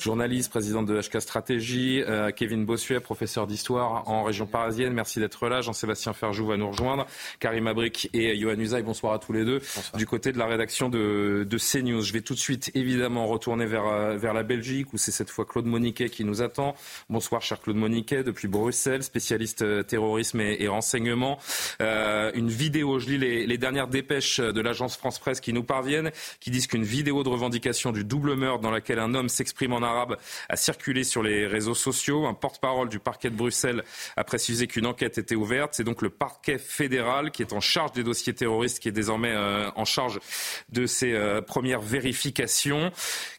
Journaliste, 0.00 0.50
président 0.50 0.82
de 0.82 1.00
HK 1.00 1.20
Stratégie, 1.20 2.02
euh, 2.06 2.30
Kevin 2.30 2.64
Bossuet, 2.64 3.00
professeur 3.00 3.46
d'histoire 3.46 4.08
en 4.08 4.24
région 4.24 4.46
parisienne. 4.46 4.92
Merci 4.92 5.20
d'être 5.20 5.48
là. 5.48 5.60
Jean-Sébastien 5.60 6.12
Ferjou 6.12 6.46
va 6.46 6.56
nous 6.56 6.70
rejoindre. 6.70 7.06
Karim 7.40 7.66
Abric 7.66 8.10
et 8.12 8.36
Johan 8.38 8.58
Usaï, 8.58 8.82
bonsoir 8.82 9.12
à 9.12 9.18
tous 9.18 9.32
les 9.32 9.44
deux. 9.44 9.60
Du 9.94 10.06
côté 10.06 10.32
de 10.32 10.38
la 10.38 10.46
rédaction 10.46 10.88
de, 10.88 11.46
de 11.48 11.58
CNews. 11.58 12.02
Je 12.02 12.12
vais 12.12 12.20
tout 12.20 12.34
de 12.34 12.38
suite, 12.38 12.70
évidemment, 12.74 13.26
retourner 13.26 13.66
vers, 13.66 13.86
euh, 13.86 14.16
vers 14.16 14.34
la 14.34 14.42
Belgique 14.42 14.92
où 14.92 14.96
c'est 14.96 15.10
cette 15.10 15.30
fois 15.30 15.44
Claude 15.44 15.66
Moniquet 15.66 16.08
qui 16.08 16.24
nous 16.24 16.42
attend. 16.42 16.74
Bonsoir, 17.10 17.42
cher 17.42 17.60
Claude 17.60 17.76
Moniquet, 17.76 18.22
depuis 18.22 18.48
Bruxelles, 18.48 19.02
spécialiste 19.02 19.62
euh, 19.62 19.82
terrorisme 19.82 20.40
et, 20.40 20.56
et 20.60 20.68
renseignement. 20.68 21.38
Euh, 21.80 22.30
une 22.34 22.48
vidéo, 22.48 22.98
je 22.98 23.08
lis 23.08 23.18
les, 23.18 23.46
les 23.46 23.58
dernières 23.58 23.88
dépêches 23.88 24.40
de 24.40 24.60
l'agence 24.60 24.96
France 24.96 25.18
Presse 25.18 25.40
qui 25.40 25.52
nous 25.52 25.64
parviennent, 25.64 26.10
qui 26.40 26.50
disent 26.50 26.66
qu'une 26.66 26.84
vidéo 26.84 27.22
de 27.22 27.28
revendication 27.28 27.92
du 27.92 28.04
double 28.04 28.34
meurtre 28.34 28.60
dans 28.60 28.70
laquelle 28.70 28.98
un 28.98 29.14
homme 29.14 29.28
s'exprime 29.28 29.57
en 29.66 29.82
arabe 29.82 30.16
a 30.48 30.56
circulé 30.56 31.04
sur 31.04 31.22
les 31.22 31.46
réseaux 31.46 31.74
sociaux. 31.74 32.26
Un 32.26 32.34
porte-parole 32.34 32.88
du 32.88 32.98
parquet 32.98 33.30
de 33.30 33.36
Bruxelles 33.36 33.82
a 34.16 34.24
précisé 34.24 34.66
qu'une 34.66 34.86
enquête 34.86 35.18
était 35.18 35.34
ouverte. 35.34 35.74
C'est 35.74 35.84
donc 35.84 36.02
le 36.02 36.10
parquet 36.10 36.58
fédéral 36.58 37.30
qui 37.30 37.42
est 37.42 37.52
en 37.52 37.60
charge 37.60 37.92
des 37.92 38.04
dossiers 38.04 38.34
terroristes 38.34 38.78
qui 38.78 38.88
est 38.88 38.92
désormais 38.92 39.32
euh, 39.32 39.70
en 39.76 39.84
charge 39.84 40.20
de 40.68 40.86
ces 40.86 41.12
euh, 41.12 41.40
premières 41.40 41.80
vérifications. 41.80 42.92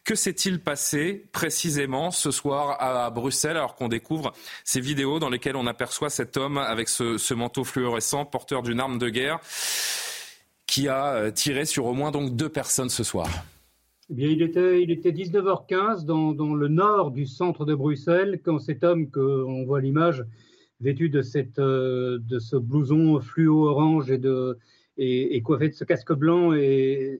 Que 0.03 0.15
s'est-il 0.15 0.59
passé 0.59 1.25
précisément 1.31 2.11
ce 2.11 2.31
soir 2.31 2.77
à 2.79 3.09
Bruxelles 3.09 3.57
alors 3.57 3.75
qu'on 3.75 3.87
découvre 3.87 4.33
ces 4.63 4.79
vidéos 4.79 5.19
dans 5.19 5.29
lesquelles 5.29 5.55
on 5.55 5.67
aperçoit 5.67 6.09
cet 6.09 6.37
homme 6.37 6.57
avec 6.57 6.89
ce, 6.89 7.33
manteau 7.33 7.63
fluorescent 7.63 8.25
porteur 8.25 8.63
d'une 8.63 8.79
arme 8.79 8.97
de 8.97 9.09
guerre 9.09 9.39
qui 10.65 10.87
a 10.87 11.13
euh, 11.13 11.31
tiré 11.31 11.65
sur 11.65 11.85
au 11.85 11.93
moins 11.93 12.11
donc 12.11 12.35
deux 12.35 12.49
personnes 12.49 12.89
ce 12.89 13.03
soir? 13.03 13.27
Eh 14.11 14.13
bien, 14.13 14.27
il 14.27 14.41
était, 14.41 14.81
il 14.81 14.91
était 14.91 15.11
19h15 15.11 16.05
dans, 16.05 16.33
dans, 16.33 16.55
le 16.55 16.67
nord 16.67 17.11
du 17.11 17.25
centre 17.27 17.65
de 17.65 17.75
Bruxelles 17.75 18.41
quand 18.43 18.57
cet 18.57 18.83
homme 18.83 19.11
qu'on 19.11 19.65
voit 19.65 19.81
l'image 19.81 20.25
vêtu 20.79 21.09
de, 21.09 21.21
cette, 21.21 21.59
de 21.59 22.39
ce 22.39 22.55
blouson 22.55 23.19
fluo 23.19 23.67
orange 23.67 24.09
et, 24.09 24.17
de, 24.17 24.57
et, 24.97 25.41
coiffé 25.43 25.69
de 25.69 25.73
ce 25.73 25.83
casque 25.83 26.13
blanc 26.13 26.53
euh, 26.53 27.17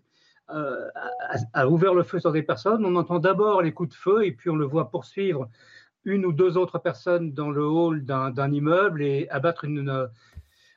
a, 0.47 1.37
a, 1.53 1.67
ouvert 1.67 1.93
le 1.93 2.03
feu 2.03 2.19
sur 2.19 2.31
des 2.31 2.41
personnes. 2.41 2.83
On 2.83 2.95
entend 2.95 3.19
d'abord 3.19 3.61
les 3.61 3.71
coups 3.71 3.89
de 3.89 3.95
feu 3.95 4.25
et 4.25 4.31
puis 4.31 4.49
on 4.49 4.55
le 4.55 4.65
voit 4.65 4.89
poursuivre 4.89 5.47
une 6.05 6.25
ou 6.25 6.33
deux 6.33 6.57
autres 6.57 6.79
personnes 6.79 7.33
dans 7.33 7.51
le 7.51 7.63
hall 7.63 8.03
d'un 8.03 8.51
immeuble 8.51 9.03
et 9.03 9.27
abattre 9.29 9.65
une, 9.65 10.09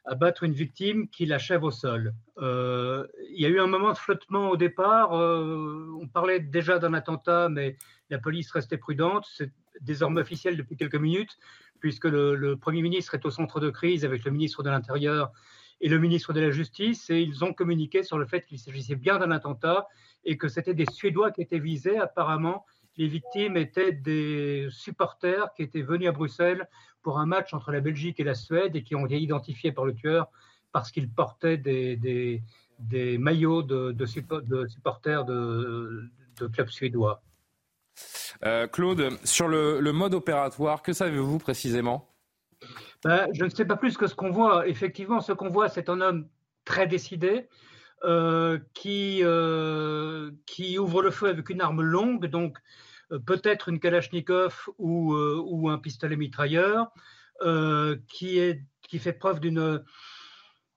abattre 0.05 0.43
une 0.43 0.53
victime 0.53 1.09
qui 1.09 1.27
l'achève 1.27 1.63
au 1.63 1.71
sol. 1.71 2.15
Euh, 2.39 3.07
il 3.31 3.41
y 3.41 3.47
a 3.47 3.49
eu 3.49 3.61
un 3.61 3.67
moment 3.67 3.93
de 3.93 3.99
flottement 3.99 4.51
au 4.51 4.57
départ. 4.57 5.13
Euh, 5.13 5.89
on 6.01 6.09
parlait 6.09 6.41
déjà 6.41 6.79
d'un 6.79 6.95
attentat, 6.95 7.49
mais 7.49 7.77
la 8.11 8.19
police 8.19 8.51
restait 8.51 8.79
prudente. 8.79 9.27
C'est 9.33 9.53
désormais 9.81 10.21
officiel 10.21 10.57
depuis 10.57 10.77
quelques 10.77 10.97
minutes, 10.97 11.39
puisque 11.81 12.05
le, 12.05 12.35
le, 12.35 12.57
Premier 12.57 12.83
ministre 12.83 13.15
est 13.15 13.25
au 13.25 13.31
centre 13.31 13.61
de 13.61 13.71
crise 13.71 14.05
avec 14.05 14.25
le 14.25 14.31
ministre 14.31 14.63
de 14.63 14.71
l'Intérieur 14.71 15.33
et 15.81 15.89
le 15.89 15.99
ministre 15.99 16.33
de 16.33 16.41
la 16.41 16.51
Justice, 16.51 17.11
et 17.11 17.21
ils 17.21 17.45
ont 17.45 17.53
communiqué 17.53 18.05
sur 18.05 18.19
le 18.19 18.27
fait 18.27 18.45
qu'il 18.45 18.59
s'agissait 18.59 18.95
bien 18.95 19.19
d'un 19.19 19.33
attentat 19.33 19.89
et 20.25 20.37
que 20.37 20.47
c'était 20.49 20.75
des 20.75 20.87
Suédois 20.87 21.33
qui 21.33 21.43
étaient 21.43 21.59
visés. 21.59 21.99
Apparemment, 21.99 22.65
les 22.97 23.09
victimes 23.09 23.57
étaient 23.57 23.93
des 23.93 24.69
supporters 24.71 25.53
qui 25.55 25.63
étaient 25.63 25.83
venus 25.83 26.09
à 26.09 26.13
Bruxelles 26.13 26.69
pour 27.03 27.19
un 27.19 27.27
match 27.27 27.53
entre 27.55 27.73
la 27.73 27.81
Belgique 27.81 28.21
et 28.21 28.25
la 28.25 28.35
Suède 28.35 28.77
et 28.77 28.83
qui 28.83 28.95
ont 28.95 29.07
été 29.07 29.19
identifiés 29.21 29.73
par 29.73 29.85
le 29.85 29.95
tueur 29.95 30.29
parce 30.73 30.91
qu'ils 30.91 31.11
portaient 31.11 31.59
des, 31.59 31.97
des, 31.97 32.43
des, 32.79 33.19
maillots 33.19 33.63
de, 33.63 34.07
supporters 34.07 35.25
de, 35.25 36.11
de, 36.41 36.47
clubs 36.47 36.69
suédois. 36.69 37.23
Euh, 38.45 38.67
Claude, 38.67 39.11
sur 39.25 39.49
le, 39.49 39.81
le, 39.81 39.93
mode 39.93 40.15
opératoire, 40.15 40.83
que 40.83 40.93
savez-vous 40.93 41.39
précisément? 41.39 42.09
Ben, 43.05 43.29
Je 43.33 43.45
ne 43.45 43.51
sais 43.51 43.67
pas 43.67 43.77
plus 43.77 43.97
que 43.97 44.07
ce 44.07 44.15
qu'on 44.15 44.31
voit. 44.31 44.67
Effectivement, 44.67 45.21
ce 45.21 45.33
qu'on 45.33 45.51
voit, 45.51 45.69
c'est 45.69 45.89
un 45.89 46.01
homme 46.01 46.29
très 46.65 46.87
décidé, 46.87 47.49
euh, 48.05 48.59
qui, 48.75 49.21
euh, 49.23 50.33
qui 50.47 50.77
ouvre 50.77 51.03
le 51.03 51.13
feu 51.13 51.29
avec 51.29 51.51
une 51.51 51.61
arme 51.61 51.83
longue, 51.83 52.27
donc 52.27 52.59
peut-être 53.19 53.69
une 53.69 53.81
Kalachnikov 53.81 54.69
ou, 54.79 55.15
euh, 55.15 55.71
un 55.71 55.79
pistolet 55.79 56.17
mitrailleur, 56.17 56.93
euh, 57.43 57.97
qui, 58.09 58.39
fait 58.99 59.13
preuve 59.13 59.41
d'une, 59.41 59.83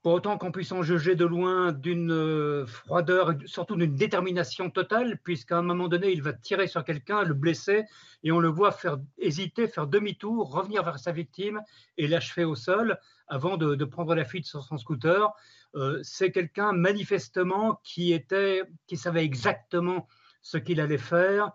pour 0.01 0.13
autant 0.13 0.37
qu'on 0.37 0.51
puisse 0.51 0.71
en 0.71 0.83
juger 0.83 1.15
de 1.15 1.25
loin, 1.25 1.71
d'une 1.71 2.65
froideur, 2.65 3.33
surtout 3.45 3.75
d'une 3.75 3.95
détermination 3.95 4.69
totale, 4.69 5.19
puisqu'à 5.23 5.57
un 5.57 5.61
moment 5.61 5.87
donné, 5.87 6.11
il 6.11 6.21
va 6.21 6.33
tirer 6.33 6.67
sur 6.67 6.83
quelqu'un, 6.83 7.23
le 7.23 7.33
blesser, 7.33 7.85
et 8.23 8.31
on 8.31 8.39
le 8.39 8.49
voit 8.49 8.71
faire 8.71 8.97
hésiter, 9.19 9.67
faire 9.67 9.87
demi-tour, 9.87 10.51
revenir 10.51 10.83
vers 10.83 10.97
sa 10.97 11.11
victime 11.11 11.61
et 11.97 12.07
l'achever 12.07 12.43
au 12.43 12.55
sol 12.55 12.97
avant 13.27 13.57
de, 13.57 13.85
prendre 13.85 14.15
la 14.15 14.25
fuite 14.25 14.45
sur 14.45 14.63
son 14.63 14.77
scooter. 14.77 15.31
Euh, 15.75 15.99
c'est 16.03 16.31
quelqu'un 16.31 16.71
manifestement 16.71 17.79
qui 17.83 18.13
était, 18.13 18.63
qui 18.87 18.97
savait 18.97 19.23
exactement 19.23 20.07
ce 20.41 20.57
qu'il 20.57 20.79
allait 20.79 20.97
faire 20.97 21.47
euh, 21.47 21.49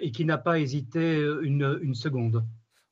et 0.00 0.10
qui 0.10 0.24
n'a 0.24 0.38
pas 0.38 0.58
hésité 0.58 1.20
une, 1.42 1.78
une 1.82 1.94
seconde. 1.94 2.44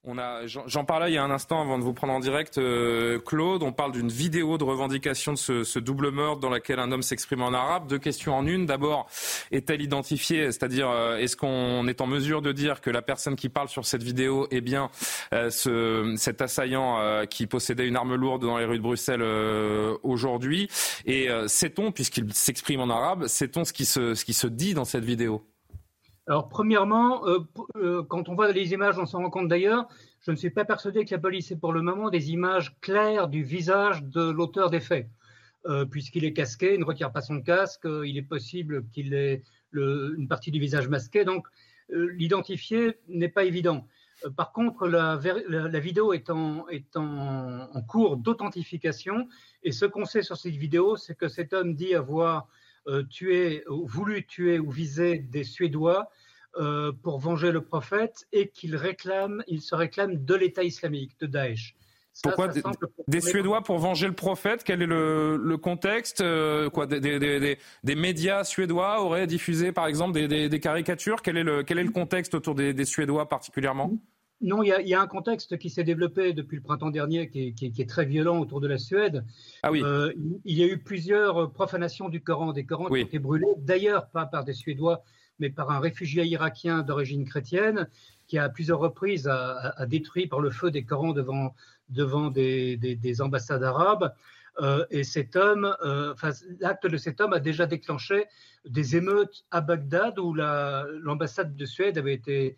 On 0.02 0.16
a, 0.16 0.46
j'en 0.46 0.86
parlais 0.86 1.10
il 1.10 1.14
y 1.14 1.18
a 1.18 1.22
un 1.22 1.30
instant 1.30 1.60
avant 1.60 1.78
de 1.78 1.84
vous 1.84 1.92
prendre 1.92 2.14
en 2.14 2.20
direct, 2.20 2.56
euh, 2.56 3.18
Claude. 3.18 3.62
On 3.62 3.72
parle 3.72 3.92
d'une 3.92 4.08
vidéo 4.08 4.56
de 4.56 4.64
revendication 4.64 5.32
de 5.32 5.36
ce, 5.36 5.78
double 5.78 6.10
meurtre 6.10 6.40
dans 6.40 6.48
laquelle 6.48 6.78
un 6.78 6.90
homme 6.90 7.02
s'exprime 7.02 7.42
en 7.42 7.52
arabe. 7.52 7.86
Deux 7.86 7.98
questions 7.98 8.34
en 8.34 8.46
une. 8.46 8.64
D'abord, 8.64 9.08
est-elle 9.50 9.82
identifiée? 9.82 10.52
C'est-à-dire, 10.52 10.88
euh, 10.88 11.18
est-ce 11.18 11.36
qu'on 11.36 11.86
est 11.86 12.00
en 12.00 12.06
mesure 12.06 12.40
de 12.40 12.50
dire 12.50 12.80
que 12.80 12.88
la 12.88 13.02
personne 13.02 13.36
qui 13.36 13.50
parle 13.50 13.68
sur 13.68 13.84
cette 13.84 14.02
vidéo 14.02 14.46
est 14.50 14.62
bien 14.62 14.90
euh, 15.34 15.50
ce, 15.50 16.14
cet 16.16 16.40
assaillant 16.40 16.98
euh, 16.98 17.26
qui 17.26 17.46
possédait 17.46 17.86
une 17.86 17.96
arme 17.96 18.14
lourde 18.14 18.40
dans 18.40 18.56
les 18.56 18.64
rues 18.64 18.78
de 18.78 18.82
Bruxelles 18.82 19.20
euh, 19.22 19.98
aujourd'hui? 20.02 20.70
Et 21.04 21.28
sait-on, 21.46 21.92
puisqu'il 21.92 22.32
s'exprime 22.32 22.80
en 22.80 22.88
arabe, 22.88 23.26
sait-on 23.26 23.66
ce 23.66 23.74
qui 23.74 23.84
se 23.84 24.46
dit 24.46 24.72
dans 24.72 24.86
cette 24.86 25.04
vidéo? 25.04 25.44
Alors, 26.26 26.48
premièrement, 26.48 27.26
euh, 27.26 27.40
euh, 27.76 28.02
quand 28.04 28.28
on 28.28 28.34
voit 28.34 28.52
les 28.52 28.72
images, 28.72 28.98
on 28.98 29.06
s'en 29.06 29.18
rend 29.18 29.30
compte 29.30 29.48
d'ailleurs, 29.48 29.88
je 30.20 30.30
ne 30.30 30.36
suis 30.36 30.50
pas 30.50 30.64
persuadé 30.64 31.04
que 31.04 31.14
la 31.14 31.20
police 31.20 31.50
ait 31.50 31.56
pour 31.56 31.72
le 31.72 31.82
moment 31.82 32.10
des 32.10 32.30
images 32.30 32.76
claires 32.80 33.28
du 33.28 33.42
visage 33.42 34.04
de 34.04 34.30
l'auteur 34.30 34.70
des 34.70 34.80
faits. 34.80 35.08
Euh, 35.66 35.84
Puisqu'il 35.84 36.24
est 36.24 36.32
casqué, 36.32 36.74
il 36.74 36.80
ne 36.80 36.84
retire 36.84 37.12
pas 37.12 37.20
son 37.20 37.40
casque, 37.42 37.86
il 38.04 38.16
est 38.16 38.22
possible 38.22 38.86
qu'il 38.92 39.12
ait 39.14 39.42
une 39.72 40.26
partie 40.28 40.50
du 40.50 40.60
visage 40.60 40.88
masqué, 40.88 41.24
donc 41.24 41.46
l'identifier 41.88 42.98
n'est 43.08 43.28
pas 43.28 43.44
évident. 43.44 43.86
Par 44.36 44.52
contre, 44.52 44.86
la, 44.86 45.16
vidéo 45.80 46.12
est 46.12 46.30
en, 46.30 46.66
cours 47.88 48.16
d'authentification 48.16 49.28
et 49.62 49.72
ce 49.72 49.86
qu'on 49.86 50.04
sait 50.04 50.22
sur 50.22 50.36
cette 50.36 50.56
vidéo, 50.56 50.96
c'est 50.96 51.16
que 51.16 51.28
cet 51.28 51.52
homme 51.52 51.74
dit 51.74 51.94
avoir 51.94 52.48
tué, 53.08 53.64
voulu 53.68 54.26
tuer 54.26 54.58
ou 54.58 54.70
viser 54.70 55.18
des 55.18 55.44
Suédois 55.44 56.10
euh, 56.56 56.90
pour 57.04 57.20
venger 57.20 57.52
le 57.52 57.60
prophète 57.60 58.26
et 58.32 58.48
qu'il 58.48 58.74
réclame, 58.74 59.40
il 59.46 59.62
se 59.62 59.76
réclame 59.76 60.24
de 60.24 60.34
l'État 60.34 60.64
islamique, 60.64 61.12
de 61.20 61.26
Daesh. 61.26 61.76
Ça, 62.12 62.22
Pourquoi 62.24 62.52
ça 62.52 62.72
des, 63.06 63.20
Suédois 63.20 63.62
pour 63.62 63.78
venger 63.78 64.08
le 64.08 64.14
prophète? 64.14 64.64
Quel 64.64 64.82
est 64.82 64.86
le, 64.86 65.36
le 65.36 65.56
contexte 65.58 66.22
euh, 66.22 66.68
quoi, 66.68 66.86
des, 66.86 66.98
des, 67.00 67.56
des, 67.84 67.94
médias 67.94 68.42
suédois 68.42 69.00
auraient 69.00 69.28
diffusé 69.28 69.70
par 69.70 69.86
exemple 69.86 70.26
des, 70.26 70.60
caricatures? 70.60 71.22
Quel 71.22 71.36
est, 71.36 71.44
le, 71.44 71.62
quel 71.62 71.78
est 71.78 71.84
le 71.84 71.92
contexte 71.92 72.34
autour 72.34 72.56
des, 72.56 72.84
Suédois 72.84 73.28
particulièrement? 73.28 73.92
Non, 74.40 74.62
il 74.62 74.68
y, 74.68 74.88
y, 74.88 74.94
a, 74.94 75.00
un 75.00 75.06
contexte 75.06 75.58
qui 75.58 75.68
s'est 75.68 75.84
développé 75.84 76.32
depuis 76.32 76.56
le 76.56 76.62
printemps 76.62 76.90
dernier 76.90 77.28
qui 77.28 77.48
est, 77.48 77.52
qui, 77.52 77.72
qui 77.72 77.82
est, 77.82 77.88
très 77.88 78.06
violent 78.06 78.38
autour 78.38 78.60
de 78.60 78.68
la 78.68 78.78
Suède. 78.78 79.24
Ah 79.62 79.70
oui. 79.70 79.82
Euh, 79.82 80.12
il 80.44 80.56
y 80.56 80.62
a 80.62 80.66
eu 80.66 80.78
plusieurs 80.78 81.52
profanations 81.52 82.08
du 82.08 82.22
Coran, 82.22 82.52
des 82.52 82.64
Corans 82.64 82.88
oui. 82.90 83.00
qui 83.00 83.04
ont 83.04 83.08
été 83.08 83.18
brûlés, 83.18 83.46
d'ailleurs 83.58 84.08
pas 84.08 84.24
par 84.24 84.44
des 84.44 84.54
Suédois, 84.54 85.02
mais 85.38 85.50
par 85.50 85.70
un 85.70 85.78
réfugié 85.78 86.24
irakien 86.24 86.82
d'origine 86.82 87.24
chrétienne 87.26 87.88
qui 88.26 88.38
a 88.38 88.44
à 88.44 88.48
plusieurs 88.48 88.78
reprises 88.78 89.26
a, 89.26 89.34
a, 89.34 89.82
a, 89.82 89.86
détruit 89.86 90.26
par 90.26 90.40
le 90.40 90.50
feu 90.50 90.70
des 90.70 90.84
Corans 90.84 91.12
devant, 91.12 91.54
devant 91.88 92.30
des, 92.30 92.76
des, 92.76 92.96
des 92.96 93.20
ambassades 93.20 93.62
arabes. 93.62 94.14
et 94.90 95.04
cet 95.04 95.36
homme, 95.36 95.74
enfin, 96.12 96.30
l'acte 96.60 96.86
de 96.86 96.96
cet 96.96 97.20
homme 97.20 97.32
a 97.32 97.40
déjà 97.40 97.66
déclenché 97.66 98.26
des 98.64 98.96
émeutes 98.96 99.44
à 99.50 99.60
Bagdad 99.60 100.18
où 100.18 100.34
l'ambassade 100.34 101.56
de 101.56 101.64
Suède 101.64 101.98
avait 101.98 102.14
été 102.14 102.56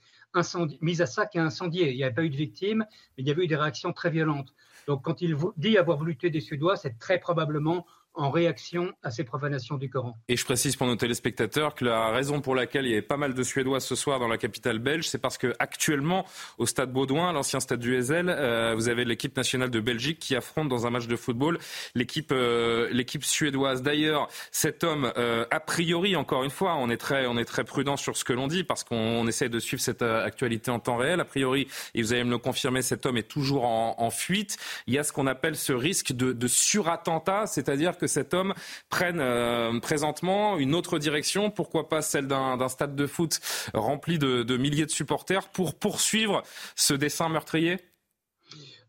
mise 0.80 1.00
à 1.02 1.06
sac 1.06 1.36
et 1.36 1.38
incendiée. 1.38 1.90
Il 1.90 1.96
n'y 1.96 2.04
avait 2.04 2.14
pas 2.14 2.24
eu 2.24 2.30
de 2.30 2.36
victimes, 2.36 2.84
mais 3.16 3.24
il 3.24 3.28
y 3.28 3.30
avait 3.30 3.44
eu 3.44 3.48
des 3.48 3.56
réactions 3.56 3.92
très 3.92 4.10
violentes. 4.10 4.54
Donc 4.86 5.02
quand 5.02 5.22
il 5.22 5.36
dit 5.56 5.78
avoir 5.78 5.98
voulu 5.98 6.16
tuer 6.16 6.30
des 6.30 6.40
Suédois, 6.40 6.76
c'est 6.76 6.98
très 6.98 7.18
probablement 7.18 7.86
en 8.14 8.30
réaction 8.30 8.92
à 9.02 9.10
ces 9.10 9.24
profanations 9.24 9.76
du 9.76 9.88
Coran. 9.88 10.16
Et 10.28 10.36
je 10.36 10.44
précise 10.44 10.76
pour 10.76 10.86
nos 10.86 10.96
téléspectateurs 10.96 11.74
que 11.74 11.84
la 11.84 12.10
raison 12.10 12.40
pour 12.40 12.54
laquelle 12.54 12.84
il 12.84 12.90
y 12.90 12.92
avait 12.92 13.02
pas 13.02 13.16
mal 13.16 13.34
de 13.34 13.42
Suédois 13.42 13.80
ce 13.80 13.94
soir 13.94 14.18
dans 14.18 14.28
la 14.28 14.38
capitale 14.38 14.78
belge, 14.78 15.08
c'est 15.08 15.18
parce 15.18 15.38
que 15.38 15.54
actuellement 15.58 16.26
au 16.58 16.66
stade 16.66 16.92
Baudouin, 16.92 17.32
l'ancien 17.32 17.60
stade 17.60 17.80
du 17.80 17.96
Ezel, 17.96 18.28
euh, 18.28 18.74
vous 18.74 18.88
avez 18.88 19.04
l'équipe 19.04 19.36
nationale 19.36 19.70
de 19.70 19.80
Belgique 19.80 20.18
qui 20.18 20.36
affronte 20.36 20.68
dans 20.68 20.86
un 20.86 20.90
match 20.90 21.06
de 21.06 21.16
football 21.16 21.58
l'équipe 21.94 22.32
euh, 22.32 22.88
l'équipe 22.90 23.24
suédoise. 23.24 23.82
D'ailleurs, 23.82 24.28
cet 24.50 24.84
homme, 24.84 25.12
euh, 25.16 25.46
a 25.50 25.60
priori, 25.60 26.16
encore 26.16 26.44
une 26.44 26.50
fois, 26.50 26.74
on 26.76 26.90
est 26.90 26.96
très 26.96 27.26
on 27.26 27.38
est 27.38 27.44
très 27.44 27.64
prudent 27.64 27.96
sur 27.96 28.16
ce 28.16 28.24
que 28.24 28.32
l'on 28.32 28.46
dit 28.46 28.64
parce 28.64 28.84
qu'on 28.84 29.26
essaie 29.26 29.48
de 29.48 29.58
suivre 29.58 29.82
cette 29.82 30.02
actualité 30.02 30.70
en 30.70 30.80
temps 30.80 30.96
réel. 30.96 31.20
A 31.20 31.24
priori, 31.24 31.66
et 31.94 32.02
vous 32.02 32.12
allez 32.12 32.24
me 32.24 32.30
le 32.30 32.38
confirmer, 32.38 32.82
cet 32.82 33.06
homme 33.06 33.16
est 33.16 33.28
toujours 33.28 33.64
en, 33.64 33.94
en 33.98 34.10
fuite. 34.10 34.56
Il 34.86 34.94
y 34.94 34.98
a 34.98 35.04
ce 35.04 35.12
qu'on 35.12 35.26
appelle 35.26 35.56
ce 35.56 35.72
risque 35.72 36.12
de, 36.12 36.32
de 36.32 36.46
surattentat, 36.46 37.46
c'est-à-dire 37.46 37.96
que 38.02 38.08
cet 38.08 38.34
homme 38.34 38.52
prenne 38.90 39.20
euh, 39.20 39.78
présentement 39.78 40.58
une 40.58 40.74
autre 40.74 40.98
direction, 40.98 41.52
pourquoi 41.52 41.88
pas 41.88 42.02
celle 42.02 42.26
d'un 42.26 42.68
stade 42.68 42.96
de 42.96 43.06
foot 43.06 43.38
rempli 43.74 44.18
de, 44.18 44.56
milliers 44.56 44.86
de 44.86 44.90
supporters, 44.90 45.48
pour 45.50 45.78
poursuivre 45.78 46.42
ce 46.74 46.94
dessin 46.94 47.28
meurtrier? 47.28 47.76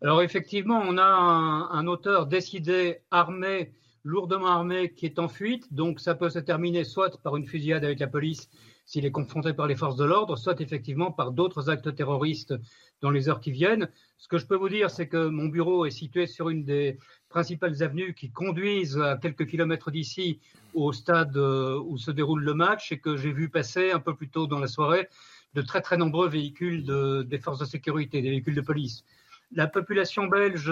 Alors 0.02 0.24
effectivement, 0.24 0.82
on 0.84 0.98
a 0.98 1.04
un, 1.04 1.86
auteur 1.86 2.26
décidé, 2.26 3.02
armé, 3.12 3.72
lourdement 4.04 4.48
armé, 4.48 4.92
qui 4.96 5.06
est 5.06 5.20
en 5.20 5.28
fuite, 5.28 5.72
donc 5.72 6.00
ça 6.00 6.16
peut 6.16 6.32
se 6.32 6.40
terminer 6.40 6.84
soit 6.84 7.22
par 7.22 7.38
une 7.38 7.46
fusillade 7.46 7.86
avec 7.86 8.00
la 8.00 8.08
police 8.08 8.50
s'il 8.86 9.06
est 9.06 9.12
confronté 9.12 9.54
par 9.54 9.68
les 9.68 9.76
forces 9.76 9.96
de 9.96 10.04
l'ordre, 10.04 10.38
soit 10.38 10.60
effectivement 10.60 11.12
par 11.12 11.32
d'autres 11.32 11.70
actes 11.70 11.96
terroristes 11.96 12.54
dans 13.02 13.12
les 13.12 13.30
heures 13.30 13.40
qui 13.40 13.52
viennent. 13.52 13.90
Ce 14.18 14.28
que 14.28 14.38
je 14.38 14.46
peux 14.46 14.56
vous 14.56 14.70
dire, 14.70 14.90
c'est 14.90 15.08
que 15.08 15.28
mon 15.28 15.46
bureau 15.46 15.86
est 15.86 15.92
situé 15.92 16.28
sur 16.28 16.50
une 16.50 16.66
des 16.66 16.98
principales 17.34 17.82
avenues 17.82 18.14
qui 18.14 18.30
conduisent 18.30 19.00
à 19.00 19.18
quelques 19.18 19.48
kilomètres 19.48 19.90
d'ici 19.90 20.40
au 20.76 20.94
stade 20.94 21.36
euh, 21.36 21.82
où 21.90 21.98
se 21.98 22.12
déroule 22.12 22.44
le 22.44 22.54
match 22.54 22.92
et 22.92 23.00
que 23.00 23.18
j'ai 23.18 23.34
vu 23.34 23.50
passer 23.50 23.92
un 23.92 24.00
peu 24.00 24.14
plus 24.16 24.30
tôt 24.30 24.46
dans 24.46 24.60
la 24.60 24.68
soirée 24.68 25.10
de 25.56 25.62
très 25.62 25.82
très 25.82 25.98
nombreux 25.98 26.30
véhicules 26.30 26.84
des 27.28 27.40
forces 27.40 27.60
de 27.60 27.66
sécurité, 27.66 28.22
des 28.22 28.30
véhicules 28.30 28.56
de 28.56 28.62
police. 28.62 29.04
La 29.52 29.68
population 29.68 30.28
belge, 30.28 30.72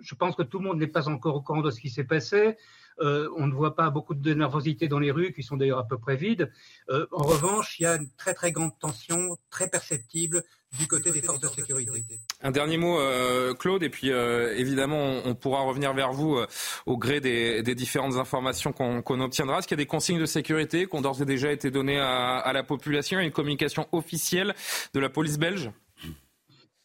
je 0.00 0.14
pense 0.14 0.34
que 0.36 0.42
tout 0.42 0.58
le 0.58 0.64
monde 0.64 0.78
n'est 0.78 0.94
pas 0.98 1.08
encore 1.08 1.36
au 1.36 1.40
courant 1.40 1.62
de 1.62 1.70
ce 1.70 1.80
qui 1.80 1.90
s'est 1.90 2.04
passé. 2.04 2.56
Euh, 3.00 3.28
on 3.36 3.46
ne 3.46 3.52
voit 3.52 3.74
pas 3.74 3.90
beaucoup 3.90 4.14
de 4.14 4.34
nervosité 4.34 4.88
dans 4.88 4.98
les 4.98 5.10
rues, 5.10 5.32
qui 5.32 5.42
sont 5.42 5.56
d'ailleurs 5.56 5.78
à 5.78 5.86
peu 5.86 5.98
près 5.98 6.16
vides. 6.16 6.50
Euh, 6.90 7.06
en 7.12 7.24
revanche, 7.24 7.78
il 7.78 7.82
y 7.82 7.86
a 7.86 7.96
une 7.96 8.10
très 8.16 8.34
très 8.34 8.52
grande 8.52 8.78
tension, 8.78 9.36
très 9.50 9.68
perceptible 9.68 10.42
du 10.78 10.86
côté 10.86 11.10
des 11.10 11.22
forces 11.22 11.40
de 11.40 11.48
sécurité. 11.48 12.04
Un 12.42 12.50
dernier 12.50 12.76
mot, 12.76 12.98
euh, 12.98 13.54
Claude, 13.54 13.82
et 13.82 13.90
puis 13.90 14.08
évidemment, 14.08 15.20
on, 15.24 15.34
pourra 15.34 15.62
revenir 15.62 15.94
vers 15.94 16.12
vous 16.12 16.38
au 16.86 16.96
gré 16.96 17.20
des, 17.20 17.62
différentes 17.74 18.16
informations 18.16 18.72
qu'on 18.72 19.20
obtiendra. 19.20 19.58
Est-ce 19.58 19.68
qu'il 19.68 19.76
y 19.76 19.80
a 19.80 19.84
des 19.84 19.88
consignes 19.88 20.20
de 20.20 20.26
sécurité 20.26 20.86
qui 20.86 20.94
ont 20.96 21.00
d'ores 21.00 21.22
et 21.22 21.26
déjà 21.26 21.52
été 21.52 21.70
données 21.70 21.98
à, 21.98 22.36
à 22.36 22.52
la 22.52 22.62
population 22.62 23.20
et 23.20 23.24
une 23.24 23.32
communication 23.32 23.86
officielle 23.92 24.54
de 24.92 25.00
la 25.00 25.08
police 25.08 25.38
belge? 25.38 25.70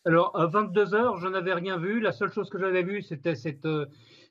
Alors, 0.05 0.37
à 0.39 0.47
22 0.47 0.93
heures, 0.93 1.17
je 1.17 1.27
n'avais 1.27 1.53
rien 1.53 1.77
vu. 1.77 1.99
La 1.99 2.11
seule 2.11 2.31
chose 2.31 2.49
que 2.49 2.57
j'avais 2.57 2.83
vue, 2.83 3.01
c'était 3.01 3.35
cette, 3.35 3.67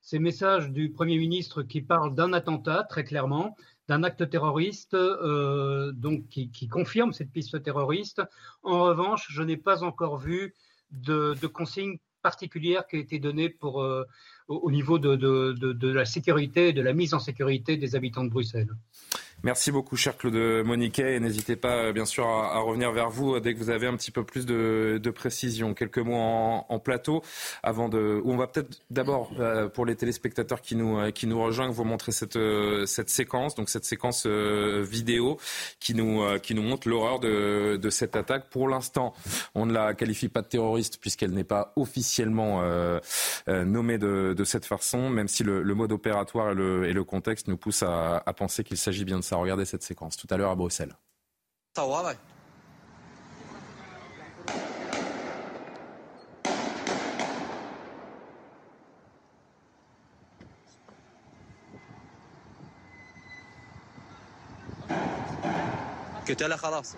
ces 0.02 0.18
messages 0.18 0.70
du 0.70 0.90
Premier 0.90 1.18
ministre 1.18 1.62
qui 1.62 1.82
parlent 1.82 2.14
d'un 2.14 2.32
attentat, 2.32 2.84
très 2.88 3.04
clairement, 3.04 3.56
d'un 3.88 4.02
acte 4.02 4.28
terroriste, 4.28 4.94
euh, 4.94 5.92
donc 5.92 6.28
qui, 6.28 6.68
confirme 6.68 7.12
cette 7.12 7.32
piste 7.32 7.62
terroriste. 7.62 8.22
En 8.62 8.82
revanche, 8.82 9.26
je 9.30 9.42
n'ai 9.42 9.56
pas 9.56 9.82
encore 9.82 10.18
vu 10.18 10.54
de, 10.90 11.34
consignes 11.46 11.98
particulières 12.22 12.86
qui 12.86 12.96
aient 12.96 13.00
été 13.00 13.18
données 13.18 13.48
pour, 13.48 13.82
euh, 13.82 14.04
au 14.48 14.70
niveau 14.70 14.98
de, 14.98 15.14
de, 15.16 15.92
la 15.92 16.04
sécurité, 16.04 16.72
de 16.72 16.82
la 16.82 16.92
mise 16.94 17.14
en 17.14 17.18
sécurité 17.18 17.76
des 17.76 17.94
habitants 17.94 18.24
de 18.24 18.30
Bruxelles. 18.30 18.68
Merci 19.44 19.70
beaucoup, 19.70 19.94
cher 19.94 20.16
Claude 20.16 20.34
Moniquet. 20.66 21.14
Et 21.14 21.20
n'hésitez 21.20 21.54
pas, 21.54 21.76
euh, 21.76 21.92
bien 21.92 22.04
sûr, 22.04 22.26
à, 22.26 22.58
revenir 22.58 22.90
vers 22.90 23.08
vous 23.08 23.36
euh, 23.36 23.40
dès 23.40 23.54
que 23.54 23.58
vous 23.58 23.70
avez 23.70 23.86
un 23.86 23.96
petit 23.96 24.10
peu 24.10 24.24
plus 24.24 24.46
de, 24.46 24.98
de 25.00 25.10
précision. 25.10 25.74
Quelques 25.74 25.98
mots 25.98 26.16
en, 26.68 26.78
plateau 26.80 27.22
avant 27.62 27.88
de. 27.88 28.20
Où 28.24 28.32
on 28.32 28.36
va 28.36 28.48
peut-être 28.48 28.80
d'abord, 28.90 29.30
euh, 29.38 29.68
pour 29.68 29.86
les 29.86 29.94
téléspectateurs 29.94 30.60
qui 30.60 30.74
nous, 30.74 31.12
qui 31.12 31.28
nous 31.28 31.40
rejoignent, 31.40 31.70
vous 31.70 31.84
montrer 31.84 32.10
cette, 32.10 32.38
cette 32.86 33.10
séquence, 33.10 33.54
donc 33.54 33.68
cette 33.68 33.84
séquence 33.84 34.26
vidéo 34.26 35.38
qui 35.78 35.94
nous, 35.94 36.22
qui 36.40 36.54
nous 36.54 36.62
montre 36.62 36.88
l'horreur 36.88 37.20
de, 37.20 37.76
de 37.76 37.90
cette 37.90 38.16
attaque. 38.16 38.48
Pour 38.50 38.68
l'instant, 38.68 39.14
on 39.54 39.66
ne 39.66 39.72
la 39.72 39.94
qualifie 39.94 40.28
pas 40.28 40.42
de 40.42 40.48
terroriste 40.48 40.98
puisqu'elle 41.00 41.32
n'est 41.32 41.44
pas 41.44 41.72
officiellement 41.76 42.62
nommée 43.46 43.98
de, 43.98 44.37
de 44.37 44.43
cette 44.43 44.65
façon, 44.65 45.09
même 45.09 45.27
si 45.27 45.43
le, 45.43 45.63
mode 45.75 45.91
opératoire 45.91 46.51
et 46.51 46.55
le, 46.55 46.85
et 46.85 46.93
le 46.93 47.03
contexte 47.03 47.47
nous 47.47 47.57
poussent 47.57 47.83
à, 47.83 48.23
à 48.25 48.33
penser 48.33 48.63
qu'il 48.63 48.77
s'agit 48.77 49.05
bien 49.05 49.17
de 49.17 49.23
ça. 49.23 49.35
Regardez 49.35 49.65
cette 49.65 49.83
séquence 49.83 50.15
tout 50.17 50.27
à 50.29 50.37
l'heure 50.37 50.51
à 50.51 50.55
Bruxelles. 50.55 50.95
قلت 66.27 66.53
خلاص 66.55 66.95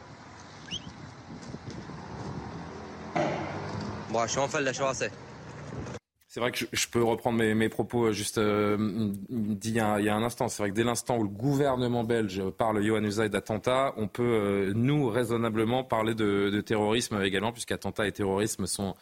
bon, 4.12 4.28
شو 4.28 4.44
نفلش 4.44 4.80
واسه 4.80 5.12
c'est 6.33 6.39
vrai 6.39 6.53
que 6.53 6.65
je, 6.71 6.87
peux 6.87 7.03
reprendre 7.03 7.39
mes, 7.39 7.69
propos 7.69 8.07
euh, 8.07 8.13
juste 8.13 8.39
euh, 8.39 8.77
dit 9.29 9.71
il 9.71 9.75
y, 9.75 9.81
a, 9.81 10.15
un 10.15 10.23
instant. 10.23 10.47
C'est 10.47 10.63
vrai 10.63 10.71
que 10.71 10.77
dès 10.77 10.85
l'instant 10.85 11.19
où 11.19 11.25
le 11.25 11.29
gouvernement 11.29 12.05
belge 12.05 12.41
parle 12.51 12.81
Johan 12.85 13.03
Usaï 13.03 13.29
d'attentat, 13.29 13.95
on 13.97 14.07
peut, 14.07 14.23
euh, 14.23 14.73
nous, 14.73 15.09
raisonnablement 15.09 15.83
parler 15.83 16.15
de, 16.15 16.49
de 16.51 16.61
terrorisme 16.61 17.21
également, 17.21 17.51
puisqu'attentat 17.51 18.07
et 18.07 18.13
terrorisme 18.13 18.67
sont 18.67 18.95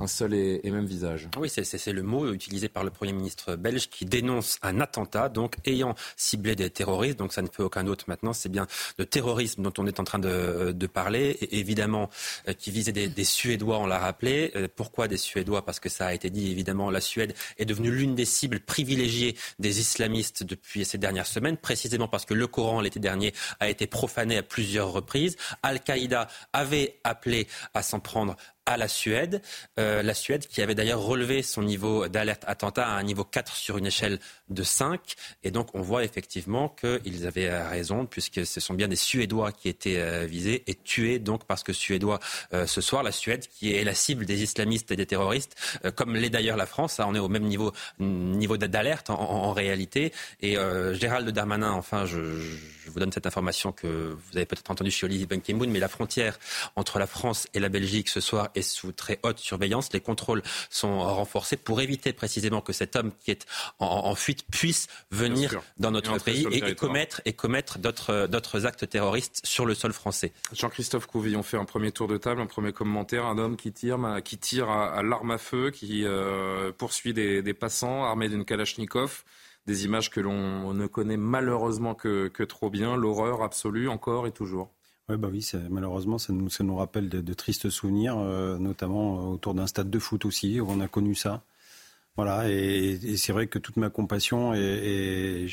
un 0.00 0.08
seul 0.08 0.34
et, 0.34 0.68
même 0.68 0.84
visage. 0.84 1.28
Oui, 1.38 1.48
c'est 1.48 1.92
le 1.92 2.02
mot 2.02 2.32
utilisé 2.32 2.68
par 2.68 2.82
le 2.82 2.90
Premier 2.90 3.12
ministre 3.12 3.54
belge 3.54 3.88
qui 3.88 4.04
dénonce 4.04 4.58
un 4.62 4.80
attentat, 4.80 5.28
donc 5.28 5.58
ayant 5.66 5.94
ciblé 6.16 6.56
des 6.56 6.70
terroristes, 6.70 7.20
donc 7.20 7.32
ça 7.32 7.42
ne 7.42 7.46
fait 7.46 7.62
aucun 7.62 7.86
autre 7.86 8.06
maintenant, 8.08 8.32
c'est 8.32 8.48
bien 8.48 8.66
le 8.98 9.06
terrorisme 9.06 9.62
dont 9.62 9.72
on 9.78 9.86
est 9.86 10.00
en 10.00 10.04
train 10.04 10.18
de, 10.18 10.72
de 10.72 10.86
parler, 10.88 11.38
évidemment 11.52 12.10
qui 12.58 12.72
visait 12.72 12.90
des, 12.90 13.06
des 13.06 13.22
Suédois, 13.22 13.78
on 13.78 13.86
l'a 13.86 14.00
rappelé. 14.00 14.52
pourquoi 14.74 15.06
des 15.06 15.18
Suédois? 15.18 15.64
Parce 15.64 15.78
que 15.78 15.88
ça 15.88 16.06
a 16.06 16.12
été 16.12 16.30
dit 16.30 16.50
évidemment 16.50 16.63
évidemment, 16.64 16.90
la 16.90 17.02
Suède 17.02 17.34
est 17.58 17.66
devenue 17.66 17.90
l'une 17.90 18.14
des 18.14 18.24
cibles 18.24 18.58
privilégiées 18.58 19.36
des 19.58 19.80
islamistes 19.80 20.44
depuis 20.44 20.86
ces 20.86 20.96
dernières 20.96 21.26
semaines, 21.26 21.58
précisément 21.58 22.08
parce 22.08 22.24
que 22.24 22.32
le 22.32 22.46
Coran, 22.46 22.80
l'été 22.80 23.00
dernier, 23.00 23.34
a 23.60 23.68
été 23.68 23.86
profané 23.86 24.38
à 24.38 24.42
plusieurs 24.42 24.90
reprises. 24.90 25.36
Al-Qaïda 25.62 26.28
avait 26.54 27.00
appelé 27.04 27.48
à 27.74 27.82
s'en 27.82 28.00
prendre 28.00 28.36
à 28.66 28.76
la 28.76 28.88
Suède. 28.88 29.42
Euh, 29.78 30.02
la 30.02 30.14
Suède 30.14 30.46
qui 30.46 30.62
avait 30.62 30.74
d'ailleurs 30.74 31.00
relevé 31.00 31.42
son 31.42 31.62
niveau 31.62 32.08
d'alerte 32.08 32.44
attentat 32.46 32.86
à 32.86 32.92
un 32.92 33.02
niveau 33.02 33.24
4 33.24 33.54
sur 33.54 33.76
une 33.76 33.86
échelle 33.86 34.18
de 34.48 34.62
5. 34.62 35.00
Et 35.42 35.50
donc 35.50 35.74
on 35.74 35.80
voit 35.80 36.04
effectivement 36.04 36.68
qu'ils 36.68 37.26
avaient 37.26 37.54
raison 37.68 38.06
puisque 38.06 38.46
ce 38.46 38.60
sont 38.60 38.74
bien 38.74 38.88
des 38.88 38.96
Suédois 38.96 39.52
qui 39.52 39.68
étaient 39.68 39.98
euh, 39.98 40.24
visés 40.24 40.64
et 40.66 40.74
tués 40.74 41.18
donc 41.18 41.44
parce 41.44 41.62
que 41.62 41.72
Suédois 41.72 42.20
euh, 42.52 42.66
ce 42.66 42.80
soir. 42.80 43.02
La 43.02 43.12
Suède 43.12 43.46
qui 43.48 43.74
est 43.74 43.84
la 43.84 43.94
cible 43.94 44.24
des 44.24 44.42
islamistes 44.42 44.90
et 44.90 44.96
des 44.96 45.06
terroristes, 45.06 45.56
comme 45.94 46.16
l'est 46.16 46.30
d'ailleurs 46.30 46.56
la 46.56 46.66
France. 46.66 46.98
on 47.00 47.14
est 47.14 47.18
au 47.18 47.28
même 47.28 47.44
niveau, 47.44 47.72
niveau 47.98 48.56
d'alerte 48.56 49.10
en, 49.10 49.52
réalité. 49.52 50.12
Et 50.40 50.56
Gérald 50.92 51.28
Darmanin, 51.30 51.72
enfin, 51.72 52.06
je, 52.06 52.18
vous 52.86 53.00
donne 53.00 53.12
cette 53.12 53.26
information 53.26 53.72
que 53.72 53.86
vous 53.86 54.36
avez 54.36 54.46
peut-être 54.46 54.70
entendu 54.70 54.90
chez 54.90 55.06
Olivier 55.06 55.26
Benkemoun, 55.26 55.70
mais 55.70 55.80
la 55.80 55.88
frontière 55.88 56.38
entre 56.76 56.98
la 56.98 57.06
France 57.06 57.46
et 57.54 57.60
la 57.60 57.68
Belgique 57.68 58.08
ce 58.08 58.20
soir 58.20 58.50
est 58.54 58.62
sous 58.62 58.92
très 58.92 59.20
haute 59.22 59.38
surveillance. 59.38 59.92
Les 59.92 60.00
contrôles 60.00 60.42
sont 60.70 60.98
renforcés 61.00 61.56
pour 61.56 61.80
éviter 61.80 62.12
précisément 62.12 62.60
que 62.60 62.72
cet 62.72 62.96
homme 62.96 63.12
qui 63.20 63.30
est 63.30 63.46
en, 63.78 64.14
fuite 64.14 64.44
puisse 64.50 64.86
venir 65.10 65.60
dans 65.78 65.90
notre 65.90 66.18
pays 66.18 66.46
et, 66.50 66.74
commettre, 66.74 67.20
et 67.24 67.32
commettre 67.32 67.78
d'autres 67.78 68.66
actes 68.66 68.88
terroristes 68.88 69.40
sur 69.44 69.66
le 69.66 69.74
sol 69.74 69.92
français. 69.92 70.32
Jean-Christophe 70.52 71.06
Couvillon 71.06 71.42
fait 71.42 71.56
un 71.56 71.64
premier 71.64 71.92
tour 71.92 72.08
de 72.08 72.16
table, 72.16 72.40
un 72.40 72.46
premier 72.46 72.72
commentaire. 72.72 73.26
Un 73.26 73.38
homme 73.38 73.56
qui 73.56 73.72
tire, 73.72 73.98
qui 74.24 74.38
tire 74.38 74.68
à, 74.68 75.02
l'arme 75.02 75.32
à 75.32 75.38
feu, 75.38 75.70
qui 75.70 76.04
euh, 76.04 76.72
poursuit 76.72 77.12
des, 77.12 77.54
passants 77.54 78.04
armés 78.04 78.28
d'une 78.28 78.44
Kalachnikov 78.44 79.24
des 79.66 79.84
images 79.86 80.10
que 80.10 80.20
l'on 80.20 80.74
ne 80.74 80.86
connaît 80.86 81.16
malheureusement 81.16 81.94
que 81.94 82.42
trop 82.42 82.68
bien, 82.68 82.96
l'horreur 82.96 83.42
absolue 83.42 83.88
encore 83.88 84.26
et 84.26 84.32
toujours. 84.32 84.70
Ouais, 85.08 85.18
bah 85.18 85.28
oui, 85.30 85.46
malheureusement, 85.70 86.16
ça 86.16 86.32
nous, 86.32 86.76
rappelle 86.76 87.10
de, 87.10 87.34
tristes 87.34 87.68
souvenirs, 87.68 88.16
euh, 88.18 88.58
notamment 88.58 89.18
euh, 89.18 89.34
autour 89.34 89.52
d'un 89.54 89.66
stade 89.66 89.90
de 89.90 89.98
foot 89.98 90.24
aussi, 90.24 90.60
où 90.60 90.66
on 90.70 90.80
a 90.80 90.88
connu 90.88 91.14
ça. 91.14 91.42
Voilà, 92.16 92.48
et, 92.50 93.16
c'est 93.16 93.32
vrai 93.32 93.46
que 93.48 93.58
toute 93.58 93.76
ma 93.76 93.90
compassion 93.90 94.54
et, 94.54 95.48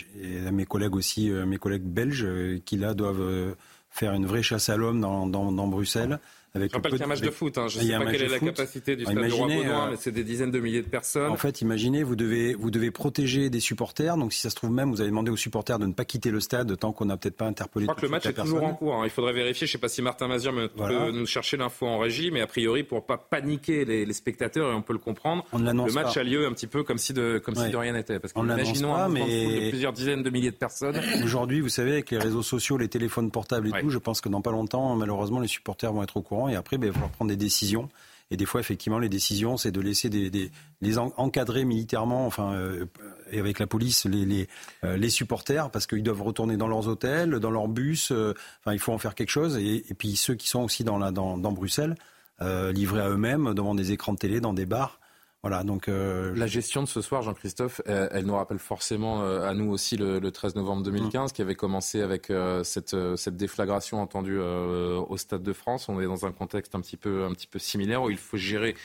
à 0.48 0.52
mes 0.52 0.66
collègues 0.66 0.96
aussi, 0.96 1.30
mes 1.30 1.58
collègues 1.58 1.84
belges, 1.84 2.28
qui 2.66 2.78
là 2.78 2.94
doivent 2.94 3.56
faire 3.90 4.14
une 4.14 4.26
vraie 4.26 4.44
chasse 4.44 4.70
à 4.70 4.78
l'homme 4.78 5.02
dans 5.02 5.68
Bruxelles. 5.68 6.20
Avec 6.54 6.72
je 6.72 6.76
rappelle 6.76 6.92
qu'il 6.92 7.00
y 7.00 7.04
a 7.04 7.06
un 7.06 7.10
match 7.10 7.22
de 7.22 7.32
foot. 7.32 7.58
Hein. 7.58 7.68
Je 7.70 7.80
ne 7.80 7.84
sais 7.84 7.98
pas 7.98 8.12
quelle 8.12 8.24
est 8.24 8.28
la 8.28 8.40
capacité 8.40 8.98
du 8.98 9.06
stade 9.06 9.16
de 9.16 9.32
Roi 9.32 9.48
Baudouin, 9.48 9.88
euh, 9.88 9.92
mais 9.92 9.98
c'est 9.98 10.12
des 10.12 10.26
dizaines 10.26 10.52
de 10.52 10.60
milliers 10.60 10.82
de 10.82 10.90
personnes. 10.90 11.32
En 11.32 11.38
fait, 11.38 11.62
imaginez, 11.62 12.04
vous 12.04 12.18
devez, 12.18 12.56
vous 12.56 12.72
devez 12.72 12.92
protéger 12.92 13.50
des 13.50 13.62
supporters. 13.62 14.18
Donc, 14.18 14.34
si 14.34 14.42
ça 14.42 14.50
se 14.50 14.56
trouve 14.56 14.72
même, 14.72 14.92
vous 14.92 15.00
avez 15.00 15.10
demandé 15.10 15.32
aux 15.32 15.38
supporters 15.38 15.80
de 15.80 15.86
ne 15.86 15.94
pas 15.94 16.04
quitter 16.04 16.30
le 16.30 16.42
stade 16.42 16.78
tant 16.78 16.92
qu'on 16.92 17.06
n'a 17.06 17.16
peut-être 17.16 17.38
pas 17.38 17.46
interpellé. 17.46 17.86
Je 17.86 17.92
crois 17.92 18.02
que 18.02 18.06
le 18.06 18.12
match 18.12 18.26
est 18.26 18.34
toujours 18.34 18.64
en 18.64 18.74
cours. 18.74 18.96
Hein. 18.96 19.04
Il 19.06 19.10
faudrait 19.10 19.32
vérifier. 19.32 19.66
Je 19.66 19.72
ne 19.72 19.74
sais 19.74 19.82
pas 19.82 19.88
si 19.88 20.02
Martin 20.02 20.28
Mazur 20.28 20.54
peut 20.76 21.12
nous 21.12 21.26
chercher 21.26 21.56
l'info 21.56 21.88
en 21.88 22.00
régie, 22.00 22.32
mais 22.32 22.42
a 22.42 22.48
priori, 22.48 22.84
pour 22.84 22.98
ne 22.98 23.04
pas 23.04 23.18
paniquer 23.18 23.86
les, 23.86 24.12
spectateurs, 24.12 24.72
et 24.72 24.76
on 24.76 24.82
peut 24.82 24.94
le 24.94 25.00
comprendre, 25.00 25.46
on 25.54 25.60
le 25.60 25.94
match 25.94 26.18
a 26.18 26.24
lieu 26.24 26.46
un 26.46 26.52
petit 26.52 26.68
peu 26.68 26.84
comme 26.84 26.98
si 26.98 27.14
de, 27.14 27.42
comme 27.44 27.56
si 27.56 27.70
de 27.70 27.78
rien 27.78 27.94
n'était. 27.94 28.20
Parce 28.20 28.34
qu'imaginons 28.34 28.94
un 28.94 29.08
mais... 29.08 29.22
de 29.22 29.70
plusieurs 29.70 29.94
dizaines 29.94 30.22
de 30.22 30.30
milliers 30.30 30.52
de 30.52 30.58
personnes. 30.58 31.00
Aujourd'hui, 31.24 31.62
vous 31.62 31.70
savez, 31.70 31.94
avec 31.94 32.12
les 32.12 32.18
réseaux 32.18 32.44
sociaux, 32.44 32.78
les 32.78 32.90
téléphones 32.90 33.32
portables 33.32 33.70
et 33.70 33.80
tout, 33.80 33.90
je 33.90 34.00
pense 34.00 34.20
que 34.20 34.28
dans 34.28 34.42
pas 34.42 34.52
longtemps, 34.52 34.98
malheureusement, 34.98 35.40
les 35.40 35.48
supporters 35.48 35.94
vont 35.94 36.04
être 36.04 36.18
au 36.18 36.22
courant 36.22 36.41
et 36.50 36.56
après, 36.56 36.78
ben, 36.78 36.88
il 36.88 36.94
va 36.94 37.08
falloir 37.08 37.28
des 37.28 37.36
décisions. 37.36 37.90
Et 38.32 38.38
des 38.38 38.46
fois, 38.46 38.62
effectivement, 38.62 38.98
les 38.98 39.10
décisions, 39.10 39.58
c'est 39.58 39.72
de 39.72 39.82
laisser 39.82 40.10
les 40.10 40.98
encadrer 40.98 41.66
militairement, 41.66 42.26
enfin, 42.26 42.54
euh, 42.54 42.86
et 43.30 43.40
avec 43.40 43.60
la 43.60 43.68
police, 43.68 44.08
euh, 44.08 44.98
les 44.98 45.10
supporters, 45.10 45.70
parce 45.70 45.86
qu'ils 45.86 46.02
doivent 46.02 46.22
retourner 46.22 46.56
dans 46.56 46.70
leurs 46.70 46.88
hôtels, 46.88 47.32
dans 47.40 47.52
leurs 47.52 47.68
bus. 47.68 48.12
Euh, 48.14 48.34
enfin, 48.62 48.74
il 48.74 48.80
faut 48.80 48.94
en 48.94 48.98
faire 48.98 49.16
quelque 49.16 49.30
chose. 49.30 49.58
Et, 49.58 49.84
puis 49.98 50.16
ceux 50.16 50.36
qui 50.36 50.48
sont 50.48 50.64
aussi 50.64 50.86
dans 50.86 51.52
Bruxelles, 51.52 51.96
livrés 52.40 53.02
à 53.02 53.10
eux-mêmes 53.10 53.54
devant 53.54 53.76
des 53.76 53.92
écrans 53.92 54.14
de 54.14 54.18
télé, 54.18 54.40
dans 54.40 54.54
des 54.54 54.66
bars. 54.66 55.01
Voilà, 55.44 55.64
donc 55.64 55.88
euh, 55.88 56.36
la 56.36 56.46
gestion 56.46 56.84
de 56.84 56.88
ce 56.88 57.02
soir, 57.02 57.24
Jean-Christophe, 57.24 57.82
elle, 57.88 58.26
nous 58.26 58.36
rappelle 58.36 58.60
forcément 58.60 59.24
euh, 59.24 59.50
à 59.50 59.56
nous 59.56 59.72
aussi 59.72 59.98
le, 59.98 60.20
13 60.20 60.54
novembre 60.54 60.84
2015, 60.84 61.32
mm. 61.32 61.34
qui 61.34 61.42
avait 61.42 61.56
commencé 61.56 62.02
avec 62.02 62.30
euh, 62.30 62.64
cette, 62.64 62.96
cette, 63.16 63.38
déflagration 63.38 64.02
entendue 64.02 64.40
au 64.40 65.18
Stade 65.18 65.42
de 65.42 65.54
France. 65.54 65.90
On 65.90 66.00
est 66.00 66.06
dans 66.06 66.28
un 66.28 66.32
contexte 66.32 66.76
un 66.76 66.82
petit 66.82 66.98
peu, 66.98 67.26
un 67.26 67.32
petit 67.32 67.48
peu 67.48 67.58
similaire 67.58 68.04
où 68.04 68.12
il 68.12 68.18
faut 68.18 68.38
gérer 68.38 68.76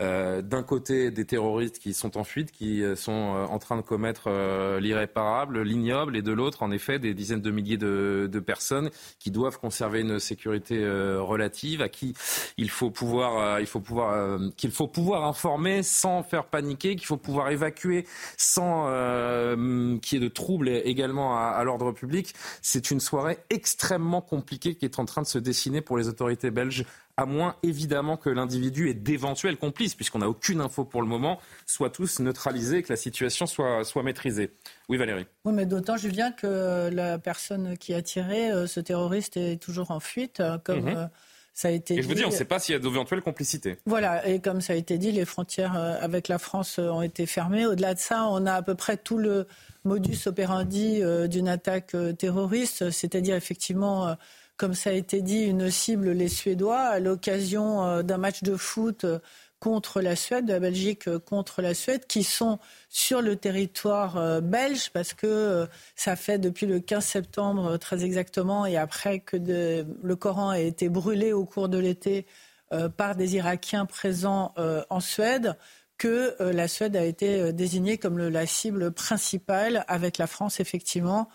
euh, 0.00 0.42
d'un 0.42 0.64
côté 0.64 1.12
des 1.12 1.24
terroristes 1.24 1.78
qui 1.78 1.94
sont 1.94 2.18
en 2.18 2.24
fuite, 2.24 2.50
qui 2.50 2.82
euh, 2.82 2.96
sont 2.96 3.12
euh, 3.12 3.44
en 3.46 3.60
train 3.60 3.76
de 3.76 3.82
commettre 3.82 4.28
l'irréparable, 4.80 5.62
l'ignoble, 5.62 6.16
et 6.16 6.22
de 6.22 6.32
l'autre, 6.32 6.64
en 6.64 6.72
effet, 6.72 6.98
des 6.98 7.14
dizaines 7.14 7.42
de 7.42 7.50
milliers 7.50 7.76
de, 7.76 8.42
personnes 8.44 8.90
qui 9.18 9.30
doivent 9.30 9.58
conserver 9.58 10.00
une 10.00 10.18
sécurité 10.18 10.84
relative, 10.86 11.80
à 11.80 11.88
qui 11.88 12.14
il 12.58 12.68
faut 12.68 12.90
pouvoir, 12.90 13.60
il 13.60 13.66
faut 13.66 13.80
pouvoir, 13.80 14.38
qu'il 14.56 14.70
faut 14.70 14.88
pouvoir 14.88 15.24
informer 15.24 15.82
sans 15.82 16.22
faire 16.22 16.44
paniquer, 16.46 16.96
qu'il 16.96 17.06
faut 17.06 17.16
pouvoir 17.16 17.50
évacuer 17.50 18.06
sans 18.36 18.84
qu'il 20.02 20.18
y 20.18 20.22
ait 20.22 20.24
de 20.24 20.28
troubles 20.28 20.68
également 20.68 21.38
à 21.38 21.62
l'ordre 21.64 21.92
public. 21.92 22.34
C'est 22.60 22.90
une 22.90 23.00
soirée 23.00 23.38
extrêmement 23.48 24.20
compliquée 24.20 24.74
qui 24.74 24.84
est 24.84 24.98
en 24.98 25.06
train 25.06 25.22
de 25.22 25.26
se 25.26 25.38
dessiner 25.38 25.80
pour 25.80 25.96
les 25.96 26.08
autorités 26.08 26.50
belges 26.50 26.84
à 27.16 27.26
moins 27.26 27.56
évidemment 27.62 28.16
que 28.16 28.28
l'individu 28.28 28.90
ait 28.90 28.94
d'éventuels 28.94 29.56
complices, 29.56 29.94
puisqu'on 29.94 30.18
n'a 30.18 30.28
aucune 30.28 30.60
info 30.60 30.84
pour 30.84 31.00
le 31.00 31.08
moment, 31.08 31.38
soient 31.66 31.90
tous 31.90 32.18
neutralisés 32.18 32.78
et 32.78 32.82
que 32.82 32.92
la 32.92 32.96
situation 32.96 33.46
soit, 33.46 33.84
soit 33.84 34.02
maîtrisée. 34.02 34.50
Oui, 34.88 34.96
Valérie. 34.96 35.26
Oui, 35.44 35.52
mais 35.52 35.66
d'autant, 35.66 35.96
Julien, 35.96 36.32
que 36.32 36.90
la 36.92 37.18
personne 37.18 37.78
qui 37.78 37.94
a 37.94 38.02
tiré, 38.02 38.50
euh, 38.50 38.66
ce 38.66 38.80
terroriste, 38.80 39.36
est 39.36 39.62
toujours 39.62 39.90
en 39.90 40.00
fuite, 40.00 40.40
euh, 40.40 40.58
comme. 40.58 40.82
Mhm. 40.82 40.96
Euh, 40.96 41.06
ça 41.56 41.68
a 41.68 41.70
été 41.70 41.94
et 41.94 42.02
je 42.02 42.08
vous 42.08 42.14
dis, 42.14 42.24
on 42.24 42.30
ne 42.30 42.34
sait 42.34 42.44
pas 42.44 42.58
s'il 42.58 42.72
y 42.72 42.76
a 42.76 42.80
d'éventuelles 42.80 43.22
complicités. 43.22 43.78
Voilà, 43.86 44.26
et 44.26 44.40
comme 44.40 44.60
ça 44.60 44.72
a 44.72 44.76
été 44.76 44.98
dit, 44.98 45.12
les 45.12 45.24
frontières 45.24 45.76
avec 45.76 46.26
la 46.26 46.38
France 46.38 46.80
ont 46.80 47.00
été 47.00 47.26
fermées. 47.26 47.64
Au-delà 47.64 47.94
de 47.94 48.00
ça, 48.00 48.26
on 48.28 48.44
a 48.44 48.54
à 48.54 48.62
peu 48.62 48.74
près 48.74 48.96
tout 48.96 49.18
le 49.18 49.46
modus 49.84 50.26
operandi 50.26 51.00
d'une 51.28 51.46
attaque 51.46 51.94
terroriste, 52.18 52.90
c'est-à-dire 52.90 53.36
effectivement 53.36 54.16
comme 54.56 54.74
ça 54.74 54.90
a 54.90 54.92
été 54.92 55.20
dit, 55.22 55.42
une 55.44 55.70
cible 55.70 56.10
les 56.10 56.28
Suédois 56.28 56.80
à 56.80 56.98
l'occasion 57.00 57.84
euh, 57.84 58.02
d'un 58.02 58.18
match 58.18 58.42
de 58.42 58.56
foot 58.56 59.04
euh, 59.04 59.18
contre 59.58 60.00
la 60.00 60.14
Suède, 60.14 60.46
de 60.46 60.52
la 60.52 60.60
Belgique 60.60 61.08
euh, 61.08 61.18
contre 61.18 61.60
la 61.60 61.74
Suède, 61.74 62.06
qui 62.06 62.22
sont 62.22 62.58
sur 62.88 63.20
le 63.20 63.36
territoire 63.36 64.40
belge, 64.42 64.90
parce 64.92 65.14
que 65.14 65.66
ça 65.96 66.14
fait 66.14 66.38
depuis 66.38 66.66
le 66.66 66.78
15 66.80 67.04
septembre 67.04 67.76
très 67.78 68.04
exactement, 68.04 68.66
et 68.66 68.76
après 68.76 69.20
que 69.20 69.36
le 69.36 70.16
Coran 70.16 70.50
a 70.50 70.60
été 70.60 70.88
brûlé 70.88 71.32
au 71.32 71.44
cours 71.44 71.68
de 71.68 71.78
l'été 71.78 72.26
par 72.96 73.16
des 73.16 73.36
Irakiens 73.36 73.86
présents 73.86 74.54
en 74.90 75.00
Suède, 75.00 75.56
que 75.98 76.36
la 76.40 76.68
Suède 76.68 76.94
a 76.94 77.04
été 77.04 77.52
désignée 77.52 77.98
comme 77.98 78.18
la 78.18 78.46
cible 78.46 78.92
principale, 78.92 79.84
avec 79.88 80.18
la 80.18 80.28
France 80.28 80.60
effectivement, 80.60 81.28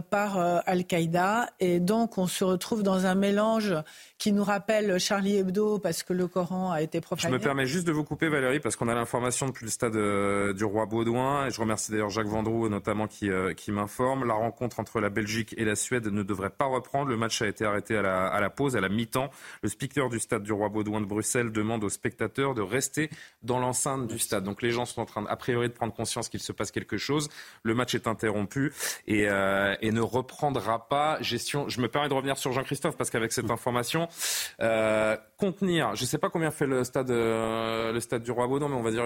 par 0.00 0.38
euh, 0.38 0.58
Al-Qaïda. 0.66 1.50
Et 1.60 1.80
donc, 1.80 2.18
on 2.18 2.26
se 2.26 2.44
retrouve 2.44 2.82
dans 2.82 3.06
un 3.06 3.14
mélange 3.14 3.74
qui 4.18 4.32
nous 4.32 4.44
rappelle 4.44 4.98
Charlie 4.98 5.36
Hebdo 5.36 5.78
parce 5.78 6.02
que 6.02 6.12
le 6.12 6.26
Coran 6.26 6.72
a 6.72 6.80
été 6.80 7.00
profané. 7.00 7.32
Je 7.32 7.38
me 7.38 7.42
permets 7.42 7.66
juste 7.66 7.86
de 7.86 7.92
vous 7.92 8.04
couper, 8.04 8.28
Valérie, 8.28 8.60
parce 8.60 8.74
qu'on 8.74 8.88
a 8.88 8.94
l'information 8.94 9.46
depuis 9.46 9.66
le 9.66 9.70
stade 9.70 9.94
euh, 9.96 10.52
du 10.54 10.64
Roi 10.64 10.86
Baudouin. 10.86 11.46
Et 11.46 11.50
je 11.50 11.60
remercie 11.60 11.92
d'ailleurs 11.92 12.08
Jacques 12.08 12.26
Vendroux, 12.26 12.68
notamment, 12.68 13.08
qui, 13.08 13.28
qui 13.56 13.72
m'informe. 13.72 14.26
La 14.26 14.34
rencontre 14.34 14.80
entre 14.80 15.00
la 15.00 15.10
Belgique 15.10 15.54
et 15.58 15.64
la 15.64 15.76
Suède 15.76 16.06
ne 16.06 16.22
devrait 16.22 16.50
pas 16.50 16.64
reprendre. 16.64 17.10
Le 17.10 17.16
match 17.16 17.42
a 17.42 17.46
été 17.46 17.64
arrêté 17.64 17.96
à 17.96 18.02
la, 18.02 18.26
à 18.26 18.40
la 18.40 18.48
pause, 18.48 18.74
à 18.76 18.80
la 18.80 18.88
mi-temps. 18.88 19.30
Le 19.62 19.68
speaker 19.68 20.08
du 20.08 20.18
stade 20.18 20.42
du 20.42 20.52
Roi 20.52 20.70
Baudouin 20.70 21.00
de 21.00 21.06
Bruxelles 21.06 21.52
demande 21.52 21.84
aux 21.84 21.90
spectateurs 21.90 22.54
de 22.54 22.62
rester 22.62 23.10
dans 23.42 23.58
l'enceinte 23.58 24.06
du 24.06 24.18
stade. 24.18 24.44
Donc 24.44 24.62
les 24.62 24.70
gens 24.70 24.86
sont 24.86 25.02
en 25.02 25.06
train, 25.06 25.26
a 25.26 25.36
priori, 25.36 25.68
de 25.68 25.74
prendre 25.74 25.92
conscience 25.92 26.28
qu'il 26.28 26.40
se 26.40 26.52
passe 26.52 26.70
quelque 26.70 26.96
chose. 26.96 27.28
Le 27.62 27.74
match 27.74 27.94
est 27.94 28.06
interrompu. 28.06 28.72
Et, 29.06 29.24
et 29.24 29.92
ne 29.92 30.00
reprendra 30.00 30.88
pas. 30.88 31.18
Gestion. 31.20 31.68
Je 31.68 31.80
me 31.80 31.88
permets 31.88 32.08
de 32.08 32.14
revenir 32.14 32.38
sur 32.38 32.52
Jean-Christophe 32.52 32.96
parce 32.96 33.10
qu'avec 33.10 33.32
cette 33.32 33.50
information, 33.50 34.05
euh, 34.60 35.16
contenir. 35.36 35.94
Je 35.94 36.02
ne 36.02 36.06
sais 36.06 36.18
pas 36.18 36.30
combien 36.30 36.50
fait 36.50 36.66
le 36.66 36.84
stade, 36.84 37.10
euh, 37.10 37.92
le 37.92 38.00
stade 38.00 38.22
du 38.22 38.30
Roi 38.30 38.46
Baudon, 38.46 38.68
mais 38.68 38.76
on 38.76 38.82
va 38.82 38.90
dire, 38.90 39.04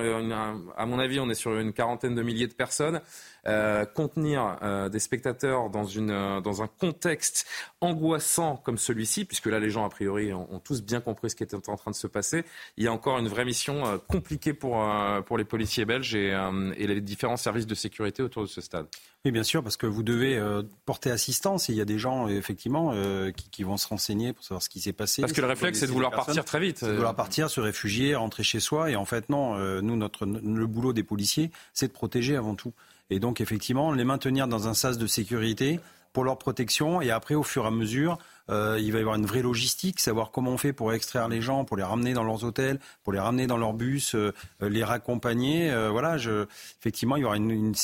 à 0.77 0.87
mon 0.87 0.99
avis, 0.99 1.21
on 1.21 1.29
est 1.29 1.35
sur 1.35 1.57
une 1.59 1.73
quarantaine 1.73 2.15
de 2.15 2.23
milliers 2.23 2.47
de 2.47 2.55
personnes. 2.55 3.01
Euh, 3.47 3.85
contenir 3.87 4.59
des 4.91 4.99
spectateurs 4.99 5.71
dans, 5.71 5.85
une, 5.85 6.41
dans 6.41 6.63
un 6.63 6.67
contexte 6.67 7.47
angoissant 7.81 8.57
comme 8.57 8.79
celui-ci, 8.79 9.25
puisque 9.25 9.47
là, 9.47 9.59
les 9.59 9.71
gens, 9.71 9.85
a 9.85 9.89
priori, 9.89 10.33
ont, 10.33 10.61
tous 10.63 10.83
bien 10.83 11.01
compris 11.01 11.31
ce 11.31 11.37
qui 11.37 11.43
était 11.43 11.57
en 11.69 11.77
train 11.77 11.91
de 11.91 11.97
se 11.97 12.07
passer. 12.07 12.45
Il 12.77 12.85
y 12.85 12.89
a 12.89 12.93
encore 12.93 13.19
une 13.19 13.29
vraie 13.29 13.45
mission 13.45 14.01
compliquée 14.09 14.53
pour, 14.53 14.85
pour 15.27 15.39
les 15.39 15.45
policiers 15.45 15.85
belges 15.85 16.15
et, 16.15 16.37
et 16.77 16.87
les 16.87 17.01
différents 17.01 17.37
services 17.37 17.67
de 17.67 17.75
sécurité 17.75 18.23
autour 18.23 18.43
de 18.43 18.49
ce 18.49 18.61
stade. 18.61 18.87
Oui, 19.27 19.33
bien 19.33 19.43
sûr, 19.43 19.63
parce 19.63 19.77
que 19.77 19.87
vous 19.87 20.03
devez 20.03 20.39
euh, 20.39 20.63
porter 20.87 21.11
assistance. 21.11 21.69
il 21.69 21.75
y 21.75 21.81
a 21.83 21.85
des 21.85 21.99
gens, 21.99 22.27
effectivement, 22.29 22.93
euh, 22.95 23.31
qui, 23.33 23.63
vont 23.65 23.77
se 23.77 23.87
renseigner 23.87 24.33
pour 24.33 24.43
savoir 24.43 24.63
ce 24.63 24.71
qui 24.71 24.81
s'est 24.81 24.95
passé. 24.95 25.21
Parce 25.21 25.35
que 25.35 25.43
le 25.43 25.47
réflexe, 25.47 25.81
c'est 25.81 25.87
de 25.87 25.93
vouloir 25.93 26.11
partir 26.11 26.43
très 26.43 26.59
vite. 26.59 26.83
de 26.83 26.93
vouloir 26.93 27.15
partir, 27.15 27.51
se 27.51 27.61
réfugier, 27.61 28.15
rentrer 28.15 28.43
chez 28.43 28.61
soi. 28.61 28.91
Et 28.91 28.97
en 28.97 29.05
fait, 29.05 29.29
non, 29.29 29.57
euh, 29.57 29.83
nous, 29.83 29.97
notre, 29.97 30.25
le 30.25 30.67
boulot 30.67 30.95
des 30.95 31.03
policiers, 31.03 31.51
c'est 31.75 31.89
de 31.89 31.93
protéger 31.93 32.35
avant 32.35 32.55
tout. 32.55 32.73
Et 33.11 33.19
donc, 33.19 33.41
effectivement, 33.41 33.93
les 33.93 34.05
maintenir 34.05 34.49
dans 34.49 34.69
un 34.69 34.75
sas 34.75 34.99
de 34.99 35.07
sécurité 35.07 35.81
pour 36.13 36.25
leur 36.25 36.39
protection. 36.39 37.01
Et 37.01 37.11
après, 37.11 37.35
au 37.35 37.43
fur 37.43 37.65
et 37.65 37.69
à 37.69 37.71
mesure, 37.71 38.19
il 38.49 38.91
va 38.91 38.99
y 38.99 39.01
avoir 39.01 39.15
une 39.15 39.27
vraie 39.27 39.43
logistique, 39.43 40.01
savoir 40.01 40.33
comment 40.33 40.51
on 40.51 40.59
fait 40.59 40.73
pour 40.73 40.93
extraire 40.93 41.29
les 41.29 41.41
gens, 41.41 41.65
pour 41.65 41.77
les 41.77 41.85
ramener 41.85 42.15
dans 42.15 42.25
leurs 42.25 42.43
hôtels, 42.43 42.81
pour 43.05 43.13
les 43.13 43.21
ramener 43.21 43.47
dans 43.47 43.57
leur 43.57 43.75
bus, 43.75 44.17
les 44.61 44.83
raccompagner. 44.83 45.73
voilà, 45.91 46.19
je, 46.19 46.47
effectivement, 46.81 47.15
il 47.15 47.21
y 47.21 47.25
aura 47.25 47.37
une, 47.37 47.51
une 47.51 47.75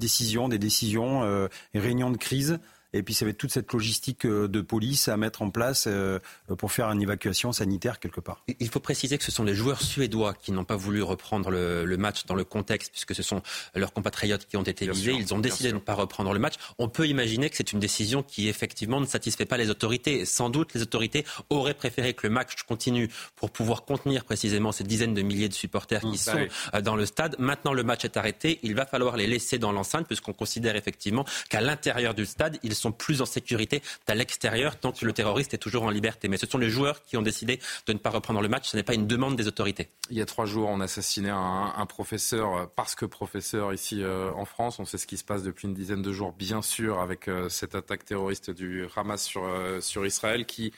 décisions, 0.00 0.48
des 0.48 0.58
décisions, 0.58 1.22
euh, 1.22 1.46
réunions 1.74 2.10
de 2.10 2.16
crise. 2.16 2.58
Et 2.92 3.02
puis 3.02 3.14
ça 3.14 3.24
va 3.24 3.30
être 3.30 3.38
toute 3.38 3.52
cette 3.52 3.72
logistique 3.72 4.26
euh, 4.26 4.48
de 4.48 4.60
police 4.60 5.08
à 5.08 5.16
mettre 5.16 5.42
en 5.42 5.50
place 5.50 5.84
euh, 5.86 6.18
pour 6.58 6.72
faire 6.72 6.90
une 6.90 7.00
évacuation 7.02 7.52
sanitaire 7.52 8.00
quelque 8.00 8.20
part. 8.20 8.42
Il 8.58 8.68
faut 8.68 8.80
préciser 8.80 9.16
que 9.18 9.24
ce 9.24 9.30
sont 9.30 9.44
les 9.44 9.54
joueurs 9.54 9.80
suédois 9.80 10.34
qui 10.34 10.52
n'ont 10.52 10.64
pas 10.64 10.76
voulu 10.76 11.02
reprendre 11.02 11.50
le, 11.50 11.96
match 11.96 12.24
dans 12.26 12.34
le 12.34 12.44
contexte, 12.44 12.92
puisque 12.92 13.14
ce 13.14 13.22
sont 13.22 13.42
leurs 13.74 13.92
compatriotes 13.92 14.46
qui 14.46 14.56
ont 14.56 14.62
été 14.62 14.90
visés. 14.90 15.12
Ils 15.12 15.34
ont 15.34 15.38
décidé 15.38 15.68
de 15.68 15.74
ne 15.74 15.80
pas 15.80 15.94
reprendre 15.94 16.32
le 16.32 16.38
match. 16.38 16.54
On 16.78 16.88
peut 16.88 17.06
imaginer 17.06 17.50
que 17.50 17.56
c'est 17.56 17.72
une 17.72 17.78
décision 17.78 18.22
qui 18.22 18.48
effectivement 18.48 19.00
ne 19.00 19.06
satisfait 19.06 19.44
pas 19.44 19.58
les 19.58 19.68
autorités. 19.70 20.24
Sans 20.24 20.48
doute 20.48 20.72
les 20.74 20.82
autorités 20.82 21.26
auraient 21.50 21.74
préféré 21.74 22.14
que 22.14 22.26
le 22.26 22.32
match 22.32 22.62
continue 22.62 23.10
pour 23.36 23.50
pouvoir 23.50 23.84
contenir 23.84 24.24
précisément 24.24 24.72
ces 24.72 24.84
dizaines 24.84 25.14
de 25.14 25.22
milliers 25.22 25.48
de 25.48 25.54
supporters 25.54 26.00
qui 26.00 26.08
mmh, 26.08 26.16
sont 26.16 26.46
euh, 26.74 26.80
dans 26.80 26.96
le 26.96 27.06
stade. 27.06 27.36
Maintenant 27.38 27.72
le 27.72 27.82
match 27.82 28.04
est 28.04 28.16
arrêté. 28.16 28.58
Il 28.62 28.74
va 28.74 28.86
falloir 28.86 29.16
les 29.16 29.26
laisser 29.26 29.58
dans 29.58 29.72
l'enceinte, 29.72 30.06
puisqu'on 30.06 30.32
considère 30.32 30.76
effectivement 30.76 31.24
qu'à 31.50 31.60
l'intérieur 31.60 32.14
du 32.14 32.24
stade, 32.24 32.58
ils 32.62 32.74
sont 32.80 32.92
plus 32.92 33.22
en 33.22 33.26
sécurité 33.26 33.82
qu'à 34.06 34.14
l'extérieur 34.14 34.76
tant 34.76 34.92
que 34.92 35.04
le 35.04 35.12
terroriste 35.12 35.54
est 35.54 35.58
toujours 35.58 35.84
en 35.84 35.90
liberté. 35.90 36.28
Mais 36.28 36.36
ce 36.36 36.46
sont 36.46 36.58
les 36.58 36.70
joueurs 36.70 37.02
qui 37.04 37.16
ont 37.16 37.22
décidé 37.22 37.60
de 37.86 37.92
ne 37.92 37.98
pas 37.98 38.10
reprendre 38.10 38.40
le 38.40 38.48
match. 38.48 38.68
Ce 38.68 38.76
n'est 38.76 38.82
pas 38.82 38.94
une 38.94 39.06
demande 39.06 39.36
des 39.36 39.46
autorités. 39.46 39.88
Il 40.10 40.16
y 40.16 40.20
a 40.20 40.26
trois 40.26 40.46
jours, 40.46 40.68
on 40.68 40.80
a 40.80 40.84
assassiné 40.84 41.30
un, 41.30 41.86
professeur 41.86 42.56
euh, 42.56 42.66
parce 42.74 42.94
que 42.94 43.04
professeur 43.04 43.72
ici 43.72 44.02
euh, 44.02 44.32
en 44.32 44.44
France. 44.44 44.78
On 44.78 44.84
sait 44.84 44.98
ce 44.98 45.06
qui 45.06 45.16
se 45.16 45.24
passe 45.24 45.42
depuis 45.42 45.68
une 45.68 45.74
dizaine 45.74 46.02
de 46.02 46.12
jours, 46.12 46.32
bien 46.32 46.62
sûr, 46.62 47.00
avec 47.00 47.28
euh, 47.28 47.48
cette 47.48 47.74
attaque 47.74 48.04
terroriste 48.04 48.50
du 48.50 48.86
Hamas 48.96 49.22
sur, 49.22 49.42
sur 49.80 50.06
Israël 50.06 50.46
qui 50.46 50.72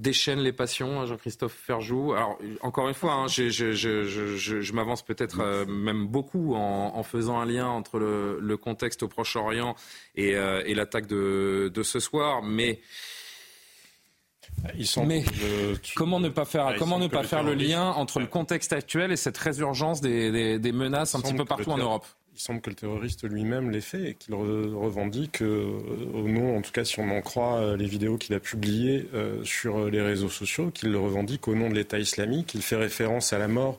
déchaîne 0.00 0.40
les 0.40 0.52
passions, 0.52 1.00
hein, 1.00 1.06
Jean-Christophe 1.06 1.52
Ferjou. 1.52 2.14
Alors, 2.14 2.38
encore 2.62 2.88
une 2.88 2.94
fois, 2.94 3.12
hein, 3.12 3.26
je, 3.28 4.72
m'avance 4.72 5.02
peut-être 5.02 5.40
euh, 5.40 5.66
même 5.66 6.06
beaucoup 6.06 6.54
en, 6.54 7.02
faisant 7.02 7.38
un 7.38 7.44
lien 7.44 7.68
entre 7.68 7.98
le, 7.98 8.56
contexte 8.56 9.02
au 9.02 9.08
Proche-Orient 9.08 9.76
et, 10.16 10.36
euh, 10.36 10.62
l'attaque 10.74 11.06
de, 11.06 11.82
ce 11.82 12.00
soir, 12.00 12.42
mais... 12.42 12.80
mais 15.06 15.24
comment 15.94 16.20
ne 16.20 16.28
pas 16.28 16.44
faire, 16.44 16.66
ah, 16.66 16.74
comment 16.78 16.98
ne 16.98 17.06
pas 17.06 17.22
faire 17.22 17.42
le 17.42 17.54
lien 17.54 17.90
entre 17.90 18.20
le 18.20 18.26
contexte 18.26 18.72
actuel 18.72 19.12
et 19.12 19.16
cette 19.16 19.38
résurgence 19.38 20.00
des, 20.00 20.72
menaces 20.72 21.14
un 21.14 21.20
petit 21.20 21.34
peu 21.34 21.44
partout 21.44 21.70
en 21.70 21.78
Europe? 21.78 22.06
Il 22.34 22.40
semble 22.40 22.60
que 22.60 22.70
le 22.70 22.76
terroriste 22.76 23.28
lui-même 23.28 23.70
l'ait 23.70 23.80
fait 23.80 24.10
et 24.10 24.14
qu'il 24.14 24.34
revendique, 24.34 25.42
euh, 25.42 25.78
au 26.14 26.28
nom, 26.28 26.56
en 26.56 26.62
tout 26.62 26.70
cas 26.70 26.84
si 26.84 27.00
on 27.00 27.10
en 27.10 27.20
croit 27.20 27.58
euh, 27.58 27.76
les 27.76 27.86
vidéos 27.86 28.18
qu'il 28.18 28.34
a 28.34 28.40
publiées 28.40 29.08
euh, 29.14 29.42
sur 29.44 29.90
les 29.90 30.00
réseaux 30.00 30.28
sociaux, 30.28 30.70
qu'il 30.70 30.90
le 30.90 30.98
revendique 30.98 31.48
au 31.48 31.54
nom 31.54 31.68
de 31.68 31.74
l'État 31.74 31.98
islamique. 31.98 32.54
Il 32.54 32.62
fait 32.62 32.76
référence 32.76 33.32
à 33.32 33.38
la 33.38 33.48
mort 33.48 33.78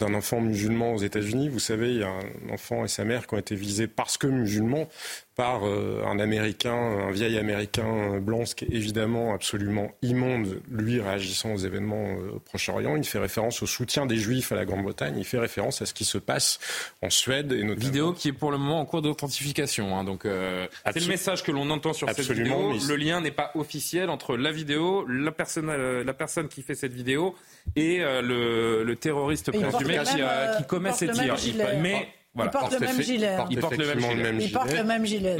d'un 0.00 0.14
enfant 0.14 0.40
musulman 0.40 0.94
aux 0.94 0.98
États-Unis. 0.98 1.48
Vous 1.48 1.60
savez, 1.60 1.92
il 1.92 1.98
y 2.00 2.02
a 2.02 2.08
un 2.08 2.52
enfant 2.52 2.84
et 2.84 2.88
sa 2.88 3.04
mère 3.04 3.26
qui 3.26 3.34
ont 3.34 3.38
été 3.38 3.54
visés 3.54 3.86
parce 3.86 4.18
que 4.18 4.26
musulmans 4.26 4.88
par 5.34 5.66
euh, 5.66 6.04
un 6.06 6.18
Américain, 6.18 6.74
un 6.74 7.10
vieil 7.10 7.38
Américain 7.38 8.20
blanc, 8.20 8.44
ce 8.44 8.54
qui 8.54 8.66
est 8.66 8.72
évidemment 8.72 9.32
absolument 9.32 9.90
immonde, 10.02 10.60
lui 10.70 11.00
réagissant 11.00 11.54
aux 11.54 11.58
événements 11.58 12.16
euh, 12.18 12.36
au 12.36 12.38
Proche-Orient. 12.38 12.96
Il 12.96 13.04
fait 13.04 13.18
référence 13.18 13.62
au 13.62 13.66
soutien 13.66 14.04
des 14.04 14.16
Juifs 14.16 14.52
à 14.52 14.56
la 14.56 14.66
Grande-Bretagne. 14.66 15.14
Il 15.16 15.24
fait 15.24 15.38
référence 15.38 15.80
à 15.80 15.86
ce 15.86 15.94
qui 15.94 16.04
se 16.04 16.18
passe 16.18 16.58
en 17.00 17.08
Suède 17.08 17.52
et 17.52 17.62
notamment. 17.62 17.80
Vidéo 17.80 18.12
qui 18.12 18.28
est 18.28 18.32
pour 18.32 18.50
le 18.50 18.58
moment 18.58 18.80
en 18.80 18.84
cours 18.84 19.00
d'authentification. 19.00 19.96
Hein, 19.96 20.04
donc 20.04 20.26
euh, 20.26 20.66
c'est 20.92 21.00
le 21.00 21.08
message 21.08 21.42
que 21.42 21.50
l'on 21.50 21.70
entend 21.70 21.94
sur 21.94 22.10
cette 22.10 22.30
vidéo. 22.30 22.74
Le 22.86 22.96
lien 22.96 23.22
n'est 23.22 23.30
pas 23.30 23.52
officiel 23.54 24.10
entre 24.10 24.36
la 24.36 24.52
vidéo, 24.52 25.06
la 25.08 25.32
personne, 25.32 25.70
la 26.02 26.14
personne 26.14 26.48
qui 26.48 26.62
fait 26.62 26.74
cette 26.74 26.92
vidéo 26.92 27.34
et 27.74 27.98
le, 28.00 28.94
terroriste 29.00 29.50
présumé 29.50 29.98
qui, 30.04 30.16
qui, 30.58 30.66
commet 30.66 30.92
ces 30.92 31.08
tirs. 31.08 31.36
Mais 31.80 32.08
il 32.34 32.50
porte 32.50 32.72
le 32.72 32.80
même 32.80 33.02
gilet. 33.02 33.36
Il 33.50 33.58
porte 33.58 33.76
le 33.76 33.86
même 33.86 34.00
gilet. 34.00 34.44
Il 34.44 34.52
porte 34.52 34.72
le 34.72 34.84
même 34.84 35.04
gilet. 35.06 35.36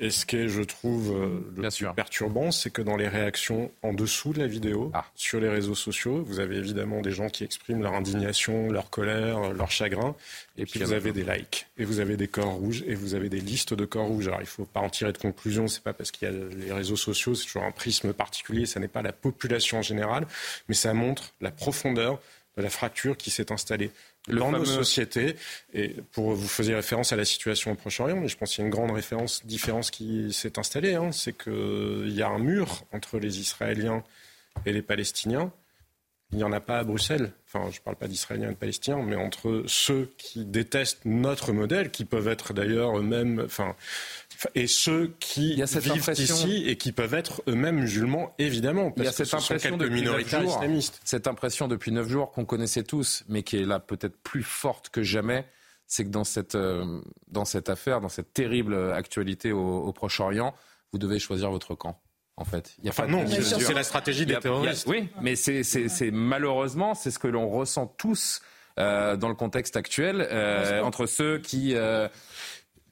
Et 0.00 0.10
ce 0.10 0.26
qui 0.26 0.36
est, 0.36 0.48
je 0.48 0.62
trouve, 0.62 1.10
euh, 1.12 1.52
le 1.56 1.68
plus 1.70 1.86
perturbant, 1.94 2.50
c'est 2.50 2.70
que 2.70 2.82
dans 2.82 2.96
les 2.96 3.08
réactions 3.08 3.70
en 3.82 3.94
dessous 3.94 4.32
de 4.32 4.40
la 4.40 4.46
vidéo, 4.46 4.90
ah. 4.94 5.04
sur 5.14 5.40
les 5.40 5.48
réseaux 5.48 5.74
sociaux, 5.74 6.22
vous 6.26 6.40
avez 6.40 6.56
évidemment 6.56 7.00
des 7.00 7.12
gens 7.12 7.28
qui 7.28 7.44
expriment 7.44 7.82
leur 7.82 7.94
indignation, 7.94 8.70
leur 8.70 8.90
colère, 8.90 9.52
leur 9.52 9.70
chagrin. 9.70 10.14
Et 10.58 10.66
puis 10.66 10.80
vous 10.80 10.92
avez 10.92 11.12
des 11.12 11.24
likes, 11.24 11.66
et 11.78 11.84
vous 11.84 12.00
avez 12.00 12.16
des 12.16 12.28
corps 12.28 12.52
rouges, 12.52 12.84
et 12.86 12.94
vous 12.94 13.14
avez 13.14 13.28
des 13.28 13.40
listes 13.40 13.74
de 13.74 13.84
corps 13.84 14.06
rouges. 14.06 14.28
Alors 14.28 14.40
il 14.40 14.44
ne 14.44 14.48
faut 14.48 14.66
pas 14.66 14.80
en 14.80 14.90
tirer 14.90 15.12
de 15.12 15.18
conclusion, 15.18 15.66
c'est 15.66 15.82
pas 15.82 15.94
parce 15.94 16.10
qu'il 16.10 16.28
y 16.28 16.30
a 16.30 16.34
les 16.34 16.72
réseaux 16.72 16.96
sociaux, 16.96 17.34
c'est 17.34 17.46
toujours 17.46 17.64
un 17.64 17.72
prisme 17.72 18.12
particulier, 18.12 18.66
ça 18.66 18.80
n'est 18.80 18.88
pas 18.88 19.02
la 19.02 19.12
population 19.12 19.78
en 19.78 19.82
général, 19.82 20.26
mais 20.68 20.74
ça 20.74 20.92
montre 20.94 21.32
la 21.40 21.50
profondeur 21.50 22.20
de 22.56 22.62
la 22.62 22.70
fracture 22.70 23.16
qui 23.16 23.30
s'est 23.30 23.50
installée 23.50 23.90
dans 24.28 24.50
nos 24.50 24.64
sociétés. 24.64 25.36
Et 25.72 25.96
pour 26.12 26.32
vous 26.32 26.48
faisiez 26.48 26.74
référence 26.74 27.12
à 27.12 27.16
la 27.16 27.24
situation 27.24 27.72
au 27.72 27.74
Proche-Orient, 27.74 28.16
mais 28.16 28.28
je 28.28 28.36
pense 28.36 28.54
qu'il 28.54 28.60
y 28.60 28.64
a 28.64 28.66
une 28.66 28.72
grande 28.72 28.90
référence, 28.90 29.44
différence 29.44 29.90
qui 29.90 30.32
s'est 30.32 30.58
installée. 30.58 30.94
Hein, 30.94 31.12
c'est 31.12 31.36
qu'il 31.36 32.12
y 32.12 32.22
a 32.22 32.28
un 32.28 32.38
mur 32.38 32.84
entre 32.92 33.18
les 33.18 33.40
Israéliens 33.40 34.02
et 34.66 34.72
les 34.72 34.82
Palestiniens. 34.82 35.52
Il 36.34 36.38
n'y 36.38 36.44
en 36.44 36.52
a 36.52 36.58
pas 36.58 36.78
à 36.78 36.84
Bruxelles. 36.84 37.30
Enfin, 37.46 37.70
je 37.70 37.78
ne 37.78 37.84
parle 37.84 37.94
pas 37.94 38.08
d'Israéliens 38.08 38.48
et 38.48 38.54
de 38.54 38.58
Palestiniens, 38.58 39.00
mais 39.04 39.14
entre 39.14 39.62
ceux 39.68 40.10
qui 40.18 40.44
détestent 40.44 41.04
notre 41.04 41.52
modèle, 41.52 41.92
qui 41.92 42.04
peuvent 42.04 42.26
être 42.26 42.52
d'ailleurs 42.52 42.98
eux-mêmes, 42.98 43.42
enfin, 43.44 43.76
et 44.56 44.66
ceux 44.66 45.14
qui 45.20 45.54
vivent 45.54 46.10
ici 46.18 46.64
et 46.66 46.76
qui 46.76 46.90
peuvent 46.90 47.14
être 47.14 47.44
eux-mêmes 47.46 47.76
musulmans, 47.76 48.34
évidemment. 48.40 48.90
Parce 48.90 48.98
Il 48.98 49.04
y 49.04 49.08
a 49.08 49.12
cette 49.12 49.34
impression 49.34 49.76
depuis 49.76 49.94
minorités 49.94 50.42
islamistes. 50.42 51.00
Cette 51.04 51.28
impression 51.28 51.68
depuis 51.68 51.92
neuf 51.92 52.08
jours 52.08 52.32
qu'on 52.32 52.44
connaissait 52.44 52.82
tous, 52.82 53.22
mais 53.28 53.44
qui 53.44 53.56
est 53.58 53.64
là 53.64 53.78
peut-être 53.78 54.16
plus 54.16 54.42
forte 54.42 54.88
que 54.88 55.04
jamais, 55.04 55.46
c'est 55.86 56.04
que 56.04 56.10
dans 56.10 56.24
cette, 56.24 56.56
euh, 56.56 57.00
dans 57.28 57.44
cette 57.44 57.68
affaire, 57.68 58.00
dans 58.00 58.08
cette 58.08 58.32
terrible 58.32 58.74
actualité 58.92 59.52
au, 59.52 59.92
Proche-Orient, 59.92 60.52
vous 60.92 60.98
devez 60.98 61.20
choisir 61.20 61.52
votre 61.52 61.76
camp. 61.76 62.00
En 62.36 62.44
fait, 62.44 62.74
il 62.78 62.86
y 62.86 62.88
a 62.88 62.90
enfin 62.90 63.06
non, 63.06 63.24
c'est 63.26 63.74
la 63.74 63.84
stratégie 63.84 64.26
des 64.26 64.36
terroristes. 64.36 64.86
oui, 64.88 65.08
mais 65.20 65.36
c'est 65.36 66.10
malheureusement 66.10 66.94
c'est 66.94 67.10
ce 67.10 67.18
que 67.18 67.28
l'on 67.28 67.48
ressent 67.48 67.86
tous 67.86 68.40
euh, 68.78 69.16
dans 69.16 69.28
le 69.28 69.36
contexte 69.36 69.76
actuel 69.76 70.26
euh, 70.30 70.82
entre 70.82 71.06
ceux 71.06 71.38
qui 71.38 71.76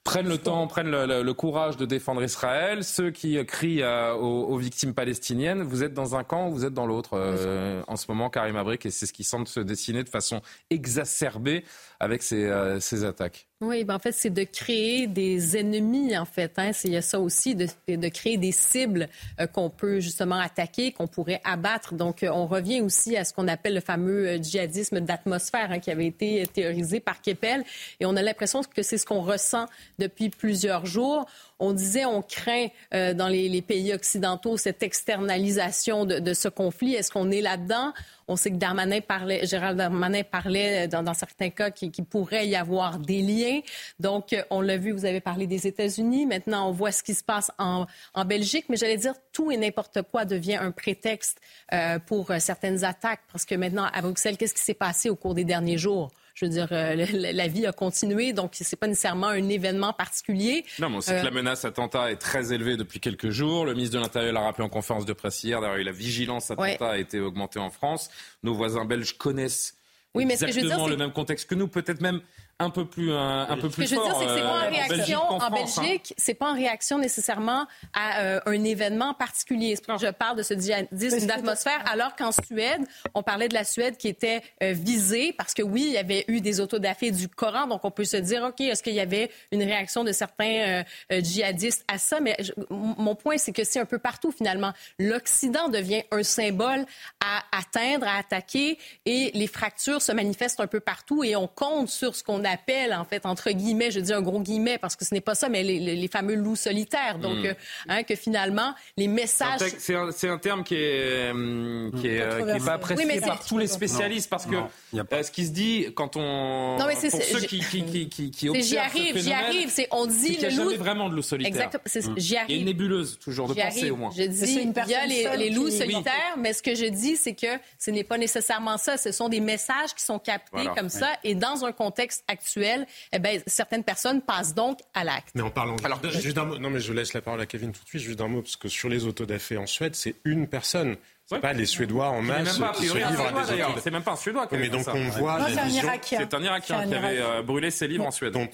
prennent 0.05 0.29
le 0.29 0.39
temps, 0.39 0.67
prennent 0.67 0.91
le, 0.91 1.33
courage 1.33 1.77
de 1.77 1.87
défendre 1.87 2.23
Israël, 2.23 2.85
ceux 2.85 3.11
qui 3.11 3.45
crient 3.47 3.83
euh, 3.83 4.15
aux, 4.15 4.57
victimes 4.57 4.95
palestiniennes, 4.95 5.63
vous 5.63 5.83
êtes 5.83 5.95
dans 5.95 6.17
un 6.17 6.25
camp 6.25 6.49
ou 6.49 6.53
vous 6.53 6.65
êtes 6.65 6.75
dans 6.75 6.87
l'autre 6.87 7.13
euh, 7.15 7.83
en 7.87 7.97
ce 7.97 8.07
moment, 8.09 8.29
Karim 8.29 8.57
Abrik, 8.57 8.85
et 8.87 8.91
c'est 8.91 9.07
ce 9.07 9.13
qui 9.13 9.25
semble 9.25 9.47
se 9.47 9.61
dessiner 9.61 10.03
de 10.03 10.09
façon 10.09 10.43
exacerbée 10.71 11.65
avec 12.01 12.23
ces, 12.23 12.45
euh, 12.45 12.81
ces 12.81 13.05
attaques. 13.05 13.47
Oui, 13.65 13.85
ben 13.85 13.95
en 13.95 13.99
fait, 14.01 14.11
c'est 14.11 14.31
de 14.31 14.43
créer 14.43 15.07
des 15.07 15.57
ennemis, 15.57 16.19
en 16.19 16.25
fait. 16.25 16.53
Hein. 16.57 16.73
Il 16.83 16.91
y 16.91 16.97
a 16.97 17.03
ça 17.03 17.21
aussi, 17.21 17.55
de, 17.55 17.69
de 17.87 18.09
créer 18.09 18.37
des 18.37 18.51
cibles 18.51 19.09
euh, 19.39 19.47
qu'on 19.47 19.71
peut 19.71 20.01
justement 20.01 20.35
attaquer, 20.35 20.91
qu'on 20.91 21.07
pourrait 21.07 21.41
abattre. 21.45 21.95
Donc, 21.95 22.25
euh, 22.25 22.31
on 22.33 22.49
revient 22.49 22.81
aussi 22.81 23.17
à 23.17 23.23
ce 23.23 23.33
qu'on 23.33 23.47
appelle 23.47 23.75
le 23.75 23.81
fameux 23.81 24.31
euh, 24.31 24.43
djihadisme 24.43 24.99
d'atmosphère 24.99 25.71
hein, 25.71 25.79
qui 25.79 25.93
avait 25.93 26.09
été 26.09 26.45
théorisé 26.53 26.99
par 26.99 27.21
Keppel. 27.21 27.63
Et 28.01 28.07
on 28.07 28.17
a 28.17 28.23
l'impression 28.23 28.63
que 28.63 28.83
c'est 28.83 28.99
ce 28.99 29.07
qu'on 29.07 29.23
ressent 29.23 29.67
depuis 30.01 30.29
plusieurs 30.29 30.85
jours. 30.85 31.27
On 31.65 31.73
disait, 31.73 32.05
on 32.05 32.23
craint 32.23 32.67
dans 32.93 33.29
les, 33.29 33.63
pays 33.63 33.95
occidentaux 33.95 34.57
cette 34.57 34.83
externalisation 34.83 36.05
de, 36.05 36.35
ce 36.35 36.49
conflit. 36.49 36.95
Est-ce 36.95 37.13
qu'on 37.13 37.31
est, 37.31 37.41
là-dedans? 37.41 37.93
On 38.27 38.35
sait 38.35 38.51
que 38.51 38.57
Darmanin 38.57 39.01
parlait, 39.01 39.47
Gérald 39.47 39.79
Darmanin 39.79 40.25
parlait 40.25 40.89
dans, 40.89 41.15
certains 41.15 41.51
cas 41.51 41.71
qu'il 41.71 42.05
pourrait 42.05 42.49
y 42.49 42.57
avoir 42.57 42.99
des 42.99 43.23
liens. 43.23 43.61
Donc, 44.01 44.35
on 44.51 44.61
l'a 44.61 44.77
vu, 44.77 44.91
vous 44.91 45.05
avez 45.05 45.21
parlé 45.21 45.47
des 45.47 45.69
États-Unis. 45.69 46.27
Maintenant, 46.27 46.69
on 46.69 46.73
voit 46.73 46.91
ce 46.91 47.05
qui 47.05 47.15
se 47.15 47.23
passe 47.23 47.53
en, 47.59 47.87
Belgique. 48.27 48.67
Mais 48.69 48.77
j'allais 48.77 48.97
dire, 48.97 49.15
tout 49.33 49.53
et 49.53 49.57
n'importe 49.57 50.03
quoi 50.03 50.25
devient 50.25 50.57
un 50.57 50.73
prétexte 50.73 51.39
euh, 51.73 52.01
pour 52.01 52.33
certaines 52.41 52.83
attaques. 52.83 53.23
Parce 53.31 53.45
que 53.45 53.55
maintenant, 53.55 53.87
à 53.93 54.03
Bruxelles, 54.03 54.37
qu'est-ce 54.37 54.55
qui 54.55 54.63
s'est 54.63 54.75
passé 54.75 55.11
au 55.11 55.17
cours 55.17 55.35
des 55.35 55.45
derniers 55.45 55.79
jours? 55.79 56.11
Je 56.35 56.47
veux 56.47 56.51
dire, 56.51 56.69
euh, 56.73 57.07
la, 57.13 57.49
vie 57.49 57.67
a 57.67 57.73
continué, 57.73 58.33
donc 58.33 58.55
ce 58.55 58.65
n'est 58.65 58.79
pas 58.79 58.87
nécessairement 58.87 59.29
un 59.29 59.49
événement 59.49 59.93
particulier. 59.93 60.65
Non, 60.79 60.89
mais 60.89 60.97
on 60.97 61.01
sait 61.01 61.19
que 61.19 61.25
la 61.25 61.31
euh, 61.31 61.35
menace 61.35 61.65
attentat 61.65 62.11
est 62.11 62.17
très 62.17 62.53
élevée 62.53 62.77
depuis 62.77 63.01
quelques 63.01 63.31
jours. 63.31 63.67
Le 63.67 63.75
ministre 63.75 63.97
de 63.97 64.03
l'Intérieur 64.03 64.33
l'a 64.33 64.41
rappelé 64.41 64.65
en 64.65 64.71
conférence 64.71 65.05
de 65.05 65.13
presse 65.13 65.45
hier. 65.45 65.61
D'ailleurs, 65.61 65.85
la 65.85 65.93
vigilance 65.93 66.51
attentat 66.51 66.91
a 66.91 66.99
été 66.99 67.21
augmentée 67.21 67.59
en 67.59 67.71
France. 67.71 68.11
Nos 68.43 68.55
voisins 68.55 68.85
belges 68.85 69.17
connaissent 69.19 69.77
oui, 70.15 70.27
mais 70.27 70.35
exactement 70.35 70.89
le 70.89 70.97
même 70.97 71.13
contexte 71.13 71.49
que 71.49 71.55
nous, 71.55 71.69
peut-être 71.69 72.03
même 72.03 72.21
un 72.59 72.71
peu 72.71 72.85
plus 72.85 73.13
un, 73.13 73.49
un 73.49 73.57
peu 73.57 73.69
plus 73.69 73.87
Ce 73.87 73.95
que 73.95 73.97
je 73.97 74.01
veux 74.01 74.07
dire, 74.07 74.17
c'est 74.19 74.27
que 74.27 74.35
c'est 74.35 74.43
pas 74.43 74.53
en 74.53 74.65
euh, 74.65 74.69
réaction 74.69 75.21
en 75.31 75.51
Belgique, 75.51 76.09
hein. 76.13 76.15
c'est 76.17 76.35
pas 76.35 76.51
en 76.51 76.55
réaction 76.55 76.99
nécessairement 76.99 77.67
à 77.93 78.21
euh, 78.21 78.41
un 78.47 78.65
événement 78.65 79.15
particulier. 79.15 79.77
Je 80.01 80.11
parle 80.11 80.37
de 80.37 80.43
ce 80.43 80.55
djihadisme 80.55 81.27
d'atmosphère, 81.27 81.83
alors 81.87 82.15
qu'en 82.17 82.33
Suède, 82.33 82.83
on 83.15 83.23
parlait 83.23 83.49
de 83.49 83.55
la 83.55 83.65
Suède 83.65 83.97
qui 83.97 84.09
était 84.09 84.43
euh, 84.63 84.73
visée 84.73 85.33
parce 85.33 85.55
que 85.55 85.63
oui, 85.63 85.85
il 85.87 85.93
y 85.93 85.99
avait 85.99 86.25
eu 86.29 86.41
des 86.41 86.61
autodafés 86.61 87.11
du 87.11 87.29
Coran, 87.29 87.67
donc 87.67 87.85
on 87.85 87.91
peut 87.91 88.05
se 88.05 88.17
dire, 88.17 88.45
ok, 88.45 88.61
est-ce 88.61 88.83
qu'il 88.83 88.95
y 88.95 89.01
avait 89.01 89.31
une 89.51 89.63
réaction 89.63 90.05
de 90.05 90.13
certains 90.13 90.85
djihadistes 91.11 91.85
à 91.89 91.99
ça? 91.99 92.21
Mais 92.21 92.37
mon 92.71 93.15
point, 93.15 93.39
c'est 93.39 93.53
que 93.53 93.65
c'est 93.65 93.81
un 93.81 93.87
peu 93.87 93.99
partout 93.99 94.33
finalement. 94.33 94.73
L'Occident 94.99 95.69
devient 95.69 96.03
un 96.11 96.23
symbole 96.23 96.85
à 97.21 97.43
atteindre, 97.53 98.07
à 98.07 98.19
attaquer, 98.19 98.79
et 99.05 99.31
les 99.35 99.47
fractures 99.47 100.03
se 100.03 100.13
manifestent 100.13 100.61
un 100.61 100.67
peu 100.67 100.81
partout, 100.81 101.25
et 101.25 101.37
on 101.37 101.49
compte 101.49 101.89
sur 101.89 102.15
ce 102.15 102.23
qu'on 102.23 102.42
a 102.45 102.53
appelle, 102.53 102.93
en 102.95 103.05
fait, 103.05 103.27
entre 103.27 103.51
guillemets, 103.51 103.91
je 103.91 104.01
dis 104.01 104.13
un 104.13 104.23
gros 104.23 104.41
guillemets 104.41 104.79
parce 104.79 104.97
que 104.97 105.05
ce 105.05 105.15
n'est 105.15 105.21
pas 105.21 105.35
ça, 105.35 105.49
mais 105.49 105.63
les, 105.63 106.09
fameux 106.09 106.35
loups 106.35 106.57
solitaires. 106.57 107.19
Donc, 107.19 107.39
hmm. 107.39 107.47
euh, 107.47 107.55
hein, 107.89 108.03
que 108.03 108.15
finalement, 108.15 108.75
les 108.97 109.09
messages. 109.09 109.61
C'est 109.79 109.95
un, 109.95 110.09
un, 110.09 110.39
terme 110.39 110.65
qui 110.65 110.75
est, 110.75 111.33
euh, 111.33 111.91
qui 112.01 112.09
est, 112.09 112.21
euh, 112.21 112.59
pas 112.65 112.75
apprécié 112.75 113.21
par 113.21 113.45
tous 113.45 113.59
les 113.59 113.67
spécialistes 113.67 114.29
parce 114.29 114.47
que 114.47 114.57
ce 114.93 115.31
qui 115.31 115.47
se 115.47 115.51
dit 115.51 115.87
quand 115.95 116.17
on. 116.17 116.77
Non, 116.79 116.87
mais 116.87 116.97
c'est 116.97 117.11
ceux 117.11 117.41
qui, 117.41 117.61
qui, 117.61 118.09
qui, 118.09 118.31
qui, 118.31 118.49
observent 118.49 118.67
J'y 118.67 118.79
arrive, 118.79 119.19
j'y 119.19 119.33
arrive. 119.33 119.71
C'est, 119.71 119.89
on 119.91 120.07
dit 120.07 120.39
le 120.41 120.51
loup. 120.51 120.77
vraiment 120.77 121.09
de 121.09 121.15
loup 121.15 121.23
solitaire. 121.23 121.67
Exactement. 121.67 122.15
J'y 122.17 122.37
arrive. 122.37 122.51
Il 122.51 122.55
y 122.55 122.59
a 122.59 122.61
une 122.61 122.67
nébuleuse, 122.67 123.19
toujours, 123.19 123.49
de 123.49 123.55
penser 123.55 123.91
au 123.91 123.97
moins. 123.97 124.11
Je 124.17 124.25
dis, 124.25 124.53
il 124.53 124.91
y 124.91 124.95
a 124.95 125.07
les, 125.07 125.37
les 125.37 125.51
loups 125.51 125.71
solitaires, 125.71 126.37
mais 126.39 126.53
ce 126.53 126.63
que 126.63 126.75
je 126.75 126.87
dis, 126.87 127.17
c'est 127.17 127.35
que 127.35 127.59
ce 127.79 127.91
n'est 127.91 128.05
pas 128.05 128.19
nécessairement 128.19 128.77
ça. 128.79 128.97
Ce 128.97 129.13
sont 129.13 129.29
des 129.29 129.41
messages 129.41 129.95
qui 129.97 130.05
sont 130.05 130.19
captés 130.19 130.69
comme 130.77 130.89
ça 130.89 131.09
et 131.25 131.35
dans 131.35 131.65
un 131.65 131.73
contexte 131.73 132.25
actuelle, 132.33 132.87
eh 133.13 133.19
bien, 133.19 133.39
certaines 133.47 133.85
personnes 133.85 134.23
passent 134.23 134.55
donc 134.55 134.81
à 134.95 135.05
l'acte. 135.05 135.31
Mais 135.35 135.43
en 135.43 135.51
parlant 135.51 135.77
Alors, 135.85 136.01
juste 136.11 136.37
d'un 136.37 136.45
mot, 136.45 136.59
non 136.59 136.71
mais 136.71 136.81
je 136.81 136.93
laisse 136.93 137.13
la 137.13 137.21
parole 137.21 137.41
à 137.41 137.47
Kevin 137.47 137.73
tout 137.73 137.83
de 137.85 137.89
suite, 137.89 138.03
juste 138.03 138.19
d'un 138.19 138.29
mot, 138.29 138.43
parce 138.43 138.57
que 138.57 138.69
sur 138.69 138.89
les 138.89 139.05
autodafés 139.05 139.57
en 139.57 139.67
Suède, 139.67 139.95
c'est 139.95 140.17
une 140.25 140.49
personne. 140.49 140.97
C'est 141.25 141.41
pas 141.41 141.53
les 141.53 141.67
Suédois 141.67 142.09
en 142.09 142.21
masse 142.21 142.61
qui 142.77 142.87
se 142.89 142.97
livrent 142.97 143.27
à 143.27 143.75
des 143.75 143.81
C'est 143.81 143.91
même 143.91 144.03
pas 144.03 144.13
un 144.13 144.17
Suédois 144.17 144.47
qui 144.47 144.57
Mais 144.57 144.69
donc 144.69 144.87
on 144.89 145.09
voit 145.11 145.39
c'est 145.49 145.59
un 145.59 145.69
Irakien. 145.69 146.19
C'est 146.19 146.35
un 146.35 146.43
Irakien 146.43 146.87
qui 146.87 146.95
avait 146.95 147.21
euh, 147.21 147.43
brûlé 147.43 147.71
ses 147.71 147.89
livres 147.89 148.07
en 148.07 148.11
Suède. 148.11 148.33
Donc 148.33 148.51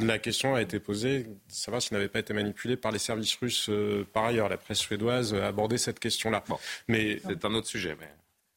la 0.00 0.18
question 0.18 0.54
a 0.54 0.62
été 0.62 0.78
posée, 0.78 1.24
de 1.24 1.36
savoir 1.48 1.82
s'il 1.82 1.94
n'avait 1.96 2.08
pas 2.08 2.20
été 2.20 2.32
manipulé 2.32 2.76
par 2.76 2.92
les 2.92 2.98
services 2.98 3.36
russes 3.36 3.68
euh, 3.68 4.06
par 4.12 4.24
ailleurs. 4.24 4.48
La 4.48 4.56
presse 4.56 4.78
suédoise 4.78 5.34
a 5.34 5.48
abordé 5.48 5.76
cette 5.76 6.00
question-là. 6.00 6.44
Mais 6.88 7.20
c'est 7.26 7.44
un 7.44 7.52
autre 7.54 7.66
sujet. 7.66 7.96
Mais... 8.00 8.08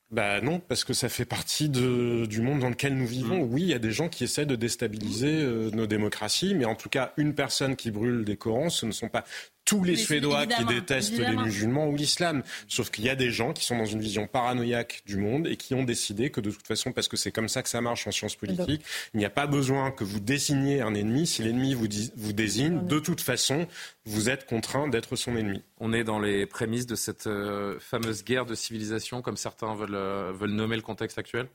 Bah 0.09 0.39
non, 0.39 0.59
parce 0.59 0.85
que 0.85 0.93
ça 0.93 1.09
fait 1.09 1.25
partie 1.25 1.67
de, 1.67 2.25
du 2.27 2.41
monde 2.41 2.59
dans 2.59 2.69
lequel 2.69 2.95
nous 2.95 3.05
vivons. 3.07 3.45
Mm. 3.45 3.53
Oui, 3.53 3.61
il 3.63 3.67
y 3.67 3.73
a 3.73 3.79
des 3.79 3.91
gens 3.91 4.07
qui 4.07 4.23
essaient 4.23 4.45
de 4.45 4.55
déstabiliser 4.55 5.41
euh, 5.41 5.69
nos 5.71 5.85
démocraties, 5.85 6.55
mais 6.55 6.63
en 6.63 6.75
tout 6.75 6.87
cas, 6.87 7.13
une 7.17 7.35
personne 7.35 7.75
qui 7.75 7.91
brûle 7.91 8.23
des 8.23 8.37
Corans, 8.37 8.69
ce 8.69 8.85
ne 8.85 8.91
sont 8.91 9.09
pas 9.09 9.25
tous 9.67 9.83
les 9.83 9.97
Suédois 9.97 10.47
qui 10.47 10.65
détestent 10.65 11.19
les 11.19 11.35
musulmans 11.35 11.87
ou 11.87 11.95
l'islam. 11.95 12.41
Sauf 12.67 12.89
qu'il 12.89 13.03
y 13.03 13.09
a 13.09 13.15
des 13.15 13.31
gens 13.31 13.51
qui 13.53 13.65
sont 13.65 13.77
dans 13.77 13.85
une 13.85 13.99
vision 13.99 14.25
paranoïaque 14.25 15.03
du 15.05 15.17
monde 15.17 15.45
et 15.45 15.57
qui 15.57 15.75
ont 15.75 15.83
décidé 15.83 16.31
que 16.31 16.39
de 16.39 16.49
toute 16.49 16.65
façon, 16.65 16.93
parce 16.93 17.09
que 17.09 17.17
c'est 17.17 17.31
comme 17.31 17.49
ça 17.49 17.61
que 17.61 17.69
ça 17.69 17.81
marche 17.81 18.07
en 18.07 18.11
sciences 18.11 18.35
politiques, 18.35 18.81
il 19.13 19.17
n'y 19.17 19.25
a 19.25 19.29
pas 19.29 19.45
besoin 19.45 19.91
que 19.91 20.05
vous 20.05 20.21
désigniez 20.21 20.81
un 20.81 20.95
ennemi. 20.95 21.27
Si 21.27 21.43
l'ennemi 21.43 21.73
vous, 21.73 21.87
vous 22.15 22.33
désigne, 22.33 22.87
de 22.87 22.99
toute 22.99 23.19
façon, 23.19 23.67
vous 24.05 24.29
êtes 24.29 24.45
contraint 24.45 24.87
d'être 24.87 25.17
son 25.17 25.35
ennemi. 25.35 25.61
On 25.79 25.91
est 25.91 26.05
dans 26.05 26.19
les 26.19 26.45
prémices 26.45 26.87
de 26.87 26.95
cette 26.95 27.27
euh, 27.27 27.77
fameuse 27.79 28.23
guerre 28.23 28.45
de 28.45 28.55
civilisation, 28.55 29.21
comme 29.21 29.35
certains 29.35 29.75
veulent, 29.75 29.95
euh, 29.95 30.31
veulent 30.33 30.51
nommer 30.51 30.77
le 30.77 30.81
contexte 30.81 31.17
actuel? 31.17 31.47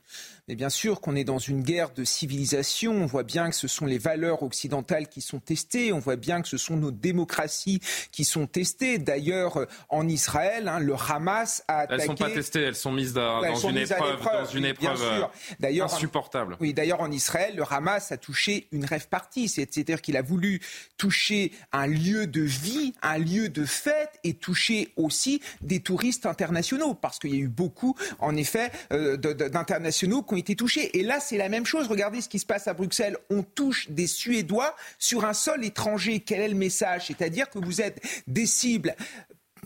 Mais 0.49 0.55
bien 0.55 0.69
sûr 0.69 0.99
qu'on 0.99 1.15
est 1.15 1.23
dans 1.23 1.37
une 1.37 1.61
guerre 1.61 1.91
de 1.91 2.03
civilisation. 2.03 2.91
On 2.91 3.05
voit 3.05 3.23
bien 3.23 3.49
que 3.49 3.55
ce 3.55 3.69
sont 3.69 3.85
les 3.85 3.97
valeurs 3.97 4.43
occidentales 4.43 5.07
qui 5.07 5.21
sont 5.21 5.39
testées. 5.39 5.93
On 5.93 5.99
voit 5.99 6.17
bien 6.17 6.41
que 6.41 6.49
ce 6.49 6.57
sont 6.57 6.75
nos 6.75 6.91
démocraties 6.91 7.79
qui 8.11 8.25
sont 8.25 8.45
testées. 8.45 8.97
D'ailleurs, 8.97 9.55
euh, 9.55 9.65
en 9.87 10.05
Israël, 10.05 10.67
hein, 10.67 10.79
le 10.79 10.95
Hamas 10.95 11.63
a 11.69 11.79
attaqué. 11.79 11.93
Elles 11.93 12.09
ne 12.09 12.17
sont 12.17 12.23
pas 12.23 12.29
testées, 12.29 12.61
elles 12.61 12.75
sont 12.75 12.91
mises 12.91 13.13
dans, 13.13 13.41
une, 13.41 13.77
épreuve, 13.77 14.21
dans 14.21 14.45
une 14.45 14.65
épreuve 14.65 15.29
insupportable. 15.81 16.57
oui, 16.59 16.73
d'ailleurs, 16.73 16.99
en 16.99 17.11
Israël, 17.11 17.55
le 17.55 17.63
Hamas 17.69 18.11
a 18.11 18.17
touché 18.17 18.67
une 18.73 18.83
rêve 18.83 19.07
partie. 19.07 19.47
C'est-à-dire 19.47 20.01
qu'il 20.01 20.17
a 20.17 20.21
voulu 20.21 20.61
toucher 20.97 21.53
un 21.71 21.87
lieu 21.87 22.27
de 22.27 22.41
vie, 22.41 22.93
un 23.01 23.17
lieu 23.17 23.47
de 23.47 23.63
fête 23.63 24.19
et 24.25 24.33
toucher 24.33 24.91
aussi 24.97 25.41
des 25.61 25.79
touristes 25.79 26.25
internationaux. 26.25 26.95
Parce 26.95 27.17
qu'il 27.17 27.33
y 27.33 27.37
a 27.37 27.41
eu 27.41 27.47
beaucoup, 27.47 27.95
en 28.19 28.35
effet, 28.35 28.73
euh, 28.91 29.15
d'internationaux 29.15 30.21
ont 30.33 30.37
été 30.37 30.55
touchés. 30.55 30.97
Et 30.97 31.03
là, 31.03 31.19
c'est 31.19 31.37
la 31.37 31.49
même 31.49 31.65
chose. 31.65 31.87
Regardez 31.87 32.21
ce 32.21 32.29
qui 32.29 32.39
se 32.39 32.45
passe 32.45 32.67
à 32.67 32.73
Bruxelles. 32.73 33.17
On 33.29 33.43
touche 33.43 33.89
des 33.89 34.07
Suédois 34.07 34.75
sur 34.99 35.25
un 35.25 35.33
sol 35.33 35.63
étranger. 35.63 36.19
Quel 36.19 36.41
est 36.41 36.49
le 36.49 36.55
message? 36.55 37.07
C'est-à-dire 37.07 37.49
que 37.49 37.59
vous 37.59 37.81
êtes 37.81 38.01
des 38.27 38.45
cibles 38.45 38.95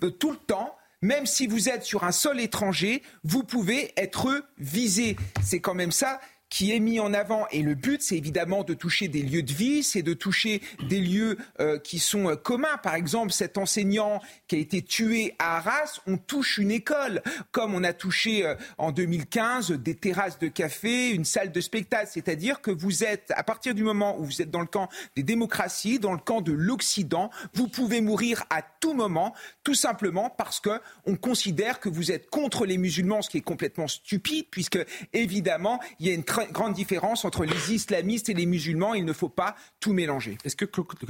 euh, 0.04 0.10
tout 0.10 0.32
le 0.32 0.38
temps. 0.38 0.76
Même 1.02 1.28
si 1.28 1.46
vous 1.46 1.70
êtes 1.70 1.84
sur 1.84 2.04
un 2.04 2.12
sol 2.12 2.40
étranger, 2.40 3.04
vous 3.24 3.44
pouvez 3.44 3.94
être 3.98 4.44
visé. 4.58 5.16
C'est 5.44 5.60
quand 5.60 5.76
même 5.76 5.92
ça 5.92 6.20
qui 6.50 6.74
est 6.74 6.80
mis 6.80 7.00
en 7.00 7.14
avant. 7.14 7.48
Et 7.52 7.62
le 7.62 7.76
but, 7.76 8.02
c'est 8.02 8.18
évidemment 8.18 8.64
de 8.64 8.74
toucher 8.74 9.08
des 9.08 9.22
lieux 9.22 9.44
de 9.44 9.54
vie, 9.54 9.84
c'est 9.84 10.02
de 10.02 10.14
toucher 10.14 10.62
des 10.88 11.00
lieux 11.00 11.38
euh, 11.60 11.80
qui 11.80 12.00
sont 12.00 12.30
euh, 12.30 12.36
communs. 12.36 12.78
Par 12.84 12.96
exemple, 12.96 13.32
cet 13.32 13.58
enseignant 13.58 14.22
qui 14.48 14.56
a 14.56 14.60
été 14.60 14.82
tué 14.82 15.36
à 15.40 15.58
Arras, 15.58 16.00
on 16.08 16.18
touche 16.18 16.58
une 16.58 16.72
école, 16.72 17.22
comme 17.52 17.74
on 17.74 17.84
a 17.84 17.94
touché 17.94 18.46
euh, 18.46 18.56
en 18.78 18.92
2015 18.92 19.72
des 19.72 19.96
terrasses 19.96 20.40
de 20.40 20.48
café, 20.48 21.10
une 21.10 21.26
salle 21.26 21.52
de 21.52 21.62
spectacle. 21.62 22.10
C'est-à-dire 22.12 22.62
que 22.62 22.72
vous 22.72 23.04
êtes, 23.04 23.32
à 23.36 23.44
partir 23.44 23.76
du 23.76 23.84
moment 23.84 24.18
où 24.20 24.26
vous 24.26 24.42
êtes 24.42 24.52
dans 24.52 24.62
le 24.62 24.68
camp 24.68 24.90
des 25.16 25.24
démocraties, 25.24 26.00
dans 26.00 26.14
le 26.14 26.20
camp 26.20 26.42
de 26.42 26.52
l'Occident, 26.52 27.30
vous 27.54 27.68
pouvez 27.68 28.02
mourir 28.02 28.44
à 28.50 28.62
tout 28.62 28.94
moment, 28.94 29.34
tout 29.64 29.74
simplement 29.74 30.30
parce 30.30 30.60
que 30.60 30.80
on 31.06 31.16
considère 31.16 31.80
que 31.80 31.90
vous 31.90 32.12
êtes 32.12 32.30
contre 32.30 32.66
les 32.66 32.78
musulmans, 32.78 33.22
ce 33.22 33.30
qui 33.30 33.38
est 33.38 33.42
complètement 33.42 33.88
stupide, 33.88 34.46
puisque 34.50 34.80
évidemment, 35.14 35.80
il 36.00 36.08
y 36.08 36.12
a 36.12 36.14
une 36.14 36.24
grande 36.46 36.74
différence 36.74 37.26
entre 37.26 37.46
les 37.46 37.74
islamistes 37.74 38.30
et 38.30 38.34
les 38.34 38.46
musulmans. 38.46 38.94
Il 38.94 39.06
ne 39.06 39.14
faut 39.14 39.30
pas 39.30 39.56
tout 39.80 39.94
mélanger. 39.94 40.38
Est-ce 40.44 40.56
que, 40.56 40.66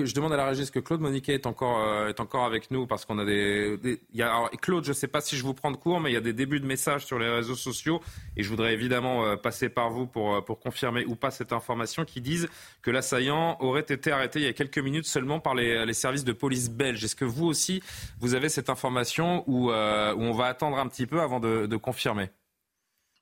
je 0.06 0.14
demande 0.14 0.34
à 0.34 0.38
la 0.38 0.46
régie, 0.46 0.62
est-ce 0.62 0.72
que 0.72 0.80
Claude 0.80 1.02
Moniquet 1.02 1.34
est 1.34 1.46
encore, 1.46 1.80
euh, 1.80 2.10
est 2.10 2.20
encore 2.20 2.46
avec 2.46 2.72
nous? 2.72 2.88
Parce 2.88 3.06
qu'on 3.06 3.20
a 3.20 3.26
des. 3.26 4.00
y 4.14 4.22
a, 4.22 4.50
Claude, 4.62 4.84
je 4.84 4.90
ne 4.90 4.96
sais 4.96 5.08
pas 5.08 5.22
si 5.22 5.36
je 5.36 5.44
vous 5.44 5.54
prends 5.54 5.72
de 5.72 5.78
court, 5.78 6.00
mais 6.00 6.12
il 6.12 6.14
y 6.14 6.18
a 6.18 6.22
des 6.22 6.34
débuts 6.34 6.60
de 6.60 6.66
messages 6.66 7.06
sur 7.06 7.20
les 7.20 7.30
réseaux 7.30 7.56
sociaux. 7.56 8.02
Et 8.36 8.44
je 8.44 8.50
voudrais 8.50 8.74
évidemment 8.74 9.26
euh, 9.26 9.36
passer 9.36 9.70
par 9.70 9.90
vous 9.90 10.08
pour, 10.08 10.36
euh, 10.36 10.42
pour 10.42 10.60
confirmer 10.60 11.06
ou 11.06 11.16
pas 11.16 11.32
cette 11.32 11.54
information 11.54 12.06
qui 12.06 12.22
disent 12.22 12.48
que 12.82 12.92
l'assaillant 12.92 13.58
aurait 13.60 13.82
été 13.82 14.12
arrêté 14.12 14.40
il 14.40 14.46
y 14.46 14.50
a 14.50 14.54
quelques 14.54 14.80
minutes 14.80 15.08
seulement 15.08 15.40
par 15.40 15.56
les, 15.56 15.94
services 15.94 16.24
de 16.24 16.34
police 16.34 16.70
belges. 16.70 17.04
Est-ce 17.04 17.16
que 17.16 17.26
vous 17.26 17.46
aussi, 17.46 17.82
vous 18.20 18.36
avez 18.36 18.50
cette 18.50 18.70
information 18.70 19.44
ou, 19.48 19.72
on 19.72 20.32
va 20.32 20.46
attendre 20.46 20.78
un 20.78 20.88
petit 20.88 21.08
peu 21.08 21.22
avant 21.22 21.40
de 21.40 21.76
confirmer? 21.78 22.30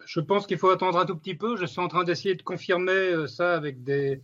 Je 0.06 0.20
pense 0.20 0.48
qu'il 0.48 0.58
faut 0.58 0.70
attendre 0.70 0.98
un 0.98 1.06
tout 1.06 1.16
petit 1.16 1.36
peu. 1.36 1.58
Je 1.58 1.66
suis 1.66 1.80
en 1.80 1.88
train 1.88 2.04
d'essayer 2.04 2.36
de 2.36 2.42
confirmer 2.44 2.92
euh, 2.92 3.28
ça 3.28 3.56
avec 3.56 3.84
des, 3.84 4.22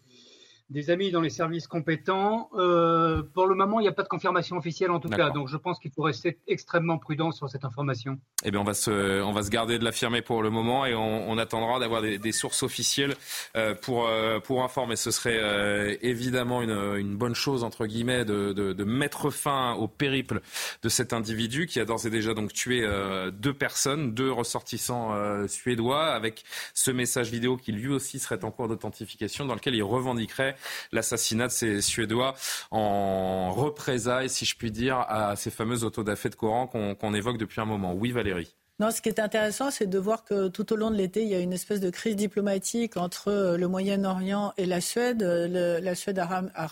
des 0.72 0.90
amis 0.90 1.12
dans 1.12 1.22
les 1.22 1.30
services 1.30 1.68
compétents. 1.68 2.50
Euh, 2.54 3.24
pour 3.34 3.46
le 3.46 3.56
moment, 3.56 3.80
il 3.80 3.84
n'y 3.84 3.90
a 3.90 3.92
pas 3.92 4.04
de 4.04 4.08
confirmation 4.08 4.56
officielle 4.56 4.90
en 4.92 5.00
tout 5.00 5.10
cas, 5.10 5.30
donc 5.30 5.50
je 5.50 5.58
pense 5.58 5.80
qu'il 5.80 5.92
faut 5.92 6.04
rester 6.04 6.40
extrêmement 6.48 6.98
prudent 6.98 7.32
sur 7.32 7.50
cette 7.50 7.66
information. 7.66 8.18
Eh 8.46 8.52
bien, 8.52 8.62
on 8.62 8.64
va 8.64 8.74
se, 8.74 9.22
on 9.22 9.34
va 9.34 9.44
se 9.44 9.50
garder 9.50 9.78
de 9.78 9.84
l'affirmer 9.84 10.22
pour 10.22 10.42
le 10.42 10.50
moment 10.50 10.86
et 10.86 10.96
on, 10.96 11.30
on 11.30 11.38
attendra 11.38 11.80
d'avoir 11.80 12.02
des, 12.02 12.18
des, 12.18 12.32
sources 12.32 12.64
officielles 12.64 13.16
euh, 13.58 13.76
pour, 13.76 14.08
euh, 14.08 14.40
pour 14.40 14.64
informer. 14.64 14.96
Ce 14.96 15.12
serait 15.12 16.00
évidemment 16.02 16.62
une, 16.62 16.96
une, 16.98 17.18
bonne 17.18 17.36
chose 17.36 17.64
entre 17.64 17.86
guillemets 17.86 18.24
de, 18.24 18.54
de, 18.54 18.72
de, 18.72 18.84
mettre 18.84 19.30
fin 19.30 19.74
au 19.74 19.88
périple 19.88 20.42
de 20.82 20.90
cet 20.90 21.12
individu 21.12 21.68
qui 21.68 21.80
a 21.80 21.86
d'ores 21.86 22.06
et 22.06 22.10
déjà 22.10 22.34
donc 22.34 22.54
tué 22.54 22.88
deux 23.34 23.54
personnes, 23.54 24.14
deux 24.14 24.32
ressortissants 24.32 25.12
suédois, 25.48 26.06
avec 26.06 26.44
ce 26.74 26.92
message 26.92 27.30
vidéo 27.30 27.58
qui 27.58 27.74
lui 27.74 27.90
aussi 27.90 28.20
serait 28.20 28.44
en 28.46 28.52
cours 28.52 28.70
d'authentification, 28.70 29.46
dans 29.46 29.56
lequel 29.56 29.76
il 29.76 29.84
revendiquerait 29.84 30.56
l'assassinat 30.92 31.48
de 31.48 31.52
ces 31.52 31.82
Suédois 31.82 32.36
en 32.72 33.52
représailles, 33.52 34.30
si 34.30 34.46
je 34.46 34.56
puis 34.56 34.72
dire, 34.72 34.98
à 35.08 35.36
ces 35.36 35.52
fameuses 35.52 35.84
autodafés 35.84 36.30
de 36.30 36.36
Coran 36.36 36.68
qu'on 36.68 37.14
évoque 37.14 37.38
depuis 37.38 37.62
un 37.62 37.66
moment. 37.66 37.94
Oui, 37.94 38.12
Valérie. 38.12 38.56
Non, 38.82 38.90
ce 38.90 39.00
qui 39.00 39.10
est 39.10 39.20
intéressant, 39.20 39.70
c'est 39.70 39.86
de 39.86 40.00
voir 40.00 40.24
que 40.24 40.48
tout 40.48 40.74
au 40.74 40.76
long 40.76 40.90
de 40.90 40.96
l'été, 40.96 41.22
il 41.22 41.28
y 41.28 41.36
a 41.36 41.40
une 41.40 41.54
espèce 41.54 41.82
de 41.82 41.92
crise 41.92 42.16
diplomatique 42.16 42.98
entre 42.98 43.28
euh, 43.28 43.56
le 43.56 43.68
Moyen-Orient 43.68 44.54
et 44.58 44.66
la 44.66 44.82
Suède. 44.82 45.22
la 45.22 45.94
Suède 45.94 46.18
a, 46.18 46.72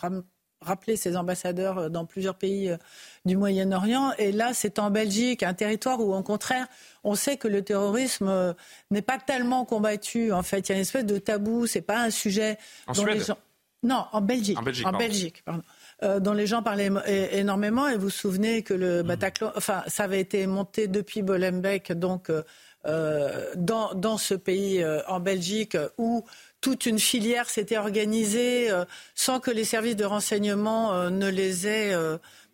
rappelé 0.60 0.96
ses 0.96 1.16
ambassadeurs 1.16 1.78
euh, 1.78 1.90
dans 1.90 2.08
plusieurs 2.08 2.34
pays 2.34 2.72
euh, 2.72 2.78
du 3.26 3.38
Moyen-Orient. 3.38 4.14
Et 4.18 4.32
là, 4.32 4.56
c'est 4.56 4.80
en 4.80 4.90
Belgique, 4.90 5.44
un 5.44 5.54
territoire 5.54 6.00
où, 6.00 6.12
au 6.12 6.24
contraire, 6.24 6.66
on 7.04 7.14
sait 7.14 7.38
que 7.38 7.48
le 7.48 7.62
terrorisme 7.62 8.56
n'est 8.90 9.04
pas 9.04 9.20
tellement 9.20 9.64
combattu. 9.64 10.32
En 10.34 10.42
fait, 10.42 10.68
il 10.68 10.70
y 10.70 10.72
a 10.72 10.76
une 10.78 10.82
espèce 10.82 11.06
de 11.06 11.20
tabou. 11.20 11.68
C'est 11.68 11.82
pas 11.82 12.02
un 12.02 12.10
sujet 12.10 12.58
en 12.88 12.94
dont 12.94 13.06
les 13.06 13.20
gens... 13.20 13.38
Non, 13.84 14.06
en 14.12 14.22
Belgique. 14.22 14.58
En 14.60 14.92
Belgique, 14.92 15.42
pardon. 15.46 15.64
Euh, 16.02 16.22
dont 16.22 16.32
les 16.32 16.48
gens 16.48 16.64
parlaient 16.64 16.90
énormément. 17.34 17.90
Et 17.90 17.96
vous 17.96 18.04
vous 18.04 18.10
souvenez 18.10 18.62
que 18.64 18.74
le 18.74 19.04
Bataclan, 19.04 19.52
enfin, 19.56 19.84
ça 19.88 20.04
avait 20.04 20.22
été 20.22 20.48
monté 20.48 20.88
depuis 20.88 21.22
Bolembeck, 21.22 21.92
donc 21.92 22.30
euh, 22.30 22.42
euh, 22.86 23.52
dans, 23.56 23.94
dans, 23.94 24.18
ce 24.18 24.34
pays, 24.34 24.84
en 25.08 25.20
Belgique, 25.20 25.78
où 25.98 26.24
toute 26.62 26.86
une 26.86 27.00
filière 27.00 27.50
s'était 27.50 27.78
organisée 27.78 28.70
sans 29.14 29.42
que 29.42 29.52
les 29.52 29.66
services 29.66 29.98
de 29.98 30.06
renseignement 30.06 31.10
ne 31.10 31.28
les 31.28 31.68
aient 31.68 31.94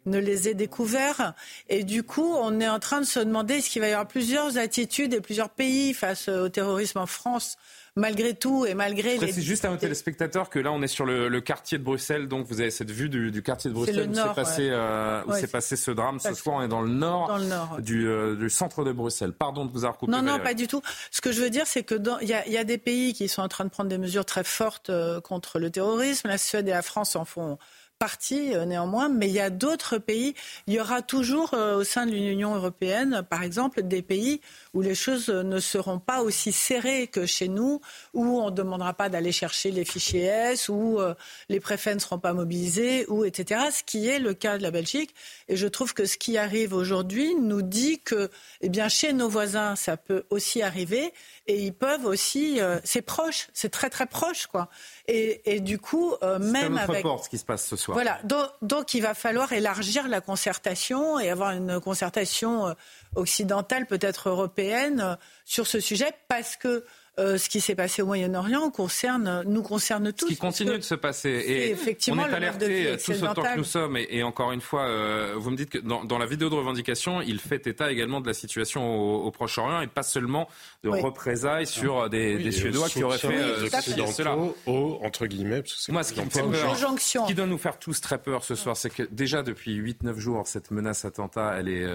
ne 0.08 0.20
les 0.20 0.48
aient 0.48 0.54
découverts. 0.54 1.34
Et 1.68 1.84
du 1.84 2.04
coup, 2.04 2.36
on 2.36 2.60
est 2.60 2.70
en 2.70 2.80
train 2.80 3.02
de 3.02 3.06
se 3.06 3.20
demander 3.20 3.56
est-ce 3.56 3.72
qu'il 3.72 3.82
va 3.82 3.88
y 3.88 3.92
avoir 3.92 4.08
plusieurs 4.08 4.60
attitudes 4.60 5.16
et 5.16 5.22
plusieurs 5.22 5.50
pays 5.50 5.96
face 5.96 6.30
au 6.30 6.50
terrorisme 6.50 7.00
en 7.00 7.08
France 7.08 7.58
malgré 7.96 8.34
tout 8.34 8.66
et 8.66 8.74
malgré. 8.74 9.18
C'est 9.20 9.42
juste 9.42 9.66
à 9.66 9.70
nos 9.70 9.78
téléspectateurs 9.78 10.50
que 10.50 10.60
là, 10.60 10.72
on 10.72 10.82
est 10.82 10.88
sur 10.88 11.06
le, 11.06 11.40
quartier 11.42 11.78
de 11.78 11.84
Bruxelles, 11.84 12.28
donc 12.28 12.48
vous 12.48 12.62
avez 12.62 12.72
cette 12.72 12.92
vue 12.92 13.10
du, 13.10 13.42
quartier 13.42 13.70
de 13.70 13.76
Bruxelles 13.76 14.10
où 14.10 14.14
s'est 14.14 14.34
passé, 14.36 14.70
euh, 14.72 15.22
passé 15.52 15.76
ce 15.76 15.92
drame. 15.92 16.20
Ce 16.20 16.34
soir, 16.34 16.58
on 16.58 16.62
est 16.64 16.68
dans 16.68 16.82
le 16.82 16.90
nord, 16.90 17.32
euh, 17.32 18.36
du, 18.36 18.50
centre 18.50 18.84
de 18.84 18.92
Bruxelles. 18.92 19.34
Pardon 19.34 19.66
de 19.66 19.72
vous 19.72 19.86
avoir 19.86 19.98
coupé. 19.98 20.12
Non, 20.12 20.22
non, 20.22 20.40
pas 20.40 20.54
du 20.54 20.68
tout. 20.68 20.82
Ce 21.12 21.22
que 21.22 21.32
je 21.32 21.42
veux 21.42 21.50
dire, 21.50 21.68
c'est 21.68 21.84
que 21.84 21.96
il 22.22 22.28
y, 22.28 22.58
a 22.58 22.64
des 22.64 22.78
pays 22.78 23.14
qui 23.14 23.28
sont 23.28 23.42
en 23.42 23.48
train 23.48 23.66
de 23.66 23.70
prendre 23.70 23.90
des 23.90 23.98
mesures 23.98 24.26
très 24.26 24.44
fortes 24.44 24.90
euh, 24.90 25.22
contre 25.22 25.60
le 25.60 25.70
terrorisme. 25.70 26.28
La 26.28 26.38
Suède 26.38 26.68
et 26.68 26.72
la 26.72 26.82
France 26.82 27.16
en 27.16 27.26
font 27.26 27.58
partie 28.00 28.54
euh, 28.54 28.66
néanmoins, 28.66 29.10
mais 29.10 29.28
il 29.28 29.34
y 29.34 29.40
a 29.40 29.50
d'autres 29.50 29.98
pays. 29.98 30.36
Il 30.68 30.74
y 30.74 30.80
aura 30.80 31.02
toujours 31.02 31.54
euh, 31.54 31.78
au 31.78 31.84
sein 31.84 32.06
de 32.06 32.12
l'Union 32.12 32.56
européenne, 32.56 33.24
par 33.30 33.44
exemple, 33.44 33.84
des 33.84 34.02
pays 34.02 34.42
où 34.74 34.82
les 34.82 34.96
choses 34.96 35.30
ne 35.30 35.60
seront 35.60 36.00
pas 36.00 36.22
aussi 36.22 36.52
serrées 36.52 37.08
que 37.08 37.26
chez 37.26 37.48
nous, 37.48 37.82
où 38.14 38.42
on 38.42 38.50
ne 38.50 38.56
demandera 38.56 38.94
pas 38.94 39.10
d'aller 39.10 39.32
chercher 39.32 39.72
les 39.72 39.86
fichiers 39.86 40.24
S, 40.24 40.70
où 40.70 41.00
euh, 41.00 41.14
les 41.50 41.60
préfets 41.60 41.96
ne 41.96 42.00
seront 42.00 42.20
pas 42.20 42.34
mobilisés, 42.34 43.06
ou 43.08 43.24
etc. 43.24 43.62
Ce 43.72 43.84
qui 43.84 44.08
est 44.08 44.20
le 44.20 44.34
cas 44.34 44.58
de 44.58 44.64
la 44.64 44.72
Belgique. 44.72 45.16
Et 45.48 45.56
je 45.56 45.68
trouve 45.68 45.94
que 45.94 46.06
ce 46.06 46.18
qui 46.18 46.38
arrive 46.38 46.74
aujourd'hui 46.74 47.36
nous 47.36 47.62
dit 47.62 48.00
que, 48.00 48.30
eh 48.62 48.70
bien, 48.70 48.90
chez 48.90 49.14
nos 49.14 49.30
voisins, 49.30 49.76
ça 49.76 49.96
peut 49.98 50.24
aussi 50.30 50.62
arriver, 50.62 51.14
et 51.48 51.64
ils 51.64 51.74
peuvent 51.74 52.06
aussi. 52.06 52.60
c'est 52.84 53.02
proche, 53.02 53.48
c'est 53.54 53.70
très 53.70 53.90
très 53.90 54.06
proche, 54.06 54.48
quoi. 54.48 54.70
Et, 55.08 55.60
du 55.60 55.78
coup, 55.78 56.14
euh, 56.24 56.40
même 56.40 56.78
avec. 56.78 57.06
ce 57.24 57.30
qui 57.30 57.38
se 57.38 57.46
passe 57.46 57.66
ce 57.66 57.76
soir. 57.76 57.96
Voilà. 57.96 58.20
Donc, 58.62 58.94
il 58.94 59.02
va 59.02 59.14
falloir 59.14 59.54
élargir 59.54 60.08
la 60.08 60.22
concertation 60.22 61.20
et 61.20 61.30
avoir 61.30 61.52
une 61.52 61.80
concertation 61.80 62.68
euh, 62.68 62.74
occidentale, 63.16 63.86
peut-être 63.86 64.30
européenne, 64.30 65.02
euh, 65.02 65.16
sur 65.46 65.68
ce 65.68 65.80
sujet, 65.80 66.12
parce 66.28 66.56
que 66.56 66.86
euh, 67.18 67.38
ce 67.38 67.48
qui 67.48 67.62
s'est 67.62 67.76
passé 67.76 68.02
au 68.02 68.08
Moyen-Orient 68.08 68.70
concerne, 68.72 69.44
nous 69.48 69.62
concerne 69.62 70.12
tous. 70.12 70.26
Ce 70.26 70.32
qui 70.34 70.38
continue 70.38 70.78
de 70.78 70.84
se 70.84 70.96
passer. 70.96 71.30
Et 71.30 71.70
effectivement, 71.70 72.24
on 72.24 72.30
est 72.30 72.34
alertés 72.34 72.98
tous 73.04 73.24
autant 73.24 73.42
que 73.42 73.58
nous 73.58 73.64
sommes. 73.64 73.96
Et, 73.96 74.22
encore 74.22 74.52
une 74.52 74.60
fois, 74.60 74.82
euh, 74.82 75.34
vous 75.38 75.50
me 75.50 75.56
dites 75.56 75.70
que 75.70 75.78
dans, 75.78 76.18
la 76.18 76.26
vidéo 76.26 76.50
de 76.50 76.56
revendication, 76.56 77.22
il 77.22 77.40
fait 77.40 77.68
état 77.68 77.90
également 77.90 78.20
de 78.20 78.28
la 78.28 78.34
situation 78.34 79.24
au, 79.24 79.32
Proche-Orient 79.32 79.82
et 79.82 79.88
pas 79.88 80.04
seulement 80.04 80.50
de 80.84 80.90
représailles 80.90 81.68
sur 81.68 82.10
des, 82.10 82.52
Suédois 82.52 82.90
qui 82.90 83.04
auraient 83.04 83.18
fait 83.18 83.34
euh, 83.34 83.70
cela. 84.08 84.38
Au, 84.66 85.00
entre 85.02 85.26
guillemets, 85.26 85.64
Moi, 85.90 86.04
ce 86.04 86.14
qui 86.14 86.22
me 86.22 86.30
fait 86.30 86.42
peur, 86.42 86.76
ce 87.00 87.28
qui 87.28 87.34
doit 87.34 87.48
nous 87.48 87.58
faire 87.58 87.80
tous 87.80 88.02
très 88.02 88.18
peur 88.18 88.44
ce 88.44 88.56
soir, 88.56 88.76
c'est 88.76 88.90
que 88.90 89.04
déjà 89.04 89.42
depuis 89.42 89.80
8-9 89.80 90.18
jours, 90.18 90.48
cette 90.48 90.72
menace 90.72 91.06
attentat, 91.06 91.56
elle 91.60 91.70
est 91.70 91.88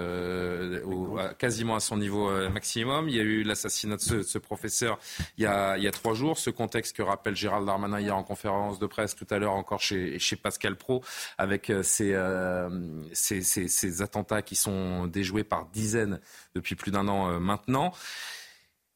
quasiment 1.38 1.76
à 1.76 1.80
son 1.80 1.98
niveau 1.98 2.30
maximum. 2.48 3.10
Il 3.10 3.16
y 3.16 3.20
a 3.20 3.22
eu 3.22 3.42
l'assassinat 3.42 3.96
de 3.96 4.22
ce 4.22 4.38
professeur 4.38 4.98
il 5.36 5.44
y, 5.44 5.46
a, 5.46 5.90
trois 5.92 6.14
jours. 6.14 6.38
Ce 6.38 6.50
contexte 6.50 6.96
que 6.96 7.02
rappelle 7.02 7.36
Gérald 7.36 7.66
Darmanin 7.66 8.00
hier 8.00 8.16
en 8.16 8.22
conférence 8.22 8.78
de 8.78 8.86
presse 8.86 9.14
tout 9.14 9.26
à 9.30 9.38
l'heure 9.38 9.52
encore 9.52 9.80
chez, 9.80 10.18
chez 10.18 10.36
Pascal 10.36 10.76
Pro, 10.76 11.02
avec 11.38 11.70
euh, 11.70 11.82
euh, 12.00 13.04
ces, 13.12 13.42
ces, 13.42 14.02
attentats 14.02 14.42
qui 14.42 14.56
sont 14.56 15.06
déjoués 15.06 15.44
par 15.44 15.66
dizaines 15.66 16.20
depuis 16.54 16.74
plus 16.74 16.90
d'un 16.90 17.08
an 17.08 17.30
euh, 17.30 17.38
maintenant. 17.38 17.92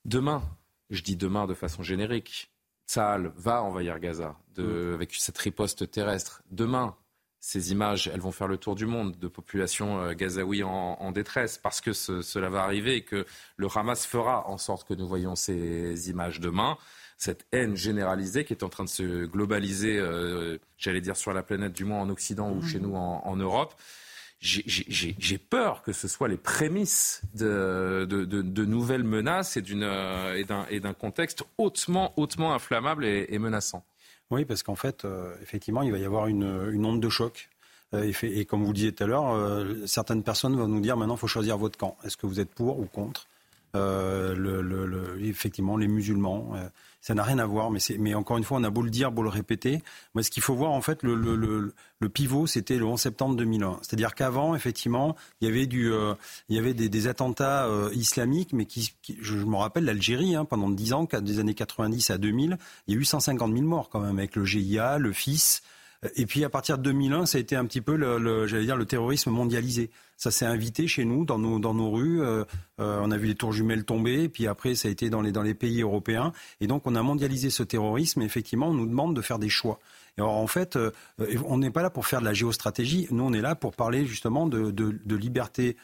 Demain, 0.05 0.42
je 0.90 1.03
dis 1.03 1.16
demain 1.16 1.46
de 1.46 1.55
façon 1.55 1.83
générique, 1.83 2.53
Tsahal 2.87 3.33
va 3.37 3.62
envahir 3.62 3.98
Gaza 3.98 4.37
de, 4.55 4.92
avec 4.94 5.14
cette 5.14 5.38
riposte 5.38 5.90
terrestre. 5.90 6.42
Demain, 6.50 6.96
ces 7.47 7.73
images, 7.73 8.11
elles 8.13 8.23
vont 8.23 8.33
faire 8.33 8.49
le 8.49 8.57
tour 8.57 8.75
du 8.75 8.87
monde 8.87 9.19
de 9.19 9.29
populations 9.29 10.01
euh, 10.01 10.15
gazaouis 10.15 10.63
en, 10.63 11.13
détresse 11.13 11.59
parce 11.59 11.83
que 11.83 11.93
cela 11.93 12.49
va 12.49 12.63
arriver 12.63 12.97
et 12.97 13.03
que 13.03 13.27
le 13.59 13.69
Hamas 13.73 14.07
fera 14.07 14.49
en 14.49 14.57
sorte 14.57 14.89
que 14.89 14.95
nous 14.95 15.07
voyons 15.07 15.37
ces 15.37 16.09
images 16.09 16.41
demain. 16.41 16.79
Cette 17.19 17.47
haine 17.53 17.77
généralisée 17.77 18.47
qui 18.47 18.55
est 18.55 18.65
en 18.65 18.71
train 18.71 18.85
de 18.85 18.89
se 18.89 19.27
globaliser, 19.27 19.99
euh, 19.99 20.57
j'allais 20.79 21.03
dire 21.03 21.19
sur 21.19 21.35
la 21.35 21.43
planète, 21.43 21.75
du 21.75 21.85
moins 21.85 22.01
en 22.01 22.09
Occident 22.09 22.51
ou 22.51 22.63
chez 22.63 22.81
nous 22.81 22.97
en, 22.97 23.37
Europe. 23.37 23.75
J'ai 24.41 25.39
peur 25.39 25.83
que 25.83 25.93
ce 25.93 26.09
soit 26.09 26.29
les 26.29 26.39
prémices 26.39 27.21
de, 27.35 28.65
nouvelles 28.65 29.05
menaces 29.05 29.59
euh, 29.59 30.67
et 30.71 30.81
d'un 30.81 30.95
contexte 30.95 31.45
hautement, 31.59 32.15
hautement 32.17 32.55
inflammable 32.55 33.05
et 33.05 33.39
menaçant. 33.39 33.85
Oui, 34.35 34.44
parce 34.44 34.64
qu'en 34.64 34.75
fait, 34.75 35.05
euh, 35.05 35.33
effectivement, 35.42 35.83
il 35.83 35.92
va 35.92 35.99
y 35.99 36.05
avoir 36.05 36.27
une, 36.27 36.44
onde 36.85 37.01
de 37.01 37.09
choc. 37.09 37.49
Euh, 37.94 38.12
et, 38.23 38.44
comme 38.44 38.62
vous 38.62 38.73
le 38.73 38.75
disiez 38.75 38.92
tout 38.92 39.05
à 39.05 39.07
l'heure, 39.07 39.31
euh, 39.31 39.87
certaines 39.87 40.25
personnes 40.25 40.57
vont 40.57 40.66
nous 40.66 40.81
dire 40.81 40.97
maintenant, 40.97 41.14
il 41.14 41.20
faut 41.20 41.29
choisir 41.29 41.57
votre 41.57 41.79
camp. 41.79 41.97
Est-ce 42.03 42.16
que 42.16 42.27
vous 42.27 42.40
êtes 42.40 42.51
pour 42.51 42.81
ou 42.81 42.87
contre 42.87 43.29
Effectivement, 45.20 45.77
les 45.77 45.87
musulmans. 45.88 46.53
Ça 47.05 47.12
n'a 47.12 47.23
rien 47.23 47.38
à 47.38 47.45
voir, 47.45 47.71
mais, 47.71 47.81
mais 47.99 48.14
encore 48.14 48.38
une 48.38 48.45
fois, 48.45 48.57
on 48.57 48.64
a 48.64 48.71
beau 48.71 48.81
le 48.81 48.88
dire, 48.88 49.12
beau 49.12 49.23
le 49.23 49.29
répéter. 49.29 49.83
Moi, 50.14 50.23
ce 50.23 50.31
qu'il 50.31 50.43
faut 50.43 50.55
voir, 50.55 50.71
en 50.71 50.81
fait, 50.81 51.03
le, 51.03 51.14
le 52.05 52.09
pivot, 52.09 52.47
c'était 52.47 52.79
le 52.79 52.87
11 52.87 52.99
septembre 52.99 53.37
2001. 53.37 53.81
C'est-à-dire 53.83 54.14
qu'avant, 54.14 54.55
effectivement, 54.55 55.14
il 55.43 55.49
y 55.49 55.51
avait, 55.51 55.67
du, 55.67 55.93
euh, 55.93 56.14
il 56.49 56.57
y 56.57 56.59
avait 56.59 56.73
des, 56.73 56.88
des 56.88 57.07
attentats 57.07 57.67
euh, 57.67 57.90
islamiques, 57.93 58.55
mais 58.55 58.64
qui, 58.64 58.95
je, 59.21 59.37
me 59.37 59.57
rappelle 59.57 59.85
l'Algérie, 59.85 60.35
hein, 60.35 60.47
pendant 60.47 60.71
10 60.71 60.93
ans, 60.95 61.07
des 61.21 61.40
années 61.40 61.53
90 61.53 62.09
à 62.09 62.17
2000, 62.17 62.57
il 62.87 62.95
y 62.95 62.97
a 62.97 63.01
eu 63.01 63.05
150 63.05 63.53
000 63.53 63.67
morts 63.67 63.90
quand 63.90 64.01
même, 64.01 64.19
avec 64.19 64.35
le 64.35 64.47
GIA, 64.47 64.97
le 64.97 65.12
FIS. 65.12 65.61
Et 66.17 66.27
puis 66.27 66.45
à 66.45 66.51
partir 66.51 66.79
de 66.79 66.83
2001, 66.83 67.27
ça 67.27 67.38
a 67.38 67.40
été 67.40 67.57
un 67.57 67.64
petit 67.64 67.81
peu, 67.81 67.97
le, 67.97 68.47
j'allais 68.47 68.64
dire, 68.64 68.77
le 68.77 68.85
terrorisme 68.85 69.31
mondialisé. 69.31 69.90
Ça 70.17 70.31
s'est 70.31 70.45
invité 70.45 70.87
chez 70.87 71.05
nous, 71.05 71.25
dans 71.25 71.38
nos, 71.38 71.59
dans 71.59 71.75
nos 71.75 71.90
rues. 71.90 72.23
Euh, 72.23 72.45
euh, 72.81 73.01
on 73.03 73.11
a 73.11 73.17
vu 73.17 73.29
les 73.29 73.35
tours 73.35 73.53
jumelles 73.53 73.85
tomber. 73.85 74.29
Puis 74.29 74.47
après, 74.47 74.75
ça 74.75 74.88
a 74.88 74.90
été 74.90 75.11
dans 75.11 75.23
les, 75.23 75.33
dans 75.33 75.43
les 75.43 75.55
pays 75.55 75.83
européens. 75.83 76.33
Et 76.61 76.67
donc, 76.67 76.87
on 76.87 76.95
a 76.95 77.03
mondialisé 77.03 77.51
ce 77.51 77.62
terrorisme. 77.62 78.23
Et 78.23 78.25
effectivement, 78.25 78.69
on 78.69 78.75
nous 78.75 78.87
demande 78.87 79.17
de 79.17 79.23
faire 79.23 79.38
des 79.38 79.49
choix. 79.49 79.81
Et 80.17 80.21
alors, 80.21 80.35
en 80.35 80.47
fait, 80.47 80.77
euh, 80.77 80.90
on 81.47 81.59
n'est 81.59 81.71
pas 81.71 81.83
là 81.83 81.90
pour 81.90 82.07
faire 82.07 82.21
de 82.21 82.27
la 82.27 82.35
géostratégie. 82.35 83.09
Nous, 83.11 83.25
on 83.25 83.33
est 83.33 83.40
là 83.40 83.55
pour 83.55 83.75
parler 83.75 84.07
justement 84.07 84.47
de, 84.47 84.71
de 84.71 85.17
liberté 85.17 85.77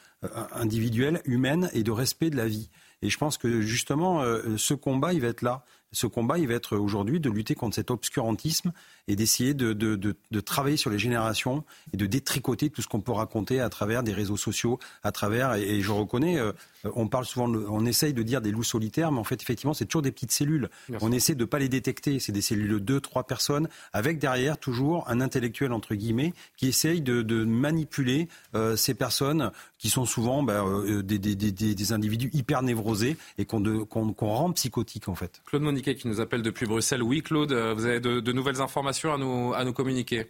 individuelle, 0.53 1.23
humaine 1.25 1.71
et 1.73 1.83
de 1.83 1.91
respect 1.91 2.29
de 2.29 2.37
la 2.37 2.47
vie. 2.47 2.69
Et 3.03 3.09
je 3.09 3.17
pense 3.17 3.39
que 3.39 3.63
justement, 3.63 4.23
ce 4.59 4.75
combat, 4.75 5.15
il 5.15 5.23
va 5.23 5.29
être 5.29 5.41
là. 5.41 5.65
Ce 5.93 6.07
combat, 6.07 6.39
il 6.39 6.47
va 6.47 6.55
être 6.55 6.77
aujourd'hui 6.77 7.19
de 7.19 7.31
lutter 7.31 7.55
contre 7.55 7.75
cet 7.75 7.91
obscurantisme 7.91 8.73
et 9.09 9.17
d'essayer 9.17 9.55
de, 9.55 9.73
de, 9.73 9.97
de, 9.97 10.15
de, 10.31 10.41
travailler 10.41 10.77
sur 10.77 10.91
les 10.91 10.99
générations 10.99 11.65
et 11.93 11.97
de 11.97 12.07
détricoter 12.07 12.71
tout 12.71 12.81
ce 12.81 12.87
qu'on 12.87 13.01
peut 13.01 13.13
raconter 13.13 13.61
à 13.61 13.69
travers 13.69 14.05
des 14.05 14.13
réseaux 14.13 14.37
sociaux, 14.37 14.79
à 15.03 15.11
travers, 15.11 15.55
et, 15.55 15.81
je 15.81 15.91
reconnais, 15.91 16.39
euh, 16.39 16.53
on 16.95 17.09
parle 17.09 17.25
souvent, 17.25 17.49
on 17.49 17.85
essaye 17.87 18.15
de 18.15 18.23
dire 18.23 18.41
des 18.41 18.53
loups 18.53 18.63
solitaires, 18.63 19.11
mais 19.11 19.19
en 19.19 19.25
fait, 19.25 19.43
effectivement, 19.43 19.75
c'est 19.75 19.85
toujours 19.85 20.03
des 20.03 20.13
petites 20.13 20.33
cellules. 20.33 20.71
On 21.01 21.13
essaie 21.13 21.35
de 21.35 21.41
ne 21.41 21.45
pas 21.45 21.59
les 21.59 21.69
détecter. 21.69 22.21
C'est 22.21 22.33
des 22.33 22.41
cellules 22.41 22.69
de 22.69 22.79
deux, 22.79 23.01
trois 23.01 23.25
personnes, 23.25 23.69
avec 23.93 24.19
derrière 24.19 24.59
toujours 24.59 25.09
un 25.09 25.21
intellectuel, 25.21 25.73
entre 25.73 25.95
guillemets, 25.95 26.33
qui 26.57 26.69
essaye 26.69 27.01
de, 27.01 27.45
manipuler 27.45 28.29
euh, 28.55 28.77
ces 28.77 28.95
personnes 28.95 29.51
qui 29.79 29.89
sont 29.89 30.05
souvent 30.05 30.43
bah, 30.43 30.63
euh, 30.65 31.03
des, 31.03 31.19
des, 31.19 31.35
des, 31.35 31.53
des, 31.53 31.93
individus 31.93 32.31
hyper 32.33 32.63
névrosés 32.63 33.17
et 33.39 33.45
qu'on 33.45 34.15
rend 34.19 34.53
psychotiques, 34.53 35.09
en 35.09 35.15
fait. 35.15 35.41
Claude 35.47 35.63
Qui 35.83 36.09
nous 36.09 36.21
appelle 36.21 36.43
depuis 36.43 36.67
Bruxelles. 36.67 37.03
Oui, 37.03 37.23
Claude, 37.23 37.53
vous 37.53 37.87
avez 37.87 38.01
de 38.01 38.33
nouvelles 38.33 38.61
informations 38.61 39.13
à 39.15 39.19
nous, 39.19 39.55
à 39.55 39.65
nous 39.65 39.73
communiquer? 39.73 40.27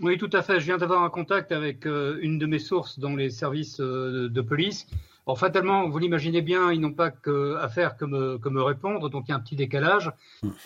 Oui, 0.00 0.16
tout 0.16 0.30
à 0.32 0.42
fait. 0.42 0.60
Je 0.60 0.66
viens 0.66 0.78
d'avoir 0.78 1.02
un 1.02 1.10
contact 1.10 1.50
avec 1.50 1.84
euh, 1.84 2.18
une 2.20 2.38
de 2.38 2.46
mes 2.46 2.60
sources 2.60 3.00
dans 3.00 3.16
les 3.16 3.30
services 3.30 3.80
euh, 3.80 4.28
de 4.28 4.40
police. 4.40 4.86
Bon, 5.26 5.34
fatalement, 5.34 5.88
vous 5.88 5.98
l'imaginez 5.98 6.40
bien, 6.40 6.72
ils 6.72 6.80
n'ont 6.80 6.92
pas 6.92 7.10
qu'à 7.10 7.68
faire 7.68 7.96
que 7.96 8.04
me, 8.04 8.38
que 8.38 8.48
me, 8.48 8.62
répondre, 8.62 9.10
donc 9.10 9.24
il 9.26 9.32
y 9.32 9.34
a 9.34 9.36
un 9.36 9.40
petit 9.40 9.56
décalage. 9.56 10.12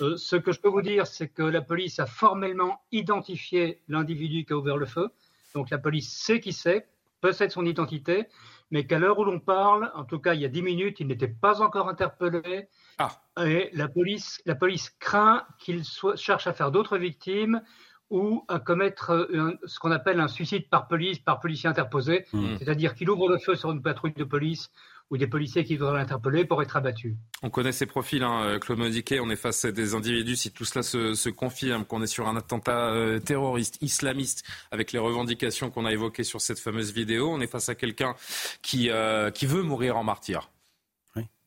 Euh, 0.03 0.17
ce 0.17 0.37
que 0.37 0.53
je 0.53 0.61
peux 0.61 0.69
vous 0.69 0.83
dire, 0.83 1.07
c'est 1.07 1.29
que 1.29 1.43
la 1.43 1.63
police 1.63 1.99
a 1.99 2.07
formellement 2.07 2.83
identifié 2.93 3.81
l'individu 3.89 4.45
qui 4.45 4.53
a 4.53 4.57
ouvert 4.57 4.77
le 4.77 4.87
feu. 4.87 5.09
Donc 5.55 5.71
la 5.71 5.79
police 5.79 6.13
sait 6.13 6.39
qui 6.39 6.53
c'est, 6.53 6.87
possède 7.23 7.51
son 7.51 7.65
identité, 7.65 8.27
mais 8.73 8.87
qu'à 8.87 8.99
l'heure 8.99 9.19
où 9.19 9.25
l'on 9.25 9.39
parle, 9.39 9.93
en 9.95 10.05
tout 10.05 10.19
cas 10.19 10.35
il 10.35 10.41
y 10.41 10.45
a 10.45 10.49
dix 10.49 10.63
minutes, 10.63 10.99
il 10.99 11.07
n'était 11.07 11.29
pas 11.29 11.61
encore 11.61 11.89
interpellé. 11.89 12.69
Ah. 12.99 13.11
Et 13.45 13.71
la 13.75 13.87
police, 13.87 14.43
la 14.47 14.55
police 14.55 14.91
craint 14.99 15.45
qu'il 15.59 15.85
cherche 16.17 16.47
à 16.47 16.55
faire 16.55 16.73
d'autres 16.73 16.97
victimes 16.97 17.63
ou 18.11 18.45
à 18.49 18.59
commettre 18.59 19.29
ce 19.65 19.79
qu'on 19.79 19.91
appelle 19.91 20.21
un 20.21 20.29
suicide 20.29 20.69
par 20.71 20.89
police, 20.89 21.19
par 21.19 21.39
policier 21.39 21.69
interposé, 21.69 22.27
mmh. 22.33 22.57
c'est-à-dire 22.59 22.95
qu'il 22.95 23.09
ouvre 23.09 23.29
le 23.29 23.39
feu 23.39 23.55
sur 23.55 23.71
une 23.71 23.83
patrouille 23.83 24.13
de 24.15 24.25
police 24.25 24.71
ou 25.13 25.17
des 25.17 25.29
policiers 25.29 25.63
qui 25.63 25.77
voudraient 25.77 25.99
l'interpeller 25.99 26.45
pour 26.45 26.61
être 26.61 26.77
abattus. 26.77 27.15
On 27.45 27.51
connaît 27.51 27.71
ces 27.71 27.87
profils, 27.87 28.25
hein, 28.25 28.59
Claude 28.61 28.79
Modiquet, 28.79 29.21
on 29.21 29.31
est 29.31 29.37
face 29.37 29.65
à 29.65 29.71
des 29.71 29.95
individus, 29.95 30.35
si 30.35 30.51
tout 30.51 30.65
cela 30.65 30.83
se, 30.83 31.29
confirme, 31.29 31.85
qu'on 31.85 32.03
est 32.03 32.09
sur 32.09 32.27
un 32.27 32.37
attentat 32.37 32.91
euh, 32.91 33.21
terroriste, 33.21 33.79
islamiste, 33.81 34.45
avec 34.73 34.91
les 34.91 34.99
revendications 34.99 35.71
qu'on 35.71 35.85
a 35.85 35.93
évoquées 35.93 36.25
sur 36.25 36.41
cette 36.41 36.59
fameuse 36.59 36.93
vidéo, 36.93 37.29
on 37.31 37.41
est 37.41 37.47
face 37.47 37.69
à 37.69 37.77
quelqu'un 37.77 38.17
qui, 38.63 38.91
euh, 38.91 39.31
qui 39.31 39.47
veut 39.47 39.63
mourir 39.63 39.97
en 39.97 40.03
martyr. 40.03 40.51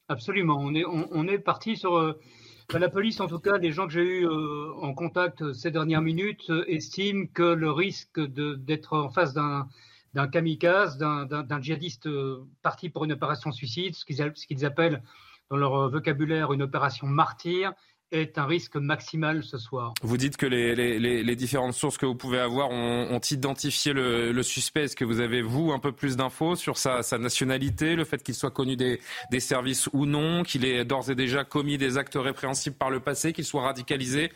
Absolument. 0.08 0.58
On 0.60 0.76
est, 0.76 0.86
on, 0.86 1.28
est 1.28 1.40
parti 1.40 1.76
sur. 1.76 1.98
Euh, 1.98 2.20
la 2.74 2.90
police, 2.90 3.20
en 3.20 3.28
tout 3.28 3.40
cas, 3.40 3.58
les 3.58 3.72
gens 3.72 3.88
que 3.88 3.94
j'ai 3.94 4.04
eus 4.04 4.28
euh, 4.28 4.74
en 4.82 4.94
contact 4.94 5.54
ces 5.54 5.72
dernières 5.72 6.02
minutes 6.02 6.50
euh, 6.50 6.64
estiment 6.68 7.26
que 7.34 7.44
le 7.44 7.72
risque 7.72 8.20
d'être 8.20 8.94
en 8.94 9.10
face 9.10 9.34
d'un 9.34 9.68
d'un 10.16 10.28
kamikaze, 10.28 10.98
d'un 10.98 11.62
djihadiste 11.62 12.10
parti 12.64 12.90
pour 12.90 13.06
une 13.06 13.12
opération 13.12 13.52
suicide, 13.52 13.96
ce 13.96 14.06
qu'ils 14.06 14.66
appellent 14.66 15.04
dans 15.52 15.58
leur 15.58 15.90
vocabulaire 15.92 16.54
une 16.54 16.64
opération 16.64 17.06
martyr, 17.06 17.74
est 18.12 18.38
un 18.38 18.46
risque 18.46 18.76
maximal 18.76 19.44
ce 19.44 19.58
soir. 19.58 19.94
Vous 20.02 20.18
dites 20.18 20.38
que 20.38 20.46
les, 20.46 21.36
différentes 21.36 21.74
sources 21.74 21.98
que 21.98 22.06
vous 22.06 22.16
pouvez 22.16 22.40
avoir 22.40 22.70
ont, 22.70 23.20
identifié 23.20 23.94
le, 23.94 24.44
suspect. 24.44 24.84
Est-ce 24.84 24.96
que 24.96 25.06
vous 25.06 25.20
avez, 25.20 25.42
vous, 25.42 25.72
un 25.72 25.80
peu 25.80 25.92
plus 25.92 26.16
d'infos 26.16 26.56
sur 26.56 26.78
sa, 26.78 27.02
nationalité, 27.18 27.96
le 27.96 28.06
fait 28.06 28.22
qu'il 28.24 28.36
soit 28.36 28.52
connu 28.52 28.76
des, 28.76 29.00
services 29.40 29.90
ou 29.94 30.06
non, 30.06 30.44
qu'il 30.44 30.66
ait 30.66 30.86
d'ores 30.86 31.10
et 31.10 31.16
déjà 31.16 31.44
commis 31.44 31.78
des 31.78 31.98
actes 31.98 32.18
répréhensibles 32.20 32.76
par 32.76 32.90
le 32.90 33.00
passé, 33.00 33.34
qu'il 33.34 33.46
soit 33.46 33.64
radicalisé 33.64 34.32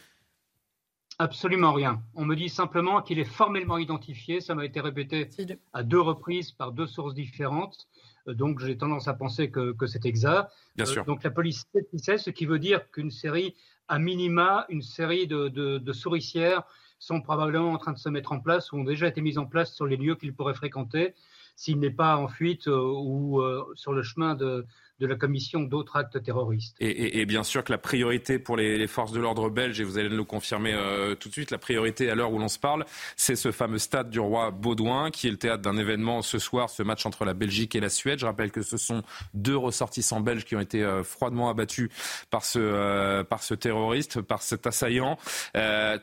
Absolument 1.22 1.74
rien. 1.74 2.02
On 2.16 2.24
me 2.24 2.36
dit 2.36 2.48
simplement 2.48 3.02
qu'il 3.02 3.20
est 3.20 3.26
formellement 3.26 3.78
identifié. 3.78 4.40
Ça 4.40 4.56
m'a 4.56 4.64
été 4.64 4.80
répété 4.80 5.30
à 5.74 5.84
deux 5.84 6.00
reprises 6.00 6.52
par 6.52 6.72
deux 6.72 6.88
sources 6.88 7.14
différentes. 7.14 7.88
Euh, 8.28 8.34
donc 8.34 8.60
j'ai 8.60 8.78
tendance 8.78 9.10
à 9.10 9.14
penser 9.14 9.52
que, 9.52 9.76
c'est 9.86 10.06
exact. 10.06 10.50
Bien 10.78 10.86
sûr. 10.86 11.04
donc 11.04 11.24
la 11.24 11.32
police 11.32 11.66
sait 11.74 11.86
qui 11.92 12.00
c'est, 12.00 12.18
ce 12.18 12.30
qui 12.30 12.46
veut 12.46 12.60
dire 12.60 12.90
qu'une 12.92 13.12
série, 13.12 13.56
à 13.90 14.00
minima, 14.00 14.66
une 14.70 14.82
série 14.82 15.28
de, 15.28 15.50
de 15.50 15.94
souricières 15.94 16.64
sont 17.00 17.22
probablement 17.22 17.72
en 17.72 17.78
train 17.78 17.94
de 17.94 17.98
se 17.98 18.10
mettre 18.10 18.32
en 18.32 18.40
place 18.40 18.72
ou 18.72 18.78
ont 18.78 18.84
déjà 18.84 19.08
été 19.08 19.22
mises 19.22 19.38
en 19.38 19.46
place 19.46 19.74
sur 19.74 19.86
les 19.86 19.98
lieux 19.98 20.16
qu'ils 20.16 20.34
pourraient 20.34 20.54
fréquenter 20.54 21.16
s'il 21.60 21.78
n'est 21.80 21.92
pas 21.92 22.16
en 22.16 22.30
fuite 22.30 22.70
euh, 22.70 22.80
ou 22.80 23.42
euh, 23.42 23.66
sur 23.76 23.92
le 23.92 24.02
chemin 24.02 24.34
de, 24.34 24.66
de 25.00 25.08
la 25.08 25.16
commission 25.16 25.62
d'autres 25.62 25.96
actes 25.96 26.22
terroristes. 26.22 26.76
Et, 26.80 27.26
bien 27.26 27.44
sûr 27.44 27.64
que 27.64 27.72
la 27.72 27.78
priorité 27.78 28.40
pour 28.40 28.58
les, 28.58 28.88
forces 28.88 29.12
de 29.12 29.20
l'ordre 29.20 29.50
belges, 29.50 29.80
et 29.80 29.84
vous 29.84 29.98
allez 29.98 30.10
nous 30.10 30.26
confirmer 30.26 30.74
euh, 30.74 31.16
tout 31.16 31.30
de 31.30 31.34
suite, 31.34 31.52
la 31.52 31.58
priorité 31.58 32.10
à 32.10 32.16
l'heure 32.16 32.32
où 32.32 32.40
l'on 32.40 32.48
se 32.48 32.60
parle, 32.60 32.86
c'est 33.16 33.36
ce 33.36 33.52
fameux 33.52 33.78
stade 33.78 34.10
du 34.10 34.20
roi 34.20 34.52
Baudouin, 34.52 35.12
qui 35.12 35.28
est 35.28 35.32
le 35.32 35.38
théâtre 35.38 35.62
d'un 35.62 35.78
événement 35.78 36.22
ce 36.22 36.40
soir, 36.40 36.70
ce 36.70 36.84
match 36.84 37.06
entre 37.06 37.24
la 37.24 37.34
Belgique 37.34 37.76
et 37.76 37.80
la 37.80 37.90
Suède. 37.90 38.20
Je 38.20 38.26
rappelle 38.26 38.52
que 38.52 38.62
ce 38.62 38.78
sont 38.78 39.04
deux 39.34 39.56
ressortissants 39.56 40.22
belges 40.22 40.44
qui 40.44 40.56
ont 40.56 40.60
été 40.60 40.84
euh, 40.84 41.04
froidement 41.04 41.50
abattus 41.50 41.90
par 42.30 42.44
ce, 42.44 42.60
euh, 42.60 43.24
par 43.24 43.44
ce 43.44 43.54
terroriste, 43.54 44.22
par 44.22 44.42
cet 44.42 44.68
assaillant. 44.68 45.18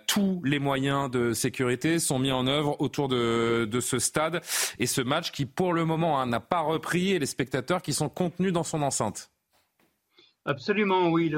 tous 0.06 0.40
les 0.44 0.58
moyens 0.58 1.10
de 1.10 1.32
sécurité 1.32 1.98
sont 1.98 2.18
mis 2.18 2.32
en 2.32 2.46
œuvre 2.46 2.80
autour 2.80 3.08
de, 3.08 3.66
de 3.70 3.80
ce 3.80 3.98
stade 3.98 4.40
et 4.78 4.86
ce 4.86 5.00
match 5.00 5.32
qui, 5.32 5.44
pour 5.44 5.72
le 5.72 5.84
moment, 5.84 6.20
hein, 6.20 6.26
n'a 6.26 6.40
pas 6.40 6.60
repris 6.60 7.12
et 7.12 7.18
les 7.18 7.26
spectateurs 7.26 7.82
qui 7.82 7.92
sont 7.92 8.08
contenus 8.08 8.52
dans 8.52 8.64
son 8.64 8.82
Absolument, 10.46 11.08
oui. 11.08 11.32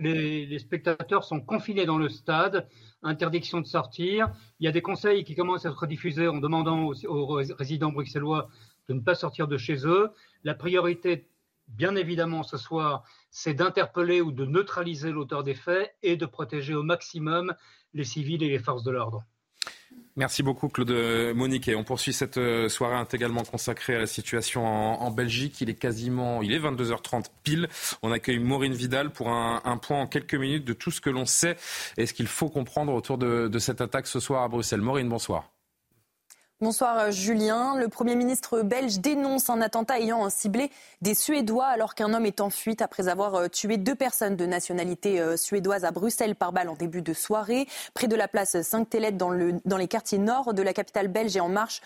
les, 0.00 0.58
spectateurs 0.58 1.22
sont 1.22 1.40
confinés 1.40 1.86
dans 1.86 1.98
le 1.98 2.08
stade, 2.08 2.68
interdiction 3.04 3.60
de 3.60 3.66
sortir. 3.66 4.32
Il 4.58 4.64
y 4.64 4.68
a 4.68 4.72
des 4.72 4.82
conseils 4.82 5.22
qui 5.22 5.36
commencent 5.36 5.66
à 5.66 5.68
être 5.68 5.86
diffusés 5.86 6.26
en 6.26 6.38
demandant 6.38 6.90
aux, 7.06 7.26
résidents 7.56 7.92
bruxellois 7.92 8.48
de 8.88 8.94
ne 8.94 9.00
pas 9.00 9.14
sortir 9.14 9.46
de 9.46 9.56
chez 9.56 9.86
eux. 9.86 10.10
La 10.42 10.54
priorité, 10.54 11.28
bien 11.68 11.94
évidemment, 11.94 12.42
ce 12.42 12.56
soir, 12.56 13.04
c'est 13.30 13.54
d'interpeller 13.54 14.20
ou 14.20 14.32
de 14.32 14.44
neutraliser 14.44 15.12
l'auteur 15.12 15.44
des 15.44 15.54
faits 15.54 15.94
et 16.02 16.16
de 16.16 16.26
protéger 16.26 16.74
au 16.74 16.82
maximum 16.82 17.54
les 17.94 18.04
civils 18.04 18.42
et 18.42 18.48
les 18.48 18.58
forces 18.58 18.82
de 18.82 18.90
l'ordre. 18.90 19.22
Merci 20.16 20.42
beaucoup 20.42 20.68
Claude 20.68 20.90
Monique. 21.36 21.70
on 21.76 21.84
poursuit 21.84 22.12
cette 22.12 22.38
euh, 22.38 22.68
soirée 22.68 22.96
intégralement 22.96 23.44
consacrée 23.44 23.94
à 23.94 24.00
la 24.00 24.06
situation 24.08 24.66
en, 24.66 25.10
Belgique. 25.12 25.60
Il 25.60 25.70
est 25.70 25.76
quasiment, 25.76 26.42
il 26.42 26.52
est 26.52 26.58
22h30 26.58 27.26
pile. 27.44 27.68
On 28.02 28.10
accueille 28.10 28.40
Maureen 28.40 28.72
Vidal 28.72 29.10
pour 29.10 29.28
un, 29.28 29.60
point 29.80 30.00
en 30.00 30.06
quelques 30.08 30.34
minutes 30.34 30.64
de 30.64 30.72
tout 30.72 30.90
ce 30.90 31.00
que 31.00 31.10
l'on 31.10 31.24
sait 31.24 31.56
et 31.96 32.06
ce 32.06 32.14
qu'il 32.14 32.26
faut 32.26 32.48
comprendre 32.48 32.92
autour 32.92 33.16
de 33.16 33.58
cette 33.60 33.80
attaque 33.80 34.08
ce 34.08 34.18
soir 34.18 34.42
à 34.42 34.48
Bruxelles. 34.48 34.80
Maureen, 34.80 35.08
bonsoir. 35.08 35.50
Bonsoir 36.60 36.98
euh, 36.98 37.10
Julien. 37.12 37.76
Le 37.76 37.86
Premier 37.86 38.16
ministre 38.16 38.62
belge 38.62 38.98
dénonce 38.98 39.48
un 39.48 39.60
attentat 39.60 40.00
ayant 40.00 40.28
ciblé 40.28 40.72
des 41.02 41.14
Suédois 41.14 41.66
alors 41.66 41.94
qu'un 41.94 42.12
homme 42.12 42.26
est 42.26 42.40
en 42.40 42.50
fuite 42.50 42.82
après 42.82 43.06
avoir 43.06 43.36
euh, 43.36 43.46
tué 43.46 43.76
deux 43.76 43.94
personnes 43.94 44.34
de 44.34 44.44
nationalité 44.44 45.20
euh, 45.20 45.36
suédoise 45.36 45.84
à 45.84 45.92
Bruxelles 45.92 46.34
par 46.34 46.50
balle 46.50 46.68
en 46.68 46.74
début 46.74 47.00
de 47.00 47.12
soirée, 47.12 47.68
près 47.94 48.08
de 48.08 48.16
la 48.16 48.26
place 48.26 48.60
Sainte-Hélène 48.60 49.16
dans, 49.16 49.30
dans 49.66 49.76
les 49.76 49.86
quartiers 49.86 50.18
nord 50.18 50.52
de 50.52 50.62
la 50.62 50.72
capitale 50.72 51.06
belge 51.06 51.36
et 51.36 51.40
en 51.40 51.48
marge 51.48 51.80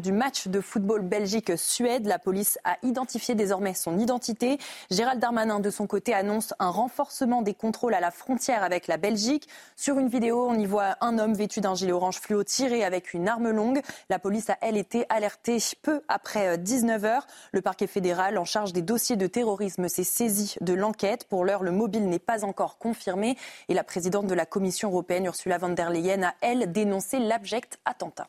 du 0.00 0.12
match 0.12 0.46
de 0.46 0.60
football 0.60 1.02
Belgique-Suède. 1.02 2.06
La 2.06 2.20
police 2.20 2.60
a 2.62 2.76
identifié 2.84 3.34
désormais 3.34 3.74
son 3.74 3.98
identité. 3.98 4.58
Gérald 4.92 5.18
Darmanin, 5.18 5.58
de 5.58 5.70
son 5.70 5.88
côté, 5.88 6.14
annonce 6.14 6.54
un 6.60 6.70
renforcement 6.70 7.42
des 7.42 7.54
contrôles 7.54 7.94
à 7.94 8.00
la 8.00 8.12
frontière 8.12 8.62
avec 8.62 8.86
la 8.86 8.96
Belgique. 8.96 9.48
Sur 9.74 9.98
une 9.98 10.08
vidéo, 10.08 10.46
on 10.48 10.54
y 10.54 10.66
voit 10.66 10.94
un 11.00 11.18
homme 11.18 11.34
vêtu 11.34 11.60
d'un 11.60 11.74
gilet 11.74 11.90
orange 11.90 12.20
fluo 12.20 12.44
tiré 12.44 12.84
avec 12.84 13.12
une 13.12 13.26
arme 13.26 13.50
longue. 13.50 13.82
La 14.10 14.18
police 14.18 14.50
a, 14.50 14.58
elle, 14.60 14.76
été 14.76 15.06
alertée 15.08 15.58
peu 15.82 16.02
après 16.08 16.58
19 16.58 17.04
euh. 17.04 17.18
Le 17.52 17.62
parquet 17.62 17.86
fédéral 17.86 18.38
en 18.38 18.44
charge 18.44 18.72
des 18.72 18.82
dossiers 18.82 19.16
de 19.16 19.26
terrorisme 19.26 19.88
s'est 19.88 20.04
saisi 20.04 20.56
de 20.60 20.72
l'enquête. 20.72 21.26
Pour 21.28 21.44
l'heure, 21.44 21.62
le 21.62 21.70
mobile 21.70 22.08
n'est 22.08 22.18
pas 22.18 22.44
encore 22.44 22.78
confirmé 22.78 23.36
et 23.68 23.74
la 23.74 23.84
présidente 23.84 24.26
de 24.26 24.34
la 24.34 24.46
Commission 24.46 24.90
européenne, 24.90 25.26
Ursula 25.26 25.58
von 25.58 25.70
der 25.70 25.90
Leyen, 25.90 26.22
a, 26.22 26.34
elle, 26.40 26.72
dénoncé 26.72 27.18
l'abject 27.18 27.78
attentat. 27.84 28.28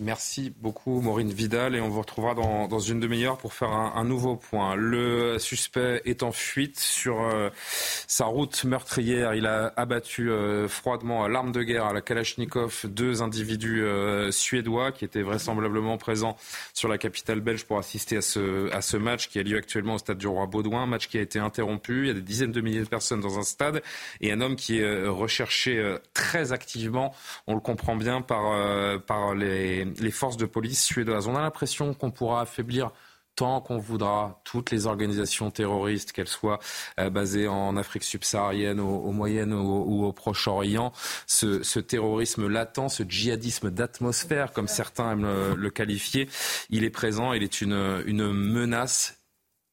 Merci 0.00 0.50
beaucoup 0.58 1.02
Maureen 1.02 1.30
Vidal 1.30 1.76
et 1.76 1.80
on 1.82 1.90
vous 1.90 2.00
retrouvera 2.00 2.34
dans, 2.34 2.78
une 2.78 3.00
demi-heure 3.00 3.36
pour 3.36 3.52
faire 3.52 3.68
un, 3.68 4.02
nouveau 4.04 4.34
point. 4.34 4.74
Le 4.74 5.38
suspect 5.38 6.00
est 6.06 6.22
en 6.22 6.32
fuite 6.32 6.80
sur 6.80 7.20
euh, 7.20 7.50
sa 8.06 8.24
route 8.24 8.64
meurtrière. 8.64 9.34
Il 9.34 9.44
a 9.44 9.74
abattu 9.76 10.30
euh, 10.30 10.68
froidement 10.68 11.22
à 11.22 11.28
l'arme 11.28 11.52
de 11.52 11.62
guerre 11.62 11.84
à 11.84 11.92
la 11.92 12.00
Kalachnikov 12.00 12.86
deux 12.86 13.20
individus 13.20 13.82
euh, 13.82 14.30
suédois 14.30 14.90
qui 14.90 15.04
étaient 15.04 15.20
vraisemblablement 15.20 15.98
présents 15.98 16.34
sur 16.72 16.88
la 16.88 16.96
capitale 16.96 17.40
belge 17.40 17.64
pour 17.64 17.78
assister 17.78 18.16
à 18.16 18.22
ce, 18.22 18.96
match 18.96 19.28
qui 19.28 19.38
a 19.38 19.42
lieu 19.42 19.58
actuellement 19.58 19.96
au 19.96 19.98
stade 19.98 20.16
du 20.16 20.28
Roi 20.28 20.46
Baudouin. 20.46 20.86
Match 20.86 21.08
qui 21.08 21.18
a 21.18 21.20
été 21.20 21.38
interrompu. 21.38 22.04
Il 22.04 22.06
y 22.06 22.10
a 22.10 22.14
des 22.14 22.22
dizaines 22.22 22.52
de 22.52 22.60
milliers 22.62 22.84
de 22.84 22.88
personnes 22.88 23.20
dans 23.20 23.38
un 23.38 23.42
stade 23.42 23.82
et 24.22 24.32
un 24.32 24.40
homme 24.40 24.56
qui 24.56 24.78
est 24.78 25.06
recherché 25.06 25.96
très 26.14 26.52
activement. 26.52 27.14
On 27.46 27.54
le 27.54 27.60
comprend 27.60 27.96
bien 27.96 28.22
par 28.22 29.34
les 29.34 29.89
les 29.98 30.10
forces 30.10 30.36
de 30.36 30.46
police 30.46 30.84
suédoises. 30.84 31.26
On 31.26 31.36
a 31.36 31.40
l'impression 31.40 31.94
qu'on 31.94 32.10
pourra 32.10 32.42
affaiblir 32.42 32.90
tant 33.36 33.60
qu'on 33.60 33.78
voudra 33.78 34.40
toutes 34.44 34.70
les 34.70 34.86
organisations 34.86 35.50
terroristes, 35.50 36.12
qu'elles 36.12 36.28
soient 36.28 36.58
euh, 36.98 37.10
basées 37.10 37.48
en 37.48 37.76
Afrique 37.76 38.02
subsaharienne, 38.02 38.80
au, 38.80 39.12
Moyen 39.12 39.52
ou, 39.52 40.04
au 40.04 40.12
Proche-Orient, 40.12 40.92
ce, 41.26 41.78
terrorisme 41.78 42.48
latent, 42.48 42.88
ce 42.90 43.02
djihadisme 43.02 43.70
d'atmosphère, 43.70 44.52
comme 44.52 44.68
certains 44.68 45.12
aiment 45.12 45.54
le, 45.54 45.70
qualifier, 45.70 46.28
il 46.68 46.84
est 46.84 46.90
présent, 46.90 47.32
il 47.32 47.42
est 47.42 47.60
une 47.60 48.32
menace 48.32 49.18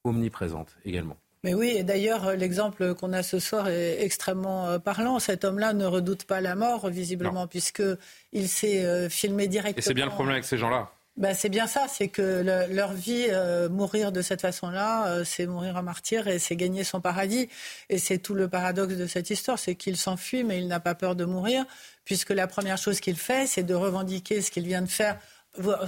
omniprésente 0.03 0.77
également. 0.85 1.17
Mais 1.43 1.53
oui, 1.53 1.73
et 1.75 1.83
d'ailleurs, 1.83 2.35
l'exemple 2.35 2.95
qu'on 2.95 3.13
a 3.13 3.23
ce 3.23 3.39
soir 3.39 3.67
est 3.67 4.03
extrêmement 4.03 4.67
euh, 4.67 4.79
parlant. 4.79 5.19
Cet 5.19 5.45
homme-là 5.45 5.73
ne 5.73 5.85
redoute 5.85 6.23
pas 6.23 6.41
la 6.41 6.55
mort, 6.55 6.89
visiblement, 6.89 7.47
puisqu'il 7.47 8.49
s'est 8.49 8.83
euh, 8.85 9.09
filmé 9.09 9.47
directement. 9.47 9.79
Et 9.79 9.81
c'est 9.81 9.93
bien 9.93 10.05
le 10.05 10.11
problème 10.11 10.33
avec 10.33 10.45
ces 10.45 10.57
gens-là. 10.57 10.91
Ben, 11.15 11.33
c'est 11.33 11.49
bien 11.49 11.65
ça, 11.65 11.87
c'est 11.87 12.09
que 12.09 12.43
leur 12.69 12.93
vie, 12.93 13.25
euh, 13.29 13.69
mourir 13.69 14.11
de 14.11 14.21
cette 14.21 14.41
façon-là, 14.41 15.23
c'est 15.25 15.47
mourir 15.47 15.75
en 15.75 15.81
martyr 15.81 16.27
et 16.27 16.37
c'est 16.37 16.55
gagner 16.55 16.83
son 16.83 17.01
paradis. 17.01 17.49
Et 17.89 17.97
c'est 17.97 18.19
tout 18.19 18.35
le 18.35 18.47
paradoxe 18.47 18.93
de 18.93 19.07
cette 19.07 19.31
histoire, 19.31 19.57
c'est 19.57 19.73
qu'il 19.73 19.97
s'enfuit, 19.97 20.43
mais 20.43 20.59
il 20.59 20.67
n'a 20.67 20.79
pas 20.79 20.93
peur 20.93 21.15
de 21.15 21.25
mourir, 21.25 21.65
puisque 22.05 22.29
la 22.29 22.45
première 22.45 22.77
chose 22.77 22.99
qu'il 22.99 23.15
fait, 23.15 23.47
c'est 23.47 23.63
de 23.63 23.73
revendiquer 23.73 24.43
ce 24.43 24.51
qu'il 24.51 24.67
vient 24.67 24.83
de 24.83 24.89
faire 24.89 25.17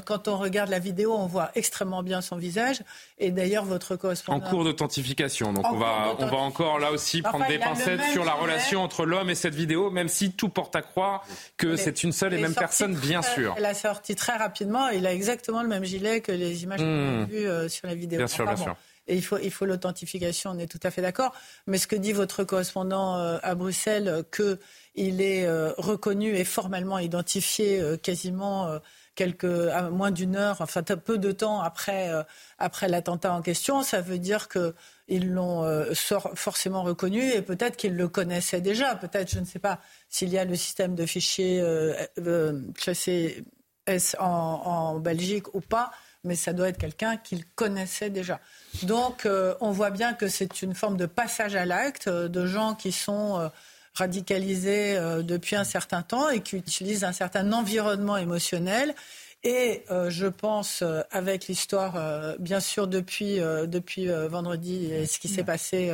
quand 0.06 0.28
on 0.28 0.38
regarde 0.38 0.70
la 0.70 0.80
vidéo, 0.80 1.14
on 1.14 1.26
voit 1.26 1.52
extrêmement 1.56 2.04
bien 2.04 2.22
son 2.22 2.38
visage. 2.38 2.82
Et 3.18 3.32
d'ailleurs, 3.32 3.66
votre 3.66 3.96
correspondant. 3.96 4.46
En 4.46 4.50
cours 4.50 4.64
d'authentification. 4.64 5.54
Donc, 5.54 5.66
on, 5.72 5.78
va, 5.78 6.16
on 6.18 6.26
va 6.26 6.38
encore 6.38 6.80
là 6.80 6.92
aussi 6.92 7.22
prendre 7.22 7.48
des 7.48 7.60
pincettes 7.60 8.04
sur 8.12 8.26
la 8.26 8.34
relation 8.34 8.82
entre 8.82 9.06
l'homme 9.06 9.30
et 9.30 9.36
cette 9.36 9.56
vidéo, 9.56 9.90
même 9.92 10.08
si 10.08 10.32
tout 10.32 10.50
porte 10.50 10.76
à 10.76 10.82
croire 10.82 11.26
que 11.58 11.76
c'est 11.76 12.04
une 12.04 12.12
seule 12.12 12.34
et 12.34 12.42
même 12.42 12.56
personne, 12.56 12.96
bien 12.96 13.22
sûr. 13.22 13.56
Elle 13.58 13.66
a 13.66 13.74
sorti 13.74 14.16
très 14.16 14.38
rapidement. 14.38 14.90
Il 14.90 15.06
a 15.06 15.14
exactement 15.14 15.62
le 15.62 15.68
même 15.68 15.84
gilet 15.84 16.22
que 16.22 16.32
les 16.32 16.64
images 16.64 16.80
qu'on 16.80 16.86
a 16.86 17.24
hmm. 17.24 17.26
vues 17.26 17.48
euh, 17.48 17.70
sur 17.70 17.88
la 17.88 17.96
vidéo. 17.96 18.18
Bien 18.18 18.28
sûr, 18.28 18.46
bien 18.46 18.56
sûr. 18.56 18.76
Et 19.08 19.16
il 19.16 19.24
faut, 19.24 19.40
il 19.40 19.50
faut 19.50 19.66
l'authentification, 19.66 20.52
on 20.52 20.60
est 20.60 20.68
tout 20.68 20.80
à 20.84 20.92
fait 20.92 21.02
d'accord. 21.02 21.34
Mais 21.66 21.80
ce 21.80 21.88
que 21.88 21.96
dit 21.96 22.12
votre 22.12 22.44
correspondant 22.44 23.18
euh, 23.18 23.40
à 23.42 23.56
Bruxelles, 23.56 24.24
qu'il 24.32 25.22
est 25.22 25.46
euh, 25.46 25.74
reconnu 25.78 26.36
et 26.36 26.44
formellement 26.44 27.00
identifié 27.00 27.82
quasiment 28.04 28.80
à 29.22 29.90
moins 29.90 30.12
d'une 30.12 30.36
heure, 30.36 30.58
enfin 30.62 30.84
peu 30.84 31.18
de 31.18 31.32
temps 31.32 31.62
après, 31.62 32.10
euh, 32.10 32.24
après 32.58 32.88
l'attentat 32.88 33.34
en 33.34 33.42
question, 33.42 33.84
ça 33.84 34.02
veut 34.02 34.20
dire 34.20 34.48
qu'ils 34.50 35.34
l'ont 35.34 35.64
euh, 35.64 35.94
forcément 36.36 36.84
reconnu 36.84 37.32
et 37.32 37.42
peut-être 37.42 37.78
qu'ils 37.78 37.96
le 37.96 38.08
connaissaient 38.08 38.62
déjà. 38.62 38.96
Peut-être, 38.96 39.30
je 39.32 39.40
ne 39.40 39.46
sais 39.46 39.60
pas 39.60 39.80
s'il 40.10 40.30
y 40.30 40.38
a 40.38 40.46
le 40.46 40.56
système 40.56 40.96
de 40.96 41.06
fichiers 41.06 41.60
euh, 41.62 42.62
classé 42.76 43.44
S 43.86 44.16
en, 44.20 45.00
Belgique 45.00 45.54
ou 45.56 45.62
pas, 45.62 45.92
mais 46.24 46.36
ça 46.36 46.54
doit 46.54 46.70
être 46.70 46.78
quelqu'un 46.78 47.18
qu'il 47.18 47.46
connaissait 47.46 48.10
déjà. 48.10 48.40
Donc, 48.84 49.28
on 49.62 49.72
voit 49.72 49.90
bien 49.90 50.14
que 50.14 50.28
c'est 50.28 50.62
une 50.62 50.76
forme 50.76 50.96
de 50.96 51.08
passage 51.08 51.56
à 51.56 51.66
l'acte 51.66 52.08
de 52.08 52.46
gens 52.46 52.76
qui 52.76 52.92
sont 52.92 53.50
radicalisés 53.94 54.98
euh, 54.98 55.22
depuis 55.22 55.56
un 55.56 55.64
certain 55.64 56.02
temps 56.02 56.30
et 56.30 56.42
qui 56.42 56.56
utilisent 56.58 57.04
un 57.04 57.12
certain 57.12 57.52
environnement 57.52 58.18
émotionnel. 58.18 58.96
Et 59.44 59.86
euh, 59.90 60.10
je 60.10 60.28
pense, 60.28 60.82
euh, 60.82 61.02
avec 61.12 61.48
l'histoire, 61.48 62.38
bien 62.40 62.60
sûr, 62.60 62.88
depuis, 62.88 63.38
depuis 63.38 64.08
vendredi 64.08 64.86
et 64.86 65.06
ce 65.06 65.20
qui 65.20 65.30
s'est 65.30 65.44
passé 65.44 65.94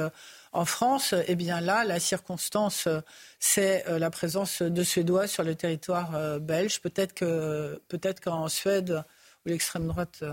en 0.51 0.65
France, 0.65 1.13
eh 1.27 1.36
bien 1.36 1.62
là, 1.62 1.84
la 1.84 1.99
circonstance, 1.99 2.88
c'est 3.39 3.84
la 3.88 4.10
présence 4.10 4.62
de 4.62 4.84
Suédois 4.84 5.27
sur 5.27 5.43
le 5.43 5.55
territoire 5.55 6.39
belge. 6.39 6.81
Peut-être 6.81 7.13
que, 7.13 7.81
peut-être 7.88 8.21
qu'en 8.21 8.47
Suède, 8.47 9.03
où 9.45 9.49
l'extrême 9.49 9.88
droite 9.88 10.23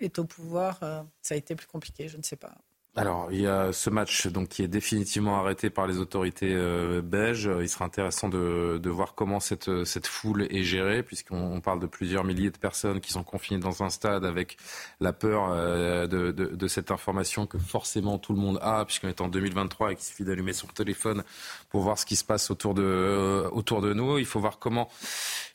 est 0.00 0.18
au 0.18 0.24
pouvoir, 0.24 0.80
ça 1.22 1.34
a 1.34 1.36
été 1.36 1.54
plus 1.54 1.68
compliqué. 1.68 2.08
Je 2.08 2.16
ne 2.16 2.22
sais 2.22 2.36
pas. 2.36 2.54
Alors, 2.98 3.28
il 3.30 3.40
y 3.40 3.46
a 3.46 3.72
ce 3.72 3.90
match 3.90 4.26
donc, 4.26 4.48
qui 4.48 4.64
est 4.64 4.68
définitivement 4.68 5.38
arrêté 5.38 5.70
par 5.70 5.86
les 5.86 5.98
autorités 5.98 6.52
euh, 6.52 7.00
belges. 7.00 7.48
Il 7.60 7.68
sera 7.68 7.84
intéressant 7.84 8.28
de, 8.28 8.80
de, 8.82 8.90
voir 8.90 9.14
comment 9.14 9.38
cette, 9.38 9.84
cette 9.84 10.08
foule 10.08 10.48
est 10.50 10.64
gérée, 10.64 11.04
puisqu'on 11.04 11.60
parle 11.60 11.78
de 11.78 11.86
plusieurs 11.86 12.24
milliers 12.24 12.50
de 12.50 12.58
personnes 12.58 13.00
qui 13.00 13.12
sont 13.12 13.22
confinées 13.22 13.60
dans 13.60 13.84
un 13.84 13.90
stade 13.90 14.24
avec 14.24 14.56
la 14.98 15.12
peur 15.12 15.48
euh, 15.48 16.08
de, 16.08 16.32
de, 16.32 16.46
de, 16.46 16.66
cette 16.66 16.90
information 16.90 17.46
que 17.46 17.56
forcément 17.56 18.18
tout 18.18 18.32
le 18.32 18.40
monde 18.40 18.58
a, 18.62 18.84
puisqu'on 18.84 19.06
est 19.06 19.20
en 19.20 19.28
2023 19.28 19.92
et 19.92 19.94
qu'il 19.94 20.04
suffit 20.04 20.24
d'allumer 20.24 20.52
son 20.52 20.66
téléphone 20.66 21.22
pour 21.70 21.82
voir 21.82 22.00
ce 22.00 22.04
qui 22.04 22.16
se 22.16 22.24
passe 22.24 22.50
autour 22.50 22.74
de, 22.74 22.82
euh, 22.82 23.48
autour 23.52 23.80
de 23.80 23.94
nous. 23.94 24.18
Il 24.18 24.26
faut 24.26 24.40
voir 24.40 24.58
comment 24.58 24.88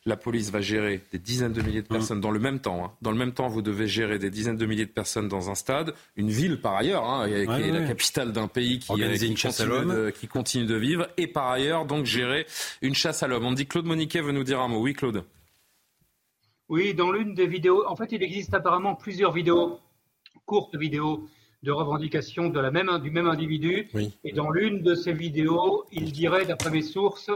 la 0.06 0.16
police 0.16 0.50
va 0.50 0.62
gérer 0.62 1.02
des 1.12 1.18
dizaines 1.18 1.52
de 1.52 1.60
milliers 1.60 1.82
de 1.82 1.88
mmh. 1.90 1.96
personnes 1.96 2.20
dans 2.22 2.30
le 2.30 2.38
même 2.38 2.60
temps. 2.60 2.86
Hein. 2.86 2.92
Dans 3.02 3.10
le 3.10 3.18
même 3.18 3.32
temps, 3.32 3.48
vous 3.48 3.62
devez 3.62 3.86
gérer 3.86 4.18
des 4.18 4.30
dizaines 4.30 4.56
de 4.56 4.64
milliers 4.66 4.86
de 4.86 4.90
personnes 4.90 5.28
dans 5.28 5.50
un 5.50 5.54
stade, 5.54 5.94
une 6.16 6.30
ville 6.30 6.60
par 6.60 6.74
ailleurs, 6.74 7.04
hein, 7.04 7.26
qui 7.46 7.62
est 7.62 7.70
la 7.70 7.86
capitale 7.86 8.32
d'un 8.32 8.48
pays 8.48 8.78
qui, 8.78 8.86
qui, 8.86 8.92
continue 8.92 9.84
de, 9.86 10.10
qui, 10.10 10.28
continue 10.28 10.66
de, 10.66 10.76
vivre, 10.76 11.08
et 11.16 11.26
par 11.26 11.50
ailleurs 11.50 11.84
donc 11.84 12.04
gérer 12.04 12.46
une 12.82 12.94
chasse 12.94 13.22
à 13.22 13.28
l'homme. 13.28 13.46
On 13.46 13.52
dit 13.52 13.66
Claude 13.66 13.86
Moniquet 13.86 14.20
veut 14.20 14.32
nous 14.32 14.44
dire 14.44 14.60
un 14.60 14.68
mot. 14.68 14.80
Oui, 14.80 14.94
Claude. 14.94 15.24
Oui, 16.68 16.94
dans 16.94 17.12
l'une 17.12 17.34
des 17.34 17.46
vidéos, 17.46 17.86
en 17.86 17.96
fait, 17.96 18.12
il 18.12 18.22
existe 18.22 18.54
apparemment 18.54 18.94
plusieurs 18.94 19.32
vidéos, 19.32 19.78
courtes 20.46 20.76
vidéos 20.76 21.28
de 21.62 21.72
revendication 21.72 22.48
de 22.48 22.60
la 22.60 22.70
même, 22.70 22.98
du 22.98 23.10
même 23.10 23.26
individu. 23.26 23.88
Et 24.22 24.32
dans 24.32 24.50
l'une 24.50 24.82
de 24.82 24.94
ces 24.94 25.12
vidéos, 25.12 25.84
il 25.92 26.12
dirait, 26.12 26.46
d'après 26.46 26.70
mes 26.70 26.82
sources, 26.82 27.30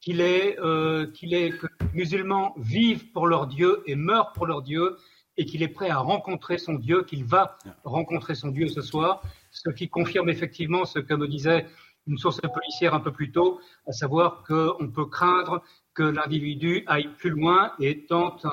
qu'il 0.00 0.20
est, 0.20 0.58
euh, 0.60 1.06
qu'il 1.12 1.34
est 1.34 1.50
que 1.50 1.66
les 1.66 1.86
musulmans 1.92 2.54
vivent 2.58 3.10
pour 3.12 3.26
leur 3.26 3.46
Dieu 3.46 3.82
et 3.86 3.94
meurent 3.94 4.32
pour 4.32 4.46
leur 4.46 4.62
Dieu 4.62 4.96
et 5.36 5.44
qu'il 5.44 5.62
est 5.62 5.68
prêt 5.68 5.90
à 5.90 5.98
rencontrer 5.98 6.58
son 6.58 6.74
Dieu, 6.74 7.04
qu'il 7.04 7.24
va 7.24 7.56
rencontrer 7.84 8.34
son 8.34 8.48
Dieu 8.48 8.68
ce 8.68 8.82
soir, 8.82 9.22
ce 9.50 9.70
qui 9.70 9.88
confirme 9.88 10.28
effectivement 10.28 10.84
ce 10.84 10.98
que 10.98 11.14
me 11.14 11.28
disait 11.28 11.66
une 12.06 12.18
source 12.18 12.40
policière 12.40 12.94
un 12.94 13.00
peu 13.00 13.12
plus 13.12 13.30
tôt, 13.30 13.60
à 13.86 13.92
savoir 13.92 14.42
qu'on 14.44 14.88
peut 14.88 15.06
craindre 15.06 15.62
que 15.94 16.02
l'individu 16.02 16.82
aille 16.86 17.08
plus 17.18 17.30
loin 17.30 17.72
et 17.78 18.06
tente 18.06 18.46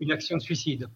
une 0.00 0.12
action 0.12 0.36
de 0.36 0.42
suicide. 0.42 0.88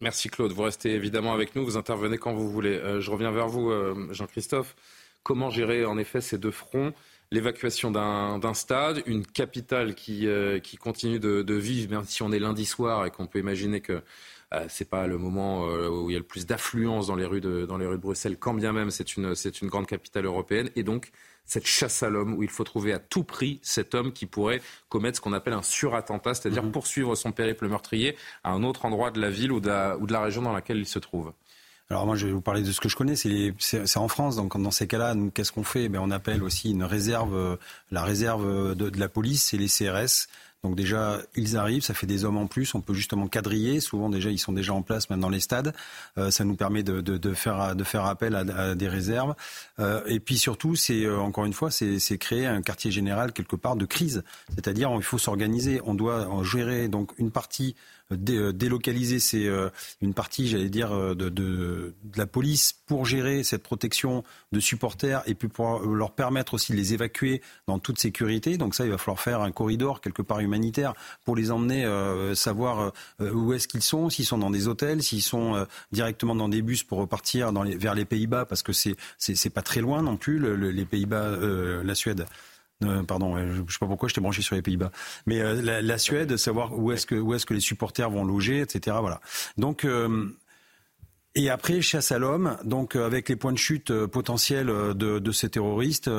Merci 0.00 0.28
Claude. 0.28 0.52
Vous 0.52 0.62
restez 0.62 0.94
évidemment 0.94 1.34
avec 1.34 1.54
nous. 1.54 1.64
Vous 1.64 1.76
intervenez 1.76 2.16
quand 2.16 2.32
vous 2.32 2.48
voulez. 2.50 2.74
Euh, 2.74 3.00
je 3.00 3.10
reviens 3.10 3.30
vers 3.30 3.48
vous, 3.48 3.70
euh, 3.70 4.08
Jean-Christophe. 4.12 4.74
Comment 5.22 5.50
gérer 5.50 5.84
en 5.84 5.98
effet 5.98 6.22
ces 6.22 6.38
deux 6.38 6.50
fronts? 6.50 6.94
L'évacuation 7.30 7.90
d'un 7.90 8.54
stade, 8.54 9.02
une 9.06 9.24
capitale 9.24 9.94
qui, 9.94 10.26
euh, 10.26 10.58
qui 10.58 10.76
continue 10.78 11.20
de, 11.20 11.42
de, 11.42 11.54
vivre, 11.54 11.90
même 11.90 12.04
si 12.04 12.22
on 12.22 12.32
est 12.32 12.40
lundi 12.40 12.64
soir 12.64 13.06
et 13.06 13.10
qu'on 13.10 13.26
peut 13.26 13.38
imaginer 13.38 13.80
que 13.80 14.02
c'est 14.68 14.88
pas 14.88 15.06
le 15.06 15.16
moment 15.16 15.66
euh, 15.68 15.88
où 15.88 16.10
il 16.10 16.14
y 16.14 16.16
a 16.16 16.18
le 16.18 16.24
plus 16.24 16.46
d'affluence 16.46 17.06
dans 17.06 17.14
les 17.14 17.24
rues 17.24 17.40
de 17.40 17.66
dans 17.66 17.78
les 17.78 17.86
rues 17.86 17.96
de 17.96 18.02
Bruxelles, 18.02 18.36
quand 18.38 18.54
bien 18.54 18.72
même 18.72 18.90
c'est 18.90 19.16
une 19.16 19.34
c'est 19.34 19.60
une 19.60 19.68
grande 19.68 19.86
capitale 19.86 20.26
européenne, 20.26 20.70
et 20.74 20.82
donc 20.82 21.12
cette 21.44 21.66
chasse 21.66 22.02
à 22.02 22.10
l'homme 22.10 22.34
où 22.34 22.42
il 22.42 22.48
faut 22.48 22.64
trouver 22.64 22.92
à 22.92 22.98
tout 22.98 23.24
prix 23.24 23.58
cet 23.62 23.94
homme 23.94 24.12
qui 24.12 24.26
pourrait 24.26 24.60
commettre 24.88 25.16
ce 25.16 25.20
qu'on 25.20 25.32
appelle 25.32 25.54
un 25.54 25.62
surattentat, 25.62 26.34
c'est-à-dire 26.34 26.62
mhm. 26.62 26.72
poursuivre 26.72 27.14
son 27.16 27.32
périple 27.32 27.68
meurtrier 27.68 28.16
à 28.44 28.50
un 28.50 28.62
autre 28.62 28.84
endroit 28.84 29.10
de 29.10 29.20
la 29.20 29.30
ville 29.30 29.52
ou 29.52 29.60
de 29.60 29.68
la, 29.68 29.96
ou 29.98 30.06
de 30.06 30.12
la 30.12 30.20
région 30.20 30.42
dans 30.42 30.52
laquelle 30.52 30.78
il 30.78 30.86
se 30.86 30.98
trouve. 30.98 31.32
Alors 31.88 32.06
moi, 32.06 32.14
je 32.14 32.24
vais 32.24 32.32
vous 32.32 32.40
parler 32.40 32.62
de 32.62 32.70
ce 32.70 32.80
que 32.80 32.88
je 32.88 32.94
connais. 32.94 33.16
C'est 33.16 33.96
en 33.96 34.06
France. 34.06 34.36
Donc 34.36 34.56
dans 34.56 34.70
ces 34.70 34.86
cas-là, 34.86 35.16
qu'est-ce 35.34 35.50
qu'on 35.50 35.64
fait? 35.64 35.88
Ben, 35.88 35.98
On 36.00 36.12
appelle 36.12 36.44
aussi 36.44 36.70
une 36.70 36.84
réserve, 36.84 37.34
euh, 37.34 37.56
la 37.90 38.04
réserve 38.04 38.76
de, 38.76 38.90
de 38.90 39.00
la 39.00 39.08
police, 39.08 39.46
c'est 39.46 39.56
les 39.56 39.66
CRS. 39.66 40.28
Donc 40.62 40.76
déjà, 40.76 41.22
ils 41.36 41.56
arrivent, 41.56 41.82
ça 41.82 41.94
fait 41.94 42.06
des 42.06 42.24
hommes 42.24 42.36
en 42.36 42.46
plus, 42.46 42.74
on 42.74 42.82
peut 42.82 42.92
justement 42.92 43.28
quadriller. 43.28 43.80
Souvent 43.80 44.10
déjà, 44.10 44.30
ils 44.30 44.38
sont 44.38 44.52
déjà 44.52 44.74
en 44.74 44.82
place 44.82 45.08
même 45.08 45.20
dans 45.20 45.30
les 45.30 45.40
stades. 45.40 45.72
Euh, 46.18 46.30
ça 46.30 46.44
nous 46.44 46.54
permet 46.54 46.82
de, 46.82 47.34
faire, 47.34 47.74
de 47.74 47.84
faire 47.84 48.04
appel 48.04 48.34
à, 48.34 48.74
des 48.74 48.88
réserves. 48.88 49.34
Euh, 49.78 50.02
et 50.06 50.20
puis 50.20 50.36
surtout, 50.36 50.76
c'est 50.76 51.04
euh, 51.04 51.18
encore 51.18 51.46
une 51.46 51.54
fois, 51.54 51.70
c'est 51.70 52.18
créer 52.18 52.46
un 52.46 52.60
quartier 52.60 52.90
général 52.90 53.32
quelque 53.32 53.56
part 53.56 53.76
de 53.76 53.86
crise. 53.86 54.22
C'est-à-dire, 54.54 54.90
il 54.94 55.02
faut 55.02 55.18
s'organiser. 55.18 55.80
On 55.84 55.94
doit 55.94 56.28
gérer 56.42 56.88
donc 56.88 57.12
une 57.18 57.30
partie 57.30 57.74
euh, 58.12 58.52
délocaliser 58.52 59.20
c'est 59.20 59.46
euh, 59.46 59.68
une 60.00 60.14
partie, 60.14 60.48
j'allais 60.48 60.68
dire, 60.68 60.92
euh, 60.92 61.14
de, 61.14 61.94
la 62.16 62.26
police 62.26 62.74
pour 62.86 63.06
gérer 63.06 63.44
cette 63.44 63.62
protection 63.62 64.24
de 64.52 64.60
supporters 64.60 65.22
et 65.26 65.34
puis 65.34 65.48
pour 65.48 65.80
leur 65.80 66.12
permettre 66.12 66.54
aussi 66.54 66.72
de 66.72 66.76
les 66.76 66.92
évacuer 66.92 67.40
dans 67.66 67.78
toute 67.78 67.98
sécurité. 67.98 68.56
Donc 68.56 68.74
ça, 68.74 68.84
il 68.84 68.90
va 68.90 68.98
falloir 68.98 69.20
faire 69.20 69.40
un 69.42 69.52
corridor 69.52 70.00
quelque 70.00 70.22
part 70.22 70.40
humanitaire 70.40 70.94
pour 71.24 71.36
les 71.36 71.50
emmener, 71.50 71.86
savoir 72.34 72.92
où 73.20 73.52
est-ce 73.52 73.68
qu'ils 73.68 73.82
sont, 73.82 74.10
s'ils 74.10 74.24
sont 74.24 74.38
dans 74.38 74.50
des 74.50 74.68
hôtels, 74.68 75.02
s'ils 75.02 75.22
sont 75.22 75.66
directement 75.92 76.34
dans 76.34 76.48
des 76.48 76.62
bus 76.62 76.82
pour 76.82 76.98
repartir 76.98 77.52
vers 77.52 77.94
les 77.94 78.04
Pays-Bas, 78.04 78.44
parce 78.44 78.62
que 78.62 78.72
c'est 78.72 78.96
c'est 79.18 79.50
pas 79.50 79.62
très 79.62 79.80
loin 79.80 80.02
non 80.02 80.16
plus, 80.16 80.38
le, 80.38 80.54
les 80.56 80.84
Pays-Bas, 80.84 81.36
la 81.84 81.94
Suède. 81.94 82.26
Euh, 82.82 83.02
pardon, 83.02 83.36
je 83.36 83.60
ne 83.60 83.68
sais 83.68 83.78
pas 83.78 83.86
pourquoi 83.86 84.08
j'étais 84.08 84.20
branché 84.20 84.42
sur 84.42 84.54
les 84.54 84.62
Pays-Bas. 84.62 84.90
Mais 85.26 85.40
euh, 85.40 85.80
la, 85.82 85.98
Suède, 85.98 86.36
savoir 86.36 86.78
où 86.78 86.92
est-ce 86.92 87.06
que 87.06 87.34
est-ce 87.34 87.46
que 87.46 87.54
les 87.54 87.60
supporters 87.60 88.10
vont 88.10 88.24
loger, 88.24 88.60
etc. 88.60 88.96
Voilà. 89.00 89.20
Donc 89.58 89.84
euh, 89.84 90.26
et 91.36 91.48
après, 91.48 91.80
chasse 91.80 92.10
à 92.10 92.18
l'homme, 92.18 92.56
donc 92.64 92.96
euh, 92.96 93.06
avec 93.06 93.28
les 93.28 93.36
points 93.36 93.52
de 93.52 93.58
chute 93.58 93.92
euh, 93.92 94.08
potentiels 94.08 94.68
euh, 94.68 94.94
de, 94.94 95.20
de 95.20 95.32
ces 95.32 95.48
terroristes, 95.48 96.10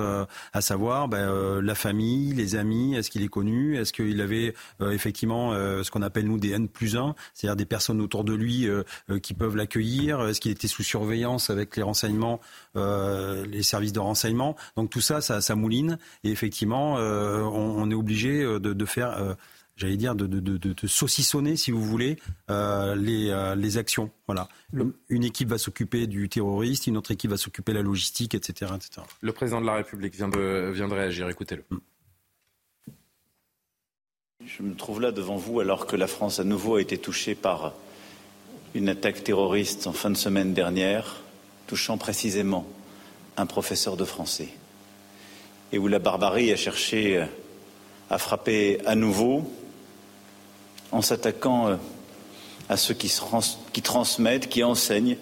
à 0.53 0.61
savoir 0.61 1.09
ben, 1.09 1.59
la 1.59 1.75
famille, 1.75 2.33
les 2.33 2.55
amis, 2.55 2.95
est-ce 2.95 3.09
qu'il 3.09 3.21
est 3.21 3.27
connu, 3.27 3.77
est-ce 3.77 3.91
qu'il 3.91 4.21
avait 4.21 4.53
effectivement 4.79 5.53
ce 5.53 5.89
qu'on 5.91 6.01
appelle 6.01 6.25
nous 6.25 6.37
des 6.37 6.51
N 6.51 6.67
plus 6.67 6.95
1, 6.95 7.15
c'est-à-dire 7.33 7.55
des 7.55 7.65
personnes 7.65 8.01
autour 8.01 8.23
de 8.23 8.33
lui 8.33 8.67
qui 9.21 9.33
peuvent 9.33 9.55
l'accueillir, 9.55 10.21
est-ce 10.27 10.39
qu'il 10.39 10.51
était 10.51 10.67
sous 10.67 10.83
surveillance 10.83 11.49
avec 11.49 11.75
les 11.75 11.83
renseignements, 11.83 12.39
les 12.75 13.63
services 13.63 13.93
de 13.93 13.99
renseignement? 13.99 14.55
Donc 14.75 14.89
tout 14.89 15.01
ça, 15.01 15.21
ça, 15.21 15.41
ça 15.41 15.55
mouline, 15.55 15.97
et 16.23 16.31
effectivement, 16.31 16.95
on, 16.95 17.81
on, 17.81 17.91
est 17.91 17.95
obligé 17.95 18.43
de, 18.43 18.59
de 18.59 18.85
faire 18.85 19.35
j'allais 19.81 19.97
dire, 19.97 20.13
de, 20.15 20.27
de, 20.27 20.39
de, 20.39 20.57
de, 20.57 20.87
saucissonner, 20.87 21.55
si 21.55 21.71
vous 21.71 21.81
voulez, 21.81 22.17
euh, 22.51 22.95
les, 22.95 23.29
euh, 23.29 23.55
les, 23.55 23.77
actions. 23.77 24.11
Voilà. 24.27 24.47
Une 25.09 25.23
équipe 25.23 25.49
va 25.49 25.57
s'occuper 25.57 26.05
du 26.05 26.29
terroriste, 26.29 26.85
une 26.85 26.97
autre 26.97 27.09
équipe 27.11 27.31
va 27.31 27.37
s'occuper 27.37 27.71
de 27.71 27.77
la 27.77 27.83
logistique, 27.83 28.35
etc., 28.35 28.71
etc. 28.75 29.01
Le 29.21 29.31
président 29.31 29.59
de 29.59 29.65
la 29.65 29.73
République 29.73 30.13
vient 30.13 30.29
de, 30.29 30.71
vient 30.71 30.87
de 30.87 30.93
réagir. 30.93 31.27
Écoutez-le. 31.29 31.63
Mm. 31.69 31.79
Je 34.45 34.63
me 34.63 34.75
trouve 34.75 35.01
là 35.01 35.11
devant 35.11 35.37
vous 35.37 35.59
alors 35.59 35.87
que 35.87 35.95
la 35.95 36.07
France 36.07 36.39
à 36.39 36.43
nouveau 36.43 36.75
a 36.75 36.81
été 36.81 36.97
touchée 36.97 37.35
par 37.35 37.73
une 38.75 38.89
attaque 38.89 39.23
terroriste 39.23 39.87
en 39.87 39.93
fin 39.93 40.09
de 40.11 40.17
semaine 40.17 40.53
dernière, 40.53 41.21
touchant 41.67 41.97
précisément 41.97 42.67
un 43.37 43.45
professeur 43.45 43.97
de 43.97 44.05
français, 44.05 44.49
et 45.71 45.77
où 45.77 45.87
la 45.87 45.99
barbarie 45.99 46.51
a 46.51 46.55
cherché 46.55 47.25
à 48.09 48.17
frapper 48.17 48.79
à 48.85 48.95
nouveau 48.95 49.51
en 50.91 51.01
s'attaquant 51.01 51.67
euh, 51.67 51.75
à 52.69 52.77
ceux 52.77 52.93
qui, 52.93 53.11
transmettent, 53.81 54.49
qui 54.49 54.63
enseignent 54.63 55.17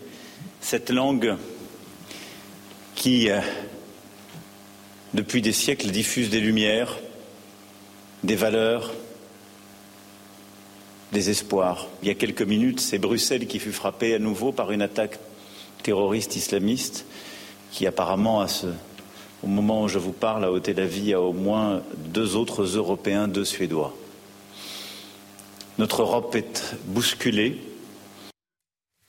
cette 0.62 0.90
langue 0.90 1.36
qui, 2.96 3.30
euh, 3.30 3.40
depuis 5.14 5.42
des 5.42 5.54
siècles, 5.54 5.90
diffuse 5.90 6.30
des 6.30 6.40
lumières, 6.42 6.98
des 8.24 8.36
valeurs, 8.36 8.94
des 11.12 11.30
espoirs. 11.30 11.88
Il 12.04 12.08
y 12.08 12.12
a 12.12 12.16
quelques 12.16 12.42
minutes, 12.42 12.80
c'est 12.80 13.00
Bruxelles 13.00 13.48
qui 13.48 13.60
fut 13.60 13.72
frappée 13.72 14.14
à 14.14 14.20
nouveau 14.20 14.52
par 14.52 14.72
une 14.72 14.82
attaque 14.82 15.18
terroriste 15.82 16.36
islamiste 16.36 17.06
qui 17.72 17.88
apparemment, 17.88 18.46
au 19.44 19.48
moment 19.48 19.84
où 19.84 19.88
je 19.88 20.00
vous 20.00 20.12
parle, 20.12 20.44
a 20.44 20.52
ôté 20.52 20.74
la 20.74 20.86
vie 20.86 21.14
à 21.14 21.22
au 21.22 21.34
moins 21.34 21.82
deux 21.96 22.36
autres 22.36 22.64
Européens, 22.64 23.28
deux 23.28 23.46
Suédois. 23.46 23.96
Notre 25.80 26.02
Europe 26.02 26.36
est 26.36 26.76
bousculée. 26.88 27.58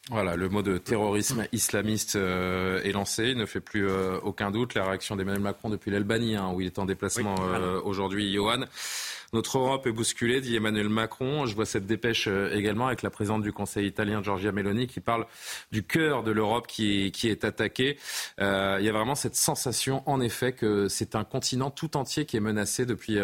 Voilà, 0.09 0.37
le 0.37 0.49
mot 0.49 0.63
de 0.63 0.79
terrorisme 0.79 1.49
islamiste 1.51 2.15
euh, 2.15 2.81
est 2.85 2.93
lancé, 2.93 3.31
il 3.31 3.37
ne 3.37 3.45
fait 3.45 3.59
plus 3.59 3.89
euh, 3.89 4.21
aucun 4.23 4.53
doute. 4.53 4.75
La 4.75 4.85
réaction 4.85 5.17
d'Emmanuel 5.17 5.43
Macron 5.43 5.69
depuis 5.69 5.91
l'Albanie, 5.91 6.37
hein, 6.37 6.53
où 6.55 6.61
il 6.61 6.69
est 6.69 6.79
en 6.79 6.87
déplacement 6.87 7.35
euh, 7.41 7.81
aujourd'hui, 7.83 8.33
Johan. 8.33 8.67
Notre 9.33 9.59
Europe 9.59 9.85
est 9.89 9.93
bousculée, 9.93 10.41
dit 10.41 10.55
Emmanuel 10.55 10.89
Macron. 10.89 11.45
Je 11.45 11.57
vois 11.57 11.67
cette 11.67 11.87
dépêche 11.87 12.29
également 12.29 12.87
avec 12.87 13.03
la 13.03 13.11
présidente 13.11 13.43
du 13.43 13.53
Conseil 13.53 13.89
italien, 13.89 14.23
Giorgia 14.23 14.53
Meloni, 14.53 14.87
qui 14.87 15.01
parle 15.01 15.27
du 15.73 15.83
cœur 15.83 16.23
de 16.23 16.31
l'Europe 16.31 16.69
qui, 16.69 17.11
qui, 17.11 17.29
est 17.31 17.43
attaqué. 17.45 17.99
il 18.39 18.45
y 18.85 18.89
a 18.89 18.93
vraiment 18.93 19.17
cette 19.17 19.35
sensation, 19.35 20.05
en 20.07 20.21
effet, 20.21 20.53
que 20.53 20.87
c'est 20.87 21.17
un 21.17 21.25
continent 21.25 21.73
tout 21.73 21.97
entier 21.97 22.27
qui 22.27 22.37
est 22.37 22.41
menacé 22.41 22.87
depuis, 22.87 23.19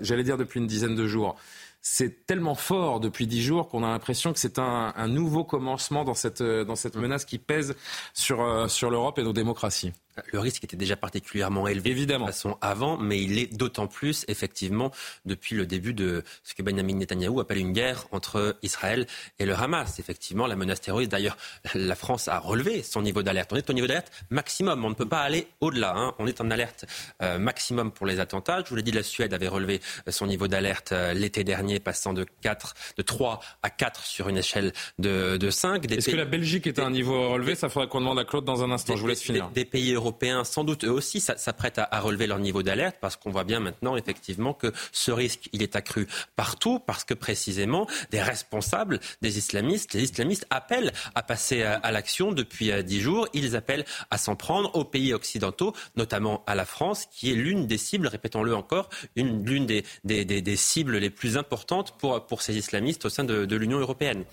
j'allais 0.00 0.24
dire 0.24 0.38
depuis 0.38 0.60
une 0.60 0.68
dizaine 0.68 0.96
de 0.96 1.06
jours 1.06 1.36
c'est 1.82 2.26
tellement 2.26 2.54
fort 2.54 3.00
depuis 3.00 3.26
dix 3.26 3.42
jours 3.42 3.68
qu'on 3.68 3.82
a 3.82 3.88
l'impression 3.88 4.32
que 4.32 4.38
c'est 4.38 4.58
un, 4.60 4.92
un, 4.96 5.08
nouveau 5.08 5.44
commencement 5.44 6.04
dans 6.04 6.14
cette, 6.14 6.42
dans 6.42 6.76
cette 6.76 6.96
menace 6.96 7.24
qui 7.24 7.38
pèse 7.38 7.74
sur, 8.14 8.40
euh, 8.40 8.68
sur 8.68 8.88
l'Europe 8.88 9.18
et 9.18 9.24
nos 9.24 9.32
démocraties. 9.32 9.92
Le 10.32 10.38
risque 10.38 10.64
était 10.64 10.76
déjà 10.76 10.96
particulièrement 10.96 11.68
élevé 11.68 11.90
Évidemment. 11.90 12.26
de 12.26 12.30
façon 12.30 12.56
avant, 12.60 12.96
mais 12.96 13.20
il 13.22 13.38
est 13.38 13.54
d'autant 13.54 13.86
plus 13.86 14.24
effectivement 14.28 14.90
depuis 15.24 15.56
le 15.56 15.66
début 15.66 15.94
de 15.94 16.22
ce 16.42 16.54
que 16.54 16.62
Benjamin 16.62 16.94
Netanyahu 16.94 17.40
appelle 17.40 17.58
une 17.58 17.72
guerre 17.72 18.06
entre 18.12 18.56
Israël 18.62 19.06
et 19.38 19.46
le 19.46 19.54
Hamas. 19.54 19.98
Effectivement, 19.98 20.46
la 20.46 20.56
menace 20.56 20.80
terroriste. 20.80 21.10
D'ailleurs, 21.10 21.36
la 21.74 21.94
France 21.94 22.28
a 22.28 22.38
relevé 22.38 22.82
son 22.82 23.02
niveau 23.02 23.22
d'alerte. 23.22 23.52
On 23.52 23.56
est 23.56 23.68
au 23.68 23.72
niveau 23.72 23.86
d'alerte 23.86 24.12
maximum. 24.30 24.84
On 24.84 24.90
ne 24.90 24.94
peut 24.94 25.08
pas 25.08 25.20
aller 25.20 25.48
au-delà. 25.60 25.94
Hein. 25.96 26.14
On 26.18 26.26
est 26.26 26.40
en 26.40 26.50
alerte 26.50 26.84
euh, 27.22 27.38
maximum 27.38 27.92
pour 27.92 28.06
les 28.06 28.20
attentats. 28.20 28.62
Je 28.64 28.70
vous 28.70 28.76
l'ai 28.76 28.82
dit, 28.82 28.92
la 28.92 29.02
Suède 29.02 29.34
avait 29.34 29.48
relevé 29.48 29.80
son 30.08 30.26
niveau 30.26 30.48
d'alerte 30.48 30.92
euh, 30.92 31.14
l'été 31.14 31.44
dernier, 31.44 31.80
passant 31.80 32.12
de 32.12 32.26
4, 32.42 32.74
de 32.96 33.02
3 33.02 33.40
à 33.62 33.70
4 33.70 34.04
sur 34.04 34.28
une 34.28 34.38
échelle 34.38 34.72
de, 34.98 35.36
de 35.36 35.50
5. 35.50 35.90
Est-ce 35.90 36.10
que 36.10 36.16
la 36.16 36.24
Belgique 36.24 36.66
est 36.66 36.78
à 36.78 36.84
un 36.84 36.90
niveau 36.90 37.30
relevé? 37.30 37.54
Ça 37.54 37.68
faudrait 37.68 37.88
qu'on 37.88 38.00
demande 38.00 38.18
à 38.18 38.24
Claude 38.24 38.44
dans 38.44 38.62
un 38.62 38.70
instant. 38.70 38.96
je 38.96 39.00
vous 39.00 39.08
laisse 39.08 39.22
finir. 39.22 39.50
Des, 39.50 39.64
pays 39.64 39.92
européens, 40.02 40.44
sans 40.44 40.64
doute 40.64 40.84
eux 40.84 40.90
aussi, 40.90 41.20
s'apprêtent 41.20 41.78
à, 41.78 42.00
relever 42.00 42.26
leur 42.26 42.38
niveau 42.38 42.62
d'alerte 42.62 42.96
parce 43.00 43.16
qu'on 43.16 43.30
voit 43.30 43.44
bien 43.44 43.60
maintenant 43.60 43.96
effectivement 43.96 44.52
que 44.54 44.72
ce 44.90 45.10
risque, 45.10 45.48
il 45.52 45.62
est 45.62 45.76
accru 45.76 46.08
partout 46.36 46.80
parce 46.80 47.04
que 47.04 47.14
précisément 47.14 47.86
des 48.10 48.20
responsables 48.20 48.98
des 49.20 49.38
islamistes, 49.38 49.94
les 49.94 50.02
islamistes 50.02 50.46
appellent 50.50 50.92
à 51.14 51.22
passer 51.22 51.62
à, 51.62 51.90
l'action 51.92 52.32
depuis 52.32 52.72
dix 52.82 53.00
jours. 53.00 53.28
Ils 53.32 53.56
appellent 53.56 53.84
à 54.10 54.18
s'en 54.18 54.36
prendre 54.36 54.74
aux 54.74 54.84
pays 54.84 55.14
occidentaux, 55.14 55.74
notamment 55.96 56.42
à 56.46 56.54
la 56.54 56.64
France, 56.64 57.06
qui 57.10 57.30
est 57.30 57.34
l'une 57.34 57.66
des 57.66 57.78
cibles, 57.78 58.08
répétons-le 58.08 58.54
encore, 58.54 58.88
l'une 59.16 59.66
des, 59.66 59.84
des, 60.04 60.24
des, 60.24 60.42
des, 60.42 60.56
cibles 60.56 60.96
les 60.96 61.10
plus 61.10 61.36
importantes 61.36 61.96
pour, 61.98 62.26
pour 62.26 62.42
ces 62.42 62.56
islamistes 62.56 63.04
au 63.04 63.08
sein 63.08 63.24
de, 63.24 63.44
de 63.44 63.56
l'Union 63.56 63.78
européenne. 63.78 64.24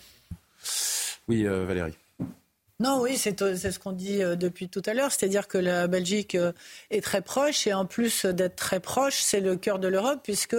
Oui, 1.27 1.45
euh, 1.45 1.65
Valérie. 1.65 1.93
Non, 2.81 3.01
oui, 3.01 3.17
c'est 3.17 3.37
ce 3.37 3.77
qu'on 3.77 3.91
dit 3.91 4.23
euh, 4.23 4.37
depuis 4.37 4.69
tout 4.69 4.81
à 4.85 4.93
l'heure, 4.93 5.11
c'est-à-dire 5.11 5.49
que 5.49 5.57
la 5.57 5.87
Belgique 5.87 6.35
euh, 6.35 6.53
est 6.91 7.03
très 7.03 7.21
proche 7.21 7.67
et 7.67 7.73
en 7.73 7.85
plus 7.85 8.25
d'être 8.25 8.55
très 8.55 8.79
proche, 8.79 9.19
c'est 9.21 9.41
le 9.41 9.57
cœur 9.57 9.79
de 9.79 9.89
l'Europe 9.89 10.21
puisque 10.23 10.55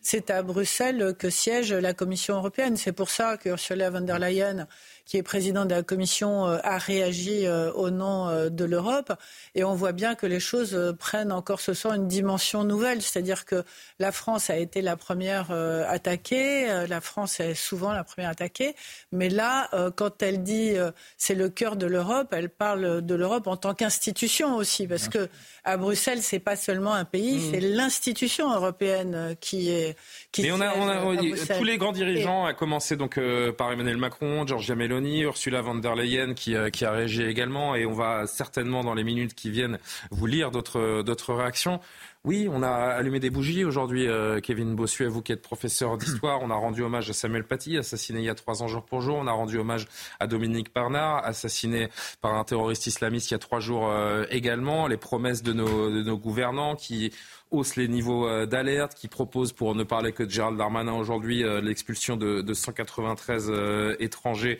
c'est 0.00 0.30
à 0.30 0.42
Bruxelles 0.42 1.16
que 1.18 1.30
siège 1.30 1.72
la 1.72 1.94
Commission 1.94 2.36
européenne. 2.36 2.76
C'est 2.76 2.92
pour 2.92 3.10
ça 3.10 3.36
que 3.38 3.48
Ursula 3.48 3.90
von 3.90 4.02
der 4.02 4.20
Leyen 4.20 4.68
qui 5.08 5.16
est 5.16 5.22
président 5.22 5.64
de 5.64 5.74
la 5.74 5.82
Commission, 5.82 6.44
a 6.44 6.78
réagi 6.78 7.48
au 7.48 7.90
nom 7.90 8.48
de 8.50 8.64
l'Europe. 8.64 9.12
Et 9.54 9.64
on 9.64 9.74
voit 9.74 9.92
bien 9.92 10.14
que 10.14 10.26
les 10.26 10.38
choses 10.38 10.94
prennent 10.98 11.32
encore 11.32 11.60
ce 11.60 11.72
soir 11.72 11.94
une 11.94 12.06
dimension 12.06 12.62
nouvelle. 12.62 13.00
C'est-à-dire 13.02 13.46
que 13.46 13.64
la 13.98 14.12
France 14.12 14.50
a 14.50 14.58
été 14.58 14.82
la 14.82 14.96
première 14.96 15.50
attaquée. 15.50 16.66
La 16.86 17.00
France 17.00 17.40
est 17.40 17.54
souvent 17.54 17.92
la 17.92 18.04
première 18.04 18.30
attaquée. 18.30 18.76
Mais 19.10 19.30
là, 19.30 19.70
quand 19.96 20.22
elle 20.22 20.42
dit 20.42 20.74
c'est 21.16 21.34
le 21.34 21.48
cœur 21.48 21.76
de 21.76 21.86
l'Europe, 21.86 22.28
elle 22.32 22.50
parle 22.50 23.00
de 23.00 23.14
l'Europe 23.14 23.46
en 23.46 23.56
tant 23.56 23.74
qu'institution 23.74 24.56
aussi. 24.56 24.86
Parce 24.86 25.08
que 25.08 25.28
à 25.64 25.76
Bruxelles, 25.76 26.22
c'est 26.22 26.38
pas 26.38 26.56
seulement 26.56 26.94
un 26.94 27.04
pays, 27.04 27.36
mmh. 27.36 27.50
c'est 27.50 27.60
l'institution 27.60 28.52
européenne 28.52 29.36
qui 29.40 29.70
est. 29.70 29.96
Qui 30.32 30.42
Mais 30.42 30.52
on 30.52 30.60
a, 30.60 30.74
on 30.76 30.88
a 30.88 31.56
tous 31.58 31.64
les 31.64 31.78
grands 31.78 31.92
dirigeants, 31.92 32.46
Et... 32.46 32.50
à 32.50 32.54
commencer 32.54 32.96
donc 32.96 33.18
euh, 33.18 33.52
par 33.52 33.72
Emmanuel 33.72 33.96
Macron, 33.96 34.46
Giorgia 34.46 34.74
Ursula 35.04 35.60
von 35.62 35.76
der 35.76 35.94
Leyen 35.94 36.34
qui, 36.34 36.54
euh, 36.54 36.70
qui 36.70 36.84
a 36.84 36.92
réagi 36.92 37.22
également, 37.22 37.74
et 37.74 37.86
on 37.86 37.92
va 37.92 38.26
certainement 38.26 38.84
dans 38.84 38.94
les 38.94 39.04
minutes 39.04 39.34
qui 39.34 39.50
viennent 39.50 39.78
vous 40.10 40.26
lire 40.26 40.50
d'autres 40.50 41.34
réactions. 41.34 41.80
Oui, 42.24 42.48
on 42.50 42.64
a 42.64 42.68
allumé 42.68 43.20
des 43.20 43.30
bougies 43.30 43.64
aujourd'hui, 43.64 44.08
euh, 44.08 44.40
Kevin 44.40 44.74
Bossuet, 44.74 45.06
vous 45.06 45.22
qui 45.22 45.30
êtes 45.30 45.40
professeur 45.40 45.96
d'histoire. 45.98 46.40
On 46.42 46.50
a 46.50 46.54
rendu 46.54 46.82
hommage 46.82 47.08
à 47.08 47.12
Samuel 47.12 47.44
Paty, 47.44 47.78
assassiné 47.78 48.18
il 48.18 48.24
y 48.24 48.28
a 48.28 48.34
trois 48.34 48.62
ans 48.62 48.66
jour 48.66 48.84
pour 48.84 49.00
jour. 49.00 49.16
On 49.16 49.28
a 49.28 49.32
rendu 49.32 49.56
hommage 49.56 49.86
à 50.18 50.26
Dominique 50.26 50.72
Parnard, 50.72 51.24
assassiné 51.24 51.88
par 52.20 52.34
un 52.34 52.42
terroriste 52.42 52.86
islamiste 52.88 53.30
il 53.30 53.34
y 53.34 53.36
a 53.36 53.38
trois 53.38 53.60
jours 53.60 53.88
euh, 53.88 54.24
également. 54.30 54.88
Les 54.88 54.96
promesses 54.96 55.44
de 55.44 55.52
nos, 55.52 55.90
de 55.90 56.02
nos 56.02 56.18
gouvernants 56.18 56.74
qui 56.74 57.12
hausse 57.50 57.76
les 57.76 57.88
niveaux 57.88 58.26
euh, 58.26 58.46
d'alerte, 58.46 58.94
qui 58.94 59.08
propose, 59.08 59.52
pour 59.52 59.74
ne 59.76 59.84
parler 59.84 60.12
que 60.12 60.24
de 60.24 60.28
Gérald 60.28 60.58
Darmanin 60.58 60.94
aujourd'hui, 60.94 61.44
l'expulsion 61.62 62.16
de, 62.16 62.42
de 62.42 62.52
193 62.54 63.46
euh, 63.48 63.96
étrangers 64.00 64.58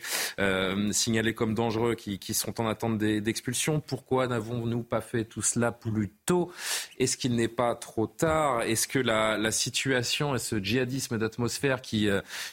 signalés 0.91 1.33
comme 1.33 1.53
dangereux 1.53 1.95
qui, 1.95 2.19
qui 2.19 2.33
sont 2.33 2.61
en 2.61 2.67
attente 2.67 2.97
d'expulsion. 2.97 3.81
Pourquoi 3.81 4.27
n'avons-nous 4.27 4.83
pas 4.83 5.01
fait 5.01 5.25
tout 5.25 5.41
cela 5.41 5.71
plus 5.71 6.09
tôt? 6.25 6.51
Est-ce 6.97 7.17
qu'il 7.17 7.35
n'est 7.35 7.48
pas 7.49 7.75
trop 7.75 8.07
tard. 8.07 8.61
Est-ce 8.61 8.87
que 8.87 8.99
la, 8.99 9.51
situation 9.51 10.35
et 10.35 10.39
ce 10.39 10.59
djihadisme 10.59 11.17
d'atmosphère 11.17 11.81
qui, 11.81 12.07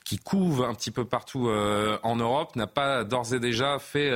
qui 0.05 0.19
couve 0.19 0.65
un 0.65 0.75
petit 0.75 0.91
peu 0.91 1.05
partout 1.05 1.49
en 1.49 2.17
Europe 2.17 2.57
n'a 2.57 2.67
pas 2.67 3.05
d'ores 3.05 3.35
et 3.35 3.41
déjà 3.41 3.79
fait 3.79 4.11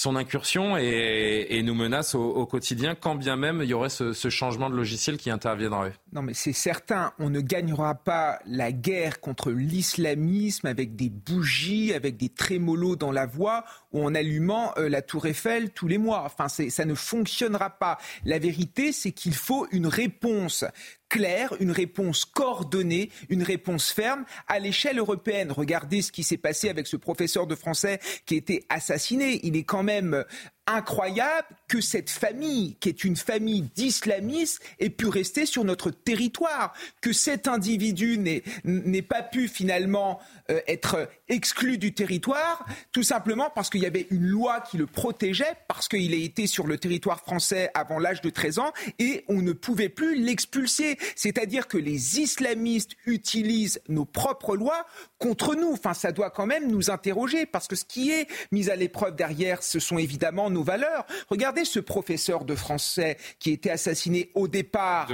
son 0.00 0.16
incursion 0.16 0.78
et, 0.78 1.46
et 1.50 1.62
nous 1.62 1.74
menace 1.74 2.14
au, 2.14 2.24
au, 2.24 2.46
quotidien, 2.46 2.94
quand 2.94 3.16
bien 3.16 3.36
même 3.36 3.60
il 3.62 3.68
y 3.68 3.74
aurait 3.74 3.90
ce, 3.90 4.14
ce 4.14 4.30
changement 4.30 4.70
de 4.70 4.74
logiciel 4.74 5.18
qui 5.18 5.28
interviendrait. 5.28 5.92
Non, 6.14 6.22
mais 6.22 6.32
c'est 6.32 6.54
certain, 6.54 7.12
on 7.18 7.28
ne 7.28 7.42
gagnera 7.42 7.94
pas 7.96 8.38
la 8.46 8.72
guerre 8.72 9.20
contre 9.20 9.50
l'islamisme 9.50 10.66
avec 10.66 10.96
des 10.96 11.10
bougies, 11.10 11.92
avec 11.92 12.16
des 12.16 12.30
trémolos 12.30 12.96
dans 12.96 13.12
la 13.12 13.26
voix 13.26 13.66
ou 13.92 14.02
en 14.02 14.14
allumant 14.14 14.72
euh, 14.78 14.88
la 14.88 15.02
tour 15.02 15.26
Eiffel 15.26 15.68
tous 15.68 15.86
les 15.86 15.98
mois. 15.98 16.22
Enfin, 16.24 16.48
ça 16.48 16.84
ne 16.86 16.94
fonctionnera 16.94 17.68
pas. 17.68 17.98
La 18.24 18.38
vérité, 18.38 18.92
c'est 18.92 19.12
qu'il 19.12 19.34
faut 19.34 19.66
une 19.70 19.86
réponse 19.86 20.64
claire, 21.10 21.54
une 21.60 21.72
réponse 21.72 22.24
coordonnée, 22.24 23.10
une 23.28 23.42
réponse 23.42 23.90
ferme 23.90 24.24
à 24.48 24.58
l'échelle 24.58 24.98
européenne. 24.98 25.52
Regardez 25.52 26.00
ce 26.00 26.12
qui 26.12 26.22
s'est 26.22 26.38
passé 26.38 26.70
avec 26.70 26.86
ce 26.86 26.96
professeur 26.96 27.46
de 27.46 27.54
français 27.54 28.00
qui 28.24 28.34
a 28.34 28.38
été 28.38 28.64
assassiné. 28.70 29.40
Il 29.42 29.56
est 29.56 29.64
quand 29.64 29.82
même 29.82 30.24
incroyable 30.74 31.48
que 31.68 31.80
cette 31.80 32.10
famille, 32.10 32.76
qui 32.80 32.88
est 32.88 33.04
une 33.04 33.16
famille 33.16 33.62
d'islamistes, 33.74 34.60
ait 34.78 34.90
pu 34.90 35.06
rester 35.06 35.46
sur 35.46 35.64
notre 35.64 35.90
territoire, 35.90 36.74
que 37.00 37.12
cet 37.12 37.46
individu 37.48 38.18
n'ait 38.64 39.02
pas 39.02 39.22
pu 39.22 39.48
finalement 39.48 40.20
euh, 40.50 40.60
être 40.66 41.08
exclu 41.28 41.78
du 41.78 41.94
territoire, 41.94 42.64
tout 42.92 43.02
simplement 43.02 43.50
parce 43.54 43.70
qu'il 43.70 43.82
y 43.82 43.86
avait 43.86 44.06
une 44.10 44.26
loi 44.26 44.60
qui 44.60 44.78
le 44.78 44.86
protégeait, 44.86 45.54
parce 45.68 45.88
qu'il 45.88 46.12
a 46.12 46.16
été 46.16 46.46
sur 46.46 46.66
le 46.66 46.76
territoire 46.76 47.20
français 47.20 47.70
avant 47.74 47.98
l'âge 47.98 48.20
de 48.20 48.30
13 48.30 48.58
ans, 48.58 48.72
et 48.98 49.24
on 49.28 49.42
ne 49.42 49.52
pouvait 49.52 49.88
plus 49.88 50.20
l'expulser. 50.20 50.98
C'est-à-dire 51.14 51.68
que 51.68 51.78
les 51.78 52.18
islamistes 52.20 52.92
utilisent 53.06 53.80
nos 53.88 54.04
propres 54.04 54.56
lois 54.56 54.86
contre 55.18 55.54
nous. 55.54 55.72
Enfin, 55.72 55.94
ça 55.94 56.12
doit 56.12 56.30
quand 56.30 56.46
même 56.46 56.68
nous 56.68 56.90
interroger, 56.90 57.46
parce 57.46 57.68
que 57.68 57.76
ce 57.76 57.84
qui 57.84 58.10
est 58.10 58.26
mis 58.50 58.70
à 58.70 58.76
l'épreuve 58.76 59.14
derrière, 59.14 59.62
ce 59.62 59.78
sont 59.78 59.98
évidemment 59.98 60.50
nos 60.50 60.59
valeurs. 60.62 61.06
Regardez 61.28 61.64
ce 61.64 61.80
professeur 61.80 62.44
de 62.44 62.54
français 62.54 63.16
qui 63.38 63.50
était 63.50 63.70
assassiné 63.70 64.30
au 64.34 64.48
départ. 64.48 65.08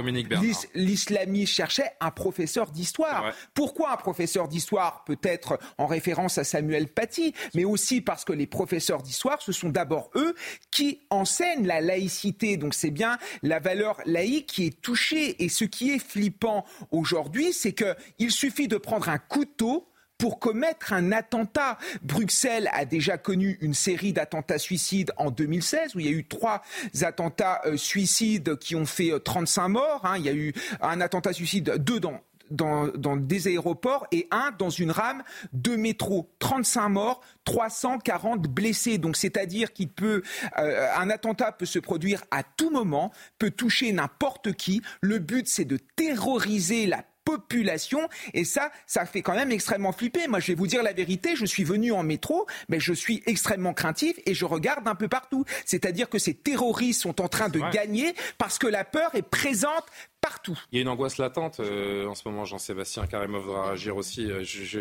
L'islamiste 0.73 1.53
cherchait 1.53 1.91
un 1.99 2.11
professeur 2.11 2.71
d'histoire. 2.71 3.33
Pourquoi 3.53 3.93
un 3.93 3.97
professeur 3.97 4.47
d'histoire 4.47 5.03
Peut-être 5.05 5.59
en 5.77 5.85
référence 5.85 6.37
à 6.37 6.43
Samuel 6.43 6.87
Paty, 6.87 7.33
mais 7.53 7.65
aussi 7.65 8.01
parce 8.01 8.25
que 8.25 8.33
les 8.33 8.47
professeurs 8.47 9.01
d'histoire, 9.01 9.41
ce 9.41 9.51
sont 9.51 9.69
d'abord 9.69 10.09
eux 10.15 10.35
qui 10.71 11.01
enseignent 11.09 11.65
la 11.65 11.81
laïcité. 11.81 12.57
Donc 12.57 12.73
c'est 12.73 12.91
bien 12.91 13.17
la 13.43 13.59
valeur 13.59 13.99
laïque 14.05 14.47
qui 14.47 14.65
est 14.67 14.81
touchée. 14.81 15.43
Et 15.43 15.49
ce 15.49 15.65
qui 15.65 15.91
est 15.91 15.99
flippant 15.99 16.65
aujourd'hui, 16.91 17.53
c'est 17.53 17.73
qu'il 17.73 18.31
suffit 18.31 18.67
de 18.67 18.77
prendre 18.77 19.09
un 19.09 19.17
couteau 19.17 19.87
pour 20.17 20.39
commettre 20.39 20.93
un 20.93 21.11
attentat. 21.11 21.77
Bruxelles 22.01 22.69
a 22.73 22.85
déjà 22.85 23.17
connu 23.17 23.57
une 23.61 23.73
série 23.73 24.13
d'attentats 24.13 24.59
suicides 24.59 25.11
en 25.17 25.31
2016 25.31 25.95
où 25.95 25.99
il 25.99 26.05
y 26.05 26.09
a 26.09 26.11
eu 26.11 26.25
trois 26.25 26.61
attentats 27.01 27.61
euh, 27.65 27.77
suicides 27.77 28.57
qui 28.57 28.75
ont 28.75 28.85
fait 28.85 29.11
35 29.23 29.63
euh, 29.63 29.67
morts. 29.67 30.01
Hein. 30.03 30.17
Il 30.17 30.25
y 30.25 30.29
a 30.29 30.33
eu 30.33 30.53
un 30.81 31.01
attentat 31.01 31.33
suicide, 31.33 31.75
deux 31.77 31.99
dans 31.99 32.21
dans, 32.49 33.17
des 33.17 33.47
aéroports 33.47 34.07
et 34.11 34.27
un 34.31 34.51
dans 34.57 34.69
une 34.69 34.91
rame 34.91 35.23
de 35.53 35.75
métro. 35.75 36.29
35 36.39 36.89
morts, 36.89 37.21
340 37.45 38.43
blessés. 38.43 38.97
Donc 38.97 39.17
c'est-à-dire 39.17 39.73
qu'il 39.73 39.89
peut 39.89 40.23
euh, 40.57 40.87
un 40.95 41.09
attentat 41.09 41.51
peut 41.51 41.65
se 41.65 41.79
produire 41.79 42.23
à 42.31 42.43
tout 42.43 42.69
moment, 42.69 43.11
peut 43.39 43.51
toucher 43.51 43.91
n'importe 43.91 44.53
qui. 44.53 44.81
Le 45.01 45.19
but 45.19 45.47
c'est 45.47 45.65
de 45.65 45.77
terroriser 45.77 46.87
la 46.87 47.03
population. 47.27 48.07
Et 48.33 48.45
ça, 48.45 48.71
ça 48.85 49.05
fait 49.05 49.21
quand 49.21 49.35
même 49.35 49.51
extrêmement 49.51 49.91
flipper. 49.91 50.27
Moi, 50.29 50.39
je 50.39 50.47
vais 50.47 50.55
vous 50.55 50.65
dire 50.65 50.81
la 50.81 50.93
vérité, 50.93 51.35
je 51.35 51.45
suis 51.45 51.65
venu 51.65 51.91
en 51.91 52.01
métro, 52.01 52.47
mais 52.69 52.79
je 52.79 52.93
suis 52.93 53.21
extrêmement 53.25 53.73
craintif 53.73 54.17
et 54.25 54.33
je 54.33 54.45
regarde 54.45 54.87
un 54.87 54.95
peu 54.95 55.09
partout. 55.09 55.43
C'est-à-dire 55.65 56.07
que 56.07 56.19
ces 56.19 56.33
terroristes 56.33 57.01
sont 57.01 57.19
en 57.21 57.27
train 57.27 57.49
de 57.49 57.59
gagner 57.73 58.13
parce 58.37 58.57
que 58.57 58.67
la 58.67 58.85
peur 58.85 59.13
est 59.13 59.29
présente 59.29 59.83
partout. 60.21 60.57
Il 60.71 60.77
y 60.77 60.79
a 60.79 60.81
une 60.83 60.87
angoisse 60.87 61.17
latente 61.17 61.59
euh, 61.59 62.07
en 62.07 62.15
ce 62.15 62.27
moment, 62.27 62.45
Jean-Sébastien 62.45 63.05
Karimov 63.07 63.45
va 63.45 63.63
réagir 63.67 63.97
aussi. 63.97 64.31
Euh, 64.31 64.43
je, 64.43 64.63
je... 64.63 64.79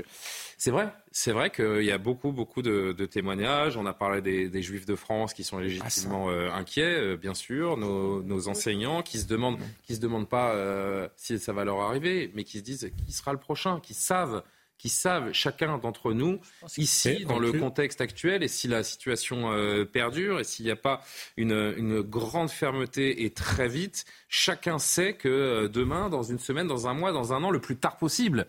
C'est 0.59 0.70
vrai, 0.70 0.88
c'est 1.12 1.32
vrai 1.32 1.50
qu'il 1.50 1.82
y 1.82 1.90
a 1.90 1.98
beaucoup, 1.98 2.32
beaucoup 2.32 2.62
de, 2.62 2.92
de, 2.92 3.07
témoignages. 3.07 3.76
On 3.76 3.84
a 3.84 3.92
parlé 3.92 4.22
des, 4.22 4.48
des, 4.48 4.62
Juifs 4.62 4.86
de 4.86 4.94
France 4.94 5.34
qui 5.34 5.44
sont 5.44 5.59
légitimement 5.59 6.30
euh, 6.30 6.50
inquiets, 6.50 6.98
euh, 6.98 7.16
bien 7.16 7.34
sûr, 7.34 7.76
nos, 7.76 8.22
nos, 8.22 8.48
enseignants 8.48 9.02
qui 9.02 9.18
se 9.18 9.26
demandent, 9.26 9.59
qui 9.84 9.94
se 9.94 10.00
demandent 10.00 10.28
pas 10.28 10.54
euh, 10.54 11.09
si 11.16 11.38
ça 11.38 11.52
va 11.52 11.64
leur 11.64 11.80
arriver, 11.80 12.30
mais 12.34 12.44
qui 12.44 12.59
se 12.59 12.62
disent 12.62 12.90
qui 13.07 13.12
sera 13.12 13.32
le 13.32 13.38
prochain, 13.38 13.80
qui 13.80 13.92
savent 13.92 14.42
qui 14.78 14.88
savent, 14.90 15.32
chacun 15.32 15.78
d'entre 15.78 16.12
nous, 16.12 16.38
ici, 16.76 17.24
dans 17.24 17.38
le 17.38 17.52
contexte 17.52 18.00
actuel, 18.00 18.42
et 18.42 18.48
si 18.48 18.68
la 18.68 18.82
situation 18.82 19.52
euh, 19.52 19.84
perdure, 19.84 20.40
et 20.40 20.44
s'il 20.44 20.66
n'y 20.66 20.70
a 20.70 20.76
pas 20.76 21.02
une, 21.36 21.74
une, 21.76 22.02
grande 22.02 22.50
fermeté 22.50 23.24
et 23.24 23.30
très 23.30 23.68
vite, 23.68 24.04
chacun 24.28 24.78
sait 24.78 25.14
que 25.14 25.28
euh, 25.28 25.68
demain, 25.68 26.11
dans 26.11 26.22
une 26.22 26.38
semaine, 26.38 26.66
dans 26.66 26.88
un 26.88 26.94
mois, 26.94 27.12
dans 27.12 27.32
un 27.32 27.42
an, 27.42 27.50
le 27.50 27.61
plus 27.61 27.76
tard 27.76 27.96
possible, 27.96 28.46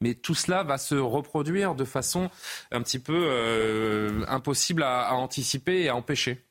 mais 0.00 0.14
tout 0.14 0.34
cela 0.34 0.62
va 0.62 0.78
se 0.78 0.94
reproduire 0.94 1.74
de 1.74 1.84
façon 1.84 2.30
un 2.70 2.82
petit 2.82 2.98
peu 2.98 3.26
euh, 3.28 4.24
impossible 4.28 4.82
à, 4.82 5.08
à 5.08 5.12
anticiper 5.14 5.82
et 5.82 5.88
à 5.88 5.96
empêcher. 5.96 6.44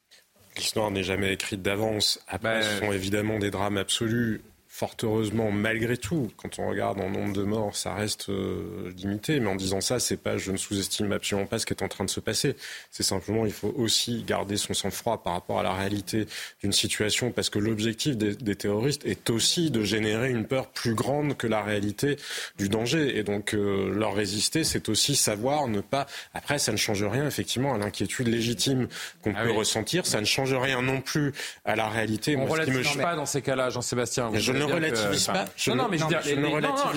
L'histoire 0.56 0.92
n'est 0.92 1.04
jamais 1.04 1.34
écrite 1.34 1.62
d'avance. 1.62 2.20
Après, 2.28 2.60
bah, 2.60 2.62
ce 2.62 2.80
sont 2.80 2.92
évidemment 2.92 3.40
des 3.40 3.52
drames 3.52 3.78
absolus 3.78 4.42
fort 4.80 4.96
heureusement, 5.04 5.52
malgré 5.52 5.98
tout, 5.98 6.32
quand 6.38 6.58
on 6.58 6.70
regarde 6.70 7.02
en 7.02 7.10
nombre 7.10 7.34
de 7.34 7.44
morts, 7.44 7.76
ça 7.76 7.94
reste 7.96 8.30
euh, 8.30 8.94
limité. 8.96 9.42
Mais 9.42 9.50
en 9.50 9.56
disant 9.56 9.82
ça, 9.82 10.00
c'est 10.00 10.16
pas, 10.16 10.38
je 10.38 10.54
ne 10.54 10.58
sous-estime 10.58 11.12
absolument 11.12 11.48
pas 11.48 11.60
ce 11.60 11.66
qui 11.66 11.74
est 11.74 11.84
en 11.84 11.90
train 11.90 12.06
de 12.06 12.10
se 12.10 12.22
passer. 12.22 12.56
C'est 12.90 13.04
simplement, 13.04 13.46
il 13.46 13.52
faut 13.52 13.74
aussi 13.76 14.24
garder 14.24 14.56
son 14.56 14.74
sang-froid 14.74 15.22
par 15.22 15.34
rapport 15.34 15.60
à 15.60 15.64
la 15.64 15.74
réalité 15.74 16.28
d'une 16.62 16.72
situation, 16.72 17.32
parce 17.32 17.50
que 17.50 17.60
l'objectif 17.60 18.16
des, 18.16 18.56
terroristes 18.56 19.06
est 19.06 19.30
aussi 19.30 19.70
de 19.70 19.84
générer 19.84 20.30
une 20.30 20.46
peur 20.46 20.68
plus 20.68 20.94
grande 20.94 21.36
que 21.36 21.48
la 21.48 21.62
réalité 21.62 22.16
du 22.58 22.70
danger. 22.70 23.18
Et 23.18 23.24
donc, 23.24 23.54
euh, 23.54 23.94
leur 23.94 24.14
résister, 24.14 24.64
c'est 24.64 24.88
aussi 24.88 25.18
savoir 25.18 25.68
ne 25.68 25.82
pas. 25.82 26.08
Après, 26.34 26.58
ça 26.58 26.72
ne 26.72 26.78
change 26.78 27.04
rien, 27.04 27.28
effectivement, 27.28 27.74
à 27.74 27.78
l'inquiétude 27.78 28.30
légitime 28.30 28.88
qu'on 29.24 29.34
ah 29.36 29.44
peut 29.44 29.52
ressentir. 29.52 30.06
Ça 30.06 30.22
ne 30.22 30.26
change 30.26 30.54
rien 30.54 30.82
non 30.82 31.02
plus 31.02 31.34
à 31.66 31.76
la 31.76 31.90
réalité. 31.90 32.38
On 32.38 32.46
ne 32.46 32.50
relative 32.50 32.98
pas 33.02 33.16
dans 33.18 33.26
ces 33.26 33.42
cas-là, 33.42 33.70
Jean-Sébastien 33.70 34.32
relativise 34.74 35.26
pas. 35.28 35.46
non, 35.68 35.76
non, 35.76 35.88
mais 35.90 35.98
je, 35.98 36.04
veux 36.04 36.10
dire, 36.10 36.22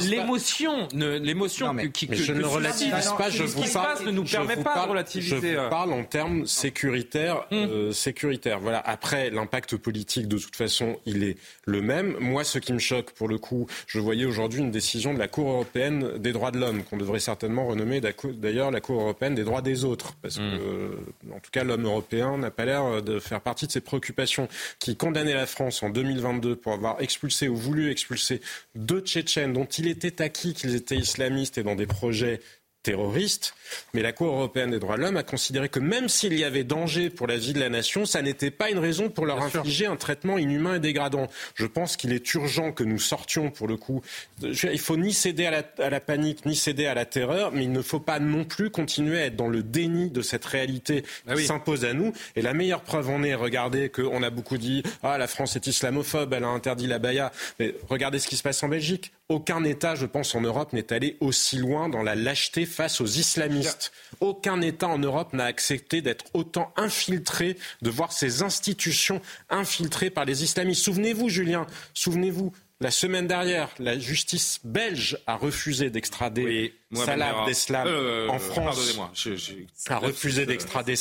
l'émotion, 0.09 0.89
l'émotion 0.93 1.77
qui, 1.93 2.09
que, 2.09 2.15
je 2.15 2.33
ne 2.33 2.45
relativise 2.45 3.13
pas. 3.19 3.31
Je 3.31 3.45
vous 3.45 3.73
parle. 3.73 4.05
ne 4.07 4.11
nous 4.11 4.25
permet 4.25 4.57
pas 4.57 4.85
de 4.85 4.91
relativiser. 4.91 5.41
Je 5.41 5.59
euh. 5.59 5.69
parle 5.69 5.93
en 5.93 6.05
termes 6.05 6.47
sécuritaires. 6.47 7.47
Hum. 7.51 7.69
Euh, 7.71 7.93
sécuritaires. 7.93 8.61
Voilà. 8.61 8.81
Après, 8.85 9.31
l'impact 9.31 9.77
politique, 9.77 10.29
de 10.29 10.39
toute 10.39 10.57
façon, 10.57 10.99
il 11.07 11.23
est 11.25 11.37
le 11.65 11.81
même. 11.83 12.17
Moi, 12.21 12.45
ce 12.45 12.59
qui 12.59 12.73
me 12.73 12.79
choque, 12.79 13.13
pour 13.13 13.29
le 13.29 13.39
coup, 13.39 13.67
je 13.87 13.99
voyais 13.99 14.25
aujourd'hui 14.25 14.61
une 14.61 14.71
décision 14.71 15.15
de 15.15 15.19
la 15.19 15.29
Cour 15.29 15.51
européenne 15.51 16.19
des 16.19 16.33
droits 16.33 16.51
de 16.51 16.59
l'homme, 16.59 16.83
qu'on 16.85 16.97
devrait 16.97 17.21
certainement 17.21 17.67
renommer 17.67 18.01
d'ailleurs 18.01 18.71
la 18.71 18.81
Cour 18.81 19.01
européenne 19.01 19.35
des 19.35 19.45
droits 19.45 19.63
des 19.63 19.85
autres, 19.85 20.15
parce 20.23 20.37
que, 20.37 20.43
hum. 20.43 20.61
euh, 20.61 21.35
en 21.35 21.41
tout 21.41 21.51
cas, 21.51 21.65
l'homme 21.65 21.85
européen 21.85 22.37
n'a 22.39 22.51
pas 22.51 22.65
l'air 22.65 23.03
de 23.03 23.19
faire 23.19 23.41
partie 23.41 23.67
de 23.67 23.73
ses 23.73 23.81
préoccupations, 23.81 24.49
qui 24.79 24.97
condamnait 24.97 25.35
la 25.35 25.47
France 25.47 25.83
en 25.83 25.91
2022 25.91 26.57
pour 26.57 26.73
avoir 26.73 27.01
expulsé 27.01 27.49
ou 27.53 27.57
voulu 27.57 27.91
expulser 27.91 28.41
deux 28.75 29.01
Tchétchènes 29.01 29.53
dont 29.53 29.65
il 29.65 29.87
était 29.87 30.23
acquis 30.23 30.55
qu'ils 30.55 30.75
étaient 30.75 30.97
islamistes 30.97 31.59
et 31.59 31.63
dans 31.63 31.77
des 31.77 31.87
projets 31.87 32.41
terroristes, 32.83 33.55
mais 33.95 34.03
la 34.03 34.13
Cour 34.13 34.29
européenne 34.29 34.71
des 34.71 34.79
droits 34.79 34.97
de 34.97 35.03
l'homme 35.03 35.17
a 35.17 35.23
considéré 35.23 35.69
que 35.69 35.79
même 35.79 36.09
s'il 36.09 36.39
y 36.39 36.45
avait 36.45 36.65
danger 36.65 37.11
pour 37.11 37.27
la 37.27 37.37
vie 37.37 37.53
de 37.53 37.61
la 37.61 37.69
nation, 37.69 38.05
ça 38.05 38.23
n'était 38.23 38.51
pas 38.51 38.71
une 38.71 38.79
raison 38.79 39.09
pour 39.09 39.27
leur 39.27 39.43
infliger 39.43 39.87
un 39.87 39.97
traitement 39.97 40.39
inhumain 40.39 40.77
et 40.77 40.81
dégradant. 40.81 41.29
Je 41.55 41.67
pense 41.67 41.97
qu'il 41.97 42.13
est 42.13 42.35
urgent 42.35 42.73
que 42.73 42.85
nous 42.85 42.99
sortions, 42.99 43.51
pour 43.51 43.69
le 43.69 43.77
coup. 43.77 44.03
Il 44.43 44.79
faut 44.79 44.97
ni 44.97 45.13
céder 45.13 45.47
à 45.47 45.91
la, 45.91 46.01
panique, 46.01 46.45
ni 46.47 46.57
céder 46.57 46.87
à 46.87 46.95
la 46.95 47.05
terreur, 47.05 47.53
mais 47.53 47.65
il 47.65 47.73
ne 47.73 47.83
faut 47.83 48.01
pas 48.01 48.19
non 48.19 48.45
plus 48.45 48.71
continuer 48.71 49.19
à 49.19 49.27
être 49.27 49.37
dans 49.37 49.49
le 49.49 49.63
déni 49.63 50.11
de 50.11 50.23
cette 50.23 50.45
réalité 50.45 51.05
ah 51.27 51.35
qui 51.35 51.45
s'impose 51.45 51.85
à 51.85 51.93
nous. 51.93 52.13
Et 52.37 52.43
la 52.43 52.55
meilleure 52.55 52.83
preuve 52.83 53.11
en 53.11 53.23
est, 53.23 53.35
regardez 53.35 53.89
qu'on 53.89 54.23
a 54.23 54.31
beaucoup 54.31 54.59
dit, 54.59 54.83
ah, 55.03 55.19
la 55.19 55.29
France 55.29 55.57
est 55.57 55.67
islamophobe, 55.67 56.33
elle 56.33 56.45
a 56.45 56.49
interdit 56.49 56.87
la 56.87 56.99
baya. 56.99 57.33
Mais 57.59 57.75
regardez 57.89 58.19
ce 58.19 58.27
qui 58.27 58.37
se 58.37 58.43
passe 58.43 58.63
en 58.63 58.69
Belgique. 58.69 59.13
Aucun 59.29 59.65
État, 59.65 59.95
je 59.95 60.05
pense, 60.05 60.35
en 60.35 60.43
Europe 60.43 60.73
n'est 60.73 60.93
allé 60.93 61.17
aussi 61.21 61.57
loin 61.57 61.89
dans 61.89 62.03
la 62.03 62.15
lâcheté 62.15 62.67
face 62.73 63.01
aux 63.01 63.07
islamistes. 63.07 63.93
Aucun 64.21 64.61
État 64.61 64.89
en 64.89 64.99
Europe 64.99 65.33
n'a 65.33 65.45
accepté 65.45 66.03
d'être 66.03 66.25
autant 66.35 66.73
infiltré, 66.77 67.57
de 67.83 67.91
voir 67.91 68.13
ses 68.13 68.43
institutions 68.43 69.21
infiltrées 69.51 70.11
par 70.11 70.25
les 70.25 70.43
islamistes. 70.43 70.83
Souvenez-vous, 70.83 71.29
Julien, 71.29 71.67
souvenez-vous, 71.95 72.53
la 72.83 72.91
semaine 72.91 73.29
dernière, 73.29 73.69
la 73.79 73.97
justice 73.97 74.59
belge 74.65 75.17
a 75.29 75.37
refusé 75.37 75.89
d'extrader 75.89 76.75
Salah 76.93 77.43
Abdeslam 77.43 77.87
euh, 77.87 78.29
en 78.29 78.39
France. 78.41 78.99
a 79.89 79.99
refusé 79.99 80.47
d'extrader 80.47 80.97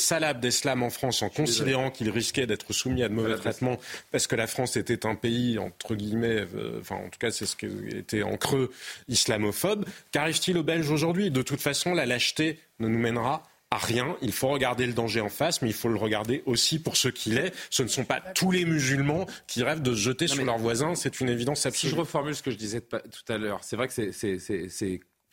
en 0.64 0.90
France 0.90 1.22
en 1.22 1.28
considérant 1.28 1.90
qu'il 1.90 2.08
risquait 2.10 2.46
d'être 2.46 2.72
soumis 2.72 3.02
à 3.02 3.08
de 3.08 3.14
mauvais 3.14 3.34
traitements 3.34 3.78
parce 4.12 4.28
que 4.28 4.36
la 4.36 4.46
France 4.46 4.76
était 4.76 5.04
un 5.06 5.16
pays 5.16 5.58
entre 5.58 5.96
guillemets, 5.96 6.46
euh, 6.54 6.78
enfin 6.80 6.96
en 6.96 7.08
tout 7.08 7.18
cas 7.18 7.32
c'est 7.32 7.46
ce 7.46 7.56
qui 7.56 7.66
était 7.96 8.22
en 8.22 8.36
creux 8.36 8.70
islamophobe. 9.08 9.84
Qu'arrive-t-il 10.12 10.56
aux 10.58 10.62
Belges 10.62 10.90
aujourd'hui? 10.90 11.32
De 11.32 11.42
toute 11.42 11.60
façon, 11.60 11.94
la 11.94 12.06
lâcheté 12.06 12.60
ne 12.78 12.86
nous 12.86 12.98
mènera 12.98 13.42
à 13.72 13.78
rien. 13.78 14.16
Il 14.20 14.32
faut 14.32 14.48
regarder 14.48 14.86
le 14.86 14.92
danger 14.92 15.22
en 15.22 15.30
face, 15.30 15.62
mais 15.62 15.68
il 15.68 15.74
faut 15.74 15.88
le 15.88 15.96
regarder 15.96 16.42
aussi 16.44 16.78
pour 16.78 16.96
ce 16.96 17.08
qu'il 17.08 17.38
est. 17.38 17.54
Ce 17.70 17.82
ne 17.82 17.88
sont 17.88 18.04
pas 18.04 18.20
tous 18.20 18.50
les 18.50 18.66
musulmans 18.66 19.26
qui 19.46 19.62
rêvent 19.62 19.80
de 19.80 19.94
se 19.94 20.00
jeter 20.00 20.28
sur 20.28 20.44
leurs 20.44 20.58
voisins. 20.58 20.94
C'est 20.94 21.20
une 21.20 21.30
évidence 21.30 21.64
absolue. 21.64 21.90
Si 21.90 21.96
je 21.96 21.98
reformule 21.98 22.34
ce 22.34 22.42
que 22.42 22.50
je 22.50 22.58
disais 22.58 22.82
tout 22.82 23.32
à 23.32 23.38
l'heure, 23.38 23.64
c'est 23.64 23.76
vrai 23.76 23.88
que 23.88 24.12
c'est 24.12 24.38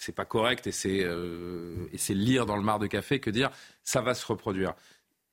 c'est 0.02 0.16
pas 0.16 0.24
correct 0.24 0.66
et 0.66 0.72
c'est 0.72 1.04
euh, 1.04 1.90
lire 2.08 2.46
dans 2.46 2.56
le 2.56 2.64
mar 2.64 2.80
de 2.80 2.88
café 2.88 3.20
que 3.20 3.30
dire 3.30 3.52
ça 3.84 4.00
va 4.02 4.14
se 4.14 4.26
reproduire. 4.26 4.74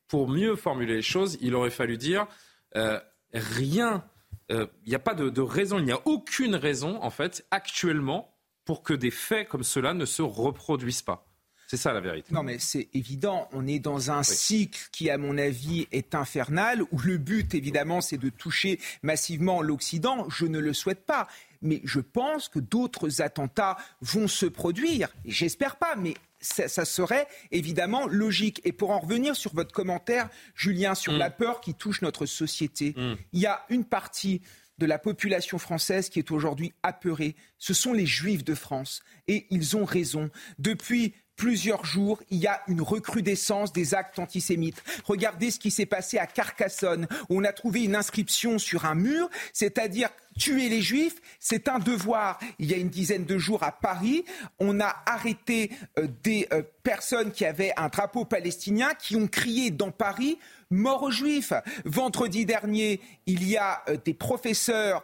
Pour 0.09 0.28
mieux 0.28 0.57
formuler 0.57 0.96
les 0.96 1.02
choses, 1.02 1.38
il 1.40 1.54
aurait 1.54 1.70
fallu 1.70 1.96
dire 1.96 2.26
euh, 2.74 2.98
rien. 3.32 4.04
Euh, 4.50 4.66
il 4.84 4.88
n'y 4.88 4.96
a 4.96 5.00
pas 5.00 5.14
de, 5.14 5.30
de 5.30 5.40
raison, 5.40 5.78
il 5.78 5.84
n'y 5.84 5.92
a 5.92 6.00
aucune 6.07 6.57
raison 6.57 7.00
en 7.02 7.11
fait 7.11 7.46
actuellement 7.52 8.36
pour 8.64 8.82
que 8.82 8.94
des 8.94 9.12
faits 9.12 9.48
comme 9.48 9.62
cela 9.62 9.94
ne 9.94 10.04
se 10.04 10.22
reproduisent 10.22 11.02
pas. 11.02 11.26
C'est 11.66 11.76
ça 11.76 11.92
la 11.92 12.00
vérité. 12.00 12.32
Non, 12.32 12.42
mais 12.42 12.58
c'est 12.58 12.88
évident. 12.94 13.48
On 13.52 13.66
est 13.66 13.80
dans 13.80 14.12
un 14.12 14.22
cycle 14.22 14.88
qui, 14.92 15.10
à 15.10 15.18
mon 15.18 15.36
avis, 15.36 15.88
est 15.90 16.14
infernal, 16.14 16.82
où 16.92 17.00
le 17.00 17.18
but, 17.18 17.54
évidemment, 17.54 18.00
c'est 18.00 18.18
de 18.18 18.28
toucher 18.28 18.78
massivement 19.02 19.62
l'Occident. 19.62 20.28
Je 20.28 20.46
ne 20.46 20.60
le 20.60 20.72
souhaite 20.72 21.04
pas. 21.04 21.26
Mais 21.62 21.80
je 21.84 22.00
pense 22.00 22.48
que 22.48 22.60
d'autres 22.60 23.20
attentats 23.20 23.76
vont 24.00 24.28
se 24.28 24.46
produire. 24.46 25.08
J'espère 25.24 25.76
pas, 25.76 25.96
mais 25.96 26.14
ça, 26.40 26.84
serait 26.84 27.26
évidemment 27.50 28.06
logique. 28.06 28.60
Et 28.64 28.72
pour 28.72 28.90
en 28.90 29.00
revenir 29.00 29.34
sur 29.34 29.54
votre 29.54 29.72
commentaire, 29.72 30.28
Julien, 30.54 30.94
sur 30.94 31.14
mm. 31.14 31.18
la 31.18 31.30
peur 31.30 31.60
qui 31.60 31.74
touche 31.74 32.02
notre 32.02 32.26
société, 32.26 32.94
mm. 32.96 33.16
il 33.32 33.40
y 33.40 33.46
a 33.46 33.64
une 33.70 33.84
partie 33.84 34.40
de 34.78 34.86
la 34.86 34.98
population 34.98 35.58
française 35.58 36.10
qui 36.10 36.18
est 36.18 36.30
aujourd'hui 36.30 36.72
apeurée. 36.82 37.34
Ce 37.58 37.74
sont 37.74 37.92
les 37.92 38.06
Juifs 38.06 38.44
de 38.44 38.54
France. 38.54 39.02
Et 39.26 39.46
ils 39.50 39.76
ont 39.76 39.84
raison. 39.84 40.30
Depuis 40.58 41.14
plusieurs 41.37 41.84
jours, 41.84 42.20
il 42.30 42.39
y 42.39 42.47
a 42.47 42.62
une 42.68 42.80
recrudescence 42.80 43.72
des 43.72 43.95
actes 43.95 44.18
antisémites. 44.18 44.82
Regardez 45.05 45.51
ce 45.51 45.59
qui 45.59 45.70
s'est 45.70 45.87
passé 45.87 46.18
à 46.18 46.26
Carcassonne, 46.26 47.07
où 47.28 47.39
on 47.41 47.45
a 47.45 47.53
trouvé 47.53 47.84
une 47.84 47.95
inscription 47.95 48.59
sur 48.59 48.84
un 48.84 48.95
mur, 48.95 49.28
c'est-à-dire 49.53 50.11
tuer 50.39 50.68
les 50.68 50.82
juifs, 50.82 51.16
c'est 51.41 51.68
un 51.68 51.78
devoir. 51.78 52.39
Il 52.59 52.70
y 52.70 52.74
a 52.74 52.76
une 52.76 52.89
dizaine 52.89 53.24
de 53.24 53.39
jours 53.39 53.62
à 53.62 53.72
Paris, 53.72 54.24
on 54.59 54.80
a 54.80 55.03
arrêté 55.07 55.70
euh, 55.99 56.07
des 56.22 56.47
euh, 56.53 56.62
personnes 56.82 57.32
qui 57.32 57.45
avaient 57.45 57.72
un 57.76 57.89
drapeau 57.89 58.24
palestinien, 58.24 58.95
qui 58.95 59.16
ont 59.16 59.26
crié 59.26 59.70
dans 59.70 59.91
Paris 59.91 60.39
mort 60.70 61.05
aux 61.05 61.11
juifs. 61.11 61.53
Vendredi 61.84 62.45
dernier, 62.45 63.01
il 63.26 63.49
y 63.49 63.57
a 63.57 63.82
euh, 63.89 63.97
des 64.05 64.14
professeurs 64.14 65.03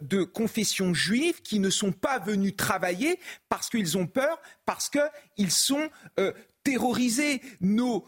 de 0.00 0.24
confession 0.24 0.94
juive 0.94 1.42
qui 1.42 1.58
ne 1.58 1.70
sont 1.70 1.92
pas 1.92 2.18
venus 2.18 2.56
travailler 2.56 3.18
parce 3.48 3.68
qu'ils 3.68 3.98
ont 3.98 4.06
peur, 4.06 4.40
parce 4.64 4.90
qu'ils 4.90 5.50
sont 5.50 5.88
terrorisés. 6.64 7.40
nos, 7.60 8.06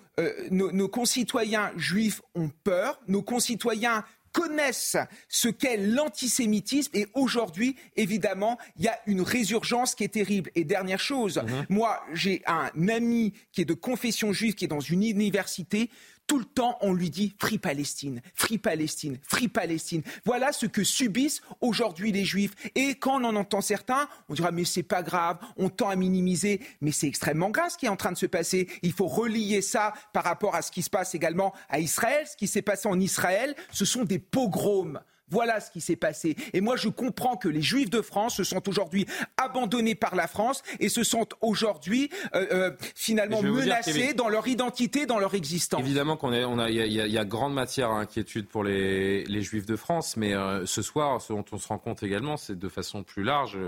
nos, 0.50 0.88
concitoyens 0.88 1.72
juifs 1.76 2.22
ont 2.34 2.50
peur, 2.64 3.00
nos 3.08 3.22
concitoyens 3.22 4.04
connaissent 4.34 4.96
ce 5.28 5.48
qu'est 5.48 5.76
l'antisémitisme 5.76 6.90
et 6.92 7.06
aujourd'hui, 7.14 7.76
évidemment, 7.96 8.58
il 8.76 8.84
y 8.84 8.88
a 8.88 8.98
une 9.06 9.22
résurgence 9.22 9.94
qui 9.94 10.02
est 10.02 10.08
terrible. 10.08 10.50
Et 10.56 10.64
dernière 10.64 10.98
chose, 10.98 11.38
mhm. 11.38 11.66
moi, 11.68 12.02
j'ai 12.12 12.42
un 12.46 12.70
ami 12.88 13.32
qui 13.52 13.62
est 13.62 13.64
de 13.64 13.74
confession 13.74 14.32
juive, 14.32 14.54
qui 14.54 14.64
est 14.64 14.68
dans 14.68 14.80
une 14.80 15.04
université. 15.04 15.88
Tout 16.26 16.38
le 16.38 16.44
temps, 16.44 16.78
on 16.80 16.94
lui 16.94 17.10
dit 17.10 17.34
Free 17.38 17.58
Palestine, 17.58 18.22
Free 18.34 18.56
Palestine, 18.56 19.18
Free 19.28 19.48
Palestine. 19.48 20.02
Voilà 20.24 20.52
ce 20.52 20.64
que 20.64 20.82
subissent 20.82 21.42
aujourd'hui 21.60 22.12
les 22.12 22.24
Juifs. 22.24 22.54
Et 22.74 22.94
quand 22.94 23.20
on 23.20 23.24
en 23.24 23.36
entend 23.36 23.60
certains, 23.60 24.08
on 24.28 24.34
dira 24.34 24.50
mais 24.50 24.64
c'est 24.64 24.82
pas 24.82 25.02
grave, 25.02 25.38
on 25.56 25.68
tend 25.68 25.90
à 25.90 25.96
minimiser, 25.96 26.60
mais 26.80 26.92
c'est 26.92 27.08
extrêmement 27.08 27.50
grave 27.50 27.70
ce 27.70 27.76
qui 27.76 27.86
est 27.86 27.90
en 27.90 27.96
train 27.96 28.12
de 28.12 28.16
se 28.16 28.26
passer. 28.26 28.68
Il 28.82 28.92
faut 28.92 29.06
relier 29.06 29.60
ça 29.60 29.92
par 30.14 30.24
rapport 30.24 30.54
à 30.54 30.62
ce 30.62 30.70
qui 30.70 30.82
se 30.82 30.90
passe 30.90 31.14
également 31.14 31.52
à 31.68 31.78
Israël. 31.78 32.26
Ce 32.26 32.36
qui 32.36 32.46
s'est 32.46 32.62
passé 32.62 32.88
en 32.88 32.98
Israël, 32.98 33.54
ce 33.70 33.84
sont 33.84 34.04
des 34.04 34.18
pogroms. 34.18 35.00
Voilà 35.34 35.58
ce 35.58 35.70
qui 35.70 35.80
s'est 35.80 35.96
passé. 35.96 36.36
Et 36.52 36.60
moi, 36.60 36.76
je 36.76 36.88
comprends 36.88 37.36
que 37.36 37.48
les 37.48 37.60
Juifs 37.60 37.90
de 37.90 38.00
France 38.02 38.36
se 38.36 38.44
sont 38.44 38.68
aujourd'hui 38.68 39.04
abandonnés 39.36 39.96
par 39.96 40.14
la 40.14 40.28
France 40.28 40.62
et 40.78 40.88
se 40.88 41.02
sentent 41.02 41.34
aujourd'hui 41.40 42.08
euh, 42.34 42.46
euh, 42.52 42.70
finalement 42.94 43.42
menacés 43.42 44.14
dans 44.14 44.28
leur 44.28 44.46
identité, 44.46 45.06
dans 45.06 45.18
leur 45.18 45.34
existence. 45.34 45.80
Évidemment 45.80 46.16
qu'on 46.16 46.32
on 46.32 46.58
a, 46.58 46.70
il 46.70 46.92
y, 46.92 47.18
a 47.18 47.24
grande 47.24 47.52
matière 47.52 47.90
à 47.90 47.98
inquiétude 47.98 48.46
pour 48.46 48.62
les, 48.62 49.42
Juifs 49.42 49.66
de 49.66 49.76
France, 49.76 50.16
mais 50.16 50.34
euh, 50.34 50.64
ce 50.66 50.80
soir, 50.80 51.20
ce 51.20 51.32
dont 51.32 51.44
on 51.52 51.58
se 51.58 51.68
rend 51.68 51.78
compte 51.78 52.02
également, 52.02 52.36
c'est 52.36 52.58
de 52.58 52.68
façon 52.68 53.02
plus 53.02 53.24
large 53.24 53.58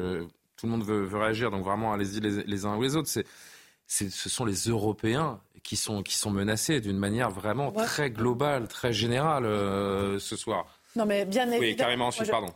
tout 0.57 0.67
le 0.67 0.73
monde 0.73 0.85
veut, 0.85 1.07
réagir, 1.17 1.51
donc 1.51 1.65
vraiment 1.65 1.93
allez-y 1.93 2.21
les, 2.21 2.65
uns 2.65 2.77
ou 2.77 2.83
les 2.83 2.97
autres. 2.97 3.09
C'est, 3.09 3.27
ce 3.87 4.29
sont 4.29 4.45
les 4.45 4.69
Européens 4.69 5.41
qui 5.63 5.77
sont, 5.77 6.03
qui 6.03 6.15
sont 6.15 6.31
menacés 6.31 6.81
d'une 6.81 6.99
manière 6.99 7.31
vraiment 7.31 7.73
très 7.73 8.11
globale, 8.11 8.69
très 8.69 8.93
générale 8.93 9.45
euh, 9.45 10.19
ce 10.19 10.37
soir. 10.37 10.76
Non, 10.97 11.07
mais 11.07 11.25
bien 11.25 11.45
évidemment. 11.45 11.61
Oui, 11.61 11.77
carrément 11.77 12.07
ensuite, 12.09 12.31
pardon. 12.31 12.53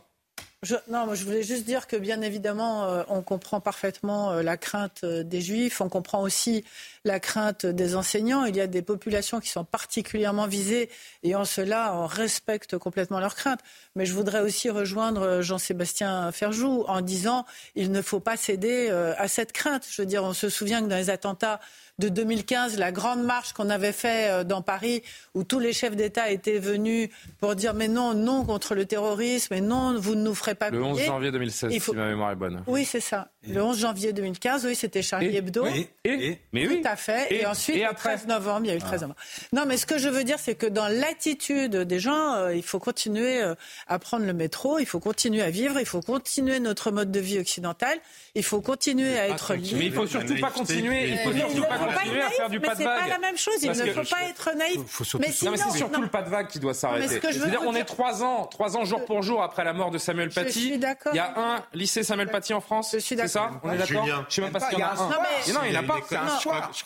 Je, 0.63 0.75
non, 0.89 1.07
moi 1.07 1.15
je 1.15 1.25
voulais 1.25 1.41
juste 1.41 1.65
dire 1.65 1.87
que 1.87 1.95
bien 1.95 2.21
évidemment, 2.21 2.85
euh, 2.85 3.01
on 3.09 3.23
comprend 3.23 3.59
parfaitement 3.59 4.31
euh, 4.31 4.43
la 4.43 4.57
crainte 4.57 5.01
euh, 5.03 5.23
des 5.23 5.41
juifs, 5.41 5.81
on 5.81 5.89
comprend 5.89 6.21
aussi 6.21 6.63
la 7.03 7.19
crainte 7.19 7.65
des 7.65 7.95
enseignants. 7.95 8.45
Il 8.45 8.55
y 8.55 8.61
a 8.61 8.67
des 8.67 8.83
populations 8.83 9.39
qui 9.39 9.49
sont 9.49 9.63
particulièrement 9.63 10.45
visées 10.45 10.91
et 11.23 11.33
en 11.33 11.45
cela, 11.45 11.95
on 11.95 12.05
respecte 12.05 12.77
complètement 12.77 13.19
leurs 13.19 13.33
craintes. 13.33 13.61
Mais 13.95 14.05
je 14.05 14.13
voudrais 14.13 14.41
aussi 14.41 14.69
rejoindre 14.69 15.41
Jean-Sébastien 15.41 16.31
Ferjou 16.31 16.85
en 16.87 17.01
disant 17.01 17.47
il 17.73 17.91
ne 17.91 18.03
faut 18.03 18.19
pas 18.19 18.37
céder 18.37 18.89
à 19.17 19.27
cette 19.27 19.53
crainte. 19.53 19.87
Je 19.89 19.99
veux 19.99 20.05
dire, 20.05 20.23
on 20.23 20.33
se 20.33 20.49
souvient 20.49 20.83
que 20.83 20.87
dans 20.87 20.95
les 20.95 21.09
attentats 21.09 21.59
de 21.99 22.09
2015, 22.09 22.77
la 22.77 22.91
grande 22.91 23.23
marche 23.23 23.53
qu'on 23.53 23.69
avait 23.69 23.91
fait 23.91 24.29
euh, 24.29 24.43
dans 24.43 24.61
Paris, 24.61 25.03
où 25.33 25.43
tous 25.43 25.59
les 25.59 25.73
chefs 25.73 25.95
d'État 25.95 26.29
étaient 26.31 26.59
venus 26.59 27.09
pour 27.39 27.55
dire 27.55 27.73
mais 27.73 27.87
non, 27.87 28.13
non 28.13 28.43
contre 28.45 28.75
le 28.75 28.85
terrorisme, 28.85 29.53
et 29.53 29.61
non, 29.61 29.99
vous 29.99 30.15
ne 30.15 30.23
nous 30.23 30.35
ferez 30.35 30.55
pas 30.55 30.69
Le 30.69 30.83
11 30.83 31.01
janvier 31.01 31.31
2016, 31.31 31.71
si 31.71 31.91
ma 31.91 32.07
mémoire 32.07 32.31
est 32.31 32.35
bonne. 32.35 32.63
Oui, 32.67 32.85
c'est 32.85 32.99
ça. 33.01 33.29
Le 33.47 33.61
11 33.61 33.79
janvier 33.79 34.13
2015, 34.13 34.65
oui, 34.65 34.75
c'était 34.75 35.01
Charlie 35.01 35.35
Hebdo. 35.35 35.65
Et, 35.65 36.39
mais 36.53 36.67
oui. 36.67 36.81
Tout 36.81 36.87
à 36.87 36.95
fait. 36.95 37.33
Et, 37.33 37.45
ensuite, 37.45 37.77
le 37.77 37.95
13 37.95 38.27
novembre, 38.27 38.65
il 38.65 38.67
y 38.67 38.71
a 38.71 38.75
eu 38.75 38.77
le 38.77 38.83
13 38.83 39.01
novembre. 39.01 39.19
Non, 39.51 39.63
mais 39.67 39.77
ce 39.77 39.85
que 39.85 39.97
je 39.97 40.09
veux 40.09 40.23
dire, 40.23 40.37
c'est 40.37 40.55
que 40.55 40.67
dans 40.67 40.87
l'attitude 40.87 41.75
des 41.75 41.99
gens, 41.99 42.35
euh, 42.35 42.55
il 42.55 42.63
faut 42.63 42.79
continuer 42.79 43.41
euh, 43.41 43.55
à 43.87 43.97
prendre 43.99 44.25
le 44.25 44.33
métro, 44.33 44.79
il 44.79 44.85
faut 44.85 44.99
continuer 44.99 45.41
à 45.41 45.49
vivre, 45.49 45.79
il 45.79 45.85
faut 45.85 46.01
continuer 46.01 46.59
notre 46.59 46.91
mode 46.91 47.11
de 47.11 47.19
vie 47.19 47.39
occidental, 47.39 47.97
il 48.35 48.43
faut 48.43 48.61
continuer 48.61 49.17
à 49.17 49.27
être 49.27 49.55
libre. 49.55 49.77
Mais 49.79 49.85
il 49.87 49.93
faut 49.93 50.07
surtout 50.07 50.39
pas 50.39 50.51
continuer. 50.51 51.09
Il 51.09 51.17
faut 51.19 51.33
surtout 51.33 51.63
pas 51.63 51.77
pas 51.91 52.03
de 52.05 52.09
vague. 52.11 52.75
C'est 52.77 52.83
pas 52.83 53.07
la 53.07 53.19
même 53.19 53.37
chose. 53.37 53.55
Il 53.61 53.69
ne 53.71 53.93
faut 53.93 54.09
pas 54.09 54.23
être 54.29 54.55
naïf. 54.55 54.79
Mais 55.19 55.31
c'est 55.31 55.77
surtout 55.77 56.01
le 56.01 56.07
pas 56.07 56.21
de 56.21 56.29
vague 56.29 56.47
qui 56.47 56.59
doit 56.59 56.73
s'arrêter. 56.73 57.19
C'est-à-dire, 57.19 57.61
on 57.65 57.75
est 57.75 57.85
trois 57.85 58.23
ans, 58.23 58.45
trois 58.45 58.77
ans 58.77 58.85
jour 58.85 59.05
pour 59.05 59.21
jour 59.21 59.43
après 59.43 59.63
la 59.63 59.73
mort 59.73 59.91
de 59.91 59.97
Samuel 59.97 60.29
Paty. 60.29 60.73
Il 60.73 61.15
y 61.15 61.19
a 61.19 61.33
un 61.37 61.63
lycée 61.73 62.03
Samuel 62.03 62.29
Paty 62.29 62.53
en 62.53 62.61
France. 62.61 62.95
C'est 62.99 63.27
ça 63.27 63.51
On 63.63 63.71
est 63.71 63.77
d'accord 63.77 64.05
Je 64.29 64.35
sais 64.35 64.41
même 64.41 64.51
pas 64.51 64.59
s'il 64.59 64.79
y 64.79 64.83
en 64.83 64.87
a 64.87 64.91
un. 64.91 65.09
Non, 65.09 65.59
il 65.65 65.71
n'y 65.71 65.77
en 65.77 65.81
a 65.81 65.83
pas. 65.83 65.99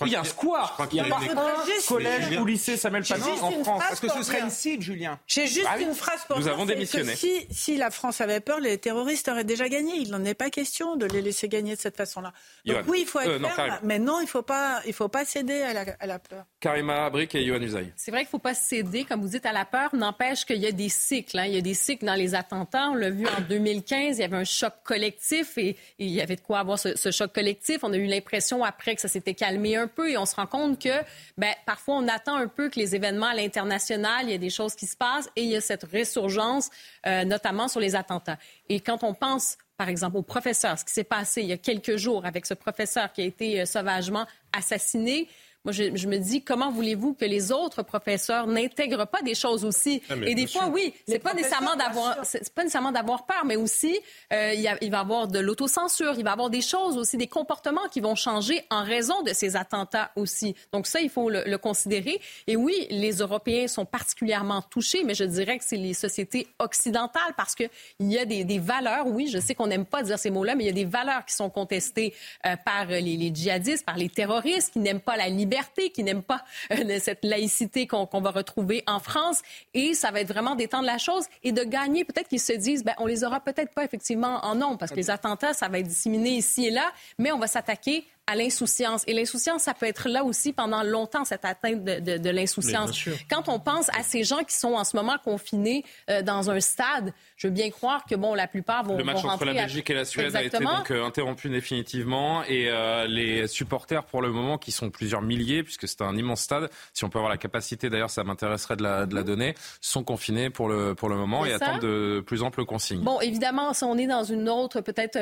Il 0.01 0.11
y 0.11 0.15
a 0.15 0.21
un 0.21 0.23
square. 0.23 0.77
Il 0.91 0.95
n'y 0.95 0.99
a 1.01 1.03
pas 1.05 1.17
un 1.17 1.87
collège 1.87 2.37
ou 2.39 2.45
lycée 2.45 2.77
Samuel 2.77 3.03
Paty 3.03 3.29
en 3.41 3.63
France. 3.63 3.83
Parce 3.87 3.99
que 3.99 4.09
ce 4.09 4.23
serait 4.23 4.41
une 4.41 4.49
cible, 4.49 4.83
Julien. 4.83 5.19
J'ai 5.27 5.47
juste 5.47 5.67
ah 5.69 5.79
une 5.79 5.93
phrase 5.93 6.21
pour 6.27 6.39
Nous 6.39 6.47
avons 6.47 6.65
démissionné. 6.65 7.15
Si 7.15 7.77
la 7.77 7.91
France 7.91 8.21
avait 8.21 8.39
peur, 8.39 8.59
les 8.59 8.77
terroristes 8.77 9.27
auraient 9.27 9.43
déjà 9.43 9.69
gagné. 9.69 9.95
Il 9.95 10.11
n'en 10.11 10.23
est 10.23 10.33
pas 10.33 10.49
question 10.49 10.95
de 10.95 11.05
les 11.05 11.21
laisser 11.21 11.47
gagner 11.47 11.75
de 11.75 11.79
cette 11.79 11.97
façon-là. 11.97 12.33
Donc 12.65 12.77
oui, 12.87 12.99
il 13.01 13.07
faut 13.07 13.19
être 13.19 13.43
euh, 13.43 13.49
ferme, 13.49 13.79
mais 13.83 13.99
non, 13.99 14.19
il 14.19 14.25
ne 14.25 14.29
faut 14.29 14.41
pas, 14.41 14.81
il 14.85 14.93
faut 14.93 15.07
pas 15.07 15.25
céder 15.25 15.61
à 15.61 15.73
la, 15.73 15.85
à 15.99 16.05
la 16.05 16.19
peur. 16.19 16.45
Karima 16.59 17.05
Abric 17.05 17.35
et 17.35 17.43
Yohann 17.43 17.63
Usaï. 17.63 17.93
C'est 17.95 18.11
vrai 18.11 18.21
qu'il 18.21 18.27
ne 18.27 18.31
faut 18.31 18.39
pas 18.39 18.53
céder, 18.53 19.03
comme 19.03 19.21
vous 19.21 19.27
dites, 19.27 19.45
à 19.45 19.51
la 19.51 19.65
peur. 19.65 19.95
N'empêche 19.95 20.45
qu'il 20.45 20.57
y 20.57 20.67
a 20.67 20.71
des 20.71 20.89
cycles. 20.89 21.37
Hein. 21.37 21.45
Il 21.45 21.53
y 21.53 21.57
a 21.57 21.61
des 21.61 21.73
cycles 21.73 22.05
dans 22.05 22.15
les 22.15 22.35
attentats. 22.35 22.89
On 22.89 22.95
l'a 22.95 23.09
vu 23.09 23.27
en 23.27 23.41
2015, 23.41 24.17
il 24.17 24.21
y 24.21 24.23
avait 24.23 24.37
un 24.37 24.43
choc 24.43 24.73
collectif 24.83 25.57
et, 25.57 25.77
il 25.99 26.09
y 26.09 26.21
avait 26.21 26.35
de 26.35 26.41
quoi 26.41 26.59
avoir 26.59 26.79
ce, 26.79 27.11
choc 27.11 27.33
collectif. 27.33 27.79
On 27.83 27.93
a 27.93 27.97
eu 27.97 28.05
l'impression 28.05 28.63
après 28.63 28.95
que 28.95 29.01
ça 29.01 29.07
s'était 29.07 29.33
calmé 29.33 29.75
un 29.75 29.87
peu 29.87 30.09
et 30.09 30.17
on 30.17 30.25
se 30.25 30.35
rend 30.35 30.47
compte 30.47 30.81
que 30.81 31.03
ben, 31.37 31.53
parfois 31.65 31.95
on 31.95 32.07
attend 32.07 32.35
un 32.35 32.47
peu 32.47 32.69
que 32.69 32.79
les 32.79 32.95
événements 32.95 33.27
à 33.27 33.35
l'international, 33.35 34.25
il 34.25 34.31
y 34.31 34.35
a 34.35 34.37
des 34.37 34.49
choses 34.49 34.75
qui 34.75 34.85
se 34.85 34.97
passent 34.97 35.29
et 35.35 35.43
il 35.43 35.49
y 35.49 35.55
a 35.55 35.61
cette 35.61 35.83
résurgence, 35.83 36.69
euh, 37.05 37.23
notamment 37.25 37.67
sur 37.67 37.79
les 37.79 37.95
attentats. 37.95 38.37
Et 38.69 38.79
quand 38.79 39.03
on 39.03 39.13
pense 39.13 39.57
par 39.77 39.89
exemple, 39.89 40.17
au 40.17 40.21
professeur, 40.21 40.79
ce 40.79 40.85
qui 40.85 40.93
s'est 40.93 41.03
passé 41.03 41.41
il 41.41 41.47
y 41.47 41.53
a 41.53 41.57
quelques 41.57 41.97
jours 41.97 42.25
avec 42.25 42.45
ce 42.45 42.53
professeur 42.53 43.11
qui 43.11 43.21
a 43.21 43.25
été 43.25 43.61
euh, 43.61 43.65
sauvagement 43.65 44.25
assassiné. 44.53 45.27
Moi, 45.65 45.71
je, 45.71 46.07
me 46.07 46.17
dis, 46.19 46.43
comment 46.43 46.71
voulez-vous 46.71 47.15
que 47.15 47.25
les 47.25 47.51
autres 47.51 47.81
professeurs 47.81 48.45
n'intègrent 48.45 49.07
pas 49.07 49.23
des 49.23 49.33
choses 49.33 49.65
aussi? 49.65 49.99
Ah, 50.11 50.13
Et 50.23 50.35
des 50.35 50.45
fois, 50.45 50.67
oui, 50.67 50.93
c'est 51.07 51.17
pas 51.17 51.33
nécessairement 51.33 51.75
d'avoir, 51.75 52.23
c'est 52.23 52.53
pas 52.53 52.61
nécessairement 52.61 52.91
d'avoir 52.91 53.25
peur, 53.25 53.45
mais 53.45 53.55
aussi, 53.55 53.99
euh, 54.31 54.53
il, 54.53 54.61
y 54.61 54.69
il, 54.81 54.91
va 54.91 54.97
y 54.97 55.01
avoir 55.01 55.27
de 55.27 55.39
l'autocensure, 55.39 56.13
il 56.17 56.23
va 56.23 56.29
y 56.29 56.33
avoir 56.33 56.51
des 56.51 56.61
choses 56.61 56.97
aussi, 56.97 57.17
des 57.17 57.25
comportements 57.25 57.87
qui 57.91 57.99
vont 57.99 58.13
changer 58.13 58.63
en 58.69 58.83
raison 58.83 59.23
de 59.23 59.33
ces 59.33 59.55
attentats 59.55 60.11
aussi. 60.15 60.55
Donc 60.71 60.85
ça, 60.85 61.01
il 61.01 61.09
faut 61.09 61.31
le, 61.31 61.57
considérer. 61.57 62.21
Et 62.45 62.55
oui, 62.55 62.85
les 62.91 63.13
Européens 63.13 63.67
sont 63.67 63.85
particulièrement 63.85 64.61
touchés, 64.61 65.03
mais 65.03 65.15
je 65.15 65.23
dirais 65.23 65.57
que 65.57 65.63
c'est 65.65 65.77
les 65.77 65.95
sociétés 65.95 66.47
occidentales 66.59 67.33
parce 67.37 67.55
que 67.55 67.63
il 67.99 68.11
y 68.11 68.19
a 68.19 68.25
des, 68.25 68.43
des 68.43 68.59
valeurs. 68.59 69.07
Oui, 69.07 69.29
je 69.31 69.39
sais 69.39 69.55
qu'on 69.55 69.67
n'aime 69.67 69.85
pas 69.85 70.03
dire 70.03 70.19
ces 70.19 70.29
mots-là, 70.29 70.53
mais 70.53 70.65
il 70.65 70.67
y 70.67 70.69
a 70.69 70.73
des 70.73 70.85
valeurs 70.85 71.25
qui 71.25 71.33
sont 71.33 71.49
contestées 71.49 72.13
euh, 72.45 72.55
par 72.63 72.85
les, 72.85 73.01
les 73.01 73.33
djihadistes, 73.33 73.83
par 73.83 73.97
les 73.97 74.09
terroristes 74.09 74.73
qui 74.73 74.79
n'aiment 74.79 74.99
pas 74.99 75.17
la 75.17 75.29
liberté 75.29 75.54
qui 75.93 76.03
n'aiment 76.03 76.23
pas 76.23 76.43
euh, 76.71 76.99
cette 76.99 77.23
laïcité 77.23 77.87
qu'on 77.87 78.21
va 78.21 78.31
retrouver 78.31 78.83
en 78.87 78.99
France. 78.99 79.41
Et 79.73 79.93
ça 79.93 80.11
va 80.11 80.21
être 80.21 80.27
vraiment 80.27 80.55
d'étendre 80.55 80.85
la 80.85 80.97
chose 80.97 81.25
et 81.43 81.51
de 81.51 81.63
gagner. 81.63 82.05
Peut-être 82.05 82.27
qu'ils 82.27 82.39
se 82.39 82.53
disent, 82.53 82.83
ben, 82.83 82.93
on 82.97 83.05
les 83.05 83.23
aura 83.23 83.39
peut-être 83.39 83.73
pas 83.73 83.83
effectivement 83.83 84.39
en 84.45 84.55
nombre 84.55 84.77
parce 84.77 84.91
que 84.91 84.97
les 84.97 85.09
attentats, 85.09 85.53
ça 85.53 85.67
va 85.67 85.79
être 85.79 85.87
disséminé 85.87 86.31
ici 86.31 86.67
et 86.67 86.71
là, 86.71 86.91
mais 87.17 87.31
on 87.31 87.39
va 87.39 87.47
s'attaquer 87.47 88.05
à 88.27 88.35
l'insouciance. 88.35 89.03
Et 89.07 89.13
l'insouciance, 89.13 89.63
ça 89.63 89.73
peut 89.73 89.85
être 89.85 90.09
là 90.09 90.23
aussi 90.23 90.51
pendant 90.51 90.83
longtemps, 90.83 91.25
cette 91.25 91.45
atteinte 91.45 91.83
de, 91.83 92.17
de, 92.17 92.29
l'insouciance. 92.29 93.07
Quand 93.29 93.47
on 93.49 93.59
pense 93.59 93.89
à 93.89 94.03
ces 94.03 94.23
gens 94.23 94.43
qui 94.43 94.55
sont 94.55 94.73
en 94.73 94.83
ce 94.83 94.95
moment 94.95 95.15
confinés 95.23 95.83
euh, 96.09 96.21
dans 96.21 96.49
un 96.49 96.59
stade, 96.59 97.13
je 97.37 97.47
veux 97.47 97.53
bien 97.53 97.69
croire 97.69 98.05
que, 98.05 98.15
bon, 98.15 98.33
la 98.33 98.47
plupart 98.47 98.83
vont 98.83 98.97
Le 98.97 99.03
match 99.03 99.23
entre 99.23 99.45
la 99.45 99.53
Belgique 99.53 99.89
et 99.89 99.93
la 99.93 100.05
Suède 100.05 100.35
a 100.35 100.43
été 100.43 100.57
donc 100.57 100.91
euh, 100.91 101.05
interrompu 101.05 101.49
définitivement. 101.49 102.43
Et 102.45 102.69
euh, 102.69 103.05
les 103.05 103.47
supporters, 103.47 104.03
pour 104.05 104.21
le 104.21 104.31
moment, 104.31 104.57
qui 104.57 104.71
sont 104.71 104.89
plusieurs 104.89 105.21
milliers, 105.21 105.63
puisque 105.63 105.87
c'est 105.87 106.01
un 106.01 106.15
immense 106.15 106.41
stade, 106.41 106.69
si 106.93 107.03
on 107.03 107.09
peut 107.09 107.19
avoir 107.19 107.31
la 107.31 107.37
capacité, 107.37 107.89
d'ailleurs, 107.89 108.09
ça 108.09 108.23
m'intéresserait 108.23 108.75
de 108.75 108.83
la, 108.83 109.05
de 109.05 109.13
la 109.13 109.23
donner, 109.23 109.53
sont 109.81 110.03
confinés 110.03 110.49
pour 110.49 110.67
le, 110.67 110.95
pour 110.95 111.09
le 111.09 111.15
moment 111.15 111.45
et 111.45 111.53
attendent 111.53 111.81
de 111.81 112.23
plus 112.25 112.41
amples 112.41 112.65
consignes. 112.65 113.01
Bon, 113.01 113.21
évidemment, 113.21 113.73
si 113.73 113.83
on 113.83 113.97
est 113.97 114.07
dans 114.07 114.23
une 114.23 114.49
autre, 114.49 114.81
peut-être 114.81 115.17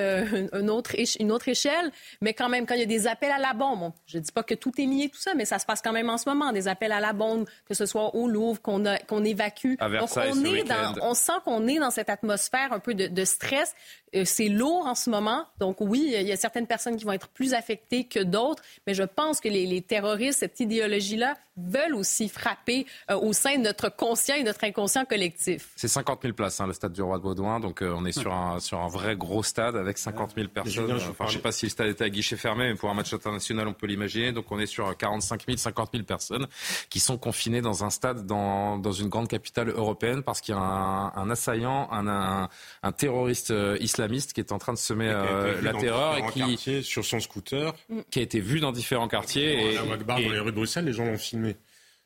une, 0.54 0.70
autre, 0.70 0.92
une 1.20 1.32
autre 1.32 1.50
échelle, 1.50 1.92
mais 2.22 2.34
quand 2.34 2.48
même, 2.48 2.66
quand 2.66 2.76
il 2.76 2.80
y 2.80 2.84
a 2.84 2.86
des 2.86 2.93
des 2.94 3.08
appels 3.08 3.32
à 3.32 3.40
la 3.40 3.54
bombe. 3.54 3.92
Je 4.06 4.18
ne 4.18 4.24
dis 4.24 4.32
pas 4.32 4.44
que 4.44 4.54
tout 4.54 4.72
est 4.78 4.86
lié, 4.86 5.10
tout 5.10 5.20
ça, 5.20 5.34
mais 5.34 5.46
ça 5.46 5.60
se 5.60 5.66
passe 5.66 5.82
quand 5.82 5.92
même 5.92 6.10
en 6.10 6.18
ce 6.18 6.30
moment. 6.30 6.52
Des 6.52 6.68
appels 6.68 6.92
à 6.92 7.00
la 7.00 7.14
bombe, 7.14 7.46
que 7.68 7.74
ce 7.74 7.86
soit 7.86 8.16
au 8.16 8.28
Louvre, 8.28 8.62
qu'on 8.62 8.84
qu'on 9.08 9.24
évacue. 9.24 9.76
Donc, 9.80 10.10
on, 10.16 10.46
est 10.46 10.64
dans, 10.64 10.96
on 11.02 11.14
sent 11.14 11.34
qu'on 11.44 11.68
est 11.68 11.80
dans 11.80 11.92
cette 11.92 12.10
atmosphère 12.10 12.74
un 12.74 12.80
peu 12.80 12.94
de, 12.94 13.08
de 13.08 13.26
stress. 13.26 13.74
Euh, 14.16 14.24
c'est 14.26 14.50
lourd 14.50 14.86
en 14.86 14.96
ce 14.96 15.10
moment. 15.10 15.46
Donc 15.60 15.78
oui, 15.82 16.14
il 16.16 16.28
y 16.28 16.32
a 16.32 16.38
certaines 16.38 16.68
personnes 16.68 16.98
qui 16.98 17.06
vont 17.06 17.14
être 17.14 17.30
plus 17.30 17.54
affectées 17.54 18.06
que 18.06 18.20
d'autres, 18.20 18.62
mais 18.86 18.94
je 18.94 19.04
pense 19.04 19.40
que 19.40 19.50
les, 19.50 19.66
les 19.66 19.82
terroristes, 19.82 20.40
cette 20.40 20.60
idéologie-là, 20.60 21.36
veulent 21.56 21.96
aussi 21.96 22.30
frapper 22.30 22.86
euh, 23.12 23.16
au 23.16 23.34
sein 23.34 23.58
de 23.58 23.64
notre 23.64 23.90
conscient 23.90 24.36
et 24.36 24.44
notre 24.44 24.64
inconscient 24.64 25.06
collectif. 25.06 25.70
C'est 25.76 25.88
50 25.88 26.22
000 26.24 26.34
places, 26.34 26.60
hein, 26.60 26.68
le 26.68 26.74
stade 26.74 26.94
du 26.94 27.02
Roi 27.02 27.18
de 27.18 27.24
Baudouin. 27.24 27.60
Donc 27.60 27.82
euh, 27.82 27.94
on 27.96 28.06
est 28.06 28.12
sur 28.12 28.34
un, 28.34 28.60
sur 28.60 28.80
un 28.80 28.88
vrai 28.88 29.16
gros 29.16 29.44
stade 29.44 29.76
avec 29.76 29.98
50 29.98 30.34
000 30.36 30.48
personnes. 30.48 30.92
Enfin, 30.92 31.26
je 31.26 31.34
ne 31.34 31.38
sais 31.38 31.40
pas 31.40 31.52
si 31.52 31.68
le 31.68 31.70
stade 31.70 31.88
était 31.88 32.06
à 32.06 32.10
guichet 32.10 32.38
fermé, 32.38 32.70
mais 32.70 32.76
pour 32.76 32.83
un 32.90 32.94
match 32.94 33.14
international, 33.14 33.68
on 33.68 33.74
peut 33.74 33.88
l'imaginer. 33.88 34.32
Donc 34.32 34.52
on 34.52 34.60
est 34.60 34.66
sur 34.66 34.96
45 34.96 35.46
000, 35.46 35.58
50 35.58 35.90
000 35.94 36.04
personnes 36.06 36.48
qui 36.90 37.00
sont 37.00 37.18
confinées 37.18 37.62
dans 37.62 37.84
un 37.84 37.90
stade 37.90 38.26
dans, 38.26 38.78
dans 38.78 38.92
une 38.92 39.10
grande 39.10 39.28
capitale 39.28 39.70
européenne 39.70 40.24
parce 40.24 40.42
qu'il 40.42 40.56
y 40.56 40.58
a 40.58 40.62
un, 40.62 41.14
un 41.16 41.30
assaillant, 41.30 41.90
un, 41.92 42.08
un, 42.08 42.50
un 42.84 42.92
terroriste 42.92 43.54
islamiste 43.80 44.34
qui 44.34 44.40
est 44.40 44.52
en 44.52 44.58
train 44.58 44.74
de 44.74 44.78
semer 44.78 45.14
la 45.62 45.74
terreur 45.74 46.18
et 46.18 46.24
qui 46.32 46.84
sur 46.84 47.06
son 47.06 47.20
scooter, 47.20 47.74
qui 48.12 48.20
a 48.20 48.22
été 48.22 48.40
vu 48.40 48.60
dans 48.60 48.72
différents 48.72 49.08
quartiers. 49.08 49.72
Et, 49.72 49.74
et, 49.76 49.98
dans 50.06 50.18
les 50.18 50.40
rues 50.40 50.52
de 50.52 50.56
Bruxelles, 50.56 50.86
les 50.86 50.94
gens 50.94 51.06
l'ont 51.06 51.18
filmé. 51.18 51.56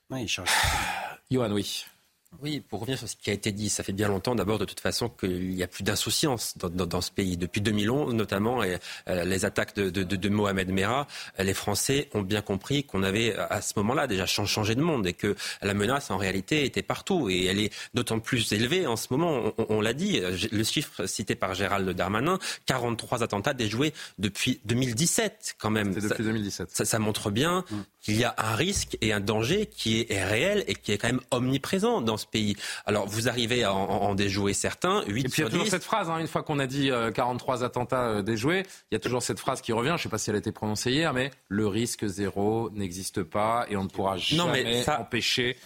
Oui, 0.10 0.22
il 0.22 0.28
change. 0.30 0.48
Johan, 1.30 1.52
oui. 1.52 1.84
Oui, 2.42 2.60
pour 2.60 2.82
revenir 2.82 3.00
sur 3.00 3.08
ce 3.08 3.16
qui 3.16 3.30
a 3.30 3.34
été 3.34 3.52
dit, 3.52 3.70
ça 3.70 3.84
fait 3.84 3.94
bien 3.94 4.10
longtemps 4.10 4.36
d'abord 4.36 4.60
de 4.60 4.66
toute 4.66 4.82
façon 4.82 5.10
qu'il 5.10 5.56
n'y 5.56 5.64
a 5.64 5.68
plus 5.68 5.84
d'insouciance 5.84 6.58
dans, 6.58 7.02
ce 7.02 7.12
pays. 7.12 7.38
Depuis 7.38 7.62
2011 7.62 8.14
notamment, 8.14 8.64
et, 8.64 8.78
euh, 9.08 9.24
les 9.24 9.46
attaques 9.46 9.76
de, 9.76 9.90
de, 9.90 10.30
Mohamed 10.30 10.70
Merah, 10.70 11.08
euh, 11.40 11.44
les 11.44 11.54
Français 11.54 12.10
ont 12.14 12.22
bien 12.22 12.42
compris 12.42 12.84
qu'on 12.84 13.02
avait 13.02 13.36
à 13.36 13.62
ce 13.62 13.74
moment-là 13.78 14.08
déjà 14.08 14.26
changé 14.26 14.76
de 14.76 14.82
monde 14.82 15.08
et 15.08 15.14
que 15.14 15.36
la 15.62 15.74
menace 15.74 16.12
en 16.12 16.18
réalité 16.18 16.66
était 16.66 16.84
partout 16.84 17.30
et 17.30 17.46
elle 17.46 17.60
est 17.60 17.74
d'autant 17.94 18.20
plus 18.20 18.52
élevée 18.52 18.86
en 18.88 18.98
ce 18.98 19.08
moment. 19.12 19.54
On, 19.70 19.82
l'a 19.82 19.94
dit, 19.94 20.22
le 20.52 20.64
chiffre 20.64 21.06
cité 21.06 21.36
par 21.36 21.54
Gérald 21.54 21.90
Darmanin, 21.90 22.40
43 22.66 23.24
attentats 23.24 23.54
déjoués 23.54 23.94
depuis 24.20 24.60
2017 24.66 25.56
quand 25.58 25.70
même. 25.70 25.94
C'est 25.94 26.10
depuis 26.10 26.24
2017. 26.24 26.70
Ça, 26.72 26.86
ça, 26.86 27.00
montre 27.00 27.32
bien 27.32 27.64
mm. 27.70 27.76
Qu'il 28.08 28.16
y 28.18 28.24
a 28.24 28.34
un 28.38 28.56
risque 28.56 28.98
et 29.02 29.12
un 29.12 29.20
danger 29.20 29.66
qui 29.66 30.06
est 30.08 30.24
réel 30.24 30.64
et 30.68 30.76
qui 30.76 30.94
est 30.94 30.98
quand 30.98 31.10
même 31.10 31.20
omniprésent 31.30 32.00
dans 32.00 32.16
ce 32.16 32.26
pays. 32.26 32.56
Alors 32.86 33.06
vous 33.06 33.28
arrivez 33.28 33.66
à 33.66 33.74
en, 33.74 34.16
déjouer 34.16 34.54
certains, 34.54 35.04
8 35.08 35.26
Et 35.26 35.28
puis 35.28 35.42
il 35.42 35.44
y 35.44 35.48
a 35.48 35.50
toujours 35.50 35.68
cette 35.68 35.84
phrase, 35.84 36.10
hein, 36.10 36.18
une 36.20 36.28
fois 36.28 36.42
qu'on 36.42 36.60
a 36.60 36.68
dit 36.68 36.90
43 37.14 37.66
attentats 37.66 38.22
déjoués, 38.22 38.64
il 38.92 38.96
y 38.96 38.98
a 38.98 39.00
toujours 39.00 39.22
cette 39.22 39.42
phrase 39.42 39.60
qui 39.60 39.74
revient, 39.74 39.90
je 39.90 39.94
ne 39.96 39.98
sais 39.98 40.10
pas 40.10 40.18
si 40.18 40.30
elle 40.30 40.38
a 40.38 40.40
été 40.40 40.54
prononcée 40.54 40.92
hier, 40.92 41.14
mais 41.14 41.32
le 41.50 41.68
risque 41.68 42.08
zéro 42.08 42.70
n'existe 42.72 43.24
pas 43.24 43.66
et 43.70 43.76
on 43.76 43.84
ne 43.84 43.90
pourra 43.90 44.16
jamais 44.16 44.86
empêcher 44.88 45.58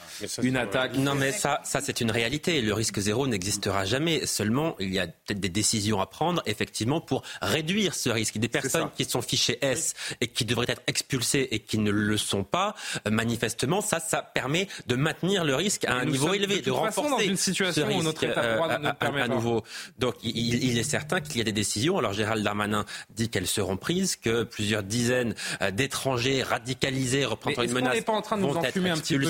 une 0.41 0.57
attaque. 0.57 0.97
Non 0.97 1.13
mais 1.13 1.31
ça, 1.31 1.61
ça 1.63 1.79
c'est 1.79 2.01
une 2.01 2.09
réalité. 2.09 2.59
Le 2.63 2.73
risque 2.73 2.97
zéro 2.97 3.27
n'existera 3.27 3.85
jamais. 3.85 4.25
Seulement, 4.25 4.75
il 4.79 4.91
y 4.91 4.97
a 4.97 5.05
peut-être 5.05 5.39
des 5.39 5.49
décisions 5.49 6.01
à 6.01 6.07
prendre, 6.07 6.41
effectivement, 6.47 7.01
pour 7.01 7.21
réduire 7.41 7.93
ce 7.93 8.09
risque. 8.09 8.39
Des 8.39 8.47
personnes 8.47 8.89
qui 8.95 9.05
sont 9.05 9.21
fichées 9.21 9.59
S 9.61 9.93
et 10.21 10.27
qui 10.27 10.43
devraient 10.43 10.65
être 10.69 10.81
expulsées 10.87 11.47
et 11.51 11.59
qui 11.59 11.77
ne 11.77 11.91
le 11.91 12.17
sont 12.17 12.30
pas, 12.43 12.75
euh, 13.07 13.11
manifestement, 13.11 13.81
ça, 13.81 13.99
ça 13.99 14.21
permet 14.21 14.67
de 14.87 14.95
maintenir 14.95 15.43
le 15.43 15.55
risque 15.55 15.85
à 15.85 15.93
un 15.93 16.05
niveau 16.05 16.33
élevé, 16.33 16.61
de, 16.61 16.71
renforcer 16.71 17.09
dans 17.09 17.19
une 17.19 17.37
situation 17.37 17.87
où 17.87 18.03
notre 18.03 18.23
État 18.23 18.41
euh, 18.41 18.91
à, 18.99 19.27
nouveau. 19.27 19.63
Donc, 19.99 20.15
il, 20.23 20.77
est 20.77 20.83
certain 20.83 21.21
qu'il 21.21 21.37
y 21.37 21.41
a 21.41 21.43
des 21.43 21.51
décisions. 21.51 21.97
Alors, 21.97 22.13
Gérald 22.13 22.43
Darmanin 22.43 22.85
dit 23.11 23.29
qu'elles 23.29 23.47
seront 23.47 23.77
prises, 23.77 24.15
que 24.15 24.43
plusieurs 24.43 24.83
dizaines 24.83 25.35
euh, 25.61 25.71
d'étrangers 25.71 26.43
radicalisés 26.43 27.25
représentant 27.25 27.63
une 27.63 27.73
menace. 27.73 27.91
On 27.91 27.95
n'est 27.95 28.01
pas 28.01 28.13
en 28.13 28.21
train 28.21 28.37
de 28.37 28.43
nous 28.43 28.55
enfumer 28.55 28.89
un 28.89 28.97
petit 28.97 29.17
peu, 29.17 29.27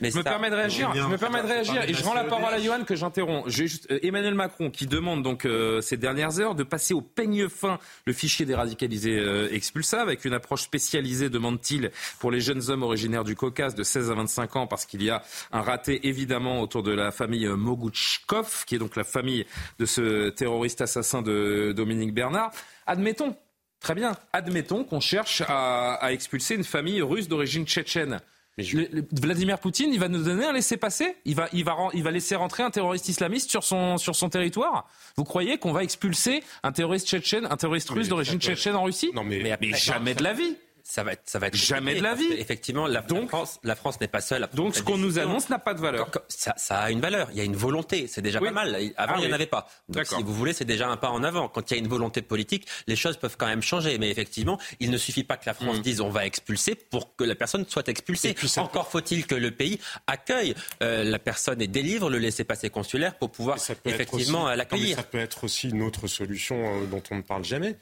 mais 0.00 0.10
Je 0.10 0.18
me 0.18 0.22
permets 0.22 0.50
de 0.50 0.56
réagir. 0.56 0.92
Je 0.94 1.00
me 1.02 1.18
permets 1.18 1.42
de 1.42 1.48
réagir 1.48 1.82
et 1.82 1.94
je 1.94 2.02
rends 2.02 2.14
la 2.14 2.24
parole 2.24 2.52
à 2.52 2.60
Johan 2.60 2.84
que 2.84 2.96
j'interromps. 2.96 3.48
Emmanuel 4.02 4.34
Macron 4.34 4.70
qui 4.70 4.86
demande 4.86 5.22
donc 5.22 5.46
ces 5.80 5.96
dernières 5.96 6.40
heures 6.40 6.54
de 6.54 6.62
passer 6.62 6.94
au 6.94 7.00
peigne 7.00 7.48
fin 7.48 7.78
le 8.06 8.12
fichier 8.12 8.46
des 8.46 8.54
radicalisés 8.54 9.22
expulsés 9.52 9.96
avec 9.96 10.24
une 10.24 10.32
approche 10.32 10.62
spécialisée, 10.62 11.28
demande-t-il, 11.30 11.90
pour 12.18 12.30
les 12.30 12.40
jeunes 12.40 12.70
hommes 12.70 12.82
originaires 12.82 13.24
du 13.24 13.36
Caucase 13.36 13.74
de 13.74 13.82
16 13.82 14.10
à 14.10 14.14
25 14.14 14.56
ans, 14.56 14.66
parce 14.66 14.86
qu'il 14.86 15.02
y 15.02 15.10
a 15.10 15.22
un 15.52 15.60
raté 15.60 16.06
évidemment 16.08 16.60
autour 16.60 16.82
de 16.82 16.92
la 16.92 17.10
famille 17.10 17.46
Moguchkov, 17.46 18.64
qui 18.66 18.74
est 18.74 18.78
donc 18.78 18.96
la 18.96 19.04
famille 19.04 19.46
de 19.78 19.86
ce 19.86 20.30
terroriste 20.30 20.80
assassin 20.80 21.22
de 21.22 21.72
Dominique 21.76 22.14
Bernard. 22.14 22.50
Admettons, 22.86 23.36
très 23.80 23.94
bien, 23.94 24.16
admettons 24.32 24.84
qu'on 24.84 25.00
cherche 25.00 25.42
à, 25.46 26.12
expulser 26.12 26.54
une 26.54 26.64
famille 26.64 27.02
russe 27.02 27.28
d'origine 27.28 27.66
tchétchène. 27.66 28.20
Vladimir 28.56 29.58
Poutine, 29.58 29.92
il 29.92 29.98
va 29.98 30.08
nous 30.08 30.22
donner 30.22 30.44
un 30.44 30.52
laisser-passer 30.52 31.16
il 31.24 31.34
va, 31.34 31.48
il, 31.52 31.64
va, 31.64 31.76
il 31.92 32.04
va 32.04 32.12
laisser 32.12 32.36
rentrer 32.36 32.62
un 32.62 32.70
terroriste 32.70 33.08
islamiste 33.08 33.50
sur 33.50 33.64
son, 33.64 33.98
sur 33.98 34.14
son 34.14 34.28
territoire? 34.28 34.88
Vous 35.16 35.24
croyez 35.24 35.58
qu'on 35.58 35.72
va 35.72 35.82
expulser 35.82 36.44
un 36.62 36.70
terroriste 36.70 37.08
tchétchène, 37.08 37.48
un 37.50 37.56
terroriste 37.56 37.90
russe 37.90 38.08
d'origine 38.08 38.40
tchétchène 38.40 38.76
en 38.76 38.84
Russie? 38.84 39.10
Non, 39.12 39.24
mais, 39.24 39.56
mais 39.60 39.72
jamais 39.72 40.14
de 40.14 40.22
la 40.22 40.34
vie 40.34 40.56
ça 40.86 41.02
va 41.02 41.12
être, 41.12 41.22
ça 41.24 41.38
va 41.38 41.46
être 41.46 41.56
jamais 41.56 41.94
de 41.94 42.02
la 42.02 42.14
vie. 42.14 42.30
Effectivement, 42.34 42.86
la, 42.86 43.00
donc, 43.00 43.30
France, 43.30 43.58
la 43.64 43.74
France 43.74 43.98
n'est 44.02 44.08
pas 44.08 44.20
seule. 44.20 44.46
donc, 44.52 44.76
ce 44.76 44.82
qu'on 44.82 44.98
nous 44.98 45.18
annonce 45.18 45.48
n'a 45.48 45.58
pas 45.58 45.72
de 45.72 45.80
valeur. 45.80 46.10
Ça, 46.28 46.52
ça, 46.58 46.78
a 46.78 46.90
une 46.90 47.00
valeur. 47.00 47.28
Il 47.32 47.38
y 47.38 47.40
a 47.40 47.44
une 47.44 47.56
volonté. 47.56 48.06
C'est 48.06 48.20
déjà 48.20 48.38
pas 48.38 48.50
mal. 48.50 48.76
Avant, 48.96 49.14
ah 49.14 49.18
il 49.18 49.26
n'y 49.26 49.32
en 49.32 49.34
avait 49.34 49.46
pas. 49.46 49.66
Donc, 49.88 50.06
si 50.06 50.22
vous 50.22 50.34
voulez, 50.34 50.52
c'est 50.52 50.66
déjà 50.66 50.88
un 50.88 50.98
pas 50.98 51.08
en 51.08 51.24
avant. 51.24 51.48
Quand 51.48 51.70
il 51.70 51.74
y 51.74 51.76
a 51.78 51.80
une 51.80 51.88
volonté 51.88 52.20
politique, 52.20 52.68
les 52.86 52.96
choses 52.96 53.16
peuvent 53.16 53.36
quand 53.38 53.46
même 53.46 53.62
changer. 53.62 53.96
Mais 53.96 54.10
effectivement, 54.10 54.58
il 54.78 54.90
ne 54.90 54.98
suffit 54.98 55.24
pas 55.24 55.38
que 55.38 55.46
la 55.46 55.54
France 55.54 55.78
mm. 55.78 55.82
dise 55.82 56.00
on 56.02 56.10
va 56.10 56.26
expulser 56.26 56.74
pour 56.74 57.16
que 57.16 57.24
la 57.24 57.34
personne 57.34 57.64
soit 57.66 57.88
expulsée. 57.88 58.34
Encore 58.58 58.88
faut-il 58.88 59.26
que 59.26 59.34
le 59.34 59.52
pays 59.52 59.80
accueille 60.06 60.54
euh, 60.82 61.02
la 61.02 61.18
personne 61.18 61.62
et 61.62 61.66
délivre 61.66 62.10
le 62.10 62.18
laissez-passer 62.18 62.68
consulaire 62.68 63.14
pour 63.14 63.30
pouvoir 63.30 63.56
effectivement 63.86 64.54
l'accueillir. 64.54 64.96
Ça 64.98 65.02
peut 65.02 65.18
être 65.18 65.44
aussi 65.44 65.70
une 65.70 65.82
autre 65.82 66.06
solution 66.08 66.56
euh, 66.56 66.86
dont 66.86 67.02
on 67.10 67.16
ne 67.16 67.22
parle 67.22 67.44
jamais. 67.44 67.76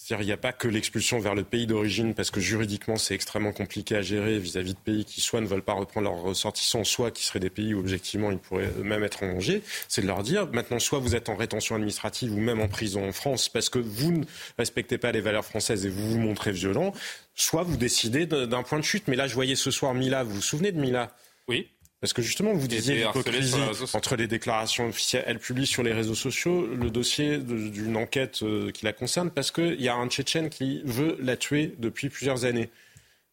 C'est-à-dire 0.00 0.18
qu'il 0.18 0.28
n'y 0.28 0.32
a 0.32 0.36
pas 0.36 0.52
que 0.52 0.68
l'expulsion 0.68 1.18
vers 1.18 1.34
le 1.34 1.42
pays 1.42 1.66
d'origine, 1.66 2.14
parce 2.14 2.30
que 2.30 2.38
juridiquement, 2.38 2.96
c'est 2.96 3.16
extrêmement 3.16 3.50
compliqué 3.52 3.96
à 3.96 4.00
gérer 4.00 4.38
vis-à-vis 4.38 4.74
de 4.74 4.78
pays 4.78 5.04
qui 5.04 5.20
soit 5.20 5.40
ne 5.40 5.46
veulent 5.46 5.60
pas 5.60 5.72
reprendre 5.72 6.08
leurs 6.08 6.22
ressortissants, 6.22 6.84
soit 6.84 7.10
qui 7.10 7.24
seraient 7.24 7.40
des 7.40 7.50
pays 7.50 7.74
où 7.74 7.80
objectivement 7.80 8.30
ils 8.30 8.38
pourraient 8.38 8.70
même 8.80 9.02
être 9.02 9.24
en 9.24 9.32
danger. 9.32 9.60
C'est 9.88 10.02
de 10.02 10.06
leur 10.06 10.22
dire, 10.22 10.46
maintenant, 10.52 10.78
soit 10.78 11.00
vous 11.00 11.16
êtes 11.16 11.28
en 11.28 11.34
rétention 11.34 11.74
administrative 11.74 12.32
ou 12.32 12.38
même 12.38 12.60
en 12.60 12.68
prison 12.68 13.08
en 13.08 13.12
France 13.12 13.48
parce 13.48 13.70
que 13.70 13.80
vous 13.80 14.12
ne 14.12 14.24
respectez 14.56 14.98
pas 14.98 15.10
les 15.10 15.20
valeurs 15.20 15.44
françaises 15.44 15.84
et 15.84 15.88
vous 15.88 16.12
vous 16.12 16.18
montrez 16.20 16.52
violent, 16.52 16.92
soit 17.34 17.64
vous 17.64 17.76
décidez 17.76 18.26
d'un 18.26 18.62
point 18.62 18.78
de 18.78 18.84
chute. 18.84 19.08
Mais 19.08 19.16
là, 19.16 19.26
je 19.26 19.34
voyais 19.34 19.56
ce 19.56 19.72
soir 19.72 19.94
Mila, 19.94 20.22
vous 20.22 20.36
vous 20.36 20.42
souvenez 20.42 20.70
de 20.70 20.80
Mila? 20.80 21.12
Oui. 21.48 21.66
Parce 22.00 22.12
que 22.12 22.22
justement, 22.22 22.52
vous 22.52 22.68
disiez 22.68 22.96
l'hypocrisie 22.96 23.56
entre 23.92 24.14
les 24.14 24.28
déclarations 24.28 24.86
officielles. 24.86 25.24
Elle 25.26 25.40
publie 25.40 25.66
sur 25.66 25.82
les 25.82 25.92
réseaux 25.92 26.14
sociaux 26.14 26.66
le 26.66 26.90
dossier 26.90 27.38
d'une 27.38 27.96
enquête 27.96 28.42
euh, 28.42 28.70
qui 28.70 28.84
la 28.84 28.92
concerne 28.92 29.30
parce 29.30 29.50
qu'il 29.50 29.80
y 29.80 29.88
a 29.88 29.96
un 29.96 30.06
Tchétchène 30.08 30.48
qui 30.48 30.80
veut 30.84 31.18
la 31.20 31.36
tuer 31.36 31.74
depuis 31.78 32.08
plusieurs 32.08 32.44
années. 32.44 32.70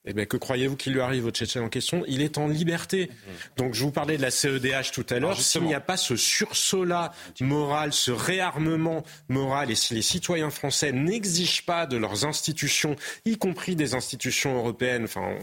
Eh 0.08 0.14
bien, 0.14 0.26
que 0.26 0.38
croyez-vous 0.38 0.76
qu'il 0.76 0.94
lui 0.94 1.02
arrive 1.02 1.26
au 1.26 1.32
Tchétchène 1.32 1.64
en 1.64 1.70
question? 1.70 2.04
Il 2.08 2.22
est 2.22 2.38
en 2.38 2.48
liberté. 2.48 3.10
Donc, 3.58 3.74
je 3.74 3.84
vous 3.84 3.92
parlais 3.92 4.18
de 4.18 4.22
la 4.22 4.32
CEDH 4.32 4.92
tout 4.94 5.06
à 5.10 5.20
l'heure. 5.20 5.40
S'il 5.40 5.64
n'y 5.64 5.74
a 5.74 5.80
pas 5.80 5.98
ce 5.98 6.16
sursaut-là 6.16 7.12
moral, 7.42 7.94
ce 7.94 8.12
réarmement 8.12 9.04
moral, 9.30 9.72
et 9.72 9.76
si 9.76 9.94
les 9.94 10.02
citoyens 10.02 10.50
français 10.50 10.92
n'exigent 10.92 11.66
pas 11.66 11.86
de 11.86 11.98
leurs 11.98 12.26
institutions, 12.26 12.96
y 13.26 13.38
compris 13.38 13.76
des 13.76 13.96
institutions 13.96 14.56
européennes, 14.58 15.06
enfin, 15.06 15.36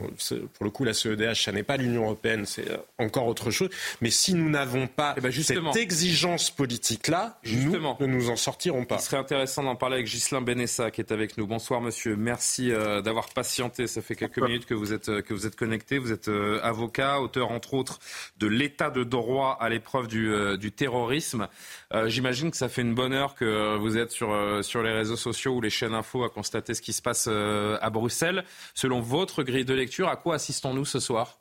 pour 0.55 0.65
le 0.65 0.71
coup, 0.71 0.85
la 0.85 0.95
CEDH, 0.95 1.45
ça 1.45 1.53
n'est 1.53 1.63
pas 1.63 1.77
l'Union 1.77 2.05
européenne, 2.05 2.45
c'est 2.47 2.71
euh, 2.71 2.77
encore 2.99 3.27
autre 3.27 3.51
chose. 3.51 3.71
Mais 4.01 4.11
si 4.11 4.35
nous 4.35 4.49
n'avons 4.49 4.87
pas 4.87 5.15
eh 5.17 5.21
ben, 5.21 5.33
cette 5.33 5.77
exigence 5.77 6.51
politique-là, 6.51 7.41
nous 7.47 7.73
ne 7.73 8.07
nous 8.07 8.31
en 8.31 8.37
sortirons 8.37 8.85
pas. 8.85 8.97
Il 8.97 9.03
serait 9.03 9.17
intéressant 9.17 9.63
d'en 9.65 9.77
parler 9.77 9.97
avec 9.97 10.07
Ghislain 10.07 10.41
Benessa, 10.41 10.91
qui 10.91 11.01
est 11.01 11.13
avec 11.13 11.37
nous. 11.37 11.47
Bonsoir, 11.47 11.81
monsieur. 11.81 12.17
Merci 12.17 12.71
euh, 12.71 13.03
d'avoir 13.03 13.29
patienté. 13.31 13.87
Ça 13.87 14.03
fait 14.03 14.15
quelques 14.15 14.39
minutes 14.39 14.52
que 14.61 14.75
vous 14.75 14.93
êtes, 14.93 15.23
que 15.23 15.35
vous 15.35 15.47
êtes 15.47 15.57
connecté. 15.57 15.99
Vous 15.99 16.13
êtes 16.13 16.29
euh, 16.29 16.61
avocat, 16.63 17.21
auteur 17.21 17.51
entre 17.51 17.75
autres 17.75 17.99
de 18.39 18.47
l'état 18.47 18.91
de 18.91 19.05
droit 19.05 19.57
à 19.61 19.69
l'épreuve 19.69 20.09
du, 20.09 20.33
euh, 20.33 20.57
terrorisme. 20.75 21.49
Euh, 21.93 22.09
j'imagine 22.09 22.51
que 22.51 22.57
ça 22.57 22.69
fait 22.69 22.83
une 22.83 22.95
bonne 22.95 23.13
heure 23.13 23.35
que 23.35 23.77
vous 23.77 23.99
êtes 23.99 24.11
sur, 24.11 24.65
sur 24.65 24.83
les 24.83 24.93
réseaux 24.93 25.17
sociaux 25.17 25.55
ou 25.55 25.61
les 25.61 25.71
chaînes 25.71 25.95
info 25.95 26.25
à 26.25 26.31
constater 26.31 26.75
ce 26.75 26.83
qui 26.83 26.93
se 26.93 27.03
passe 27.03 27.27
à 27.29 27.91
Bruxelles. 27.91 28.45
Selon 28.75 29.01
votre 29.01 29.43
grille 29.43 29.65
de 29.65 29.75
lecture, 29.75 30.09
à 30.09 30.17
quoi 30.17 30.37
assistons-nous 30.37 30.85
ce 30.85 31.01
soir? 31.01 31.39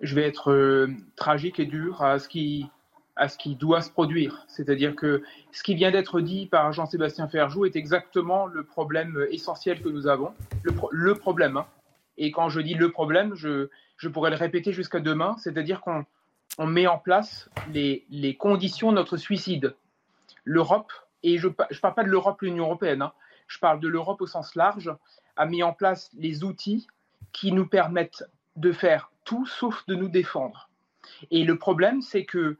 Je 0.00 0.14
vais 0.14 0.22
être 0.22 0.88
tragique 1.16 1.60
et 1.60 1.66
dur 1.66 2.02
à 2.02 2.18
ce 2.18 2.28
qui 2.28 2.68
à 3.20 3.28
ce 3.28 3.36
qui 3.36 3.54
doit 3.54 3.82
se 3.82 3.90
produire. 3.90 4.46
C'est-à-dire 4.48 4.96
que 4.96 5.22
ce 5.52 5.62
qui 5.62 5.74
vient 5.74 5.90
d'être 5.90 6.22
dit 6.22 6.46
par 6.46 6.72
Jean-Sébastien 6.72 7.28
Ferjou 7.28 7.66
est 7.66 7.76
exactement 7.76 8.46
le 8.46 8.64
problème 8.64 9.26
essentiel 9.30 9.82
que 9.82 9.90
nous 9.90 10.06
avons, 10.06 10.32
le, 10.62 11.14
problème. 11.14 11.58
Hein. 11.58 11.66
Et 12.16 12.30
quand 12.30 12.48
je 12.48 12.62
dis 12.62 12.72
le 12.72 12.90
problème, 12.90 13.34
je, 13.34 13.68
je 13.98 14.08
pourrais 14.08 14.30
le 14.30 14.36
répéter 14.36 14.72
jusqu'à 14.72 15.00
demain, 15.00 15.36
c'est-à-dire 15.38 15.82
qu'on 15.82 16.06
on 16.56 16.66
met 16.66 16.86
en 16.86 16.96
place 16.96 17.50
les, 17.74 18.06
les, 18.08 18.36
conditions 18.36 18.90
de 18.90 18.96
notre 18.96 19.18
suicide. 19.18 19.76
L'Europe, 20.44 20.90
et 21.22 21.36
je 21.36 21.48
ne 21.48 21.52
parle 21.52 21.94
pas 21.94 22.04
de 22.04 22.08
l'Europe, 22.08 22.40
l'Union 22.40 22.64
européenne, 22.64 23.02
hein, 23.02 23.12
je 23.48 23.58
parle 23.58 23.80
de 23.80 23.88
l'Europe 23.88 24.22
au 24.22 24.26
sens 24.26 24.54
large, 24.54 24.90
a 25.36 25.44
mis 25.44 25.62
en 25.62 25.74
place 25.74 26.10
les 26.14 26.42
outils 26.42 26.86
qui 27.32 27.52
nous 27.52 27.66
permettent 27.66 28.24
de 28.56 28.72
faire 28.72 29.12
tout 29.24 29.44
sauf 29.44 29.86
de 29.88 29.94
nous 29.94 30.08
défendre. 30.08 30.70
Et 31.30 31.44
le 31.44 31.58
problème, 31.58 32.00
c'est 32.00 32.24
que 32.24 32.56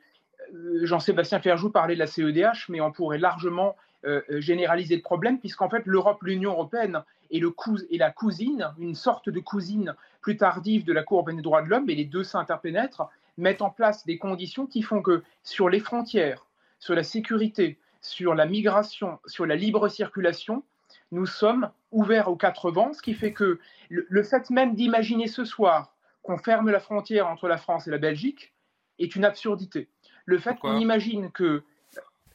Jean-Sébastien 0.82 1.40
Ferjou 1.40 1.70
parlait 1.70 1.94
de 1.94 1.98
la 1.98 2.06
CEDH, 2.06 2.68
mais 2.68 2.80
on 2.80 2.92
pourrait 2.92 3.18
largement 3.18 3.76
euh, 4.04 4.22
euh, 4.30 4.40
généraliser 4.40 4.96
le 4.96 5.02
problème, 5.02 5.38
puisqu'en 5.38 5.68
fait, 5.68 5.82
l'Europe, 5.84 6.22
l'Union 6.22 6.52
européenne 6.52 7.02
est, 7.30 7.42
la 7.98 8.10
cousine, 8.10 8.72
une 8.78 8.94
sorte 8.94 9.28
de 9.28 9.40
cousine 9.40 9.94
plus 10.20 10.36
tardive 10.36 10.84
de 10.84 10.92
la 10.92 11.02
Cour 11.02 11.18
européenne 11.18 11.36
des 11.36 11.42
droits 11.42 11.62
de 11.62 11.68
l'homme, 11.68 11.88
et 11.90 11.94
les 11.94 12.04
deux 12.04 12.24
s'interpénètrent, 12.24 13.08
mettent 13.36 13.62
en 13.62 13.70
place 13.70 14.04
des 14.06 14.18
conditions 14.18 14.66
qui 14.66 14.82
font 14.82 15.02
que 15.02 15.22
sur 15.44 15.68
les 15.68 15.80
frontières, 15.80 16.46
sur 16.78 16.94
la 16.94 17.02
sécurité, 17.02 17.78
sur 18.00 18.34
la 18.34 18.46
migration, 18.46 19.18
sur 19.26 19.46
la 19.46 19.56
libre 19.56 19.88
circulation, 19.88 20.62
nous 21.12 21.26
sommes 21.26 21.70
ouverts 21.92 22.28
aux 22.28 22.36
quatre 22.36 22.70
vents, 22.70 22.92
ce 22.92 23.02
qui 23.02 23.14
fait 23.14 23.32
que 23.32 23.60
le 23.88 24.22
fait 24.22 24.48
même 24.50 24.74
d'imaginer 24.74 25.26
ce 25.26 25.44
soir 25.44 25.94
qu'on 26.22 26.38
ferme 26.38 26.70
la 26.70 26.80
frontière 26.80 27.26
entre 27.28 27.48
la 27.48 27.56
France 27.56 27.86
et 27.86 27.90
la 27.90 27.98
Belgique 27.98 28.52
est 28.98 29.16
une 29.16 29.24
absurdité 29.24 29.88
le 30.30 30.38
fait 30.38 30.58
qu'on 30.58 30.78
imagine 30.78 31.30
que, 31.30 31.62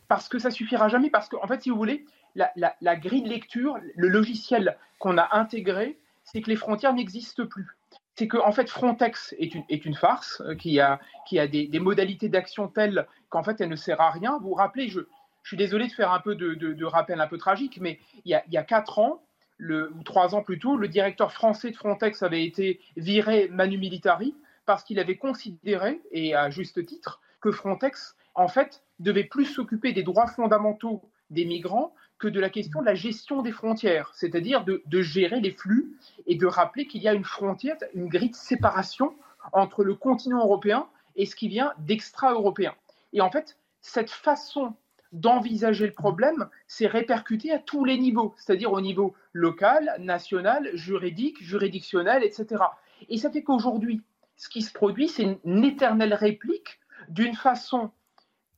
parce 0.08 0.30
que 0.30 0.38
ça 0.38 0.52
suffira 0.52 0.89
jamais, 0.89 1.10
parce 1.10 1.30
qu'en 1.30 1.43
en 1.43 1.48
fait, 1.48 1.64
si 1.64 1.70
vous 1.70 1.78
voulez, 1.78 2.06
la, 2.36 2.96
grille 2.98 3.24
de 3.24 3.30
lecture, 3.30 3.78
le 3.96 4.08
logiciel 4.10 4.78
qu'on 5.00 5.18
a 5.18 5.36
intégré, 5.36 5.98
c'est 6.26 6.41
que 6.41 6.50
les 6.50 6.58
frontières 6.58 6.93
n'existent 6.93 7.46
plus. 7.46 7.68
C'est 8.16 8.28
que 8.28 8.38
en 8.38 8.52
fait 8.52 8.70
Frontex 8.70 9.36
est 9.39 9.54
une, 9.56 9.64
est 9.70 9.86
une 9.86 9.96
farce 9.96 10.41
euh, 10.41 10.56
qui 10.56 10.80
a, 10.80 11.02
qui 11.28 11.38
a 11.38 11.48
des, 11.48 11.80
modalités 11.80 12.30
d'action 12.30 12.70
telles 12.70 13.08
qu'en 13.30 13.43
fait 13.43 13.60
elle 13.60 13.70
ne 13.70 13.76
sert 13.76 14.00
à 14.00 14.10
rien. 14.10 14.38
Vous 14.39 14.50
vous 14.50 14.54
rappelez, 14.54 14.88
je, 14.88 15.02
je 15.43 15.48
suis 15.48 15.58
désolé 15.58 15.88
de 15.88 15.91
faire 15.91 16.12
un 16.12 16.20
peu 16.20 16.36
de, 16.36 16.86
rappel 16.86 17.20
un 17.20 17.28
peu 17.28 17.38
tragique, 17.38 17.78
mais 17.82 18.00
il 18.24 18.32
y 18.32 18.34
a, 18.34 18.43
il 18.48 18.54
y 18.54 18.58
a 18.58 18.64
quatre 18.64 19.00
ans, 19.00 19.22
le, 19.58 19.93
ou 19.93 20.04
trois 20.04 20.34
ans 20.34 20.43
plus 20.43 20.60
tôt, 20.60 20.78
le 20.78 20.88
directeur 20.88 21.32
français 21.32 21.72
de 21.72 21.76
Frontex 21.76 22.24
avait 22.24 22.46
été 22.46 22.80
viré 22.98 23.50
manu 23.50 23.78
militari 23.78 24.34
parce 24.66 24.84
qu'il 24.84 25.00
avait 25.00 25.18
considéré, 25.18 26.02
et 26.12 26.36
à 26.36 26.50
juste 26.50 26.86
titre, 26.86 27.22
que 27.46 27.52
Frontex, 27.52 28.16
en 28.34 28.48
fait, 28.48 28.82
devait 28.98 29.24
plus 29.24 29.46
s'occuper 29.46 29.93
des 29.93 30.02
droits 30.02 30.26
fondamentaux 30.26 31.04
des 31.30 31.46
migrants 31.46 31.93
que 32.18 32.28
de 32.28 32.39
la 32.39 32.50
question 32.50 32.82
de 32.82 32.88
la 32.88 32.96
gestion 32.96 33.43
des 33.43 33.52
frontières, 33.52 34.12
c'est-à-dire 34.16 34.66
de, 34.66 35.02
gérer 35.04 35.39
les 35.41 35.52
flux 35.52 35.96
et 36.26 36.38
de 36.38 36.48
rappeler 36.48 36.88
qu'il 36.88 37.04
y 37.04 37.08
a 37.08 37.14
une 37.14 37.24
frontière, 37.24 37.76
une 37.93 38.08
grille 38.08 38.32
de 38.32 38.36
séparation 38.36 39.14
entre 39.54 39.84
le 39.84 39.93
continent 39.93 40.39
européen 40.39 40.88
et 41.16 41.28
ce 41.28 41.36
qui 41.36 41.48
vient 41.48 41.74
d'extra-européen. 41.78 42.74
Et 43.14 43.22
en 43.22 43.30
fait, 43.30 43.60
cette 43.80 44.10
façon 44.10 44.74
d'envisager 45.12 45.86
le 45.86 45.93
problème, 45.93 46.50
c'est 46.66 46.88
répercuté 46.88 47.52
à 47.52 47.60
tous 47.60 47.86
les 47.86 48.00
niveaux, 48.00 48.34
c'est-à-dire 48.38 48.74
au 48.74 48.82
niveau 48.82 49.14
local, 49.34 49.96
national, 50.00 50.72
juridique, 50.74 51.43
juridictionnel, 51.43 52.24
etc. 52.24 52.64
Et 53.08 53.20
ça 53.20 53.30
fait 53.30 53.43
qu'aujourd'hui, 53.43 54.02
ce 54.36 54.50
qui 54.50 54.64
se 54.64 54.74
produit, 54.74 55.10
c'est 55.10 55.38
une 55.46 55.64
éternelle 55.64 56.16
réplique 56.16 56.80
d'une 57.10 57.36
façon 57.36 57.91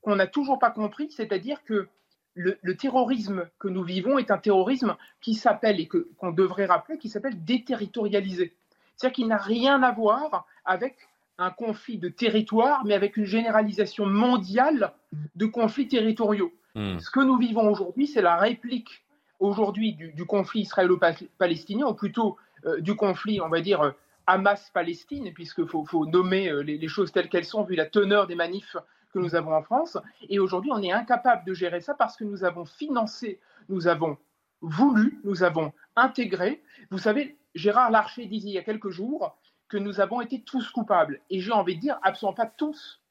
qu'on 0.01 0.15
n'a 0.15 0.27
toujours 0.27 0.59
pas 0.59 0.71
compris, 0.71 1.11
c'est-à-dire 1.11 1.63
que 1.63 1.89
le, 2.33 2.77
terrorisme 2.77 3.49
que 3.59 3.67
nous 3.67 3.83
vivons 3.83 4.19
est 4.19 4.31
un 4.31 4.37
terrorisme 4.37 4.95
qui 5.21 5.33
s'appelle, 5.33 5.79
et 5.79 5.87
qu'on 5.87 6.31
devrait 6.31 6.65
rappeler, 6.65 6.97
qui 6.97 7.09
s'appelle 7.09 7.43
déterritorialisé. 7.43 8.53
C'est-à-dire 8.95 9.15
qu'il 9.15 9.27
n'a 9.27 9.37
rien 9.37 9.81
à 9.83 9.91
voir 9.91 10.45
avec 10.63 10.95
un 11.39 11.49
conflit 11.49 11.97
de 11.97 12.09
territoire, 12.09 12.85
mais 12.85 12.93
avec 12.93 13.17
une 13.17 13.25
généralisation 13.25 14.05
mondiale 14.05 14.93
de 15.35 15.45
conflits 15.45 15.87
territoriaux. 15.87 16.53
Hmm. 16.75 16.99
Ce 16.99 17.09
que 17.09 17.19
nous 17.19 17.37
vivons 17.37 17.69
aujourd'hui, 17.69 18.07
c'est 18.07 18.21
la 18.21 18.37
réplique 18.37 19.03
aujourd'hui 19.39 19.93
du, 19.93 20.25
conflit 20.25 20.61
israélo-palestinien, 20.61 21.87
ou 21.87 21.93
plutôt 21.93 22.37
euh, 22.65 22.81
du 22.81 22.95
conflit, 22.95 23.39
on 23.41 23.49
va 23.49 23.61
dire, 23.61 23.93
Hamas-Palestine, 24.27 25.33
puisqu'il 25.33 25.67
faut, 25.67 25.85
faut, 25.85 26.05
nommer 26.05 26.49
euh, 26.49 26.59
les, 26.59 26.87
choses 26.87 27.11
telles 27.11 27.29
qu'elles 27.29 27.45
sont, 27.45 27.63
vu 27.63 27.75
la 27.75 27.85
teneur 27.85 28.27
des 28.27 28.35
manifs 28.35 28.75
que 29.13 29.19
nous 29.19 29.35
avons 29.35 29.55
en 29.55 29.63
France. 29.63 29.97
Et 30.29 30.39
aujourd'hui, 30.39 30.71
on 30.73 30.81
est 30.81 30.91
incapable 30.91 31.45
de 31.45 31.53
gérer 31.53 31.81
ça 31.81 31.93
parce 31.93 32.17
que 32.17 32.23
nous 32.23 32.43
avons 32.43 32.65
financé, 32.65 33.39
nous 33.69 33.87
avons 33.87 34.17
voulu, 34.61 35.19
nous 35.23 35.43
avons 35.43 35.73
intégré. 35.95 36.61
Vous 36.91 36.97
savez, 36.97 37.37
Gérard 37.55 37.89
Larcher 37.89 38.25
disait 38.25 38.49
il 38.49 38.53
y 38.53 38.57
a 38.57 38.63
quelques 38.63 38.89
jours, 38.89 39.37
que 39.69 39.77
nous 39.77 39.99
avons 39.99 40.21
été 40.21 40.41
tous 40.41 40.69
coupables. 40.69 41.21
Et 41.29 41.39
j'ai 41.41 41.51
envie 41.51 41.75
de 41.75 41.81
dire, 41.81 41.99
absolument 42.03 42.33
pas 42.33 42.45
tous, 42.45 43.01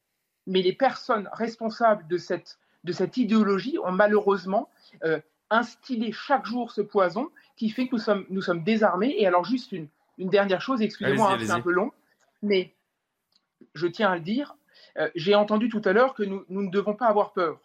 mais 0.47 0.63
les 0.63 0.73
personnes 0.73 1.29
responsables 1.33 2.07
de 2.09 2.19
cette, 2.19 2.59
de 2.85 2.93
cette 2.93 3.17
idéologie 3.17 3.79
ont 3.85 3.93
malheureusement 3.93 4.71
euh, 5.05 5.21
instillé 5.51 6.13
chaque 6.13 6.47
jour 6.47 6.73
ce 6.73 6.81
poison 6.81 7.31
qui 7.57 7.71
fait 7.71 7.89
que 7.89 7.97
nous 7.97 8.01
sommes, 8.01 8.27
nous 8.31 8.43
sommes 8.43 8.63
désarmés. 8.63 9.15
Et 9.19 9.27
alors, 9.27 9.45
juste 9.45 9.73
une, 9.73 9.89
une 10.19 10.31
dernière 10.31 10.61
chose, 10.61 10.83
excusez-moi, 10.83 11.33
hein, 11.33 11.39
c'est 11.41 11.51
un 11.51 11.61
peu 11.61 11.73
long, 11.73 11.93
mais 12.43 12.75
je 13.75 13.87
tiens 13.87 14.11
à 14.11 14.15
le 14.17 14.23
dire, 14.23 14.57
euh, 14.99 15.09
j'ai 15.15 15.35
entendu 15.35 15.69
tout 15.69 15.83
à 15.85 15.93
l'heure 15.93 16.15
que 16.15 16.23
nous, 16.23 16.45
nous, 16.49 16.63
ne 16.63 16.71
devons 16.71 16.95
pas 16.95 17.07
avoir 17.07 17.33
peur. 17.33 17.61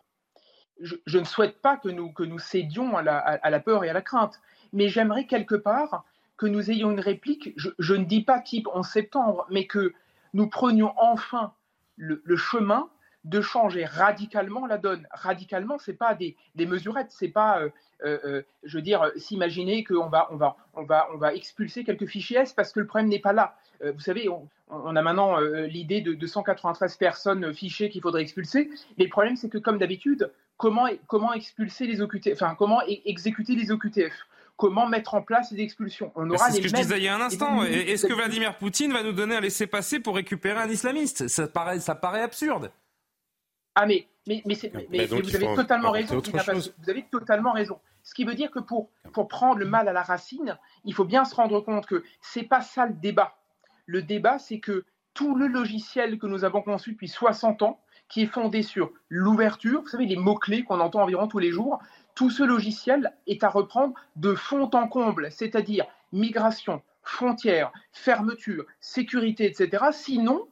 Je, 0.79 0.95
je, 1.05 1.19
ne 1.19 1.23
souhaite 1.23 1.61
pas 1.61 1.77
que 1.77 1.89
nous, 1.89 2.11
que 2.11 2.23
nous 2.23 2.39
cédions 2.39 2.97
à 2.97 3.03
la, 3.03 3.17
à 3.17 3.49
la 3.49 3.59
peur 3.59 3.83
et 3.83 3.89
à 3.89 3.93
la 3.93 4.01
crainte, 4.01 4.39
mais 4.73 4.87
j'aimerais 4.87 5.25
quelque 5.25 5.55
part 5.55 6.03
que 6.41 6.47
nous 6.47 6.71
ayons 6.71 6.89
une 6.89 6.99
réplique, 6.99 7.53
je, 7.55 7.93
ne 7.93 8.03
dis 8.03 8.23
pas 8.23 8.39
type 8.39 8.67
en 8.73 8.81
septembre, 8.81 9.45
mais 9.51 9.67
que 9.67 9.93
nous 10.33 10.47
prenions 10.47 10.91
enfin 10.97 11.53
le, 11.97 12.19
chemin 12.35 12.89
de 13.25 13.41
changer 13.41 13.85
radicalement 13.85 14.65
la 14.65 14.79
donne. 14.79 15.07
Radicalement, 15.11 15.77
c'est 15.77 15.93
pas 15.93 16.15
des, 16.15 16.35
des 16.55 16.65
mesurettes, 16.65 17.11
c'est 17.11 17.27
pas, 17.27 17.59
euh, 17.59 17.65
euh, 17.65 17.69
euh, 17.69 17.90
je 18.03 18.77
veux 18.77 18.81
dire, 18.81 19.11
s'imaginer 19.15 19.83
qu'on 19.83 20.09
va, 20.09 20.27
on 20.31 20.35
va, 20.35 20.55
on 20.73 20.83
va, 20.83 21.07
on 21.13 21.17
va 21.17 21.33
expulser 21.33 21.83
quelques 21.83 22.07
fichiers 22.07 22.37
S 22.37 22.53
parce 22.53 22.71
que 22.71 22.79
le 22.79 22.87
problème 22.87 23.09
n'est 23.09 23.19
pas 23.19 23.33
là. 23.33 23.55
vous 23.83 23.99
savez, 23.99 24.27
on, 24.29 24.95
a 24.95 25.01
maintenant 25.01 25.39
l'idée 25.39 26.01
de, 26.01 26.13
293 26.13 26.97
personnes 26.97 27.53
fichées 27.53 27.89
qu'il 27.89 28.01
faudrait 28.01 28.21
expulser, 28.21 28.69
mais 28.97 29.05
le 29.05 29.09
problème 29.09 29.35
c'est 29.35 29.49
que 29.49 29.57
comme 29.57 29.77
d'habitude, 29.77 30.31
comment, 30.57 30.87
comment 31.07 31.33
expulser 31.33 31.85
les 31.87 32.01
OQTF, 32.01 32.33
enfin 32.33 32.55
comment 32.57 32.81
exécuter 33.05 33.55
les 33.55 33.71
OQTF 33.71 34.13
comment 34.61 34.87
mettre 34.87 35.15
en 35.15 35.23
place 35.23 35.51
les 35.51 35.63
expulsions? 35.63 36.11
On 36.15 36.29
aura 36.29 36.51
C'est 36.51 36.57
ce 36.57 36.61
que 36.61 36.67
je 36.67 36.75
disais 36.75 36.97
il 36.97 37.03
y 37.03 37.07
a 37.07 37.15
un 37.15 37.21
instant. 37.21 37.63
Est-ce 37.63 38.05
que 38.05 38.13
Vladimir 38.13 38.55
Poutine 38.57 38.93
va 38.93 39.01
nous 39.01 39.11
donner 39.11 39.35
un 39.35 39.41
laissez-passer 39.41 39.99
pour 39.99 40.15
récupérer 40.15 40.59
un 40.59 40.69
islamiste? 40.69 41.27
Ça 41.27 41.47
paraît, 41.47 41.79
ça 41.79 41.95
paraît 41.95 42.21
absurde. 42.21 42.71
Ah 43.73 43.87
mais, 43.87 44.05
mais, 44.27 44.43
mais, 44.45 45.05
vous 45.07 45.35
avez 45.35 45.55
totalement 45.55 45.91
raison. 45.91 46.19
Vous 46.19 46.89
avez 46.89 47.05
totalement 47.09 47.53
raison. 47.53 47.79
Ce 48.03 48.13
qui 48.13 48.23
veut 48.23 48.35
dire 48.35 48.51
que 48.51 48.59
pour, 48.59 48.89
pour 49.13 49.27
prendre 49.27 49.57
le 49.57 49.65
mal 49.65 49.87
à 49.87 49.93
la 49.93 50.03
racine, 50.03 50.57
il 50.85 50.93
faut 50.93 51.05
bien 51.05 51.25
se 51.25 51.35
rendre 51.35 51.59
compte 51.61 51.85
que 51.87 52.03
c'est 52.21 52.43
pas 52.43 52.61
ça 52.61 52.85
le 52.85 52.93
débat. 52.93 53.37
Le 53.85 54.01
débat, 54.01 54.37
c'est 54.37 54.59
que 54.59 54.85
tout 55.13 55.35
le 55.35 55.47
logiciel 55.47 56.19
que 56.19 56.27
nous 56.27 56.43
avons 56.43 56.61
conçu 56.61 56.91
depuis 56.91 57.07
60 57.07 57.63
ans, 57.63 57.79
qui 58.09 58.23
est 58.23 58.27
fondé 58.27 58.61
sur 58.61 58.91
l'ouverture, 59.09 59.81
vous 59.81 59.87
savez, 59.87 60.05
les 60.05 60.17
mots-clés 60.17 60.63
qu'on 60.63 60.79
entend 60.79 61.01
environ 61.01 61.27
tous 61.27 61.39
les 61.39 61.51
jours, 61.51 61.79
tout 62.13 62.29
ce 62.29 62.43
logiciel 62.43 63.13
est 63.25 63.43
à 63.43 63.49
reprendre 63.49 63.93
de 64.17 64.35
fond 64.35 64.69
en 64.73 64.87
comble, 64.87 65.31
c'est-à-dire 65.31 65.85
migration, 66.11 66.81
frontières, 67.03 67.71
fermeture, 67.93 68.65
sécurité, 68.81 69.45
etc. 69.45 69.85
Sinon, 69.91 70.47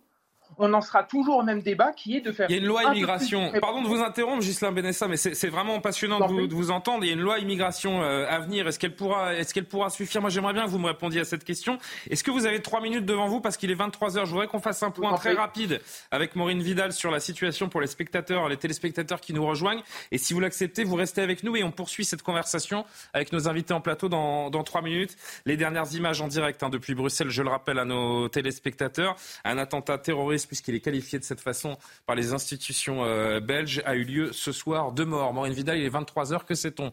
on 0.60 0.74
en 0.74 0.82
sera 0.82 1.04
toujours 1.04 1.38
au 1.38 1.44
même 1.44 1.62
débat 1.62 1.94
qui 1.94 2.18
est 2.18 2.22
de 2.22 2.32
faire. 2.32 2.48
Il 2.50 2.56
y 2.56 2.60
a 2.60 2.62
une 2.62 2.68
loi 2.68 2.84
immigration. 2.84 3.52
Pardon 3.62 3.82
de 3.82 3.88
vous 3.88 4.02
interrompre, 4.02 4.42
Gislain 4.42 4.72
Benessa, 4.72 5.08
mais 5.08 5.18
c'est 5.18 5.48
vraiment 5.48 5.80
passionnant 5.80 6.20
de 6.20 6.54
vous, 6.54 6.72
entendre. 6.72 7.06
Il 7.06 7.08
y 7.08 7.12
a 7.12 7.14
une 7.14 7.22
loi 7.22 7.40
immigration 7.40 8.04
euh, 8.04 8.26
à 8.30 8.40
venir. 8.40 8.68
Est-ce 8.68 8.78
qu'elle 8.78 8.96
pourra, 8.96 9.34
est 9.34 9.52
qu'elle 9.52 9.66
pourra 9.66 9.90
suffire? 9.90 10.22
Moi, 10.22 10.30
j'aimerais 10.30 10.54
bien 10.54 10.66
que 10.66 10.70
vous 10.70 10.78
me 10.78 10.88
répondiez 10.88 11.22
à 11.22 11.26
cette 11.26 11.46
question. 11.46 11.78
Est-ce 12.10 12.24
que 12.24 12.32
vous 12.32 12.46
avez 12.46 12.62
trois 12.62 12.82
minutes 12.82 13.06
devant 13.06 13.28
vous? 13.28 13.40
Parce 13.40 13.58
qu'il 13.58 13.72
est 13.72 13.76
23 13.76 14.18
heures 14.18 14.26
Je 14.26 14.32
voudrais 14.32 14.48
qu'on 14.48 14.60
fasse 14.60 14.84
un 14.84 14.92
point 14.92 15.14
très 15.16 15.34
rapide 15.34 15.80
avec 16.12 16.36
Maureen 16.36 16.62
Vidal 16.62 16.92
sur 16.92 17.10
la 17.10 17.22
situation 17.22 17.70
pour 17.70 17.80
les 17.80 17.88
spectateurs, 17.88 18.50
les 18.50 18.58
téléspectateurs 18.58 19.22
qui 19.22 19.34
nous 19.34 19.46
rejoignent. 19.46 19.82
Et 20.12 20.18
si 20.18 20.34
vous 20.34 20.42
l'acceptez, 20.42 20.84
vous 20.84 20.96
restez 20.96 21.22
avec 21.22 21.44
nous 21.44 21.56
et 21.56 21.64
on 21.64 21.72
poursuit 21.72 22.04
cette 22.04 22.22
conversation 22.22 22.86
avec 23.14 23.32
nos 23.32 23.48
invités 23.48 23.74
en 23.74 23.82
plateau 23.82 24.10
dans, 24.10 24.50
trois 24.64 24.82
minutes. 24.82 25.16
Les 25.46 25.56
dernières 25.56 25.94
images 25.94 26.22
en 26.22 26.28
direct 26.28 26.62
hein, 26.64 26.70
depuis 26.70 26.94
Bruxelles, 26.94 27.30
je 27.30 27.42
le 27.42 27.50
rappelle 27.50 27.80
à 27.80 27.86
nos 27.86 28.28
téléspectateurs, 28.28 29.16
un 29.46 29.58
attentat 29.58 29.98
terroriste 29.98 30.49
puisqu'il 30.50 30.76
est 30.76 30.82
qualifié 30.82 31.20
de 31.20 31.24
cette 31.24 31.40
façon 31.40 31.78
par 32.08 32.16
les 32.16 32.34
institutions 32.34 33.06
euh, 33.06 33.40
belges, 33.40 33.82
a 33.86 33.96
eu 33.96 34.04
lieu 34.04 34.34
ce 34.34 34.52
soir. 34.52 34.92
Deux 34.92 35.06
morts. 35.06 35.34
Maureen 35.34 35.54
Vidal, 35.54 35.78
il 35.78 35.86
est 35.86 35.90
23h. 35.90 36.44
Que 36.44 36.56
sait-on? 36.56 36.92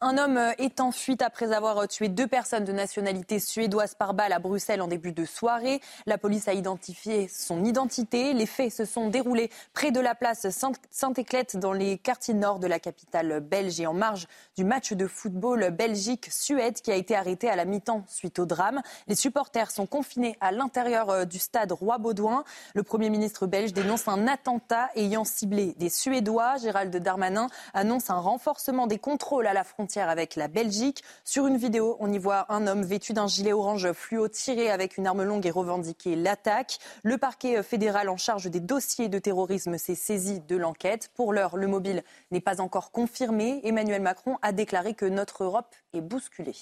Un 0.00 0.18
homme 0.18 0.36
euh, 0.36 0.52
est 0.58 0.80
en 0.80 0.90
fuite 0.90 1.22
après 1.22 1.52
avoir 1.52 1.78
euh, 1.78 1.86
tué 1.86 2.08
deux 2.08 2.26
personnes 2.26 2.64
de 2.64 2.72
nationalité 2.72 3.38
suédoise 3.38 3.94
par 3.94 4.12
balle 4.12 4.32
à 4.32 4.38
Bruxelles 4.38 4.82
en 4.82 4.88
début 4.88 5.12
de 5.12 5.24
soirée. 5.24 5.80
La 6.06 6.18
police 6.18 6.48
a 6.48 6.52
identifié 6.52 7.28
son 7.28 7.64
identité. 7.64 8.32
Les 8.32 8.46
faits 8.46 8.72
se 8.72 8.84
sont 8.84 9.08
déroulés 9.08 9.50
près 9.72 9.92
de 9.92 10.00
la 10.00 10.14
place 10.14 10.46
Sainte-Éclette 10.90 11.56
dans 11.56 11.72
les 11.72 11.98
quartiers 11.98 12.34
nord 12.34 12.58
de 12.58 12.66
la 12.66 12.80
capitale 12.80 13.40
belge 13.40 13.80
et 13.80 13.86
en 13.86 13.94
marge 13.94 14.26
du 14.56 14.64
match 14.64 14.92
de 14.92 15.06
football 15.06 15.70
Belgique-Suède 15.70 16.80
qui 16.80 16.90
a 16.90 16.96
été 16.96 17.14
arrêté 17.14 17.48
à 17.48 17.56
la 17.56 17.64
mi-temps 17.64 18.04
suite 18.08 18.38
au 18.38 18.46
drame. 18.46 18.82
Les 19.06 19.14
supporters 19.14 19.70
sont 19.70 19.86
confinés 19.86 20.36
à 20.40 20.50
l'intérieur 20.50 21.10
euh, 21.10 21.24
du 21.24 21.38
stade 21.38 21.72
Roi-Baudouin. 21.72 22.44
Le 22.74 22.82
Premier 22.82 23.10
ministre 23.10 23.46
belge 23.46 23.72
dénonce 23.72 24.08
un 24.08 24.26
attentat 24.26 24.90
ayant 24.96 25.24
ciblé 25.24 25.74
des 25.78 25.88
Suédois. 25.88 26.56
Gérald 26.58 26.94
Darmanin 26.94 27.46
annonce 27.72 28.10
un 28.10 28.18
renforcement 28.18 28.86
des 28.86 28.98
contrôles 28.98 29.46
à 29.46 29.52
la 29.52 29.64
frontière 29.64 29.83
avec 29.96 30.36
la 30.36 30.48
Belgique. 30.48 31.02
Sur 31.24 31.46
une 31.46 31.56
vidéo, 31.56 31.96
on 32.00 32.12
y 32.12 32.18
voit 32.18 32.46
un 32.52 32.66
homme 32.66 32.82
vêtu 32.82 33.12
d'un 33.12 33.26
gilet 33.26 33.52
orange 33.52 33.92
fluo 33.92 34.28
tiré 34.28 34.70
avec 34.70 34.96
une 34.96 35.06
arme 35.06 35.22
longue 35.22 35.46
et 35.46 35.50
revendiqué 35.50 36.16
l'attaque. 36.16 36.78
Le 37.02 37.18
parquet 37.18 37.62
fédéral 37.62 38.08
en 38.08 38.16
charge 38.16 38.50
des 38.50 38.60
dossiers 38.60 39.08
de 39.08 39.18
terrorisme 39.18 39.78
s'est 39.78 39.94
saisi 39.94 40.40
de 40.40 40.56
l'enquête. 40.56 41.10
Pour 41.14 41.32
l'heure, 41.32 41.56
le 41.56 41.66
mobile 41.66 42.02
n'est 42.30 42.40
pas 42.40 42.60
encore 42.60 42.90
confirmé. 42.90 43.60
Emmanuel 43.64 44.02
Macron 44.02 44.38
a 44.42 44.52
déclaré 44.52 44.94
que 44.94 45.06
notre 45.06 45.44
Europe 45.44 45.74
est 45.92 46.00
bousculée. 46.00 46.56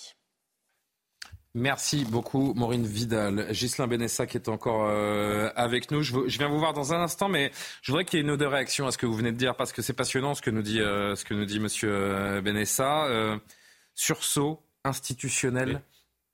Merci 1.54 2.06
beaucoup, 2.06 2.54
Maureen 2.54 2.86
Vidal. 2.86 3.48
Ghislain 3.50 3.86
Benessa 3.86 4.26
qui 4.26 4.38
est 4.38 4.48
encore 4.48 4.86
euh, 4.88 5.50
avec 5.54 5.90
nous. 5.90 6.02
Je, 6.02 6.16
viens 6.26 6.48
vous 6.48 6.58
voir 6.58 6.72
dans 6.72 6.94
un 6.94 7.02
instant, 7.02 7.28
mais 7.28 7.52
je 7.82 7.92
voudrais 7.92 8.06
qu'il 8.06 8.18
y 8.18 8.22
ait 8.22 8.24
une 8.24 8.30
autre 8.30 8.46
réaction 8.46 8.86
à 8.86 8.92
ce 8.92 8.96
que 8.96 9.04
vous 9.04 9.14
venez 9.14 9.32
de 9.32 9.36
dire, 9.36 9.54
parce 9.54 9.70
que 9.72 9.82
c'est 9.82 9.92
passionnant 9.92 10.34
ce 10.34 10.40
que 10.40 10.48
nous 10.48 10.62
dit, 10.62 10.80
euh, 10.80 11.14
ce 11.14 11.26
que 11.26 11.34
nous 11.34 11.44
dit 11.44 11.60
Monsieur 11.60 11.90
euh, 11.92 12.40
Benessa. 12.40 13.06
sursaut 13.94 14.62
institutionnel, 14.84 15.82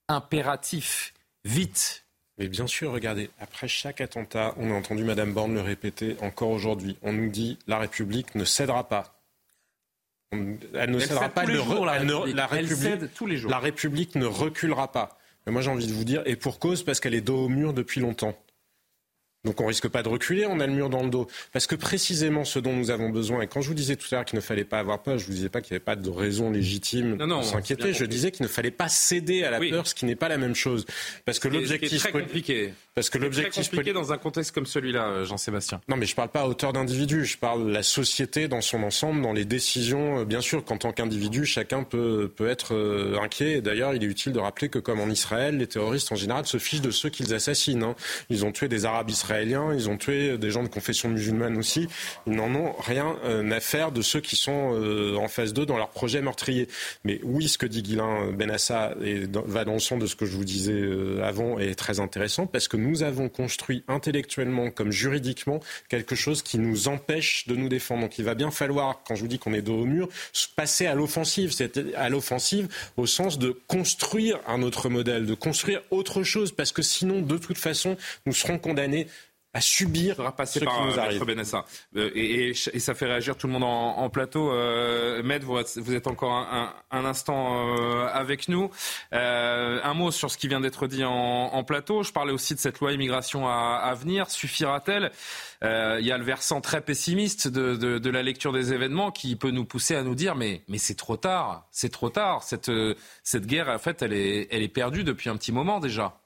impératif, 0.06 1.12
vite. 1.44 2.06
Mais 2.38 2.46
bien 2.46 2.68
sûr, 2.68 2.92
regardez, 2.92 3.30
après 3.40 3.66
chaque 3.66 4.00
attentat, 4.00 4.54
on 4.56 4.70
a 4.70 4.74
entendu 4.74 5.02
Madame 5.02 5.34
Borne 5.34 5.52
le 5.52 5.60
répéter 5.60 6.16
encore 6.20 6.50
aujourd'hui. 6.50 6.96
On 7.02 7.12
nous 7.12 7.28
dit 7.28 7.58
la 7.66 7.78
République 7.78 8.36
ne 8.36 8.44
cédera 8.44 8.88
pas 8.88 9.17
elle 10.32 10.90
ne 10.90 10.98
cédera 10.98 11.28
pas. 11.28 11.44
la, 11.44 12.46
République, 12.46 13.14
tous 13.14 13.26
les 13.26 13.36
jours. 13.36 13.50
La 13.50 13.58
République 13.58 14.14
ne 14.14 14.26
reculera 14.26 14.92
pas. 14.92 15.18
Mais 15.46 15.52
moi, 15.52 15.62
j'ai 15.62 15.70
envie 15.70 15.86
de 15.86 15.92
vous 15.92 16.04
dire, 16.04 16.22
et 16.26 16.36
pour 16.36 16.58
cause, 16.58 16.82
parce 16.82 17.00
qu'elle 17.00 17.14
est 17.14 17.22
dos 17.22 17.44
au 17.44 17.48
mur 17.48 17.72
depuis 17.72 18.00
longtemps. 18.00 18.36
Donc 19.45 19.61
on 19.61 19.66
risque 19.66 19.89
pas 19.89 20.03
de 20.03 20.09
reculer, 20.09 20.47
on 20.47 20.59
a 20.61 20.66
le 20.66 20.72
mur 20.72 20.91
dans 20.91 21.03
le 21.03 21.11
dos. 21.11 21.28
Parce 21.53 21.66
que 21.66 21.76
précisément 21.76 22.45
ce 22.45 22.59
dont 22.59 22.72
nous 22.74 22.91
avons 22.91 23.11
besoin, 23.11 23.43
et 23.43 23.47
quand 23.47 23.61
je 23.61 23.68
vous 23.68 23.74
disais 23.74 23.97
tout 23.97 24.07
à 24.11 24.16
l'heure 24.16 24.24
qu'il 24.24 24.36
ne 24.36 24.43
fallait 24.43 24.64
pas 24.64 24.78
avoir 24.78 25.03
peur, 25.03 25.18
je 25.18 25.26
vous 25.26 25.32
disais 25.32 25.49
pas 25.49 25.61
qu'il 25.61 25.74
n'y 25.74 25.76
avait 25.76 25.84
pas 25.84 25.97
de 25.97 26.11
raison 26.11 26.51
légitime 26.51 27.16
de 27.16 27.43
s'inquiéter, 27.43 27.93
je 27.93 28.05
disais 28.05 28.30
qu'il 28.30 28.43
ne 28.43 28.49
fallait 28.49 28.70
pas 28.70 28.89
céder 28.89 29.45
à 29.45 29.51
la 29.51 29.61
peur, 29.61 29.86
ce 29.86 29.95
qui 29.95 30.07
n'est 30.07 30.16
pas 30.16 30.28
la 30.28 30.39
même 30.39 30.55
chose. 30.55 30.86
Parce 31.24 31.39
que 31.39 31.49
l'objectif... 31.49 32.03
très 32.03 32.12
compliqué. 32.12 32.72
Parce 32.95 33.11
que 33.11 33.18
l'objectif... 33.18 33.70
compliqué 33.70 33.93
dans 33.93 34.12
un 34.12 34.18
contexte 34.18 34.53
comme 34.53 34.66
celui-là, 34.66 35.07
euh, 35.09 35.24
Jean-Sébastien. 35.24 35.80
Non 35.89 35.97
mais 35.97 36.07
je 36.07 36.14
parle 36.14 36.30
pas 36.30 36.41
à 36.41 36.47
hauteur 36.47 36.72
d'individu, 36.72 37.24
je 37.24 37.39
parle 37.39 37.66
de 37.66 37.72
la 37.72 37.82
société 37.82 38.49
dans 38.49 38.61
son 38.61 38.82
ensemble, 38.82 39.22
dans 39.22 39.32
les 39.32 39.45
décisions. 39.45 40.20
Euh, 40.20 40.24
bien 40.24 40.41
sûr 40.41 40.64
qu'en 40.64 40.78
tant 40.78 40.93
qu'individu, 40.93 41.47
chacun 41.47 41.84
peut, 41.84 42.32
peut 42.34 42.49
être 42.49 42.74
euh, 42.74 43.18
inquiet. 43.22 43.61
D'ailleurs, 43.61 43.95
il 43.95 44.03
est 44.03 44.07
utile 44.07 44.32
de 44.32 44.41
rappeler 44.41 44.68
que 44.68 44.78
comme 44.78 45.01
en 45.01 45.09
Israël, 45.09 45.59
les 45.59 45.66
terroristes 45.66 46.11
en 46.11 46.16
général 46.16 46.47
se 46.47 46.59
fichent 46.59 46.80
de 46.80 46.91
ceux 46.91 47.09
qu'ils 47.09 47.34
assassinent. 47.34 47.84
Hein. 47.84 47.95
Ils 48.30 48.45
ont 48.45 48.53
tué 48.53 48.68
des 48.68 48.84
Arabes 48.84 49.11
israéliens, 49.11 49.27
ils 49.74 49.88
ont 49.88 49.96
tué 49.96 50.38
des 50.38 50.50
gens 50.50 50.62
de 50.62 50.68
confession 50.68 51.08
musulmane 51.08 51.56
aussi. 51.56 51.88
Ils 52.26 52.34
n'en 52.34 52.54
ont 52.54 52.72
rien 52.80 53.16
euh, 53.24 53.50
à 53.50 53.60
faire 53.60 53.92
de 53.92 54.02
ceux 54.02 54.20
qui 54.20 54.36
sont 54.36 54.74
euh, 54.74 55.16
en 55.16 55.28
phase 55.28 55.52
2 55.52 55.66
dans 55.66 55.76
leur 55.76 55.90
projet 55.90 56.20
meurtrier. 56.20 56.68
Mais 57.04 57.20
oui, 57.22 57.48
ce 57.48 57.58
que 57.58 57.66
dit 57.66 57.82
Guilain 57.82 58.30
Benassa 58.32 58.94
et 59.02 59.24
va 59.46 59.64
dans 59.64 59.74
le 59.74 59.78
sens 59.78 59.98
de 59.98 60.06
ce 60.06 60.16
que 60.16 60.26
je 60.26 60.36
vous 60.36 60.44
disais 60.44 60.72
euh, 60.72 61.22
avant 61.22 61.58
est 61.58 61.74
très 61.74 62.00
intéressant 62.00 62.46
parce 62.46 62.68
que 62.68 62.76
nous 62.76 63.02
avons 63.02 63.28
construit 63.28 63.84
intellectuellement 63.88 64.70
comme 64.70 64.90
juridiquement 64.90 65.60
quelque 65.88 66.14
chose 66.14 66.42
qui 66.42 66.58
nous 66.58 66.88
empêche 66.88 67.46
de 67.46 67.56
nous 67.56 67.68
défendre. 67.68 68.02
Donc 68.02 68.18
il 68.18 68.24
va 68.24 68.34
bien 68.34 68.50
falloir, 68.50 69.02
quand 69.06 69.14
je 69.14 69.22
vous 69.22 69.28
dis 69.28 69.38
qu'on 69.38 69.54
est 69.54 69.62
dos 69.62 69.80
au 69.80 69.84
mur, 69.84 70.08
passer 70.56 70.86
à 70.86 70.94
l'offensive. 70.94 71.52
C'est 71.52 71.94
à 71.94 72.08
l'offensive 72.08 72.68
au 72.96 73.06
sens 73.06 73.38
de 73.38 73.56
construire 73.66 74.38
un 74.46 74.62
autre 74.62 74.88
modèle, 74.88 75.26
de 75.26 75.34
construire 75.34 75.82
autre 75.90 76.22
chose 76.22 76.52
parce 76.52 76.72
que 76.72 76.82
sinon, 76.82 77.22
de 77.22 77.38
toute 77.38 77.58
façon, 77.58 77.96
nous 78.26 78.32
serons 78.32 78.58
condamnés 78.58 79.06
à 79.55 79.61
subir 79.62 80.16
passer 80.36 80.61
ce 80.61 80.64
par 80.64 80.76
qui 80.76 80.82
nous 80.84 80.99
arrive. 80.99 81.24
Benassa. 81.24 81.64
Euh, 81.96 82.11
et, 82.14 82.51
et, 82.51 82.78
ça 82.78 82.94
fait 82.94 83.07
réagir 83.07 83.36
tout 83.36 83.46
le 83.46 83.55
monde 83.55 83.64
en, 83.64 84.09
plateau. 84.11 84.53
Euh, 84.53 85.22
Med, 85.22 85.42
vous, 85.42 85.59
vous, 85.76 85.94
êtes 85.94 86.07
encore 86.07 86.32
un, 86.32 86.74
un, 86.90 87.05
instant 87.05 87.66
euh, 87.78 88.09
avec 88.12 88.49
nous. 88.49 88.70
Euh, 89.14 89.80
un 89.82 89.94
mot 89.94 90.11
sur 90.11 90.30
ce 90.30 90.36
qui 90.38 90.49
vient 90.49 90.61
d'être 90.61 90.86
dit 90.86 91.05
en, 91.05 91.12
en, 91.12 91.64
plateau. 91.64 92.03
Je 92.03 92.12
parlais 92.12 92.32
aussi 92.32 92.55
de 92.55 92.61
cette 92.61 92.78
loi 92.80 92.92
immigration 92.92 93.49
à, 93.49 93.80
à 93.82 93.94
venir. 93.94 94.30
Suffira-t-elle? 94.30 95.11
Euh, 95.64 95.96
Il 96.01 96.07
y 96.07 96.12
a 96.12 96.18
le 96.18 96.24
versant 96.24 96.61
très 96.61 96.82
pessimiste 96.82 97.49
de, 97.49 97.74
de, 97.74 97.99
de, 97.99 98.11
la 98.11 98.22
lecture 98.22 98.53
des 98.53 98.72
événements 98.72 99.11
qui 99.11 99.34
peut 99.34 99.51
nous 99.51 99.64
pousser 99.64 99.96
à 99.96 100.03
nous 100.03 100.14
dire 100.14 100.36
mais, 100.36 100.62
mais 100.68 100.78
c'est 100.78 100.94
trop 100.94 101.16
tard, 101.16 101.66
c'est 101.72 101.90
trop 101.90 102.11
tard. 102.11 102.42
Cette, 102.42 102.70
cette 103.24 103.46
guerre, 103.46 103.68
en 103.68 103.78
fait, 103.78 104.03
elle 104.03 104.12
est, 104.12 104.46
elle 104.51 104.62
est 104.62 104.68
perdue 104.68 105.05
depuis 105.05 105.30
un 105.30 105.36
petit 105.36 105.53
moment 105.53 105.80
déjà. 105.80 106.20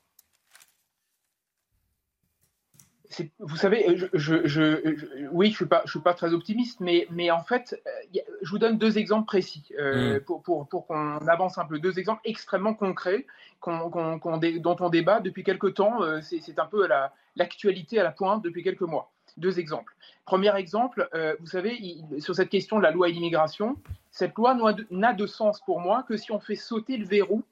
Vous 3.39 3.57
savez, 3.57 3.97
je, 4.15 5.29
oui, 5.31 5.51
je 5.51 5.57
suis 5.57 5.67
pas, 5.67 5.83
je 5.85 5.91
suis 5.91 6.01
pas 6.01 6.15
très 6.15 6.33
optimiste, 6.33 6.81
mais, 6.81 7.07
mais 7.11 7.31
en 7.31 7.43
fait, 7.43 7.81
euh, 7.87 8.21
je 8.43 8.51
vous 8.51 8.59
donne 8.59 8.79
deux 8.79 8.99
exemples 8.99 9.27
précis 9.27 9.65
euh, 9.79 10.17
mm. 10.17 10.21
pour, 10.21 10.43
pour, 10.43 10.69
pour 10.69 10.87
qu'on 10.87 11.19
avance 11.27 11.59
un 11.59 11.65
peu. 11.65 11.79
Deux 11.79 11.99
exemples 11.99 12.21
extrêmement 12.25 12.75
concrets 12.75 13.27
dont 13.67 14.77
on 14.81 14.89
débat 14.89 15.21
depuis 15.21 15.45
quelques 15.45 15.75
temps. 15.75 16.03
Euh, 16.03 16.21
c'est 16.23 16.59
un 16.59 16.67
peu 16.67 16.89
l'actualité 17.37 17.99
à 17.99 18.03
la 18.03 18.13
pointe 18.13 18.43
depuis 18.43 18.63
quelques 18.63 18.83
mois. 18.83 19.11
Deux 19.37 19.59
exemples. 19.59 19.95
Premier 20.27 20.55
exemple, 20.57 21.09
vous 21.41 21.47
savez, 21.47 22.03
sur 22.19 22.35
cette 22.35 22.51
question 22.51 22.77
de 22.77 22.83
la 22.83 22.91
loi 22.91 23.09
immigration, 23.09 23.77
cette 24.11 24.37
loi 24.37 24.57
n'a 24.91 25.15
de 25.15 25.27
sens 25.27 25.61
pour 25.65 25.81
moi 25.81 26.05
que 26.07 26.17
si 26.17 26.33
on 26.33 26.39
fait 26.39 26.55
sauter 26.55 26.99
le 26.99 27.07
verrou, 27.07 27.43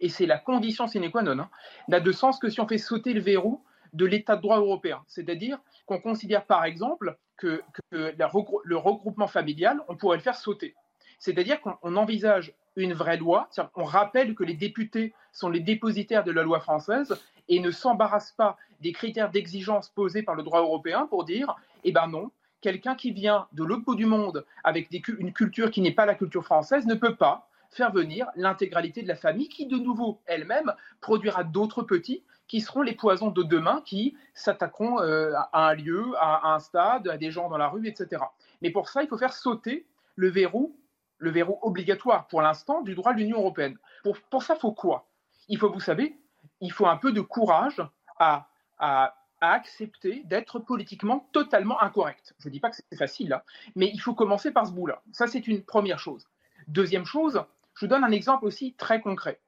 et 0.00 0.08
c'est 0.08 0.26
la 0.26 0.38
condition 0.38 0.86
sine 0.86 1.10
qua 1.10 1.22
non, 1.22 1.38
hein, 1.38 1.50
n'a 1.88 2.00
de 2.00 2.12
sens 2.12 2.38
que 2.38 2.48
si 2.48 2.58
on 2.60 2.66
fait 2.66 2.78
sauter 2.78 3.12
le 3.12 3.20
verrou 3.20 3.62
de 3.92 4.06
l'état 4.06 4.36
de 4.36 4.42
droit 4.42 4.58
européen. 4.58 5.02
C'est-à-dire 5.06 5.58
qu'on 5.86 6.00
considère 6.00 6.44
par 6.44 6.64
exemple 6.64 7.16
que, 7.36 7.62
le 7.90 8.76
regroupement 8.76 9.26
familial, 9.26 9.80
on 9.88 9.96
pourrait 9.96 10.18
le 10.18 10.22
faire 10.22 10.36
sauter. 10.36 10.74
C'est-à-dire 11.18 11.60
qu'on 11.60 11.96
envisage 11.96 12.54
une 12.76 12.94
vraie 12.94 13.16
loi, 13.16 13.48
on 13.74 13.84
rappelle 13.84 14.34
que 14.34 14.44
les 14.44 14.54
députés 14.54 15.12
sont 15.32 15.50
les 15.50 15.60
dépositaires 15.60 16.24
de 16.24 16.32
la 16.32 16.42
loi 16.42 16.60
française 16.60 17.14
et 17.48 17.60
ne 17.60 17.70
s'embarrassent 17.70 18.32
pas 18.32 18.56
des 18.80 18.92
critères 18.92 19.30
d'exigence 19.30 19.88
posés 19.88 20.22
par 20.22 20.34
le 20.34 20.42
droit 20.42 20.60
européen 20.60 21.06
pour 21.06 21.24
dire, 21.24 21.56
eh 21.84 21.92
ben 21.92 22.06
non, 22.06 22.30
quelqu'un 22.60 22.94
qui 22.94 23.10
vient 23.10 23.48
de 23.52 23.64
l'autre 23.64 23.84
bout 23.84 23.96
du 23.96 24.06
monde 24.06 24.46
avec 24.64 24.88
une 25.18 25.32
culture 25.32 25.70
qui 25.70 25.80
n'est 25.80 25.92
pas 25.92 26.06
la 26.06 26.14
culture 26.14 26.44
française 26.44 26.86
ne 26.86 26.94
peut 26.94 27.16
pas 27.16 27.48
faire 27.70 27.92
venir 27.92 28.26
l'intégralité 28.36 29.02
de 29.02 29.08
la 29.08 29.14
famille 29.14 29.48
qui, 29.48 29.66
de 29.66 29.76
nouveau, 29.76 30.20
elle-même, 30.26 30.72
produira 31.00 31.44
d'autres 31.44 31.82
petits 31.82 32.22
qui 32.50 32.60
seront 32.60 32.82
les 32.82 32.96
poisons 32.96 33.30
de 33.30 33.44
demain 33.44 33.80
qui 33.84 34.16
s'attaqueront 34.34 35.00
euh, 35.00 35.32
à 35.52 35.68
un 35.68 35.74
lieu, 35.74 36.04
à 36.18 36.52
un 36.52 36.58
stade, 36.58 37.06
à 37.06 37.16
des 37.16 37.30
gens 37.30 37.48
dans 37.48 37.56
la 37.56 37.68
rue, 37.68 37.86
etc. 37.86 38.24
Mais 38.60 38.70
pour 38.70 38.88
ça, 38.88 39.04
il 39.04 39.08
faut 39.08 39.18
faire 39.18 39.32
sauter 39.32 39.86
le 40.16 40.30
verrou, 40.30 40.76
le 41.18 41.30
verrou 41.30 41.60
obligatoire 41.62 42.26
pour 42.26 42.42
l'instant 42.42 42.82
du 42.82 42.96
droit 42.96 43.12
de 43.12 43.18
l'Union 43.20 43.38
européenne. 43.38 43.78
Pour, 44.02 44.18
pour 44.30 44.42
ça, 44.42 44.56
faut 44.56 44.72
quoi? 44.72 45.06
Il 45.46 45.58
faut, 45.58 45.70
vous 45.70 45.78
savez, 45.78 46.18
il 46.60 46.72
faut 46.72 46.86
un 46.86 46.96
peu 46.96 47.12
de 47.12 47.20
courage 47.20 47.80
à, 48.18 48.48
à, 48.80 49.14
accepter 49.40 50.24
d'être 50.24 50.58
politiquement 50.58 51.28
totalement 51.30 51.80
incorrect. 51.80 52.34
Je 52.40 52.48
ne 52.48 52.52
dis 52.52 52.58
pas 52.58 52.70
que 52.70 52.76
c'est 52.76 52.98
facile, 52.98 53.32
hein, 53.32 53.42
mais 53.76 53.88
il 53.94 54.00
faut 54.00 54.12
commencer 54.12 54.50
par 54.50 54.66
ce 54.66 54.72
bout-là. 54.72 55.02
Ça, 55.12 55.28
c'est 55.28 55.46
une 55.46 55.62
première 55.62 56.00
chose. 56.00 56.26
Deuxième 56.66 57.04
chose, 57.04 57.44
je 57.74 57.86
vous 57.86 57.88
donne 57.88 58.02
un 58.02 58.10
exemple 58.10 58.44
aussi 58.44 58.74
très 58.74 59.00
concret 59.00 59.38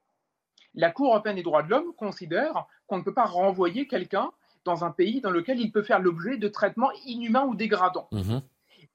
la 0.75 0.91
Cour 0.91 1.07
européenne 1.07 1.35
des 1.35 1.43
droits 1.43 1.63
de 1.63 1.69
l'homme 1.69 1.93
considère 1.95 2.65
qu'on 2.93 2.99
ne 2.99 3.03
peut 3.03 3.13
pas 3.13 3.25
renvoyer 3.25 3.87
quelqu'un 3.87 4.29
dans 4.65 4.85
un 4.85 4.91
pays 4.91 5.19
dans 5.19 5.31
lequel 5.31 5.59
il 5.59 5.71
peut 5.71 5.81
faire 5.81 5.99
l'objet 5.99 6.37
de 6.37 6.47
traitements 6.47 6.91
inhumains 7.07 7.43
ou 7.45 7.55
dégradants. 7.55 8.07
Mhm. 8.11 8.43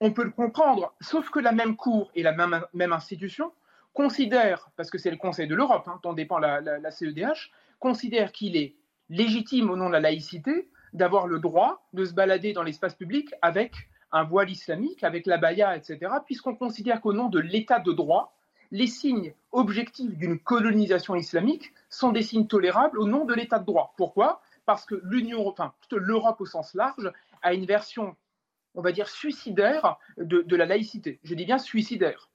On 0.00 0.12
peut 0.12 0.22
le 0.22 0.30
comprendre, 0.30 0.94
sauf 1.00 1.30
que 1.30 1.40
la 1.40 1.50
même 1.50 1.74
Cour 1.74 2.12
et 2.14 2.22
la 2.22 2.32
même, 2.32 2.92
institution 2.92 3.50
considère, 3.94 4.70
parce 4.76 4.88
que 4.88 4.98
c'est 4.98 5.10
le 5.10 5.16
Conseil 5.16 5.48
de 5.48 5.56
l'Europe 5.56 5.88
hein, 5.88 5.98
dont 6.04 6.12
dépend 6.12 6.38
la, 6.38 6.60
la 6.60 6.90
CEDH, 6.92 7.50
considère 7.80 8.30
qu'il 8.30 8.56
est 8.56 8.76
légitime 9.08 9.68
au 9.68 9.76
nom 9.76 9.88
de 9.88 9.94
la 9.94 10.00
laïcité 10.00 10.70
d'avoir 10.92 11.26
le 11.26 11.40
droit 11.40 11.84
de 11.92 12.04
se 12.04 12.12
balader 12.12 12.52
dans 12.52 12.62
l'espace 12.62 12.94
public 12.94 13.34
avec 13.42 13.72
un 14.12 14.22
voile 14.22 14.50
islamique, 14.50 15.02
avec 15.02 15.26
la 15.26 15.38
baya, 15.38 15.76
etc., 15.76 15.98
puisqu'on 16.24 16.54
considère 16.54 17.00
qu'au 17.00 17.12
nom 17.12 17.28
de 17.28 17.40
l'état 17.40 17.80
de 17.80 17.92
droit, 17.92 18.37
les 18.70 18.86
signes 18.86 19.34
objectifs 19.52 20.16
d'une 20.16 20.38
colonisation 20.38 21.14
islamique 21.14 21.72
sont 21.88 22.12
des 22.12 22.22
signes 22.22 22.46
tolérables 22.46 22.98
au 22.98 23.06
nom 23.06 23.24
de 23.24 23.34
l'état 23.34 23.58
de 23.58 23.64
droit. 23.64 23.94
Pourquoi? 23.96 24.42
Parce 24.66 24.84
que 24.84 25.00
l'Union, 25.04 25.48
enfin, 25.48 25.72
l'Europe 25.90 26.40
au 26.40 26.46
sens 26.46 26.74
large, 26.74 27.12
a 27.42 27.54
une 27.54 27.64
version, 27.64 28.16
on 28.74 28.82
va 28.82 28.92
dire, 28.92 29.08
suicidaire 29.08 29.98
de, 30.18 30.56
la 30.56 30.66
laïcité. 30.66 31.18
Je 31.22 31.34
dis 31.34 31.46
bien 31.46 31.58
suicidaire. 31.58 32.28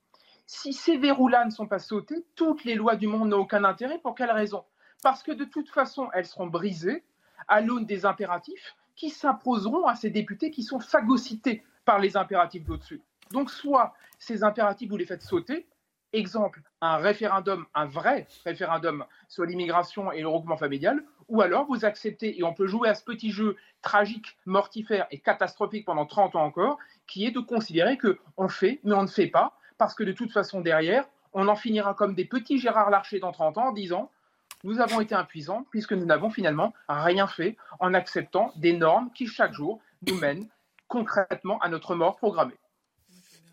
Si 0.45 0.73
ces 0.73 0.97
verrous-là 0.97 1.45
ne 1.45 1.51
sont 1.51 1.67
pas 1.67 1.79
sautés, 1.79 2.25
toutes 2.35 2.63
les 2.63 2.75
lois 2.75 2.95
du 2.95 3.07
monde 3.07 3.29
n'ont 3.29 3.41
aucun 3.41 3.63
intérêt. 3.63 3.99
Pour 3.99 4.15
quelle 4.15 4.31
raison? 4.31 4.63
Parce 5.03 5.23
que 5.23 5.31
de 5.31 5.45
toute 5.45 5.69
façon, 5.69 6.09
elles 6.13 6.25
seront 6.25 6.47
brisées 6.47 7.03
à 7.47 7.61
l'aune 7.61 7.85
des 7.85 8.05
impératifs 8.05 8.75
qui 8.95 9.09
s'imposeront 9.09 9.85
à 9.85 9.95
ces 9.95 10.09
députés 10.09 10.51
qui 10.51 10.63
sont 10.63 10.79
phagocytés 10.79 11.63
par 11.85 11.99
les 11.99 12.17
impératifs 12.17 12.63
d'au-dessus. 12.63 13.01
Donc, 13.31 13.49
soit 13.49 13.93
ces 14.19 14.43
impératifs, 14.43 14.89
vous 14.89 14.97
les 14.97 15.05
faites 15.05 15.23
sauter, 15.23 15.65
Exemple, 16.13 16.61
un 16.79 16.97
référendum, 16.97 17.65
un 17.73 17.85
vrai 17.85 18.27
référendum 18.45 19.03
sur 19.27 19.45
l'immigration 19.45 20.11
et 20.11 20.21
le 20.21 20.27
regroupement 20.27 20.57
familial, 20.57 21.03
ou 21.27 21.41
alors 21.41 21.65
vous 21.65 21.85
acceptez, 21.85 22.37
et 22.37 22.43
on 22.43 22.53
peut 22.53 22.67
jouer 22.67 22.87
à 22.87 22.93
ce 22.93 23.03
petit 23.03 23.31
jeu 23.31 23.57
tragique, 23.81 24.37
mortifère 24.45 25.07
et 25.09 25.19
catastrophique 25.19 25.85
pendant 25.85 26.05
30 26.05 26.35
ans 26.35 26.43
encore, 26.43 26.77
qui 27.07 27.25
est 27.25 27.31
de 27.31 27.39
considérer 27.39 27.97
qu'on 27.97 28.47
fait, 28.47 28.79
mais 28.83 28.93
on 28.93 29.01
ne 29.01 29.07
fait 29.07 29.27
pas, 29.27 29.57
parce 29.79 29.95
que 29.95 30.03
de 30.03 30.11
toute 30.11 30.31
façon, 30.31 30.61
derrière, 30.61 31.05
on 31.33 31.47
en 31.47 31.55
finira 31.55 31.95
comme 31.95 32.13
des 32.13 32.25
petits 32.25 32.59
Gérard 32.59 32.91
Larcher 32.91 33.19
dans 33.19 33.31
30 33.31 33.57
ans 33.57 33.67
en 33.69 33.71
disant 33.71 34.11
nous 34.63 34.79
avons 34.79 35.01
été 35.01 35.13
impuissants 35.13 35.65
puisque 35.71 35.91
nous 35.93 36.05
n'avons 36.05 36.29
finalement 36.29 36.73
rien 36.87 37.27
fait 37.27 37.57
en 37.79 37.93
acceptant 37.93 38.53
des 38.55 38.71
normes 38.71 39.11
qui 39.13 39.27
chaque 39.27 39.51
jour 39.51 39.79
nous 40.07 40.15
mènent 40.15 40.47
concrètement 40.87 41.59
à 41.59 41.69
notre 41.69 41.95
mort 41.95 42.15
programmée. 42.15 42.53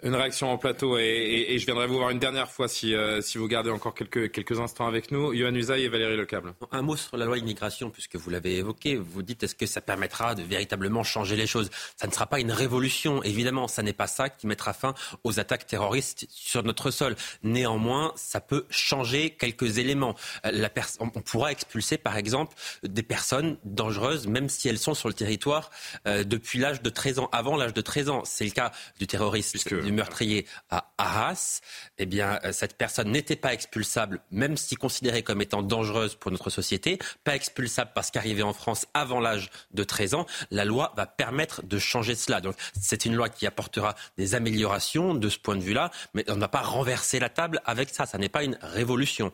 Une 0.03 0.15
réaction 0.15 0.51
en 0.51 0.57
plateau 0.57 0.97
et, 0.97 1.57
je 1.59 1.67
viendrai 1.67 1.87
vous 1.87 1.99
voir 1.99 2.11
une 2.11 2.19
dernière 2.19 2.51
fois 2.51 2.69
si, 2.69 2.95
euh, 2.95 3.21
si 3.21 3.37
vous 3.37 3.49
gardez 3.49 3.71
encore 3.71 3.95
quelques, 3.95 4.31
quelques 4.33 4.59
instants 4.59 4.87
avec 4.87 5.11
nous. 5.11 5.35
Yohann 5.35 5.55
Usaï 5.55 5.85
et 5.85 5.89
Valérie 5.89 6.17
Lecable. 6.17 6.55
Un 6.73 6.83
mot 6.83 6.97
sur 6.97 7.19
la 7.19 7.27
loi 7.27 7.37
immigration, 7.37 7.91
puisque 7.91 8.17
vous 8.17 8.31
l'avez 8.31 8.57
évoqué. 8.57 8.97
Vous 8.97 9.23
dites 9.23 9.43
est-ce 9.43 9.55
que 9.55 9.67
ça 9.67 9.83
permettra 9.83 10.35
de 10.35 10.43
véritablement 10.43 11.03
changer 11.03 11.37
les 11.37 11.47
choses? 11.47 11.71
Ça 11.97 12.07
ne 12.07 12.13
sera 12.13 12.27
pas 12.27 12.41
une 12.41 12.53
révolution, 12.53 13.23
évidemment. 13.23 13.69
Ça 13.69 13.83
n'est 13.83 13.93
pas 13.93 14.07
ça 14.07 14.31
qui 14.31 14.47
mettra 14.47 14.73
fin 14.73 14.95
aux 15.25 15.39
attaques 15.39 15.67
terroristes 15.67 16.27
sur 16.31 16.63
notre 16.63 16.91
sol. 16.91 17.15
Néanmoins, 17.43 18.13
ça 18.17 18.41
peut 18.41 18.65
changer 18.71 19.31
quelques 19.31 19.77
éléments. 19.77 20.15
Euh, 20.47 20.51
la 20.53 20.71
on 21.01 21.11
pourra 21.11 21.53
expulser, 21.53 21.99
par 21.99 22.17
exemple, 22.17 22.57
des 22.83 23.03
personnes 23.03 23.59
dangereuses, 23.65 24.27
même 24.27 24.49
si 24.49 24.69
elles 24.69 24.79
sont 24.79 24.95
sur 24.95 25.09
le 25.09 25.15
territoire 25.15 25.71
euh, 26.07 26.25
depuis 26.25 26.59
l'âge 26.59 26.81
de 26.81 26.89
13 26.89 27.19
ans, 27.19 27.29
avant 27.33 27.57
l'âge 27.57 27.75
de 27.75 27.81
13 27.83 28.09
ans. 28.09 28.23
C'est 28.25 28.45
le 28.45 28.51
cas 28.51 28.73
du 28.99 29.07
terroriste 29.07 29.57
meurtrier 29.91 30.47
à 30.71 30.93
Arras, 30.99 31.61
eh 31.99 32.07
bien, 32.07 32.39
euh, 32.45 32.53
cette 32.53 32.77
personne 32.77 33.11
n'était 33.11 33.37
pas 33.37 33.53
expulsable, 33.53 34.21
même 34.31 34.57
si 34.57 34.77
considérée 34.77 35.23
comme 35.23 35.43
étant 35.43 35.63
dangereuse 35.63 36.15
pour 36.15 36.31
notre 36.31 36.51
société, 36.51 36.99
pas 37.25 37.35
expulsable 37.35 37.91
parce 37.95 38.11
qu'arrivée 38.11 38.43
en 38.43 38.53
France 38.53 38.87
avant 38.95 39.21
l'âge 39.21 39.51
de 39.73 39.85
13 39.85 40.15
ans. 40.15 40.27
La 40.51 40.65
loi 40.65 40.93
va 40.97 41.07
permettre 41.07 41.63
de 41.63 41.79
changer 41.79 42.15
cela. 42.15 42.41
Donc, 42.41 42.57
c'est 42.81 43.05
une 43.05 43.15
loi 43.15 43.29
qui 43.29 43.47
apportera 43.47 43.95
des 44.17 44.35
améliorations 44.35 45.15
de 45.15 45.29
ce 45.29 45.39
point 45.39 45.57
de 45.57 45.63
vue-là, 45.63 45.91
mais 46.15 46.25
on 46.31 46.37
ne 46.37 46.41
va 46.41 46.49
pas 46.49 46.63
renverser 46.63 47.19
la 47.19 47.29
table 47.29 47.61
avec 47.65 47.91
ça. 47.91 48.07
Ça 48.07 48.19
n'est 48.19 48.29
pas 48.29 48.45
une 48.45 48.59
révolution. 48.63 49.33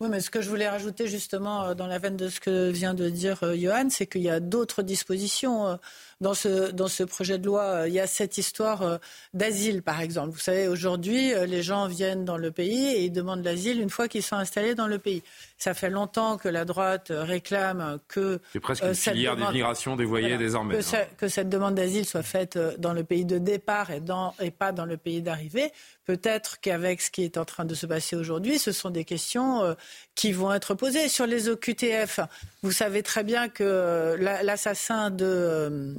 Oui, 0.00 0.08
mais 0.10 0.20
ce 0.20 0.28
que 0.28 0.42
je 0.42 0.48
voulais 0.48 0.68
rajouter 0.68 1.06
justement 1.06 1.64
euh, 1.64 1.74
dans 1.74 1.86
la 1.86 1.98
veine 1.98 2.16
de 2.16 2.28
ce 2.28 2.40
que 2.40 2.70
vient 2.70 2.94
de 2.94 3.08
dire 3.08 3.38
euh, 3.44 3.56
Johan, 3.56 3.88
c'est 3.90 4.06
qu'il 4.06 4.22
y 4.22 4.28
a 4.28 4.40
d'autres 4.40 4.82
dispositions 4.82 5.78
dans 6.20 6.34
ce, 6.34 6.70
dans 6.70 6.88
ce 6.88 7.02
projet 7.02 7.38
de 7.38 7.46
loi. 7.46 7.84
Il 7.86 7.94
y 7.94 8.00
a 8.00 8.06
cette 8.06 8.38
histoire 8.38 8.98
d'asile, 9.32 9.82
par 9.82 10.00
exemple. 10.00 10.30
Vous 10.30 10.38
savez, 10.38 10.68
aujourd'hui, 10.68 11.32
les 11.46 11.62
gens 11.62 11.86
viennent 11.86 12.24
dans 12.24 12.36
le 12.36 12.50
pays 12.50 12.86
et 12.86 13.04
ils 13.04 13.12
demandent 13.12 13.44
l'asile 13.44 13.80
une 13.80 13.90
fois 13.90 14.08
qu'ils 14.08 14.22
sont 14.22 14.36
installés 14.36 14.74
dans 14.74 14.86
le 14.86 14.98
pays. 14.98 15.22
Ça 15.58 15.74
fait 15.74 15.90
longtemps 15.90 16.36
que 16.36 16.48
la 16.48 16.64
droite 16.64 17.10
réclame 17.10 17.98
que. 18.08 18.40
C'est 18.52 18.60
presque 18.60 18.84
une 18.84 18.94
filière 18.94 19.36
d'immigration 19.36 19.96
dévoyée 19.96 20.36
désormais. 20.36 20.76
Que, 20.76 20.96
hein. 20.96 21.04
que, 21.16 21.28
cette 21.28 21.48
demande 21.48 21.74
d'asile 21.74 22.04
soit 22.04 22.22
faite 22.22 22.58
dans 22.78 22.92
le 22.92 23.04
pays 23.04 23.24
de 23.24 23.38
départ 23.38 23.90
et, 23.90 24.00
dans, 24.00 24.34
et 24.40 24.50
pas 24.50 24.72
dans 24.72 24.86
le 24.86 24.96
pays 24.96 25.22
d'arrivée. 25.22 25.72
Peut-être 26.04 26.60
qu'avec 26.60 27.00
ce 27.00 27.10
qui 27.10 27.24
est 27.24 27.38
en 27.38 27.46
train 27.46 27.64
de 27.64 27.74
se 27.74 27.86
passer 27.86 28.14
aujourd'hui, 28.14 28.58
ce 28.58 28.72
sont 28.72 28.90
des 28.90 29.04
questions 29.04 29.74
qui 30.14 30.32
vont 30.32 30.52
être 30.52 30.74
posées. 30.74 31.08
Sur 31.08 31.26
les 31.26 31.48
OQTF, 31.48 32.20
vous 32.62 32.72
savez 32.72 33.02
très 33.02 33.24
bien 33.24 33.48
que 33.48 33.64
euh, 33.64 34.16
l'assassin 34.42 35.10
de, 35.10 35.94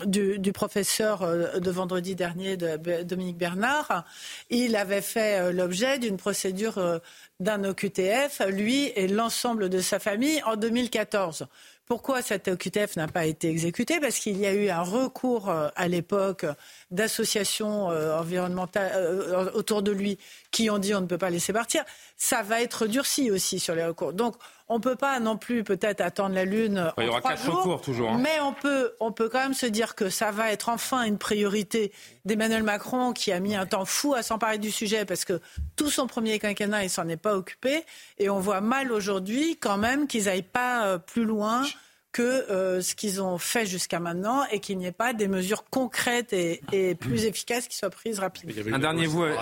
euh, 0.00 0.38
du, 0.38 0.52
professeur 0.52 1.22
euh, 1.22 1.58
de 1.58 1.70
vendredi 1.70 2.14
dernier, 2.14 2.56
de 2.56 3.02
Dominique 3.02 3.38
Bernard, 3.38 4.04
il 4.48 4.76
avait 4.76 5.02
fait 5.02 5.52
l'objet 5.52 5.98
d'une 5.98 6.16
procédure 6.16 7.00
d'un 7.38 7.64
OQTF, 7.64 8.42
lui 8.48 8.92
et 8.96 9.08
l'ensemble 9.08 9.68
de 9.68 9.80
sa 9.80 9.98
famille, 9.98 10.42
en 10.44 10.56
2014. 10.56 11.46
Pourquoi 11.86 12.22
cette 12.22 12.46
OQTF 12.46 12.96
n'a 12.96 13.08
pas 13.08 13.26
été 13.26 13.48
exécutée 13.48 13.98
Parce 13.98 14.20
qu'il 14.20 14.38
y 14.38 14.46
a 14.46 14.52
eu 14.52 14.68
un 14.68 14.82
recours 14.82 15.50
à 15.50 15.88
l'époque 15.88 16.46
d'associations 16.92 17.86
environnementales 17.86 19.50
autour 19.54 19.82
de 19.82 19.90
lui 19.90 20.16
qui 20.52 20.70
ont 20.70 20.78
dit 20.78 20.94
on 20.94 21.00
ne 21.00 21.06
peut 21.06 21.18
pas 21.18 21.30
laisser 21.30 21.52
partir. 21.52 21.84
Ça 22.16 22.42
va 22.42 22.62
être 22.62 22.86
durci 22.86 23.32
aussi 23.32 23.58
sur 23.58 23.74
les 23.74 23.84
recours. 23.84 24.12
Donc 24.12 24.36
on 24.70 24.76
ne 24.76 24.80
peut 24.80 24.96
pas 24.96 25.18
non 25.18 25.36
plus 25.36 25.64
peut-être 25.64 26.00
attendre 26.00 26.34
la 26.34 26.44
Lune. 26.44 26.92
il 26.96 27.04
y 27.04 27.08
aura 27.08 27.20
quatre 27.20 27.50
recours 27.50 27.80
toujours. 27.80 28.10
Hein. 28.10 28.20
Mais 28.20 28.40
on 28.40 28.52
peut, 28.52 28.92
on 29.00 29.10
peut 29.10 29.28
quand 29.28 29.40
même 29.40 29.52
se 29.52 29.66
dire 29.66 29.96
que 29.96 30.08
ça 30.08 30.30
va 30.30 30.52
être 30.52 30.68
enfin 30.68 31.02
une 31.02 31.18
priorité 31.18 31.92
d'Emmanuel 32.24 32.62
Macron 32.62 33.12
qui 33.12 33.32
a 33.32 33.40
mis 33.40 33.56
un 33.56 33.66
temps 33.66 33.84
fou 33.84 34.14
à 34.14 34.22
s'emparer 34.22 34.58
du 34.58 34.70
sujet 34.70 35.04
parce 35.04 35.24
que 35.24 35.40
tout 35.74 35.90
son 35.90 36.06
premier 36.06 36.38
quinquennat, 36.38 36.84
il 36.84 36.90
s'en 36.90 37.08
est 37.08 37.16
pas 37.16 37.34
occupé. 37.34 37.84
Et 38.18 38.30
on 38.30 38.38
voit 38.38 38.60
mal 38.60 38.92
aujourd'hui 38.92 39.56
quand 39.60 39.76
même 39.76 40.06
qu'ils 40.06 40.26
n'aillent 40.26 40.42
pas 40.42 40.86
euh, 40.86 40.98
plus 40.98 41.24
loin 41.24 41.64
que 42.12 42.22
euh, 42.22 42.80
ce 42.80 42.94
qu'ils 42.94 43.22
ont 43.22 43.38
fait 43.38 43.66
jusqu'à 43.66 44.00
maintenant 44.00 44.44
et 44.50 44.58
qu'il 44.60 44.78
n'y 44.78 44.86
ait 44.86 44.92
pas 44.92 45.12
des 45.12 45.28
mesures 45.28 45.64
concrètes 45.70 46.32
et, 46.32 46.60
plus 46.98 47.24
efficaces 47.24 47.68
qui 47.68 47.76
soient 47.76 47.90
prises 47.90 48.18
rapidement. 48.18 48.74
Un 48.74 48.78
dernier 48.78 49.06
mot. 49.06 49.24
Euh, 49.24 49.36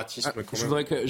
je 0.52 0.66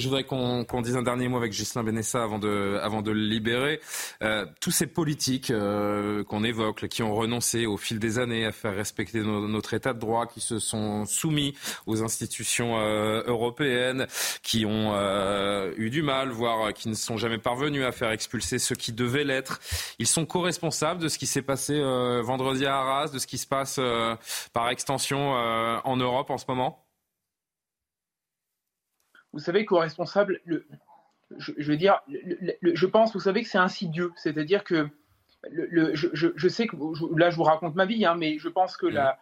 voudrais, 0.07 0.23
qu'on 0.23 0.81
dise 0.81 0.95
un 0.95 1.03
dernier 1.03 1.27
mot 1.27 1.37
avec 1.37 1.51
Gislain 1.51 1.83
Benessa 1.83 2.23
avant 2.23 2.39
de, 2.39 2.79
avant 2.81 3.01
de 3.01 3.11
le 3.11 3.19
libérer. 3.19 3.81
Euh, 4.23 4.45
tous 4.61 4.71
ces 4.71 4.87
politiques 4.87 5.51
qu'on 5.51 6.43
évoque, 6.43 6.87
qui 6.87 7.03
ont 7.03 7.13
renoncé 7.13 7.65
au 7.65 7.77
fil 7.77 7.99
des 7.99 8.19
années 8.19 8.45
à 8.45 8.51
faire 8.51 8.75
respecter 8.75 9.21
notre 9.21 9.73
état 9.73 9.93
de 9.93 9.99
droit, 9.99 10.27
qui 10.27 10.39
se 10.39 10.59
sont 10.59 11.05
soumis 11.05 11.55
aux 11.85 12.03
institutions 12.03 12.77
européennes, 12.77 14.07
qui 14.43 14.65
ont 14.65 14.93
eu 15.75 15.89
du 15.89 16.01
mal, 16.01 16.29
voire 16.29 16.73
qui 16.73 16.89
ne 16.89 16.93
sont 16.93 17.17
jamais 17.17 17.37
parvenus 17.37 17.83
à 17.83 17.91
faire 17.91 18.11
expulser 18.11 18.59
ceux 18.59 18.75
qui 18.75 18.93
devaient 18.93 19.23
l'être, 19.23 19.59
ils 19.99 20.07
sont 20.07 20.25
co-responsables 20.25 21.01
de 21.01 21.09
ce 21.09 21.17
qui 21.17 21.27
s'est 21.27 21.41
passé 21.49 21.79
euh, 21.79 22.21
vendredi 22.21 22.67
à 22.67 22.75
Arras, 22.75 23.09
de 23.11 23.17
ce 23.17 23.25
qui 23.25 23.39
se 23.39 23.47
passe 23.47 23.79
euh, 23.79 24.15
par 24.53 24.69
extension 24.69 25.35
euh, 25.35 25.79
en 25.83 25.97
Europe 25.97 26.29
en 26.29 26.37
ce 26.37 26.45
moment? 26.47 26.85
Vous 29.33 29.39
savez 29.39 29.65
co-responsable, 29.65 30.41
je, 30.45 31.51
veux 31.57 31.75
dire, 31.75 32.01
je 32.61 32.85
pense, 32.85 33.13
vous 33.13 33.19
savez 33.19 33.41
que 33.41 33.49
c'est 33.49 33.57
insidieux, 33.57 34.11
c'est-à-dire 34.15 34.63
que 34.63 34.89
le, 35.49 35.95
je, 35.95 36.47
sais 36.49 36.67
que 36.67 36.75
là 37.17 37.31
je 37.31 37.35
vous 37.35 37.43
raconte 37.43 37.73
ma 37.73 37.87
vie, 37.87 38.05
hein, 38.05 38.13
mais 38.15 38.37
je 38.37 38.47
pense 38.47 38.77
que 38.77 38.85
la, 38.85 39.17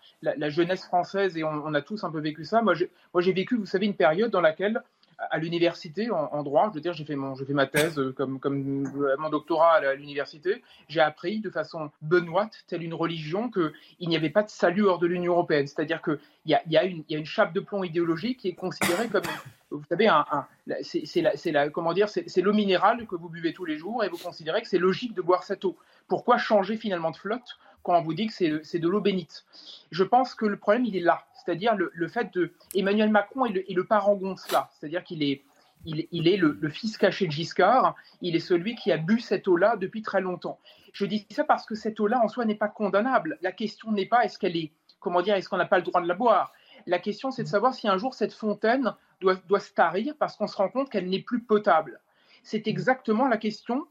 jeunesse 0.49 0.83
française, 0.83 1.37
et 1.37 1.45
on, 1.45 1.73
a 1.73 1.81
tous 1.81 2.03
un 2.03 2.11
peu 2.11 2.19
vécu 2.19 2.43
ça, 2.43 2.61
moi 2.61 2.73
j'ai 2.73 3.33
vécu, 3.33 3.55
vous 3.55 3.65
savez, 3.65 3.85
une 3.85 3.95
période 3.95 4.31
dans 4.31 4.41
laquelle 4.41 4.81
à 5.17 5.37
l'université 5.39 6.09
en, 6.11 6.43
droit. 6.43 6.69
Je 6.69 6.75
veux 6.75 6.81
dire, 6.81 6.93
j'ai 6.93 7.05
fait, 7.05 7.15
fait 7.15 7.53
ma 7.53 7.65
thèse 7.65 7.97
euh, 7.97 8.13
comme, 8.13 8.39
comme 8.39 8.87
mon 9.17 9.29
doctorat 9.29 9.75
à 9.75 9.93
l'université. 9.95 10.63
J'ai 10.87 10.99
appris 10.99 11.39
de 11.39 11.49
façon 11.49 11.91
benoîte, 12.01 12.63
telle 12.67 12.83
une 12.83 12.93
religion, 12.93 13.49
qu'il 13.49 13.71
n'y 14.09 14.15
avait 14.15 14.29
pas 14.29 14.43
de 14.43 14.49
salut 14.49 14.85
hors 14.85 14.99
de 14.99 15.07
l'Union 15.07 15.33
européenne. 15.33 15.67
C'est-à-dire 15.67 16.01
qu'il 16.01 16.19
y 16.45 16.53
a, 16.53 16.61
y, 16.67 16.77
a 16.77 16.83
une, 16.83 17.03
y 17.09 17.15
a 17.15 17.17
une 17.17 17.25
chape 17.25 17.53
de 17.53 17.59
plomb 17.59 17.83
idéologique 17.83 18.39
qui 18.39 18.49
est 18.49 18.55
considérée 18.55 19.07
comme, 19.07 19.23
vous 19.71 19.83
savez, 19.89 20.07
un, 20.07 20.25
c'est 20.81 21.71
comment 21.71 21.93
dire, 21.93 22.09
c'est 22.09 22.41
l'eau 22.41 22.53
minérale 22.53 23.05
que 23.07 23.15
vous 23.15 23.29
buvez 23.29 23.53
tous 23.53 23.65
les 23.65 23.77
jours 23.77 24.03
et 24.03 24.09
vous 24.09 24.17
considérez 24.17 24.61
que 24.61 24.67
c'est 24.67 24.77
logique 24.77 25.13
de 25.15 25.21
boire 25.21 25.43
cette 25.43 25.65
eau. 25.65 25.75
Pourquoi 26.07 26.37
changer 26.37 26.77
finalement 26.77 27.11
de 27.11 27.17
flotte 27.17 27.57
quand 27.83 27.97
on 27.97 28.01
vous 28.01 28.13
dit 28.13 28.27
que 28.27 28.61
c'est 28.63 28.79
de 28.79 28.87
l'eau 28.87 29.01
bénite? 29.01 29.45
Je 29.91 30.03
pense 30.03 30.35
que 30.35 30.45
le 30.45 30.57
problème, 30.57 30.85
il 30.85 30.95
est 30.95 31.01
là 31.01 31.25
c'est-à-dire 31.47 31.77
le, 31.77 32.07
fait 32.09 32.33
de 32.33 32.51
Emmanuel 32.75 33.09
Macron 33.09 33.45
est 33.45 33.73
le, 33.73 33.83
parangon 33.85 34.33
de 34.33 34.37
cela, 34.37 34.69
c'est-à-dire 34.73 35.01
qu'il 35.05 35.23
est, 35.23 35.43
il, 35.85 36.27
est 36.27 36.35
le, 36.35 36.69
fils 36.69 36.97
caché 36.97 37.25
de 37.25 37.31
Giscard, 37.31 37.95
il 38.19 38.35
est 38.35 38.41
celui 38.41 38.75
qui 38.75 38.91
a 38.91 38.97
bu 38.97 39.21
cette 39.21 39.47
eau-là 39.47 39.77
depuis 39.77 40.01
très 40.01 40.19
longtemps. 40.19 40.59
Je 40.91 41.05
dis 41.05 41.25
ça 41.31 41.45
parce 41.45 41.65
que 41.65 41.73
cette 41.73 42.01
eau-là 42.01 42.19
en 42.21 42.27
soi 42.27 42.43
n'est 42.43 42.55
pas 42.55 42.67
condamnable. 42.67 43.37
La 43.41 43.53
question 43.53 43.93
n'est 43.93 44.07
pas 44.07 44.25
est-ce 44.25 44.37
qu'elle 44.37 44.57
est, 44.57 44.73
comment 44.99 45.21
dire, 45.21 45.35
est-ce 45.35 45.47
qu'on 45.47 45.55
n'a 45.55 45.65
pas 45.65 45.77
le 45.77 45.83
droit 45.83 46.01
de 46.01 46.07
la 46.07 46.15
boire? 46.15 46.51
La 46.85 46.99
question 46.99 47.31
c'est 47.31 47.43
de 47.43 47.47
savoir 47.47 47.73
si 47.73 47.87
un 47.87 47.97
jour 47.97 48.13
cette 48.13 48.33
fontaine 48.33 48.93
doit, 49.21 49.35
doit 49.47 49.61
se 49.61 49.71
tarir 49.71 50.15
parce 50.19 50.35
qu'on 50.35 50.47
se 50.47 50.57
rend 50.57 50.67
compte 50.67 50.89
qu'elle 50.89 51.07
n'est 51.07 51.21
plus 51.21 51.41
potable. 51.41 52.01
C'est 52.43 52.67
exactement 52.67 53.29
la 53.29 53.37
question 53.37 53.87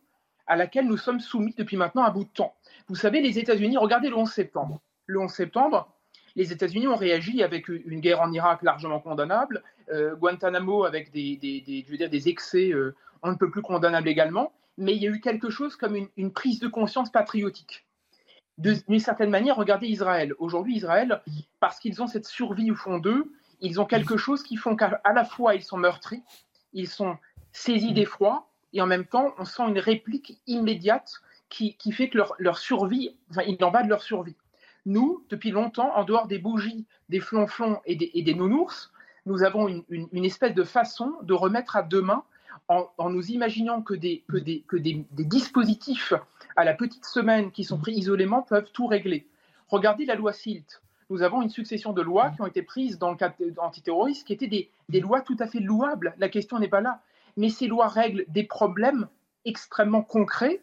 à 0.47 0.57
laquelle 0.57 0.87
nous 0.87 0.99
sommes 0.99 1.21
soumis 1.21 1.55
depuis 1.57 1.79
maintenant 1.79 2.05
un 2.05 2.11
bout 2.11 2.25
de 2.25 2.29
temps. 2.29 2.55
Vous 2.89 2.97
savez, 2.97 3.23
les 3.23 3.39
États-Unis, 3.39 3.79
regardez 3.79 4.11
le 4.11 4.17
11 4.17 4.31
septembre. 4.31 4.83
Le 5.07 5.21
11 5.21 5.33
septembre, 5.33 5.96
les 6.37 6.53
États-Unis 6.53 6.87
ont 6.87 6.97
réagi 6.97 7.43
avec 7.43 7.69
une 7.69 8.01
guerre 8.01 8.21
en 8.21 8.31
Irak 8.31 8.63
largement 8.63 9.01
condamnable, 9.01 9.63
euh, 9.91 10.15
Guantanamo 10.15 10.85
avec 10.85 11.11
des, 11.11 11.37
des, 11.37 12.29
excès 12.29 12.73
euh, 12.73 12.95
on 13.23 13.31
ne 13.31 13.37
peut 13.37 13.51
plus 13.51 13.63
condamnables 13.63 14.09
également, 14.09 14.53
mais 14.77 14.95
il 14.95 15.03
y 15.03 15.07
a 15.09 15.11
eu 15.11 15.21
quelque 15.21 15.49
chose 15.49 15.75
comme 15.75 15.97
une, 16.17 16.33
prise 16.33 16.61
de 16.61 16.69
conscience 16.69 17.11
patriotique. 17.11 17.87
D'une 18.59 19.01
certaine 19.01 19.31
manière, 19.31 19.57
regardez 19.57 19.87
Israël. 19.87 20.33
Aujourd'hui, 20.39 20.77
Israël, 20.77 21.21
parce 21.61 21.79
qu'ils 21.79 22.03
ont 22.03 22.07
cette 22.07 22.27
survie 22.27 22.71
au 22.71 22.75
fond 22.75 22.99
d'eux, 22.99 23.33
ils 23.61 23.81
ont 23.81 23.87
quelque 23.87 24.17
chose 24.17 24.43
qui 24.43 24.57
font 24.57 24.77
qu'à 24.77 25.01
la 25.13 25.25
fois 25.25 25.55
ils 25.55 25.63
sont 25.63 25.79
meurtris, 25.79 26.23
ils 26.73 26.89
sont 26.89 27.17
saisis 27.53 27.93
d'effroi, 27.93 28.49
et 28.73 28.83
en 28.83 28.87
même 28.87 29.07
temps, 29.07 29.35
on 29.39 29.45
sent 29.45 29.63
une 29.69 29.79
réplique 29.79 30.39
immédiate 30.47 31.11
qui, 31.49 31.77
fait 31.93 32.11
que 32.11 32.19
leur, 32.19 32.35
leur 32.39 32.59
survie, 32.59 33.17
enfin, 33.31 33.43
il 33.47 33.63
en 33.65 33.71
va 33.71 33.83
de 33.83 33.89
leur 33.89 34.03
survie 34.03 34.37
nous, 34.87 35.25
depuis 35.29 35.51
longtemps, 35.51 35.95
en 35.97 36.05
dehors 36.05 36.29
des 36.29 36.39
bougies, 36.39 36.87
des 37.09 37.21
flonflons 37.21 37.81
et 37.85 37.97
des, 37.97 38.35
nounours, 38.35 38.93
nous 39.27 39.43
avons 39.43 39.69
une, 39.69 40.25
espèce 40.25 40.55
de 40.55 40.63
façon 40.63 41.13
de 41.23 41.35
remettre 41.35 41.77
à 41.77 41.83
demain 41.83 42.23
en, 42.69 42.89
en 42.97 43.11
nous 43.11 43.33
imaginant 43.33 43.83
que, 43.83 43.95
des, 43.95 44.23
que, 44.29 44.37
des, 44.37 44.63
que 44.69 44.77
des, 44.77 45.05
dispositifs 45.19 46.15
à 46.55 46.65
la 46.65 46.73
petite 46.73 47.05
semaine 47.05 47.51
qui 47.51 47.65
sont 47.65 47.79
pris 47.79 47.93
isolément 47.93 48.43
peuvent 48.43 48.71
tout 48.73 48.87
régler. 48.87 49.27
Regardez 49.69 50.07
la 50.07 50.15
loi 50.15 50.33
SILT. 50.33 50.81
Nous 51.11 51.23
avons 51.23 51.43
une 51.43 51.51
succession 51.51 51.93
de 51.93 52.03
lois 52.03 52.31
qui 52.31 52.43
ont 52.43 52.47
été 52.47 52.63
prises 52.63 52.99
dans 52.99 53.11
le 53.11 53.17
cadre 53.17 53.35
antiterroriste 53.59 54.27
qui 54.27 54.33
étaient 54.33 54.47
des, 54.47 54.71
des 54.89 55.01
lois 55.01 55.21
tout 55.21 55.37
à 55.41 55.47
fait 55.47 55.61
louables. 55.61 56.15
La 56.19 56.29
question 56.29 56.59
n'est 56.59 56.69
pas 56.69 56.81
là. 56.81 57.03
Mais 57.37 57.49
ces 57.49 57.67
lois 57.67 57.89
règlent 57.89 58.25
des 58.29 58.45
problèmes 58.45 59.09
extrêmement 59.45 60.03
concrets, 60.03 60.63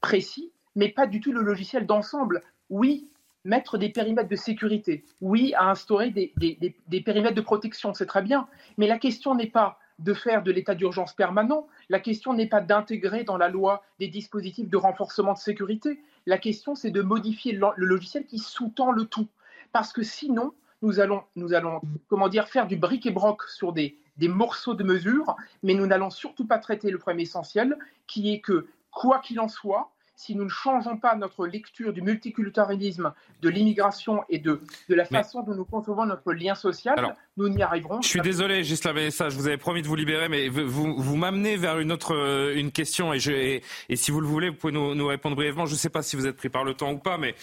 précis, 0.00 0.52
mais 0.74 0.88
pas 0.88 1.06
du 1.06 1.20
tout 1.20 1.32
le 1.32 1.42
logiciel 1.42 1.86
d'ensemble. 1.86 2.42
Oui, 2.70 3.08
mettre 3.48 3.78
des 3.78 3.88
périmètres 3.88 4.28
de 4.28 4.36
sécurité, 4.36 5.04
oui, 5.20 5.54
à 5.54 5.70
instaurer 5.70 6.10
des, 6.10 7.00
périmètres 7.00 7.34
de 7.34 7.40
protection, 7.40 7.94
c'est 7.94 8.06
très 8.06 8.22
bien, 8.22 8.46
mais 8.76 8.86
la 8.86 8.98
question 8.98 9.34
n'est 9.34 9.50
pas 9.50 9.78
de 9.98 10.14
faire 10.14 10.42
de 10.42 10.52
l'état 10.52 10.74
d'urgence 10.74 11.14
permanent, 11.14 11.66
la 11.88 11.98
question 11.98 12.34
n'est 12.34 12.46
pas 12.46 12.60
d'intégrer 12.60 13.24
dans 13.24 13.36
la 13.36 13.48
loi 13.48 13.82
des 13.98 14.06
dispositifs 14.06 14.68
de 14.68 14.76
renforcement 14.76 15.32
de 15.32 15.38
sécurité, 15.38 16.00
la 16.26 16.38
question 16.38 16.74
c'est 16.74 16.90
de 16.90 17.02
modifier 17.02 17.52
le, 17.52 17.72
logiciel 17.76 18.26
qui 18.26 18.38
sous-tend 18.38 18.92
le 18.92 19.06
tout. 19.06 19.26
Parce 19.72 19.92
que 19.92 20.02
sinon, 20.02 20.52
nous 20.82 21.00
allons, 21.00 21.22
nous 21.34 21.52
allons 21.52 21.80
comment 22.08 22.28
dire, 22.28 22.48
faire 22.48 22.66
du 22.66 22.76
bric 22.76 23.06
et 23.06 23.10
broc 23.10 23.42
sur 23.48 23.72
des, 23.72 23.96
des 24.18 24.28
morceaux 24.28 24.74
de 24.74 24.84
mesures, 24.84 25.36
mais 25.62 25.74
nous 25.74 25.86
n'allons 25.86 26.10
surtout 26.10 26.46
pas 26.46 26.58
traiter 26.58 26.90
le 26.90 26.98
problème 26.98 27.20
essentiel, 27.20 27.76
qui 28.06 28.32
est 28.32 28.40
que, 28.40 28.68
quoi 28.90 29.18
qu'il 29.18 29.40
en 29.40 29.48
soit, 29.48 29.90
si 30.18 30.34
nous 30.34 30.44
ne 30.44 30.48
changeons 30.50 30.96
pas 30.96 31.14
notre 31.14 31.46
lecture 31.46 31.92
du 31.92 32.02
multiculturalisme, 32.02 33.14
de 33.40 33.48
l'immigration 33.48 34.24
et 34.28 34.40
de, 34.40 34.60
de 34.88 34.94
la 34.96 35.04
façon 35.04 35.42
dont 35.42 35.54
nous 35.54 35.64
concevons 35.64 36.06
notre 36.06 36.32
lien 36.32 36.56
social, 36.56 37.16
nous 37.38 37.48
n'y 37.48 37.62
arriverons. 37.62 38.02
Je 38.02 38.08
suis 38.08 38.20
désolé, 38.20 38.64
Gisela 38.64 39.10
ça, 39.10 39.28
je 39.28 39.36
vous 39.36 39.46
avais 39.46 39.56
promis 39.56 39.82
de 39.82 39.88
vous 39.88 39.94
libérer, 39.94 40.28
mais 40.28 40.48
vous, 40.48 40.96
vous 40.96 41.16
m'amenez 41.16 41.56
vers 41.56 41.78
une 41.78 41.92
autre 41.92 42.14
euh, 42.14 42.54
une 42.56 42.72
question 42.72 43.12
et, 43.12 43.20
je, 43.20 43.32
et, 43.32 43.96
si 43.96 44.10
vous 44.10 44.20
le 44.20 44.26
voulez, 44.26 44.48
vous 44.50 44.56
pouvez 44.56 44.72
nous, 44.72 44.94
nous 44.94 45.06
répondre 45.06 45.36
brièvement. 45.36 45.66
Je 45.66 45.72
ne 45.72 45.78
sais 45.78 45.90
pas 45.90 46.02
si 46.02 46.16
vous 46.16 46.26
êtes 46.26 46.36
pris 46.36 46.48
par 46.48 46.64
le 46.64 46.74
temps 46.74 46.92
ou 46.92 46.98
pas, 46.98 47.18
mais 47.18 47.34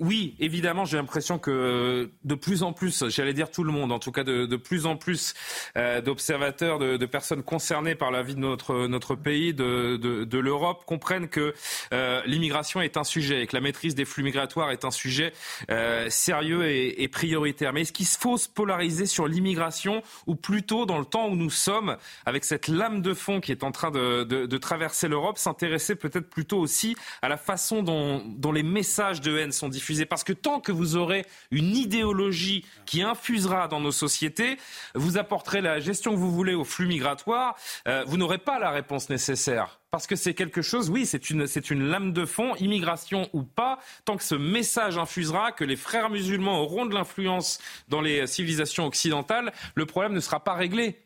oui, 0.00 0.36
évidemment, 0.38 0.84
j'ai 0.84 0.96
l'impression 0.96 1.38
que 1.38 2.10
de 2.24 2.34
plus 2.34 2.62
en 2.62 2.72
plus, 2.72 3.08
j'allais 3.08 3.32
dire 3.32 3.50
tout 3.50 3.64
le 3.64 3.72
monde, 3.72 3.92
en 3.92 3.98
tout 3.98 4.12
cas 4.12 4.24
de, 4.24 4.46
de 4.46 4.56
plus 4.56 4.86
en 4.86 4.96
plus 4.96 5.34
euh, 5.76 6.00
d'observateurs, 6.00 6.78
de, 6.78 6.96
de, 6.96 7.06
personnes 7.06 7.42
concernées 7.42 7.94
par 7.94 8.10
la 8.10 8.22
vie 8.22 8.34
de 8.34 8.40
notre, 8.40 8.86
notre 8.86 9.14
pays, 9.14 9.54
de, 9.54 9.96
de 9.96 10.38
l'Europe, 10.38 10.84
comprennent 10.84 11.28
que 11.28 11.54
euh, 11.92 12.22
l'immigration 12.26 12.80
est 12.80 12.96
un 12.96 13.04
sujet 13.04 13.42
et 13.42 13.46
que 13.46 13.56
la 13.56 13.62
maîtrise 13.62 13.94
des 13.94 14.04
flux 14.04 14.22
migratoires 14.22 14.70
est 14.70 14.84
un 14.84 14.90
sujet 14.90 15.32
euh, 15.70 16.10
sérieux 16.10 16.68
et, 16.68 17.02
et 17.02 17.08
prioritaire. 17.08 17.72
Mais 17.72 17.82
est-ce 17.82 17.92
qu'il 17.92 18.06
faut 18.06 18.36
se 18.36 18.48
polariser 18.48 19.06
sur 19.06 19.26
l'immigration 19.26 19.37
l'immigration, 19.38 20.02
ou 20.26 20.34
plutôt 20.34 20.84
dans 20.84 20.98
le 20.98 21.04
temps 21.04 21.28
où 21.28 21.36
nous 21.36 21.50
sommes, 21.50 21.96
avec 22.26 22.44
cette 22.44 22.68
lame 22.68 23.02
de 23.02 23.14
fond 23.14 23.40
qui 23.40 23.52
est 23.52 23.62
en 23.62 23.72
train 23.72 23.90
de, 23.90 24.58
traverser 24.58 25.06
l'Europe, 25.06 25.38
s'intéresser 25.38 25.94
peut-être 25.94 26.28
plutôt 26.28 26.58
aussi 26.58 26.96
à 27.22 27.28
la 27.28 27.36
façon 27.36 27.82
dont, 27.82 28.22
dont 28.26 28.50
les 28.50 28.64
messages 28.64 29.20
de 29.20 29.38
haine 29.38 29.52
sont 29.52 29.68
diffusés. 29.68 30.04
Parce 30.04 30.24
que 30.24 30.32
tant 30.32 30.60
que 30.60 30.72
vous 30.72 30.96
aurez 30.96 31.24
une 31.50 31.76
idéologie 31.76 32.64
qui 32.86 33.02
infusera 33.02 33.68
dans 33.68 33.80
nos 33.80 33.92
sociétés, 33.92 34.58
vous 34.94 35.16
apporterez 35.16 35.60
la 35.60 35.78
gestion 35.78 36.12
que 36.12 36.18
vous 36.18 36.32
voulez 36.32 36.54
aux 36.54 36.64
flux 36.64 36.86
migratoires, 36.86 37.56
euh, 37.86 38.04
vous 38.06 38.16
n'aurez 38.16 38.38
pas 38.38 38.58
la 38.58 38.70
réponse 38.70 39.08
nécessaire 39.10 39.78
parce 39.90 40.06
que 40.06 40.16
c'est 40.16 40.34
quelque 40.34 40.62
chose, 40.62 40.90
oui, 40.90 41.06
c'est 41.06 41.30
une, 41.30 41.46
c'est 41.46 41.70
une 41.70 41.88
lame 41.88 42.12
de 42.12 42.26
fond, 42.26 42.54
immigration 42.56 43.28
ou 43.32 43.42
pas, 43.42 43.78
tant 44.04 44.16
que 44.16 44.22
ce 44.22 44.34
message 44.34 44.98
infusera 44.98 45.52
que 45.52 45.64
les 45.64 45.76
frères 45.76 46.10
musulmans 46.10 46.60
auront 46.60 46.86
de 46.86 46.94
l'influence 46.94 47.58
dans 47.88 48.00
les 48.00 48.26
civilisations 48.26 48.86
occidentales, 48.86 49.52
le 49.74 49.86
problème 49.86 50.12
ne 50.12 50.20
sera 50.20 50.44
pas 50.44 50.54
réglé. 50.54 51.04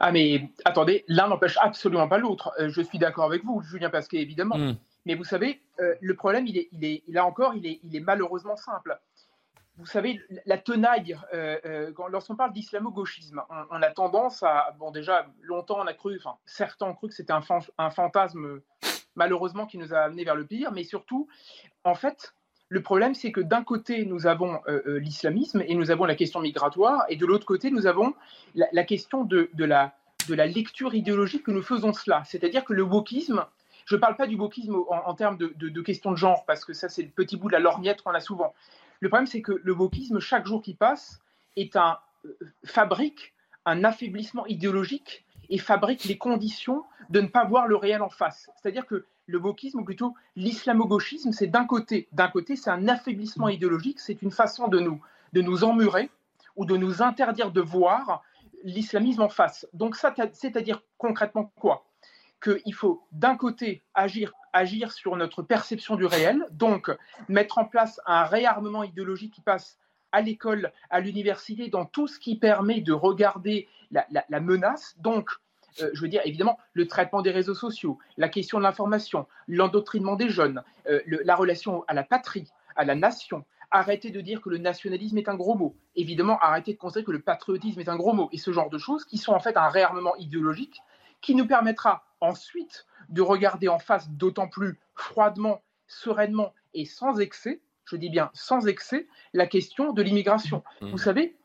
Ah 0.00 0.12
mais 0.12 0.50
attendez, 0.64 1.04
l'un 1.08 1.28
n'empêche 1.28 1.58
absolument 1.60 2.08
pas 2.08 2.18
l'autre. 2.18 2.52
Euh, 2.58 2.70
je 2.70 2.80
suis 2.80 2.98
d'accord 2.98 3.24
avec 3.24 3.44
vous, 3.44 3.62
Julien 3.62 3.90
Pasquet, 3.90 4.18
évidemment. 4.18 4.56
Hmm. 4.56 4.76
Mais 5.04 5.14
vous 5.14 5.24
savez, 5.24 5.60
euh, 5.80 5.94
le 6.00 6.14
problème, 6.14 6.46
il 6.46 6.56
est, 6.56 6.68
il 6.72 6.84
est, 6.84 7.02
là 7.08 7.26
encore, 7.26 7.54
il 7.54 7.66
est, 7.66 7.80
il 7.82 7.94
est 7.94 8.00
malheureusement 8.00 8.56
simple 8.56 8.98
vous 9.82 9.88
savez, 9.88 10.20
la 10.46 10.58
tenaille, 10.58 11.18
euh, 11.34 11.58
euh, 11.66 11.92
lorsqu'on 12.08 12.36
parle 12.36 12.52
d'islamo-gauchisme, 12.52 13.42
on, 13.68 13.82
a 13.82 13.90
tendance 13.90 14.44
à, 14.44 14.76
bon 14.78 14.92
déjà, 14.92 15.26
longtemps 15.42 15.78
on 15.80 15.86
a 15.88 15.92
cru, 15.92 16.16
enfin 16.16 16.36
certains 16.46 16.86
ont 16.86 16.94
cru 16.94 17.08
que 17.08 17.14
c'était 17.14 17.32
un, 17.32 17.90
fantasme 17.90 18.60
malheureusement 19.16 19.66
qui 19.66 19.78
nous 19.78 19.92
a 19.92 19.98
amené 19.98 20.22
vers 20.22 20.36
le 20.36 20.46
pire, 20.46 20.70
mais 20.70 20.84
surtout, 20.84 21.26
en 21.82 21.96
fait, 21.96 22.32
le 22.68 22.80
problème 22.80 23.14
c'est 23.14 23.32
que 23.32 23.40
d'un 23.40 23.64
côté 23.64 24.04
nous 24.04 24.28
avons 24.28 24.60
euh, 24.68 25.00
l'islamisme 25.00 25.64
et 25.66 25.74
nous 25.74 25.90
avons 25.90 26.04
la 26.04 26.14
question 26.14 26.38
migratoire, 26.38 27.04
et 27.08 27.16
de 27.16 27.26
l'autre 27.26 27.44
côté 27.44 27.72
nous 27.72 27.88
avons 27.88 28.14
la, 28.54 28.84
question 28.84 29.24
de, 29.24 29.50
la, 29.58 29.92
lecture 30.46 30.94
idéologique 30.94 31.42
que 31.42 31.50
nous 31.50 31.62
faisons 31.62 31.92
cela, 31.92 32.22
c'est-à-dire 32.24 32.64
que 32.64 32.72
le 32.72 32.82
wokisme, 32.82 33.44
je 33.84 33.96
ne 33.96 34.00
parle 34.00 34.14
pas 34.14 34.28
du 34.28 34.36
wokisme 34.36 34.76
en, 34.76 35.08
en 35.08 35.14
termes 35.14 35.38
de, 35.38 35.52
de, 35.56 35.68
de, 35.68 35.80
questions 35.80 36.12
de 36.12 36.16
genre, 36.16 36.44
parce 36.46 36.64
que 36.64 36.72
ça 36.72 36.88
c'est 36.88 37.02
le 37.02 37.08
petit 37.08 37.36
bout 37.36 37.48
de 37.48 37.54
la 37.54 37.58
lorgnette 37.58 38.02
qu'on 38.02 38.14
a 38.14 38.20
souvent, 38.20 38.54
le 39.02 39.08
problème, 39.08 39.26
c'est 39.26 39.42
que 39.42 39.60
le 39.64 39.72
wokisme, 39.72 40.20
chaque 40.20 40.46
jour 40.46 40.62
qui 40.62 40.74
passe, 40.74 41.20
est 41.56 41.74
un, 41.74 41.98
euh, 42.24 42.38
fabrique 42.64 43.34
un 43.64 43.82
affaiblissement 43.82 44.46
idéologique 44.46 45.24
et 45.50 45.58
fabrique 45.58 46.04
les 46.04 46.16
conditions 46.16 46.84
de 47.10 47.20
ne 47.20 47.26
pas 47.26 47.44
voir 47.44 47.66
le 47.66 47.74
réel 47.74 48.00
en 48.00 48.08
face. 48.08 48.48
C'est-à-dire 48.54 48.86
que 48.86 49.04
le 49.26 49.38
wokisme, 49.38 49.80
ou 49.80 49.84
plutôt 49.84 50.14
l'islamo-gauchisme, 50.36 51.32
c'est 51.32 51.48
d'un 51.48 51.64
côté, 51.64 52.08
d'un 52.12 52.28
côté, 52.28 52.54
c'est 52.54 52.70
un 52.70 52.86
affaiblissement 52.86 53.48
idéologique, 53.48 53.98
c'est 53.98 54.22
une 54.22 54.30
façon 54.30 54.68
de 54.68 54.78
nous, 54.78 55.00
de 55.32 55.42
nous 55.42 55.64
emmurer 55.64 56.08
ou 56.54 56.64
de 56.64 56.76
nous 56.76 57.02
interdire 57.02 57.50
de 57.50 57.60
voir 57.60 58.22
l'islamisme 58.62 59.22
en 59.22 59.28
face. 59.28 59.66
Donc 59.72 59.96
ça, 59.96 60.14
c'est-à-dire 60.32 60.80
concrètement 60.96 61.50
quoi? 61.56 61.84
Qu'il 62.40 62.74
faut 62.74 63.02
d'un 63.10 63.36
côté 63.36 63.82
agir 63.94 64.32
agir 64.52 64.92
sur 64.92 65.16
notre 65.16 65.42
perception 65.42 65.96
du 65.96 66.04
réel, 66.04 66.46
donc 66.50 66.90
mettre 67.28 67.58
en 67.58 67.64
place 67.64 68.00
un 68.06 68.24
réarmement 68.24 68.82
idéologique 68.82 69.34
qui 69.34 69.40
passe 69.40 69.78
à 70.12 70.20
l'école, 70.20 70.72
à 70.90 71.00
l'université, 71.00 71.68
dans 71.68 71.86
tout 71.86 72.06
ce 72.06 72.18
qui 72.18 72.36
permet 72.36 72.80
de 72.80 72.92
regarder 72.92 73.68
la, 73.90 74.40
menace. 74.40 74.94
Donc, 74.98 75.30
euh, 75.80 75.90
je 75.94 76.02
veux 76.02 76.08
dire, 76.08 76.20
évidemment, 76.24 76.58
le 76.74 76.86
traitement 76.86 77.22
des 77.22 77.30
réseaux 77.30 77.54
sociaux, 77.54 77.98
la 78.18 78.28
question 78.28 78.58
de 78.58 78.62
l'information, 78.62 79.26
l'endoctrinement 79.48 80.16
des 80.16 80.28
jeunes, 80.28 80.62
euh, 80.88 81.00
la 81.06 81.34
relation 81.34 81.84
à 81.88 81.94
la 81.94 82.04
patrie, 82.04 82.50
à 82.76 82.84
la 82.84 82.94
nation. 82.94 83.44
Arrêter 83.70 84.10
de 84.10 84.20
dire 84.20 84.42
que 84.42 84.50
le 84.50 84.58
nationalisme 84.58 85.16
est 85.16 85.30
un 85.30 85.34
gros 85.34 85.54
mot. 85.54 85.74
Évidemment, 85.96 86.38
arrêter 86.40 86.74
de 86.74 86.78
considérer 86.78 87.06
que 87.06 87.12
le 87.12 87.22
patriotisme 87.22 87.80
est 87.80 87.88
un 87.88 87.96
gros 87.96 88.12
mot. 88.12 88.28
Et 88.32 88.38
ce 88.38 88.52
genre 88.52 88.68
de 88.68 88.76
choses 88.76 89.06
qui 89.06 89.16
sont 89.16 89.32
en 89.32 89.40
fait 89.40 89.56
un 89.56 89.68
réarmement 89.68 90.14
idéologique 90.16 90.82
qui 91.22 91.34
nous 91.34 91.46
permettra 91.46 92.04
ensuite 92.22 92.86
de 93.08 93.20
regarder 93.20 93.68
en 93.68 93.78
face 93.78 94.08
d'autant 94.10 94.48
plus 94.48 94.78
froidement, 94.94 95.62
sereinement 95.86 96.54
et 96.72 96.86
sans 96.86 97.20
excès, 97.20 97.60
je 97.84 97.96
dis 97.96 98.08
bien 98.08 98.30
sans 98.32 98.66
excès, 98.66 99.06
la 99.34 99.46
question 99.46 99.92
de 99.92 100.02
l'immigration. 100.02 100.62
Mmh. 100.80 100.90
Vous 100.90 100.98
savez, 100.98 101.36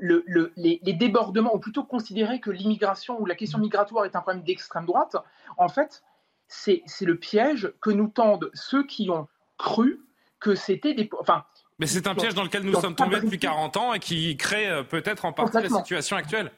les, 0.00 0.80
débordements, 0.92 1.54
ou 1.54 1.58
plutôt 1.58 1.82
considérer 1.82 2.40
que 2.40 2.50
l'immigration 2.50 3.20
ou 3.20 3.26
la 3.26 3.34
question 3.34 3.58
migratoire 3.58 4.04
est 4.04 4.14
un 4.14 4.20
problème 4.20 4.44
d'extrême 4.44 4.86
droite, 4.86 5.16
en 5.56 5.68
fait, 5.68 6.04
c'est 6.46 6.82
le 7.00 7.16
piège 7.16 7.72
que 7.80 7.90
nous 7.90 8.08
tendent 8.08 8.50
ceux 8.54 8.86
qui 8.86 9.10
ont 9.10 9.26
cru 9.58 10.00
que 10.38 10.54
c'était 10.54 10.94
des... 10.94 11.08
Enfin, 11.18 11.44
mais 11.78 11.86
c'est 11.86 12.06
un 12.06 12.14
piège 12.14 12.34
dans 12.34 12.44
lequel 12.44 12.62
nous 12.62 12.78
sommes 12.80 12.94
tombés 12.94 13.20
depuis 13.20 13.38
40 13.38 13.76
ans 13.76 13.94
et 13.94 13.98
qui 13.98 14.36
crée 14.36 14.68
euh, 14.68 14.84
peut-être 14.84 15.24
en 15.24 15.32
partie 15.32 15.60
la 15.60 15.68
situation 15.68 16.16
actuelle. 16.16 16.52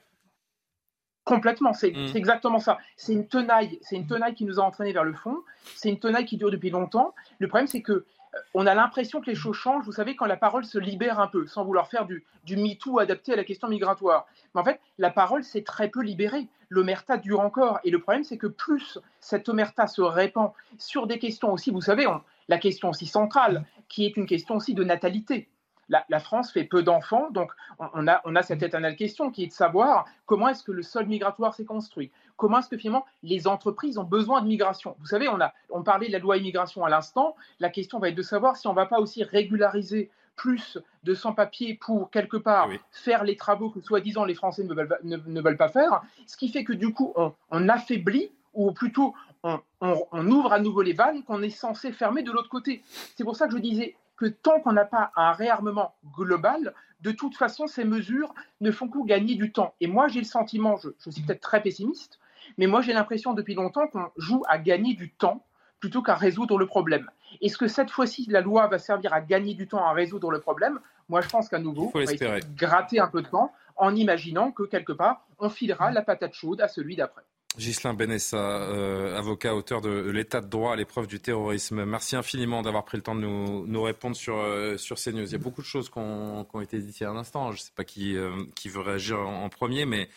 Complètement, 1.25 1.71
mm. 1.71 1.75
c'est 1.75 1.95
exactement 2.15 2.59
ça. 2.59 2.79
C'est 2.97 3.13
une 3.13 3.27
tenaille, 3.27 3.79
c'est 3.83 3.97
une 3.97 4.07
tenaille 4.07 4.35
qui 4.35 4.45
nous 4.45 4.61
a 4.61 4.63
entraînés 4.63 4.93
vers 4.93 5.05
le 5.05 5.15
fond. 5.15 5.39
C'est 5.75 5.89
une 5.89 5.99
tenaille 5.99 6.27
qui 6.27 6.37
dure 6.37 6.51
depuis 6.51 6.71
longtemps. 6.71 7.15
Le 7.39 7.49
problème, 7.49 7.67
c'est 7.67 7.83
que 7.83 7.93
euh, 7.93 8.05
on 8.53 8.67
a 8.67 8.75
l'impression 8.75 9.21
que 9.21 9.27
les 9.27 9.35
choses 9.35 9.57
changent. 9.57 9.85
Vous 9.85 9.93
savez, 9.93 10.17
quand 10.17 10.27
la 10.27 10.37
parole 10.37 10.65
se 10.65 10.79
libère 10.79 11.21
un 11.21 11.27
peu, 11.27 11.47
sans 11.47 11.65
vouloir 11.65 11.89
faire 11.89 12.05
du, 12.05 12.25
du 12.45 12.57
MeToo 12.57 12.99
adapté 12.99 13.33
à 13.33 13.37
la 13.37 13.45
question 13.45 13.69
migratoire. 13.69 14.27
Mais 14.55 14.61
en 14.61 14.65
fait, 14.65 14.81
la 14.99 15.11
parole 15.11 15.45
s'est 15.45 15.63
très 15.63 15.89
peu 15.89 16.03
libérée. 16.03 16.47
L'omerta 16.69 17.17
dure 17.17 17.41
encore. 17.41 17.81
Et 17.85 17.91
le 17.91 18.01
problème, 18.01 18.25
c'est 18.25 18.39
que 18.39 18.47
plus 18.47 18.99
cette 19.21 19.49
omerta 19.49 19.87
se 19.87 20.03
répand 20.03 20.51
sur 20.79 21.07
des 21.07 21.19
questions 21.19 21.53
aussi, 21.53 21.71
vous 21.71 21.81
savez, 21.81 22.07
la 22.49 22.59
question 22.59 22.91
aussi 22.91 23.07
centrale, 23.07 23.65
qui 23.89 24.05
est 24.05 24.17
une 24.19 24.27
question 24.27 24.57
aussi 24.57 24.75
de 24.75 24.85
natalité 24.85 25.49
la, 25.89 26.21
France 26.21 26.53
fait 26.53 26.65
peu 26.65 26.83
d'enfants, 26.83 27.31
donc 27.31 27.53
on, 27.79 28.09
a, 28.09 28.21
on 28.25 28.37
a 28.37 28.43
cette 28.43 28.63
éternelle 28.63 28.97
question 28.97 29.31
qui 29.31 29.45
est 29.45 29.49
de 29.49 29.53
savoir 29.53 30.07
comment 30.27 30.49
est-ce 30.49 30.63
que 30.63 30.73
le 30.73 30.83
sol 30.83 31.07
migratoire 31.07 31.55
s'est 31.55 31.65
construit, 31.65 32.11
comment 32.37 32.59
est-ce 32.59 32.69
que 32.69 32.79
finalement 32.79 33.05
les 33.23 33.47
entreprises 33.47 33.99
ont 33.99 34.05
besoin 34.05 34.43
de 34.43 34.47
migration? 34.47 34.97
Vous 35.01 35.07
savez, 35.07 35.29
on, 35.29 35.41
a, 35.41 35.53
on 35.71 35.83
parlait 35.83 36.09
de 36.09 36.13
la 36.13 36.19
loi 36.19 36.37
immigration 36.37 36.85
à 36.85 36.91
l'instant, 36.91 37.37
la 37.61 37.71
question 37.71 37.99
va 37.99 38.09
être 38.09 38.15
de 38.15 38.23
savoir 38.23 38.57
si 38.57 38.67
on 38.67 38.71
ne 38.71 38.77
va 38.77 38.87
pas 38.87 39.01
aussi 39.01 39.23
régulariser 39.25 40.11
plus 40.37 40.79
de 41.05 41.15
sans-papiers 41.15 41.75
pour 41.75 42.11
quelque 42.11 42.37
part 42.37 42.69
faire 42.91 43.25
les 43.25 43.37
travaux 43.37 43.71
que 43.71 43.81
soi-disant 43.81 44.25
les 44.25 44.35
Français 44.35 44.65
ne 44.65 44.75
veulent, 44.75 44.99
ne, 45.05 45.41
veulent, 45.41 45.57
pas 45.57 45.69
faire, 45.69 46.03
ce 46.27 46.37
qui 46.37 46.49
fait 46.49 46.65
que 46.65 46.73
du 46.73 46.93
coup 46.93 47.15
on, 47.51 47.69
affaiblit 47.69 48.33
ou 48.53 48.73
plutôt 48.73 49.15
on, 49.45 49.61
on, 49.81 50.31
ouvre 50.31 50.53
à 50.53 50.59
nouveau 50.59 50.83
les 50.83 50.93
vannes 50.93 51.23
qu'on 51.23 51.43
est 51.43 51.51
censé 51.51 51.93
fermer 51.93 52.23
de 52.23 52.33
l'autre 52.33 52.49
côté. 52.49 52.83
C'est 53.15 53.25
pour 53.25 53.37
ça 53.37 53.47
que 53.47 53.53
je 53.53 53.59
disais 53.59 53.95
que 54.17 54.27
tant 54.27 54.61
qu'on 54.61 54.73
n'a 54.73 54.85
pas 54.85 55.11
un 55.17 55.33
réarmement 55.33 55.95
global, 56.17 56.75
de 57.01 57.11
toute 57.11 57.37
façon, 57.37 57.67
ces 57.67 57.85
mesures 57.85 58.35
ne 58.61 58.71
font 58.71 58.89
que 58.89 59.05
gagner 59.05 59.35
du 59.35 59.53
temps. 59.53 59.75
Et 59.81 59.87
moi, 59.87 60.09
j'ai 60.09 60.21
le 60.21 60.27
sentiment, 60.27 60.77
je, 60.77 60.89
suis 61.11 61.23
peut-être 61.23 61.41
très 61.41 61.63
pessimiste, 61.63 62.19
mais 62.57 62.67
moi, 62.67 62.81
j'ai 62.81 62.93
l'impression 62.93 63.35
depuis 63.35 63.55
longtemps 63.55 63.87
qu'on 63.89 64.11
joue 64.17 64.43
à 64.49 64.59
gagner 64.59 64.95
du 64.95 65.13
temps 65.13 65.45
plutôt 65.81 66.03
qu'à 66.03 66.15
résoudre 66.15 66.57
le 66.59 66.67
problème. 66.67 67.11
Est-ce 67.43 67.59
que 67.59 67.69
cette 67.69 67.91
fois-ci, 67.91 68.27
la 68.31 68.41
loi 68.41 68.67
va 68.69 68.79
servir 68.79 69.13
à 69.13 69.21
gagner 69.21 69.55
du 69.55 69.67
temps 69.69 69.85
à 69.85 69.93
résoudre 69.93 70.31
le 70.31 70.41
problème? 70.41 70.81
Moi, 71.09 71.21
je 71.21 71.29
pense 71.29 71.49
qu'à 71.49 71.59
nouveau, 71.59 71.91
on 71.95 72.05
va 72.05 72.41
gratter 72.57 73.01
un 73.01 73.09
peu 73.09 73.21
de 73.21 73.29
temps 73.29 73.53
en 73.77 73.95
imaginant 73.95 74.53
que 74.53 74.63
quelque 74.63 74.93
part, 74.93 75.27
on 75.39 75.51
filera 75.51 75.91
la 75.91 76.03
patate 76.03 76.33
chaude 76.33 76.61
à 76.61 76.69
celui 76.69 76.97
d'après. 76.97 77.25
Gislain 77.57 77.95
Benessa, 77.95 78.37
euh, 78.37 79.17
avocat, 79.17 79.55
auteur 79.55 79.81
de 79.81 80.11
L'état 80.11 80.41
de 80.41 80.49
droit 80.49 80.73
à 80.73 80.77
l'épreuve 80.77 81.07
du 81.07 81.21
terrorisme. 81.21 81.85
Merci 81.85 82.17
infiniment 82.17 82.63
d'avoir 82.63 82.85
pris 82.85 82.97
le 82.97 83.03
temps 83.03 83.15
de 83.15 83.21
nous, 83.21 83.83
répondre 83.83 84.17
sur, 84.17 84.37
euh, 84.37 84.77
sur 84.77 84.99
ces 84.99 85.13
news. 85.13 85.25
Il 85.25 85.33
y 85.33 85.37
a 85.37 85.39
beaucoup 85.39 85.63
de 85.63 85.67
choses 85.67 85.89
qui 85.89 85.99
ont, 85.99 86.61
été 86.61 86.79
dites 86.79 87.01
il 87.01 87.03
y 87.05 87.07
a 87.07 87.11
un 87.11 87.17
instant. 87.17 87.53
Je 87.53 87.59
ne 87.59 87.63
sais 87.63 87.73
pas 87.75 87.85
qui, 87.85 88.17
euh, 88.17 88.45
qui 88.57 88.69
veut 88.69 88.81
réagir 88.81 89.21
en, 89.21 89.49
premier, 89.49 89.87
mais 89.87 90.09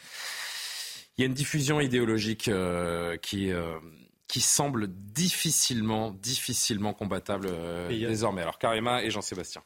il 1.17 1.21
y 1.21 1.23
a 1.23 1.27
une 1.27 1.33
diffusion 1.33 1.79
idéologique 1.79 2.49
qui, 3.21 3.51
qui 4.27 4.41
semble 4.41 4.87
difficilement, 4.87 6.11
difficilement 6.11 6.93
combattable 6.93 7.49
désormais. 7.89 8.41
Alors, 8.41 8.57
Karima 8.57 9.03
et 9.03 9.11
Jean-Sébastien. 9.11 9.61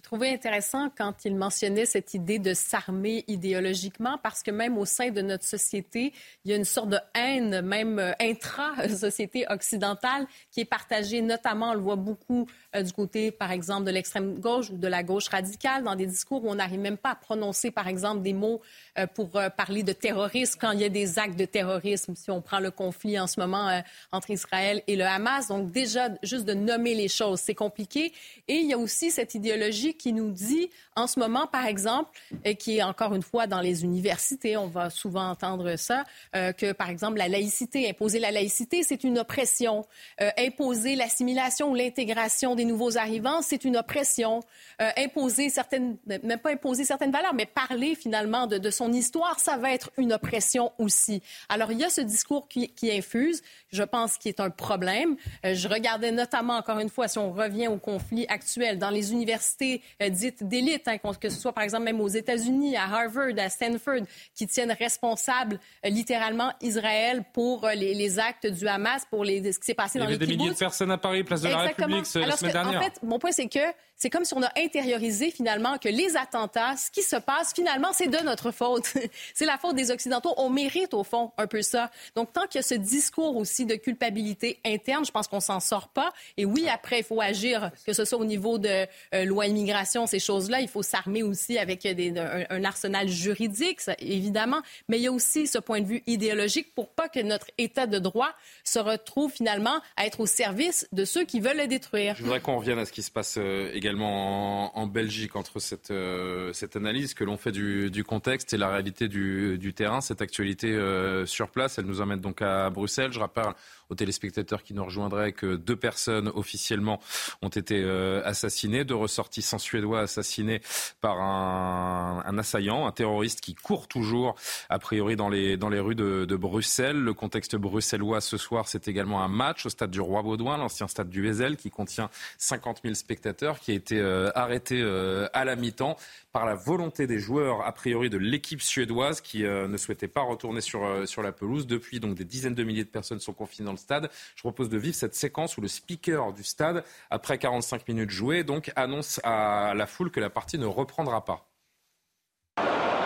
J'ai 0.00 0.04
trouvé 0.04 0.32
intéressant 0.32 0.88
quand 0.96 1.26
il 1.26 1.36
mentionnait 1.36 1.84
cette 1.84 2.14
idée 2.14 2.38
de 2.38 2.54
s'armer 2.54 3.22
idéologiquement, 3.28 4.16
parce 4.22 4.42
que 4.42 4.50
même 4.50 4.78
au 4.78 4.86
sein 4.86 5.10
de 5.10 5.20
notre 5.20 5.44
société, 5.44 6.14
il 6.42 6.50
y 6.50 6.54
a 6.54 6.56
une 6.56 6.64
sorte 6.64 6.88
de 6.88 6.98
haine, 7.14 7.60
même 7.60 7.98
euh, 7.98 8.12
intra-société 8.18 9.44
occidentale, 9.50 10.26
qui 10.50 10.60
est 10.60 10.64
partagée, 10.64 11.20
notamment, 11.20 11.72
on 11.72 11.74
le 11.74 11.80
voit 11.80 11.96
beaucoup 11.96 12.46
euh, 12.74 12.82
du 12.82 12.92
côté, 12.92 13.30
par 13.30 13.50
exemple, 13.50 13.84
de 13.84 13.90
l'extrême 13.90 14.38
gauche 14.38 14.70
ou 14.70 14.76
de 14.76 14.88
la 14.88 15.02
gauche 15.02 15.28
radicale, 15.28 15.84
dans 15.84 15.96
des 15.96 16.06
discours 16.06 16.44
où 16.44 16.50
on 16.50 16.54
n'arrive 16.54 16.80
même 16.80 16.96
pas 16.96 17.10
à 17.10 17.14
prononcer, 17.14 17.70
par 17.70 17.88
exemple, 17.88 18.22
des 18.22 18.32
mots 18.32 18.60
euh, 18.98 19.06
pour 19.06 19.30
parler 19.56 19.82
de 19.82 19.92
terrorisme 19.92 20.58
quand 20.60 20.72
il 20.72 20.80
y 20.80 20.84
a 20.84 20.88
des 20.88 21.18
actes 21.18 21.38
de 21.38 21.44
terrorisme, 21.44 22.14
si 22.14 22.30
on 22.30 22.40
prend 22.40 22.60
le 22.60 22.70
conflit 22.70 23.18
en 23.18 23.26
ce 23.26 23.40
moment 23.40 23.82
entre 24.12 24.30
Israël 24.30 24.82
et 24.86 24.96
le 24.96 25.04
Hamas. 25.04 25.48
Donc 25.48 25.70
déjà, 25.70 26.08
juste 26.22 26.44
de 26.44 26.54
nommer 26.54 26.94
les 26.94 27.08
choses, 27.08 27.40
c'est 27.40 27.54
compliqué. 27.54 28.12
Et 28.48 28.56
il 28.56 28.66
y 28.66 28.72
a 28.72 28.78
aussi 28.78 29.10
cette 29.10 29.34
idéologie 29.34 29.94
qui 29.94 30.12
nous 30.12 30.30
dit 30.30 30.70
en 30.96 31.06
ce 31.06 31.18
moment, 31.18 31.46
par 31.46 31.66
exemple, 31.66 32.10
et 32.44 32.56
qui 32.56 32.78
est 32.78 32.82
encore 32.82 33.14
une 33.14 33.22
fois 33.22 33.46
dans 33.46 33.60
les 33.60 33.84
universités, 33.84 34.56
on 34.56 34.66
va 34.66 34.90
souvent 34.90 35.28
entendre 35.30 35.76
ça, 35.76 36.04
euh, 36.36 36.52
que 36.52 36.72
par 36.72 36.90
exemple 36.90 37.18
la 37.18 37.28
laïcité, 37.28 37.88
imposer 37.88 38.18
la 38.18 38.30
laïcité, 38.30 38.82
c'est 38.82 39.04
une 39.04 39.18
oppression. 39.18 39.86
Euh, 40.20 40.30
imposer 40.38 40.96
l'assimilation 40.96 41.70
ou 41.70 41.74
l'intégration 41.74 42.54
des 42.60 42.66
nouveaux 42.66 42.96
arrivants, 42.96 43.42
c'est 43.42 43.64
une 43.64 43.76
oppression. 43.76 44.40
Euh, 44.80 44.90
imposer 44.96 45.48
certaines, 45.48 45.96
même 46.06 46.38
pas 46.38 46.50
imposer 46.52 46.84
certaines 46.84 47.12
valeurs, 47.12 47.34
mais 47.34 47.46
parler 47.46 47.94
finalement 47.94 48.46
de, 48.46 48.58
de, 48.58 48.70
son 48.70 48.92
histoire, 48.92 49.38
ça 49.38 49.56
va 49.56 49.72
être 49.72 49.90
une 49.96 50.12
oppression 50.12 50.72
aussi. 50.78 51.22
Alors 51.48 51.72
il 51.72 51.78
y 51.78 51.84
a 51.84 51.90
ce 51.90 52.00
discours 52.00 52.48
qui, 52.48 52.68
qui 52.68 52.90
infuse, 52.90 53.42
je 53.72 53.82
pense, 53.82 54.16
qui 54.16 54.28
est 54.28 54.40
un 54.40 54.50
problème. 54.50 55.16
je 55.44 55.68
regardais 55.68 56.12
notamment 56.12 56.56
encore 56.56 56.78
une 56.78 56.88
fois, 56.88 57.08
si 57.08 57.18
on 57.18 57.32
revient 57.32 57.68
au 57.68 57.76
conflit 57.76 58.26
actuel 58.28 58.78
dans 58.78 58.90
les 58.90 59.12
universités 59.12 59.82
dites 60.10 60.44
d'élite, 60.44 60.88
hein, 60.88 60.98
que 60.98 61.28
ce 61.28 61.40
soit 61.40 61.52
par 61.52 61.64
exemple 61.64 61.84
même 61.84 62.00
aux 62.00 62.08
États-Unis, 62.08 62.76
à 62.76 62.84
Harvard, 62.84 63.38
à 63.38 63.48
Stanford, 63.48 64.02
qui 64.34 64.46
tiennent 64.46 64.72
responsable 64.72 65.58
euh, 65.84 65.88
littéralement 65.88 66.52
Israël 66.60 67.24
pour 67.32 67.64
euh, 67.64 67.74
les, 67.74 68.18
actes 68.18 68.46
du 68.46 68.66
Hamas, 68.66 69.06
pour 69.10 69.24
les, 69.24 69.52
ce 69.52 69.58
qui 69.58 69.66
s'est 69.66 69.74
passé 69.74 69.98
dans 69.98 70.06
les 70.06 70.14
Il 70.14 70.20
y 70.20 70.22
avait 70.22 70.26
des 70.26 70.36
milliers 70.36 70.52
de 70.52 70.58
personnes 70.58 70.90
à 70.90 70.98
Paris, 70.98 71.24
place 71.24 71.42
de 71.42 71.48
la 71.48 71.58
République, 71.58 72.06
la 72.14 72.36
semaine 72.36 72.49
En 72.78 72.80
fait, 72.82 73.00
mon 73.02 73.18
point, 73.18 73.32
c'est 73.32 73.48
que 73.48 73.58
c'est 74.00 74.08
comme 74.08 74.24
si 74.24 74.32
on 74.34 74.42
a 74.42 74.50
intériorisé 74.56 75.30
finalement 75.30 75.76
que 75.76 75.90
les 75.90 76.16
attentats, 76.16 76.74
ce 76.78 76.90
qui 76.90 77.02
se 77.02 77.16
passe 77.16 77.52
finalement, 77.54 77.92
c'est 77.92 78.08
de 78.08 78.16
notre 78.24 78.50
faute. 78.50 78.94
c'est 79.34 79.44
la 79.44 79.58
faute 79.58 79.76
des 79.76 79.90
Occidentaux. 79.90 80.32
On 80.38 80.48
mérite 80.48 80.94
au 80.94 81.04
fond 81.04 81.32
un 81.36 81.46
peu 81.46 81.60
ça. 81.60 81.90
Donc 82.16 82.32
tant 82.32 82.46
qu'il 82.46 82.60
y 82.60 82.60
a 82.60 82.62
ce 82.62 82.74
discours 82.74 83.36
aussi 83.36 83.66
de 83.66 83.74
culpabilité 83.74 84.58
interne, 84.64 85.04
je 85.04 85.10
pense 85.10 85.28
qu'on 85.28 85.40
s'en 85.40 85.60
sort 85.60 85.88
pas. 85.88 86.14
Et 86.38 86.46
oui, 86.46 86.66
après, 86.66 87.00
il 87.00 87.04
faut 87.04 87.20
agir, 87.20 87.70
que 87.86 87.92
ce 87.92 88.06
soit 88.06 88.18
au 88.18 88.24
niveau 88.24 88.56
de 88.56 88.86
euh, 89.14 89.24
loi 89.26 89.46
immigration, 89.46 90.06
ces 90.06 90.18
choses-là. 90.18 90.62
Il 90.62 90.68
faut 90.68 90.82
s'armer 90.82 91.22
aussi 91.22 91.58
avec 91.58 91.82
des, 91.82 92.14
un, 92.16 92.64
arsenal 92.64 93.06
juridique, 93.06 93.80
évidemment. 93.98 94.62
Mais 94.88 94.98
il 94.98 95.02
y 95.02 95.08
a 95.08 95.12
aussi 95.12 95.46
ce 95.46 95.58
point 95.58 95.82
de 95.82 95.86
vue 95.86 96.02
idéologique 96.06 96.74
pour 96.74 96.88
pas 96.88 97.10
que 97.10 97.20
notre 97.20 97.48
État 97.58 97.86
de 97.86 97.98
droit 97.98 98.30
se 98.64 98.78
retrouve 98.78 99.30
finalement 99.30 99.82
à 99.98 100.06
être 100.06 100.20
au 100.20 100.26
service 100.26 100.88
de 100.92 101.04
ceux 101.04 101.24
qui 101.24 101.40
veulent 101.40 101.58
le 101.58 101.66
détruire. 101.66 102.14
Je 102.16 102.22
voudrais 102.22 102.40
qu'on 102.40 102.56
revienne 102.56 102.78
à 102.78 102.86
ce 102.86 102.92
qui 102.92 103.02
se 103.02 103.10
passe 103.10 103.36
euh, 103.36 103.70
également 103.74 103.89
en, 103.98 104.86
Belgique 104.86 105.36
entre 105.36 105.58
cette, 105.58 105.90
euh, 105.90 106.52
cette 106.52 106.76
analyse 106.76 107.14
que 107.14 107.24
l'on 107.24 107.36
fait 107.36 107.52
du, 107.52 108.04
contexte 108.04 108.52
et 108.52 108.56
la 108.56 108.68
réalité 108.68 109.08
du, 109.08 109.58
du 109.58 109.74
terrain, 109.74 110.00
cette 110.00 110.22
actualité 110.22 110.68
euh, 110.68 111.26
sur 111.26 111.50
place. 111.50 111.78
Elle 111.78 111.86
nous 111.86 112.00
emmène 112.00 112.20
donc 112.20 112.42
à 112.42 112.70
Bruxelles. 112.70 113.12
Je 113.12 113.20
rappelle 113.20 113.44
aux 113.90 113.94
téléspectateurs 113.94 114.62
qui 114.62 114.72
nous 114.72 114.84
rejoindraient 114.84 115.32
que 115.32 115.56
deux 115.56 115.76
personnes 115.76 116.30
officiellement 116.34 117.00
ont 117.42 117.48
été 117.48 117.82
euh, 117.82 118.22
assassinées, 118.24 118.84
deux 118.84 118.94
ressortissants 118.94 119.58
suédois 119.58 120.00
assassinés 120.00 120.60
par 121.00 121.20
un, 121.20 122.38
assaillant, 122.38 122.86
un 122.86 122.92
terroriste 122.92 123.40
qui 123.40 123.54
court 123.54 123.88
toujours, 123.88 124.36
a 124.68 124.78
priori, 124.78 125.16
dans 125.16 125.28
les, 125.28 125.56
dans 125.56 125.68
les 125.68 125.80
rues 125.80 125.94
de, 125.94 126.36
Bruxelles. 126.40 126.96
Le 126.96 127.12
contexte 127.12 127.56
bruxellois 127.56 128.20
ce 128.20 128.38
soir, 128.38 128.66
c'est 128.66 128.88
également 128.88 129.22
un 129.22 129.28
match 129.28 129.66
au 129.66 129.68
stade 129.68 129.90
du 129.90 130.00
Roi 130.00 130.22
Baudouin, 130.22 130.56
l'ancien 130.56 130.88
stade 130.88 131.10
du 131.10 131.22
Wesel, 131.22 131.56
qui 131.56 131.70
contient 131.70 132.08
50 132.38 132.80
000 132.82 132.94
spectateurs, 132.94 133.58
qui 133.58 133.72
a 133.72 133.74
été 133.74 133.98
euh, 133.98 134.30
arrêté 134.34 134.80
euh, 134.80 135.28
à 135.34 135.44
la 135.44 135.56
mi-temps 135.56 135.96
par 136.32 136.46
la 136.46 136.54
volonté 136.54 137.06
des 137.06 137.18
joueurs, 137.18 137.66
a 137.66 137.72
priori 137.72 138.08
de 138.08 138.16
l'équipe 138.16 138.62
suédoise, 138.62 139.20
qui 139.20 139.42
ne 139.42 139.76
souhaitait 139.76 140.08
pas 140.08 140.20
retourner 140.20 140.60
sur, 140.60 141.08
sur 141.08 141.22
la 141.22 141.32
pelouse. 141.32 141.66
Depuis, 141.66 141.98
donc, 141.98 142.14
des 142.14 142.24
dizaines 142.24 142.54
de 142.54 142.62
milliers 142.62 142.84
de 142.84 142.88
personnes 142.88 143.18
sont 143.18 143.32
confinées 143.32 143.66
dans 143.66 143.72
le 143.72 143.78
stade. 143.80 144.10
Je 144.36 144.42
propose 144.42 144.68
de 144.68 144.78
vivre 144.78 144.94
cette 144.94 145.14
séquence 145.14 145.56
où 145.56 145.60
le 145.60 145.68
speaker 145.68 146.32
du 146.32 146.44
stade, 146.44 146.84
après 147.10 147.38
45 147.38 147.88
minutes 147.88 148.10
jouées, 148.10 148.44
annonce 148.76 149.20
à 149.24 149.74
la 149.74 149.86
foule 149.86 150.10
que 150.10 150.20
la 150.20 150.30
partie 150.30 150.58
ne 150.58 150.66
reprendra 150.66 151.24
pas 151.24 151.50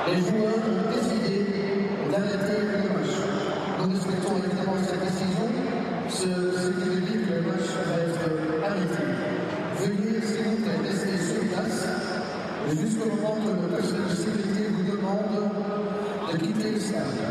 ont 0.06 0.90
décidé 0.92 1.44
d'arrêter 2.10 2.60
le 2.60 2.88
match. 2.92 3.14
Nous 3.78 3.92
respectons 3.92 4.36
évidemment 4.38 4.76
cette 4.82 5.00
décision. 5.00 5.48
Ce, 6.08 6.22
ce 6.22 6.68
qui 6.68 6.88
veut 6.88 7.00
dire 7.00 7.28
que 7.28 7.34
le 7.34 7.40
match 7.42 7.68
va 7.86 7.96
être 8.00 8.64
arrêté. 8.64 9.02
Veuillez, 9.78 10.20
s'il 10.20 10.44
vous 10.44 10.56
plaît, 10.62 10.76
rester 10.88 11.18
sur 11.18 11.48
place 11.48 11.86
jusqu'au 12.80 13.08
moment 13.08 13.36
où 13.36 13.62
le 13.62 13.68
personnel 13.68 14.08
de 14.08 14.14
sécurité 14.14 14.68
vous 14.68 14.92
demande 14.92 15.52
de 16.32 16.36
quitter 16.38 16.70
le 16.72 16.80
stade. 16.80 17.30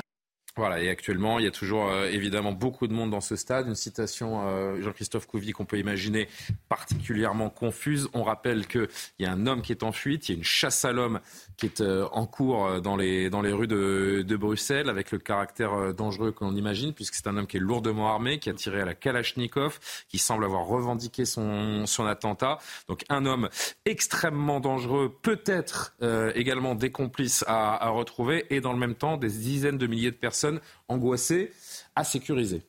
Voilà, 0.56 0.84
et 0.84 0.90
actuellement, 0.90 1.40
il 1.40 1.46
y 1.46 1.48
a 1.48 1.52
toujours 1.52 1.90
euh, 1.90 2.06
évidemment 2.12 2.52
beaucoup 2.52 2.86
de 2.86 2.94
monde 2.94 3.10
dans 3.10 3.22
ce 3.22 3.36
stade. 3.36 3.68
Une 3.68 3.74
citation, 3.74 4.48
euh, 4.48 4.80
Jean-Christophe 4.84 5.26
Couvi, 5.26 5.52
qu'on 5.52 5.66
peut 5.66 5.80
imaginer 5.80 6.28
particulièrement 6.70 7.50
confuse. 7.50 8.08
On 8.14 8.22
rappelle 8.22 8.68
qu'il 8.68 8.88
y 9.18 9.26
a 9.26 9.32
un 9.32 9.48
homme 9.48 9.64
qui 9.64 9.72
est 9.72 9.82
en 9.82 9.92
fuite, 9.92 10.30
il 10.30 10.34
y 10.34 10.36
a 10.36 10.38
une 10.38 10.44
chasse 10.44 10.86
à 10.86 10.92
l'homme 10.92 11.22
qui 11.58 11.66
est 11.66 11.82
euh, 11.82 12.06
en 12.12 12.28
cours 12.28 12.82
dans 12.82 12.96
les, 12.96 13.32
dans 13.32 13.42
les 13.42 13.52
rues 13.52 13.66
de, 13.66 14.24
de 14.28 14.36
Bruxelles, 14.36 14.90
avec 14.90 15.12
le 15.12 15.18
caractère 15.18 15.92
dangereux 15.92 16.32
que 16.32 16.44
l'on 16.44 16.56
imagine, 16.56 16.94
puisque 16.94 17.16
c'est 17.16 17.26
un 17.26 17.36
homme 17.36 17.48
qui 17.48 17.58
est 17.58 17.60
lourdement 17.60 18.12
armé, 18.12 18.38
qui 18.38 18.52
a 18.52 18.54
tiré 18.54 18.82
à 18.82 18.86
la 18.86 18.94
Kalachnikov, 18.94 19.80
qui 20.08 20.20
semble 20.20 20.46
avoir 20.46 20.68
revendiqué 20.68 21.26
son, 21.26 21.88
son 21.88 22.06
attentat. 22.06 22.60
Donc 22.88 23.06
un 23.10 23.26
homme 23.26 23.50
extrêmement 23.86 24.60
dangereux, 24.60 25.18
peut-être 25.24 25.96
également 26.36 26.76
des 26.76 26.92
complices 26.92 27.44
à, 27.48 27.84
à 27.84 27.90
retrouver, 27.90 28.46
et 28.52 28.62
dans 28.62 28.74
le 28.74 28.80
même 28.80 28.96
temps, 28.96 29.18
des 29.18 29.30
dizaines 29.30 29.80
de 29.80 29.88
milliers 29.88 30.12
de 30.12 30.16
personnes 30.16 30.43
angoissées 30.88 31.52
à 31.95 32.03
sécuriser. 32.03 32.64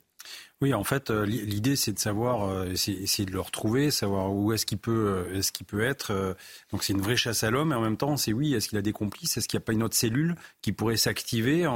Oui, 0.60 0.72
en 0.72 0.84
fait, 0.84 1.10
euh, 1.10 1.26
l'idée 1.26 1.76
c'est 1.76 1.92
de 1.92 1.98
savoir, 1.98 2.48
euh, 2.48 2.70
essayer 2.70 3.26
de 3.26 3.32
le 3.32 3.40
retrouver, 3.40 3.90
savoir 3.90 4.32
où 4.32 4.52
est-ce 4.52 4.64
qu'il 4.64 4.78
peut, 4.78 5.26
euh, 5.28 5.38
est-ce 5.38 5.52
peut 5.64 5.82
être. 5.82 6.36
Donc 6.72 6.84
c'est 6.84 6.92
une 6.92 7.02
vraie 7.02 7.16
chasse 7.16 7.44
à 7.44 7.50
l'homme, 7.50 7.72
et 7.72 7.74
en 7.74 7.82
même 7.82 7.96
temps, 7.96 8.16
c'est 8.16 8.32
oui, 8.32 8.54
est-ce 8.54 8.68
qu'il 8.68 8.78
a 8.78 8.82
des 8.82 8.92
complices, 8.92 9.36
est-ce 9.36 9.46
qu'il 9.46 9.58
n'y 9.58 9.62
a 9.62 9.66
pas 9.66 9.72
une 9.72 9.82
autre 9.82 9.94
cellule 9.94 10.36
qui 10.62 10.72
pourrait 10.72 10.96
s'activer 10.96 11.68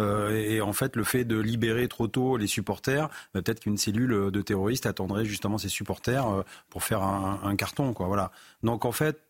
et 0.00 0.60
en 0.60 0.72
fait, 0.72 0.96
le 0.96 1.04
fait 1.04 1.24
de 1.24 1.38
libérer 1.38 1.86
trop 1.86 2.08
tôt 2.08 2.36
les 2.36 2.48
supporters, 2.48 3.08
peut-être 3.32 3.60
qu'une 3.60 3.76
cellule 3.76 4.32
de 4.32 4.42
terroristes 4.42 4.86
attendrait 4.86 5.24
justement 5.24 5.56
ses 5.56 5.68
supporters 5.68 6.44
pour 6.68 6.82
faire 6.82 7.02
un, 7.02 7.54
carton. 7.54 7.94
Voilà. 7.96 8.32
Donc 8.64 8.84
en 8.84 8.92
fait, 8.92 9.20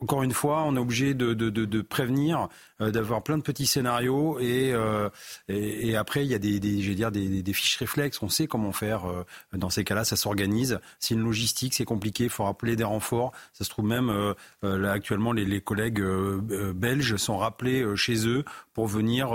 encore 0.00 0.22
une 0.22 0.32
fois, 0.32 0.62
on 0.64 0.76
est 0.76 0.78
obligé 0.78 1.14
de, 1.14 1.34
de, 1.34 1.50
de, 1.50 1.64
de 1.64 1.80
prévenir, 1.82 2.48
euh, 2.80 2.92
d'avoir 2.92 3.22
plein 3.22 3.36
de 3.36 3.42
petits 3.42 3.66
scénarios 3.66 4.38
et, 4.38 4.72
euh, 4.72 5.08
et, 5.48 5.88
et, 5.88 5.96
après 5.96 6.24
il 6.24 6.30
y 6.30 6.34
a 6.34 6.38
des, 6.38 6.60
des, 6.60 6.80
je 6.80 6.88
vais 6.88 6.94
dire 6.94 7.10
des, 7.10 7.42
des, 7.42 7.52
fiches 7.52 7.76
réflexes. 7.78 8.22
On 8.22 8.28
sait 8.28 8.46
comment 8.46 8.70
faire. 8.70 9.06
Euh, 9.06 9.24
dans 9.52 9.70
ces 9.70 9.82
cas-là, 9.82 10.04
ça 10.04 10.14
s'organise. 10.14 10.78
C'est 11.00 11.14
une 11.14 11.24
logistique, 11.24 11.74
c'est 11.74 11.84
compliqué. 11.84 12.24
Il 12.24 12.30
faut 12.30 12.44
rappeler 12.44 12.76
des 12.76 12.84
renforts. 12.84 13.32
Ça 13.52 13.64
se 13.64 13.70
trouve 13.70 13.86
même 13.86 14.08
euh, 14.10 14.34
là 14.62 14.92
actuellement 14.92 15.32
les, 15.32 15.44
les 15.44 15.60
collègues 15.60 16.00
belges 16.00 17.16
sont 17.16 17.38
rappelés 17.38 17.84
chez 17.96 18.28
eux 18.28 18.44
pour 18.74 18.86
venir 18.86 19.30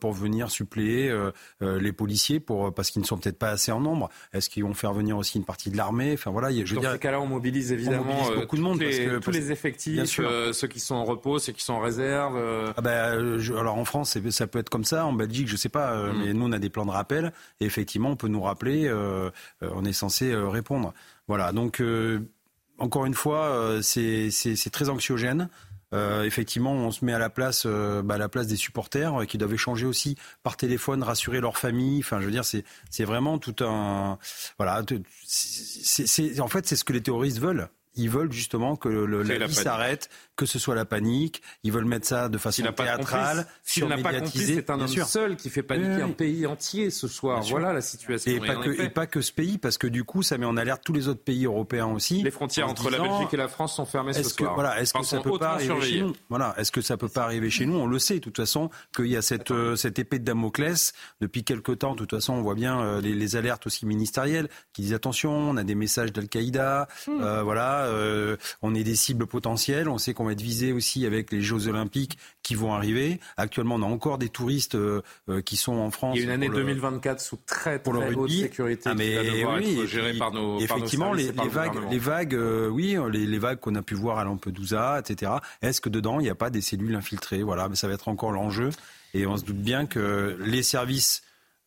pour 0.00 0.12
venir 0.12 0.50
suppléer 0.50 1.14
les 1.60 1.92
policiers 1.92 2.40
pour 2.40 2.72
parce 2.72 2.90
qu'ils 2.90 3.02
ne 3.02 3.06
sont 3.06 3.18
peut-être 3.18 3.38
pas 3.38 3.50
assez 3.50 3.72
en 3.72 3.80
nombre. 3.80 4.08
Est-ce 4.32 4.48
qu'ils 4.48 4.64
vont 4.64 4.74
faire 4.74 4.94
venir 4.94 5.18
aussi 5.18 5.36
une 5.38 5.44
partie 5.44 5.70
de 5.70 5.76
l'armée? 5.76 6.12
Enfin 6.14 6.30
voilà. 6.30 6.50
Je 6.50 6.74
veux 6.74 6.80
Dans 6.80 6.92
ces 6.92 6.98
cas-là, 6.98 7.20
on 7.20 7.26
mobilise 7.26 7.72
évidemment 7.72 8.30
beaucoup 8.34 8.56
de 8.56 8.62
monde 8.62 8.80
les, 8.80 8.86
parce 8.86 8.98
que, 8.98 9.24
tous 9.24 9.30
les 9.30 9.52
effectifs 9.52 10.05
euh, 10.18 10.52
ceux 10.52 10.68
qui 10.68 10.80
sont 10.80 10.94
en 10.94 11.04
repos, 11.04 11.38
ceux 11.38 11.52
qui 11.52 11.62
sont 11.62 11.74
en 11.74 11.80
réserve. 11.80 12.36
Euh. 12.36 12.72
Ah 12.76 12.80
bah, 12.80 13.12
alors 13.12 13.76
en 13.76 13.84
France, 13.84 14.18
ça 14.30 14.46
peut 14.46 14.58
être 14.58 14.70
comme 14.70 14.84
ça. 14.84 15.06
En 15.06 15.12
Belgique, 15.12 15.48
je 15.48 15.56
sais 15.56 15.68
pas, 15.68 15.94
mm. 15.96 16.18
mais 16.18 16.32
nous 16.32 16.46
on 16.46 16.52
a 16.52 16.58
des 16.58 16.70
plans 16.70 16.86
de 16.86 16.90
rappel 16.90 17.32
et 17.60 17.66
effectivement, 17.66 18.10
on 18.10 18.16
peut 18.16 18.28
nous 18.28 18.42
rappeler. 18.42 18.92
on 19.62 19.84
est 19.84 19.92
censé 19.92 20.34
répondre. 20.34 20.92
Voilà. 21.28 21.52
Donc 21.52 21.82
encore 22.78 23.06
une 23.06 23.14
fois, 23.14 23.78
c'est 23.82 24.70
très 24.72 24.88
anxiogène. 24.88 25.48
Euh, 25.92 26.24
effectivement, 26.24 26.72
on 26.72 26.90
se 26.90 27.04
met 27.04 27.12
à 27.12 27.18
la 27.18 27.30
place, 27.30 27.62
euh, 27.64 28.02
bah, 28.02 28.14
à 28.14 28.18
la 28.18 28.28
place 28.28 28.48
des 28.48 28.56
supporters 28.56 29.24
qui 29.26 29.38
doivent 29.38 29.54
échanger 29.54 29.86
aussi 29.86 30.16
par 30.42 30.56
téléphone, 30.56 31.02
rassurer 31.02 31.40
leur 31.40 31.56
famille. 31.56 32.00
Enfin, 32.00 32.20
je 32.20 32.26
veux 32.26 32.32
dire, 32.32 32.44
c'est 32.44 32.64
c'est 32.90 33.04
vraiment 33.04 33.38
tout 33.38 33.54
un 33.60 34.18
voilà. 34.58 34.82
C'est 35.24 36.40
en 36.40 36.48
fait 36.48 36.66
c'est 36.66 36.76
ce 36.76 36.84
que 36.84 36.92
les 36.92 37.02
terroristes 37.02 37.38
veulent 37.38 37.68
ils 37.96 38.10
veulent 38.10 38.32
justement 38.32 38.76
que 38.76 38.88
le, 38.88 39.22
la, 39.22 39.46
vie 39.46 39.54
s'arrête, 39.54 40.08
que 40.36 40.46
ce 40.46 40.58
soit 40.58 40.74
la 40.74 40.84
panique. 40.84 41.42
Ils 41.64 41.72
veulent 41.72 41.84
mettre 41.84 42.06
ça 42.06 42.28
de 42.28 42.38
façon 42.38 42.62
théâtrale, 42.62 43.46
S'il 43.62 43.86
n'a 43.86 43.98
pas 43.98 44.12
compris, 44.20 44.38
c'est 44.38 44.70
un 44.70 44.80
homme 44.80 44.88
seul 44.88 45.36
qui 45.36 45.50
fait 45.50 45.62
paniquer 45.62 46.02
un 46.02 46.10
pays 46.10 46.46
entier 46.46 46.90
ce 46.90 47.08
soir. 47.08 47.42
Voilà 47.42 47.72
la 47.72 47.80
situation. 47.80 48.30
Et, 48.30 48.40
pas 48.40 48.56
que, 48.56 48.82
et 48.82 48.90
pas 48.90 49.06
que 49.06 49.20
ce 49.20 49.32
pays, 49.32 49.58
parce 49.58 49.78
que 49.78 49.86
du 49.86 50.04
coup, 50.04 50.22
ça 50.22 50.38
met 50.38 50.46
en 50.46 50.56
alerte 50.56 50.82
tous 50.84 50.92
les 50.92 51.08
autres 51.08 51.22
pays 51.22 51.46
européens 51.46 51.86
aussi. 51.86 52.22
Les 52.22 52.30
frontières 52.30 52.68
entre 52.68 52.90
la 52.90 52.98
Belgique 52.98 53.32
et 53.32 53.36
la 53.36 53.48
France 53.48 53.76
sont 53.76 53.86
fermées 53.86 54.12
ce 54.12 54.22
soir. 54.22 54.54
Voilà, 54.54 54.80
est-ce 54.80 54.92
que 54.92 55.02
ça 55.02 55.20
peut 55.20 55.38
pas 55.38 55.52
arriver 55.52 55.80
chez 55.80 56.00
nous? 56.00 56.12
Voilà, 56.28 56.54
est-ce 56.58 56.72
que 56.72 56.80
ça 56.80 56.96
peut 56.96 57.08
pas 57.08 57.24
arriver 57.24 57.50
chez 57.50 57.66
nous? 57.66 57.76
On 57.76 57.86
le 57.86 57.98
sait, 57.98 58.14
de 58.14 58.20
toute 58.20 58.36
façon, 58.36 58.70
qu'il 58.94 59.06
y 59.06 59.16
a 59.16 59.22
cette, 59.22 59.50
euh, 59.50 59.76
cette 59.76 59.98
épée 59.98 60.18
de 60.18 60.24
Damoclès 60.24 60.92
depuis 61.20 61.44
quelque 61.44 61.72
temps. 61.72 61.92
De 61.92 61.98
toute 61.98 62.10
façon, 62.10 62.34
on 62.34 62.42
voit 62.42 62.54
bien 62.54 62.80
euh, 62.80 63.00
les, 63.00 63.14
les, 63.14 63.36
alertes 63.36 63.66
aussi 63.66 63.86
ministérielles 63.86 64.48
qui 64.72 64.82
disent 64.82 64.94
attention, 64.94 65.32
on 65.32 65.56
a 65.56 65.64
des 65.64 65.74
messages 65.74 66.12
d'Al-Qaïda, 66.12 66.88
hmm. 67.06 67.20
euh, 67.20 67.42
voilà, 67.42 67.90
on 68.62 68.74
est 68.74 68.84
des 68.84 68.96
cibles 68.96 69.26
potentielles. 69.26 69.88
On 69.88 69.98
sait 69.98 70.14
qu'on 70.14 70.25
être 70.30 70.40
visé 70.40 70.72
aussi 70.72 71.06
avec 71.06 71.30
les 71.32 71.42
Jeux 71.42 71.68
Olympiques 71.68 72.18
qui 72.42 72.54
vont 72.54 72.72
arriver. 72.72 73.20
Actuellement, 73.36 73.76
on 73.76 73.82
a 73.82 73.86
encore 73.86 74.18
des 74.18 74.28
touristes 74.28 74.74
euh, 74.74 75.02
qui 75.44 75.56
sont 75.56 75.74
en 75.74 75.90
France. 75.90 76.16
Il 76.16 76.20
y 76.20 76.22
a 76.22 76.24
une 76.26 76.30
année 76.30 76.48
2024 76.48 77.20
sous 77.20 77.38
très, 77.46 77.78
très 77.78 77.92
le 77.92 78.16
haute 78.16 78.30
sécurité 78.30 78.82
ah, 78.86 78.94
mais 78.94 79.16
qui 79.18 79.42
va 79.42 79.56
oui, 79.56 79.78
être 79.80 79.86
gérée 79.86 80.14
par 80.14 80.32
nos 80.32 80.58
Effectivement, 80.60 81.06
par 81.06 81.14
nos 81.14 81.20
les, 81.20 81.32
les, 81.32 81.48
vagues, 81.48 81.78
les, 81.90 81.98
vagues, 81.98 82.38
oui, 82.70 82.96
les, 83.10 83.26
les 83.26 83.38
vagues 83.38 83.60
qu'on 83.60 83.74
a 83.74 83.82
pu 83.82 83.94
voir 83.94 84.18
à 84.18 84.24
Lampedusa, 84.24 85.00
etc. 85.00 85.32
Est-ce 85.62 85.80
que 85.80 85.88
dedans, 85.88 86.20
il 86.20 86.24
n'y 86.24 86.30
a 86.30 86.34
pas 86.34 86.50
des 86.50 86.60
cellules 86.60 86.94
infiltrées? 86.94 87.42
Voilà, 87.42 87.68
mais 87.68 87.76
ça 87.76 87.88
va 87.88 87.94
être 87.94 88.08
encore 88.08 88.32
l'enjeu. 88.32 88.70
Et 89.14 89.26
on 89.26 89.36
se 89.36 89.44
doute 89.44 89.56
bien 89.56 89.86
que 89.86 90.36
les 90.40 90.62
services 90.62 91.22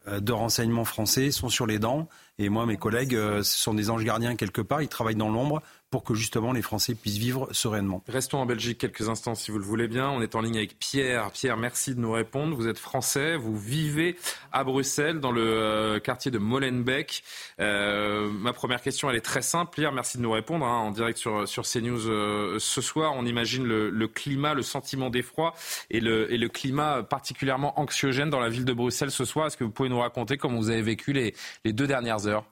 de 0.10 0.31
renseignement 0.31 0.86
français 0.86 1.31
sont 1.31 1.49
sur 1.49 1.68
les 1.68 1.77
dents 1.77 2.07
et 2.40 2.48
moi, 2.48 2.65
mes 2.65 2.77
collègues, 2.77 3.15
euh, 3.15 3.44
ce 3.44 3.60
sont 3.60 3.73
des 3.73 3.90
anges 3.90 4.06
gardiens 4.06 4.38
quelque 4.38 4.61
part. 4.61 4.81
Ils 4.81 4.88
travaillent 4.88 5.15
dans 5.15 5.30
l'ombre 5.30 5.61
pour 5.90 6.03
que 6.03 6.14
justement 6.14 6.52
les 6.52 6.61
Français 6.61 6.94
puissent 6.94 7.18
vivre 7.18 7.48
sereinement. 7.52 8.03
Restons 8.07 8.40
en 8.40 8.45
Belgique 8.45 8.78
quelques 8.78 9.10
instants 9.10 9.36
si 9.36 9.52
vous 9.52 9.57
le 9.57 9.66
voulez 9.66 9.88
bien. 9.88 10.10
On 10.10 10.22
est 10.22 10.36
en 10.36 10.41
ligne 10.41 10.57
avec 10.57 10.78
Pierre. 10.78 11.32
Pierre, 11.32 11.57
merci 11.57 11.95
de 11.95 11.99
nous 11.99 12.11
répondre. 12.11 12.56
Vous 12.56 12.68
êtes 12.68 12.78
français, 12.78 13.36
vous 13.36 13.57
vivez 13.57 14.16
à 14.52 14.64
Bruxelles 14.64 15.20
dans 15.20 15.32
le 15.32 15.41
euh, 15.41 15.99
quartier 15.99 16.30
de 16.30 16.38
Molenbeek. 16.38 17.24
Euh, 17.60 18.30
ma 18.30 18.53
première 18.53 18.82
question, 18.82 19.10
elle 19.10 19.16
est 19.16 19.22
très 19.22 19.41
simple. 19.41 19.72
Pierre, 19.74 19.91
merci 19.91 20.18
de 20.18 20.24
nous 20.24 20.32
répondre 20.32 20.66
hein, 20.66 20.78
en 20.78 20.91
direct 20.91 21.18
sur, 21.18 21.48
sur 21.48 21.64
CNews 21.64 22.07
euh, 22.07 22.60
ce 22.60 22.82
soir. 22.82 23.14
On 23.16 23.26
imagine 23.26 23.66
le, 23.66 24.07
climat, 24.07 24.53
le 24.53 24.64
sentiment 24.64 25.10
d'effroi 25.10 25.53
et 25.90 25.99
le, 25.99 26.32
et 26.32 26.38
le 26.38 26.49
climat 26.49 27.03
particulièrement 27.03 27.80
anxiogène 27.80 28.30
dans 28.30 28.40
la 28.40 28.49
ville 28.49 28.66
de 28.66 28.74
Bruxelles 28.74 29.11
ce 29.11 29.26
soir. 29.26 29.48
Est-ce 29.48 29.57
que 29.57 29.64
vous 29.64 29.72
pouvez 29.72 29.90
nous 29.90 29.99
raconter 29.99 30.38
comment 30.38 30.57
vous 30.57 30.70
avez 30.70 30.82
vécu 30.82 31.14
les, 31.14 31.34
les 31.66 31.74
deux 31.74 31.88
dernières 31.88 32.28
heures? 32.28 32.45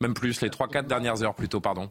Même 0.00 0.14
plus, 0.14 0.40
les 0.42 0.50
trois, 0.50 0.68
quatre 0.68 0.86
dernières 0.86 1.22
heures 1.22 1.34
plutôt, 1.34 1.60
pardon. 1.60 1.90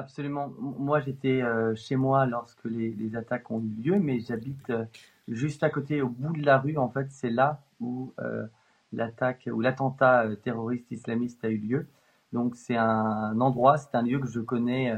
Absolument. 0.00 0.50
Moi, 0.58 1.00
j'étais 1.00 1.42
euh, 1.42 1.74
chez 1.74 1.94
moi 1.94 2.24
lorsque 2.24 2.64
les, 2.64 3.14
attaques 3.16 3.50
ont 3.50 3.60
eu 3.60 3.82
lieu, 3.82 3.98
mais 3.98 4.20
j'habite 4.20 4.70
euh, 4.70 4.84
juste 5.28 5.62
à 5.62 5.68
côté, 5.68 6.00
au 6.00 6.08
bout 6.08 6.34
de 6.34 6.44
la 6.44 6.58
rue. 6.58 6.78
En 6.78 6.88
fait, 6.88 7.08
c'est 7.10 7.28
là 7.28 7.60
où 7.80 8.14
euh, 8.18 8.46
l'attaque 8.94 9.46
ou 9.52 9.60
l'attentat 9.60 10.24
terroriste 10.42 10.90
islamiste 10.90 11.44
a 11.44 11.50
eu 11.50 11.58
lieu. 11.58 11.86
Donc, 12.32 12.56
c'est 12.56 12.76
un, 12.76 13.38
endroit, 13.42 13.76
c'est 13.76 13.94
un 13.94 14.00
lieu 14.00 14.18
que 14.20 14.26
je 14.26 14.40
connais 14.40 14.94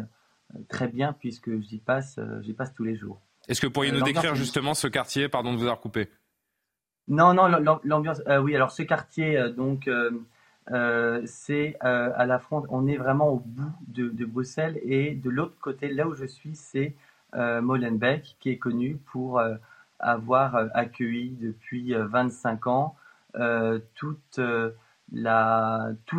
très 0.68 0.86
bien 0.86 1.14
puisque 1.14 1.58
j'y 1.60 1.78
passe, 1.78 2.20
j'y 2.42 2.52
passe 2.52 2.72
tous 2.72 2.84
les 2.84 2.94
jours. 2.94 3.20
Est-ce 3.48 3.60
que 3.60 3.66
vous 3.66 3.72
pourriez 3.72 3.90
nous 3.90 4.02
décrire 4.02 4.36
justement 4.36 4.74
ce 4.74 4.86
quartier? 4.86 5.28
Pardon 5.28 5.52
de 5.52 5.56
vous 5.56 5.64
avoir 5.64 5.80
coupé. 5.80 6.10
Non, 7.08 7.34
non, 7.34 7.48
l'ambiance. 7.82 8.22
oui, 8.42 8.54
alors 8.54 8.70
ce 8.70 8.82
quartier, 8.82 9.50
donc 9.56 9.88
euh, 10.70 11.22
c'est 11.26 11.76
euh, 11.84 12.12
à 12.14 12.24
la 12.24 12.38
frontière, 12.38 12.72
on 12.72 12.86
est 12.86 12.96
vraiment 12.96 13.28
au 13.30 13.38
bout 13.44 13.72
de, 13.88 14.24
Bruxelles 14.24 14.78
et 14.84 15.14
de 15.14 15.28
l'autre 15.28 15.58
côté, 15.60 15.88
là 15.88 16.06
où 16.06 16.14
je 16.14 16.24
suis, 16.24 16.54
c'est 16.54 16.94
euh, 17.34 17.60
Molenbeek 17.60 18.36
qui 18.38 18.50
est 18.50 18.58
connu 18.58 18.96
pour 19.06 19.42
avoir 19.98 20.56
accueilli 20.74 21.30
depuis 21.40 21.94
25 21.94 22.66
ans 22.66 22.96
tous 23.94 24.16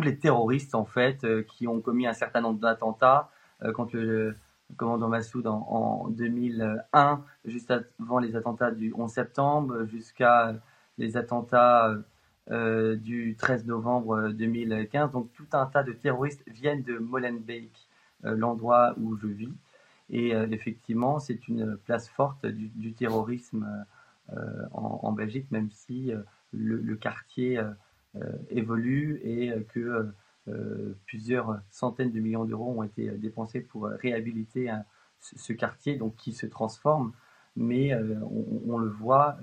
les 0.02 0.18
terroristes 0.18 0.74
en 0.74 0.84
fait 0.84 1.26
qui 1.46 1.66
ont 1.68 1.80
commis 1.80 2.06
un 2.06 2.12
certain 2.12 2.40
nombre 2.40 2.60
d'attentats 2.60 3.30
contre 3.74 3.96
le, 3.96 4.34
commandant 4.76 5.08
Massoud 5.08 5.46
en, 5.46 6.08
2001, 6.10 7.22
juste 7.44 7.72
avant 8.00 8.18
les 8.18 8.36
attentats 8.36 8.70
du 8.70 8.92
11 8.96 9.10
septembre, 9.10 9.84
jusqu'à 9.84 10.54
les 10.98 11.16
attentats 11.16 11.94
euh, 12.50 12.96
du 12.96 13.36
13 13.36 13.64
novembre 13.64 14.28
2015. 14.28 15.12
Donc 15.12 15.32
tout 15.32 15.46
un 15.52 15.64
tas 15.64 15.82
de 15.82 15.92
terroristes 15.92 16.42
viennent 16.46 16.82
de 16.82 16.98
Molenbeek, 16.98 17.88
euh, 18.26 18.36
l'endroit 18.36 18.94
où 18.98 19.16
je 19.16 19.28
vis. 19.28 19.54
Et 20.10 20.34
euh, 20.34 20.46
effectivement, 20.50 21.18
c'est 21.18 21.48
une 21.48 21.78
place 21.78 22.06
forte 22.10 22.44
du, 22.44 22.92
terrorisme 22.92 23.86
en, 24.72 25.12
Belgique, 25.12 25.50
même 25.50 25.70
si 25.70 26.12
le, 26.52 26.96
quartier 26.96 27.62
évolue 28.50 29.20
et 29.22 29.52
que 29.68 30.12
plusieurs 31.06 31.60
centaines 31.70 32.10
de 32.10 32.20
millions 32.20 32.44
d'euros 32.44 32.74
ont 32.78 32.82
été 32.82 33.10
dépensés 33.12 33.60
pour 33.60 33.84
réhabiliter 33.84 34.70
ce, 35.20 35.52
quartier, 35.52 35.96
donc 35.96 36.16
qui 36.16 36.32
se 36.32 36.46
transforme. 36.46 37.12
Mais 37.56 37.94
on, 37.94 38.62
on, 38.66 38.78
le 38.78 38.88
voit, 38.88 39.38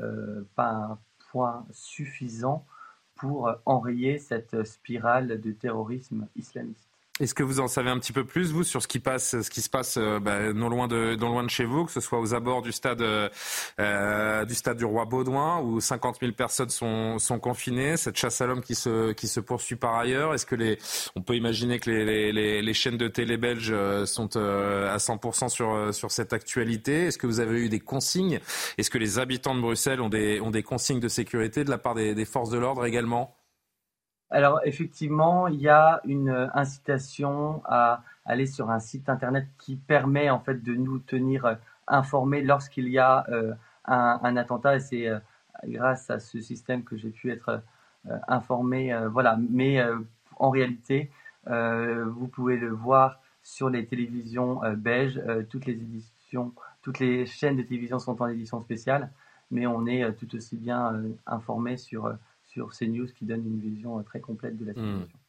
pas 0.55 0.71
un 0.71 0.99
point 1.31 1.65
suffisant 1.71 2.65
pour 3.22 3.52
enrayer 3.68 4.18
cette 4.18 4.64
spirale 4.64 5.39
de 5.39 5.52
terrorisme 5.52 6.27
islamiste. 6.35 6.90
Est-ce 7.19 7.35
que 7.35 7.43
vous 7.43 7.59
en 7.59 7.67
savez 7.67 7.89
un 7.89 7.99
petit 7.99 8.13
peu 8.13 8.23
plus, 8.23 8.51
vous, 8.51 8.63
sur 8.63 8.81
ce 8.81 8.88
qui, 8.88 8.99
passe, 8.99 9.41
ce 9.41 9.49
qui 9.49 9.61
se 9.61 9.69
passe 9.69 9.97
euh, 9.97 10.19
bah, 10.19 10.53
non, 10.53 10.69
loin 10.69 10.88
de, 10.88 11.15
non 11.15 11.29
loin 11.29 11.43
de 11.43 11.49
chez 11.49 11.65
vous, 11.65 11.85
que 11.85 11.91
ce 11.91 11.99
soit 11.99 12.19
aux 12.19 12.33
abords 12.33 12.61
du 12.61 12.71
stade, 12.71 13.01
euh, 13.01 14.45
du, 14.45 14.55
stade 14.55 14.77
du 14.77 14.85
Roi 14.85 15.05
Baudouin, 15.05 15.59
où 15.59 15.81
50 15.81 16.17
000 16.21 16.31
personnes 16.31 16.69
sont, 16.69 17.19
sont 17.19 17.38
confinées, 17.38 17.97
cette 17.97 18.17
chasse 18.17 18.39
à 18.41 18.47
l'homme 18.47 18.61
qui 18.61 18.75
se, 18.75 19.11
qui 19.11 19.27
se 19.27 19.39
poursuit 19.39 19.75
par 19.75 19.95
ailleurs? 19.95 20.33
Est-ce 20.33 20.45
que 20.45 20.55
les, 20.55 20.79
on 21.15 21.21
peut 21.21 21.35
imaginer 21.35 21.79
que 21.79 21.91
les, 21.91 22.31
les, 22.31 22.61
les 22.61 22.73
chaînes 22.73 22.97
de 22.97 23.09
télé 23.09 23.38
belges 23.38 23.71
euh, 23.71 24.05
sont 24.05 24.35
à 24.38 24.97
100% 24.97 25.49
sur, 25.49 25.93
sur 25.93 26.11
cette 26.11 26.33
actualité? 26.33 27.07
Est-ce 27.07 27.17
que 27.17 27.27
vous 27.27 27.41
avez 27.41 27.59
eu 27.59 27.69
des 27.69 27.81
consignes? 27.81 28.39
Est-ce 28.77 28.89
que 28.89 28.97
les 28.97 29.19
habitants 29.19 29.53
de 29.53 29.61
Bruxelles 29.61 30.01
ont 30.01 30.09
des, 30.09 30.39
ont 30.39 30.51
des 30.51 30.63
consignes 30.63 31.01
de 31.01 31.09
sécurité 31.09 31.65
de 31.65 31.69
la 31.69 31.77
part 31.77 31.93
des, 31.93 32.15
des 32.15 32.25
forces 32.25 32.49
de 32.49 32.57
l'ordre 32.57 32.85
également? 32.85 33.35
Alors 34.31 34.61
effectivement, 34.63 35.47
il 35.47 35.59
y 35.59 35.67
a 35.67 36.01
une 36.05 36.49
incitation 36.53 37.61
à 37.65 38.01
aller 38.25 38.45
sur 38.45 38.71
un 38.71 38.79
site 38.79 39.09
internet 39.09 39.45
qui 39.57 39.75
permet 39.75 40.29
en 40.29 40.39
fait 40.39 40.63
de 40.63 40.73
nous 40.73 40.99
tenir 40.99 41.57
informés 41.87 42.41
lorsqu'il 42.41 42.87
y 42.87 42.97
a 42.97 43.25
euh, 43.29 43.53
un, 43.85 44.37
attentat 44.37 44.77
et 44.77 44.79
c'est 44.79 45.07
euh, 45.07 45.19
grâce 45.65 46.09
à 46.09 46.19
ce 46.19 46.39
système 46.39 46.83
que 46.83 46.95
j'ai 46.95 47.09
pu 47.09 47.31
être 47.31 47.61
euh, 48.09 48.17
informé. 48.27 48.97
voilà, 49.11 49.37
mais 49.49 49.79
en 50.37 50.49
réalité, 50.49 51.11
vous 51.45 52.27
pouvez 52.27 52.57
le 52.57 52.69
voir 52.69 53.19
sur 53.43 53.69
les 53.69 53.85
télévisions 53.85 54.61
belges. 54.75 55.21
toutes 55.49 55.67
les 55.67 55.73
éditions, 55.73 56.51
toutes 56.81 56.97
les 56.97 57.27
chaînes 57.27 57.57
de 57.57 57.61
télévision 57.61 57.99
sont 57.99 58.19
en 58.23 58.27
édition 58.27 58.59
spéciale, 58.59 59.11
mais 59.51 59.67
on 59.67 59.85
est 59.85 60.13
tout 60.13 60.35
aussi 60.35 60.57
bien 60.57 60.99
informé 61.27 61.77
sur 61.77 62.11
sur 62.51 62.71
CNews 62.71 63.07
qui 63.07 63.25
donne 63.25 63.45
une 63.45 63.59
vision 63.59 63.99
euh, 63.99 64.03
très 64.03 64.19
complète 64.19 64.57
de 64.57 64.65
la 64.65 64.73
hmm. 64.73 64.75
situation. 64.75 65.19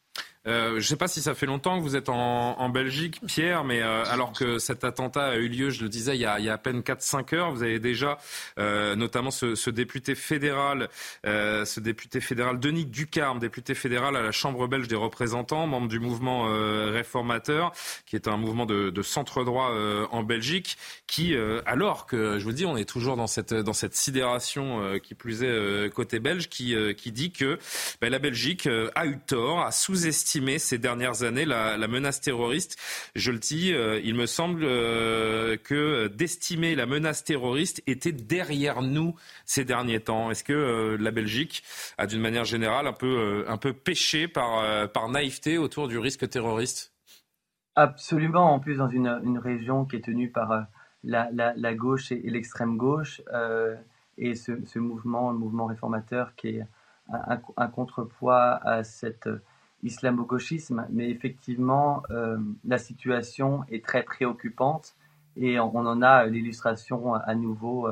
Euh, 0.45 0.71
je 0.71 0.75
ne 0.75 0.81
sais 0.81 0.95
pas 0.97 1.07
si 1.07 1.21
ça 1.21 1.35
fait 1.35 1.45
longtemps 1.45 1.77
que 1.77 1.83
vous 1.83 1.95
êtes 1.95 2.09
en, 2.09 2.69
Belgique, 2.69 3.21
Pierre, 3.27 3.63
mais 3.63 3.81
euh, 3.81 4.03
alors 4.05 4.33
que 4.33 4.57
cet 4.57 4.83
attentat 4.83 5.27
a 5.27 5.35
eu 5.35 5.47
lieu, 5.47 5.69
je 5.69 5.83
le 5.83 5.89
disais, 5.89 6.15
il 6.15 6.21
y 6.21 6.25
a, 6.25 6.33
à 6.35 6.57
peine 6.57 6.81
4-5 6.81 7.35
heures, 7.35 7.51
vous 7.51 7.63
avez 7.63 7.79
déjà 7.79 8.17
euh, 8.57 8.95
notamment 8.95 9.31
ce, 9.31 9.69
député 9.69 10.15
fédéral, 10.15 10.89
ce 11.23 11.79
député 11.79 12.19
fédéral 12.19 12.59
Denis 12.59 12.85
Ducarme, 12.85 13.39
député 13.39 13.75
fédéral 13.75 14.15
à 14.15 14.21
la 14.21 14.31
Chambre 14.31 14.67
belge 14.67 14.87
des 14.87 14.95
représentants, 14.95 15.67
membre 15.67 15.87
du 15.87 15.99
mouvement 15.99 16.43
réformateur, 16.91 17.71
qui 18.05 18.15
est 18.15 18.27
un 18.27 18.37
mouvement 18.37 18.65
de, 18.65 18.89
de 18.89 19.01
centre 19.01 19.43
droit 19.43 19.71
en 20.11 20.23
Belgique, 20.23 20.77
qui, 21.07 21.35
alors 21.65 22.05
que 22.05 22.39
je 22.39 22.43
vous 22.43 22.51
dis, 22.51 22.65
on 22.65 22.77
est 22.77 22.89
toujours 22.89 23.15
dans 23.15 23.27
cette 23.27 23.53
dans 23.53 23.73
cette 23.73 23.95
sidération 23.95 24.99
qui 24.99 25.15
plus 25.15 25.43
est 25.43 25.93
côté 25.93 26.19
belge, 26.19 26.49
qui 26.49 26.75
qui 26.95 27.11
dit 27.11 27.31
que 27.31 27.59
ben, 28.01 28.09
la 28.09 28.19
Belgique 28.19 28.67
a 28.95 29.05
eu 29.05 29.19
tort, 29.19 29.61
a 29.61 29.71
sous-estimé 29.71 30.32
ces 30.57 30.77
dernières 30.77 31.23
années 31.23 31.45
la, 31.45 31.87
menace 31.87 32.21
terroriste. 32.21 32.77
Je 33.15 33.31
le 33.31 33.37
dis, 33.37 33.73
euh, 33.73 33.99
il 34.03 34.15
me 34.15 34.25
semble 34.25 34.63
euh, 34.63 35.57
que 35.57 36.07
d'estimer 36.07 36.75
la 36.75 36.85
menace 36.85 37.23
terroriste 37.23 37.83
était 37.85 38.11
derrière 38.11 38.81
nous 38.81 39.15
ces 39.45 39.63
derniers 39.63 39.99
temps. 39.99 40.31
Est-ce 40.31 40.43
que 40.43 40.53
euh, 40.53 40.97
la 40.99 41.11
Belgique 41.11 41.63
a 41.97 42.07
d'une 42.07 42.21
manière 42.21 42.45
générale 42.45 42.87
un 42.87 42.93
peu, 42.93 43.45
un 43.47 43.57
peu 43.57 43.73
péché 43.73 44.27
par, 44.27 44.89
par 44.91 45.09
naïveté 45.09 45.57
autour 45.57 45.87
du 45.87 45.99
risque 45.99 46.27
terroriste? 46.29 46.93
Absolument, 47.75 48.53
en 48.53 48.59
plus 48.59 48.77
dans 48.77 48.89
une, 48.89 49.37
région 49.37 49.85
qui 49.85 49.97
est 49.97 50.05
tenue 50.05 50.29
par 50.29 50.67
la, 51.03 51.73
gauche 51.75 52.11
et, 52.11 52.21
l'extrême 52.23 52.77
gauche, 52.77 53.21
et 54.17 54.35
ce, 54.35 54.79
mouvement, 54.79 55.31
le 55.31 55.37
mouvement 55.37 55.65
réformateur 55.65 56.35
qui 56.35 56.49
est 56.49 56.65
un, 57.11 57.39
un 57.57 57.67
contrepoids 57.67 58.59
à 58.63 58.83
cette 58.83 59.27
islamo-gauchisme, 59.83 60.85
mais 60.89 61.09
effectivement, 61.09 62.03
la 62.65 62.77
situation 62.77 63.63
est 63.69 63.83
très 63.83 64.03
préoccupante 64.03 64.95
et 65.35 65.59
on, 65.59 65.75
en 65.75 66.01
a 66.01 66.25
l'illustration 66.25 67.13
à 67.13 67.35
nouveau, 67.35 67.87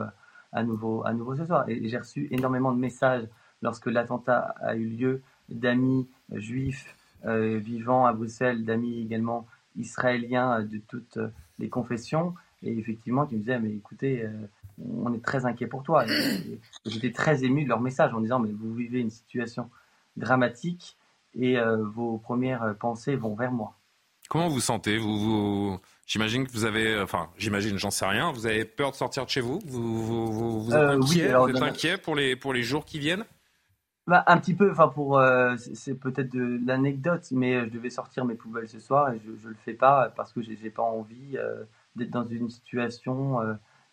à 0.53 0.63
nouveau, 0.63 1.05
à 1.05 1.13
nouveau 1.13 1.35
ce 1.35 1.45
soir. 1.45 1.65
Et 1.67 1.87
j'ai 1.89 1.97
reçu 1.97 2.27
énormément 2.31 2.71
de 2.71 2.79
messages 2.79 3.27
lorsque 3.61 3.87
l'attentat 3.87 4.55
a 4.61 4.75
eu 4.75 4.87
lieu 4.87 5.21
d'amis 5.49 6.07
juifs 6.33 6.95
vivant 7.25 8.05
à 8.05 8.13
Bruxelles, 8.13 8.63
d'amis 8.63 9.01
également 9.01 9.45
israéliens 9.75 10.61
de 10.61 10.79
toutes 10.87 11.19
les 11.59 11.69
confessions. 11.69 12.35
Et 12.63 12.77
effectivement, 12.77 13.25
qui 13.25 13.35
me 13.35 13.39
disaient, 13.39 13.59
mais 13.59 13.71
écoutez, 13.71 14.27
on 14.79 15.13
est 15.13 15.23
très 15.23 15.45
inquiet 15.45 15.67
pour 15.67 15.83
toi. 15.83 16.05
J'étais 16.85 17.11
très 17.11 17.43
ému 17.43 17.63
de 17.63 17.69
leur 17.69 17.81
message 17.81 18.13
en 18.13 18.21
disant, 18.21 18.39
mais 18.39 18.51
vous 18.51 18.73
vivez 18.73 18.99
une 18.99 19.09
situation 19.09 19.69
dramatique 20.17 20.97
et 21.35 21.57
euh, 21.57 21.77
vos 21.77 22.17
premières 22.17 22.75
pensées 22.79 23.15
vont 23.15 23.35
vers 23.35 23.51
moi. 23.51 23.77
Comment 24.29 24.47
vous 24.47 24.61
sentez 24.61 24.97
vous, 24.97 25.77
J'imagine 26.05 26.47
que 26.47 26.51
vous 26.51 26.65
avez, 26.65 26.99
enfin, 27.01 27.29
j'imagine, 27.37 27.77
j'en 27.77 27.91
sais 27.91 28.05
rien. 28.05 28.31
Vous 28.31 28.45
avez 28.45 28.65
peur 28.65 28.91
de 28.91 28.95
sortir 28.95 29.25
de 29.25 29.29
chez 29.29 29.41
vous? 29.41 29.59
Vous, 29.65 30.67
êtes 30.69 30.75
euh, 30.75 30.97
inquiet, 30.97 31.33
vous 31.33 31.49
êtes 31.49 31.61
inquiet 31.61 31.97
pour 31.97 32.15
les 32.15 32.35
pour 32.35 32.53
les 32.53 32.63
jours 32.63 32.85
qui 32.85 32.99
viennent? 32.99 33.25
Bah, 34.07 34.23
un 34.27 34.37
petit 34.37 34.53
peu, 34.53 34.71
enfin 34.71 34.87
pour, 34.87 35.19
euh, 35.19 35.55
c'est 35.57 35.95
peut-être 35.95 36.33
de 36.33 36.59
l'anecdote, 36.65 37.27
mais 37.31 37.65
je 37.65 37.69
devais 37.69 37.89
sortir 37.89 38.25
mes 38.25 38.35
poubelles 38.35 38.67
ce 38.67 38.79
soir 38.79 39.13
et 39.13 39.21
je, 39.23 39.31
ne 39.31 39.51
le 39.51 39.57
fais 39.63 39.73
pas 39.73 40.11
parce 40.15 40.33
que 40.33 40.41
j'ai 40.41 40.69
pas 40.69 40.83
envie 40.83 41.37
d'être 41.95 42.09
dans 42.09 42.25
une 42.25 42.49
situation 42.49 43.39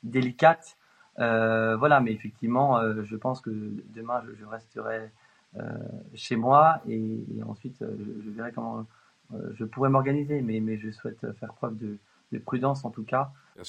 délicate. 0.02 0.76
voilà, 1.16 2.00
mais 2.00 2.12
effectivement, 2.12 2.80
je 3.02 3.16
pense 3.16 3.40
que 3.40 3.50
demain 3.50 4.22
je 4.38 4.44
resterai 4.44 4.98
euh, 4.98 5.08
chez 6.14 6.36
moi 6.36 6.80
et, 6.88 7.24
ensuite 7.46 7.80
euh, 7.82 7.96
je, 8.24 8.30
verrai 8.30 8.52
comment 8.52 8.86
euh, 9.34 9.52
je 9.54 9.64
pourrais 9.64 9.90
m'organiser, 9.90 10.40
mais, 10.42 10.60
mais 10.60 10.78
je 10.78 10.90
souhaite 10.90 11.20
faire 11.38 11.54
preuve 11.54 11.76
de, 11.78 11.98
prudence 12.44 12.84
en 12.84 12.90
tout 12.90 13.04
cas. 13.04 13.30
et 13.58 13.62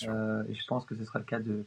je 0.54 0.68
pense 0.68 0.86
que 0.86 0.96
ce 0.96 1.06
sera 1.06 1.20
le 1.20 1.26
cas 1.26 1.40
de, 1.40 1.66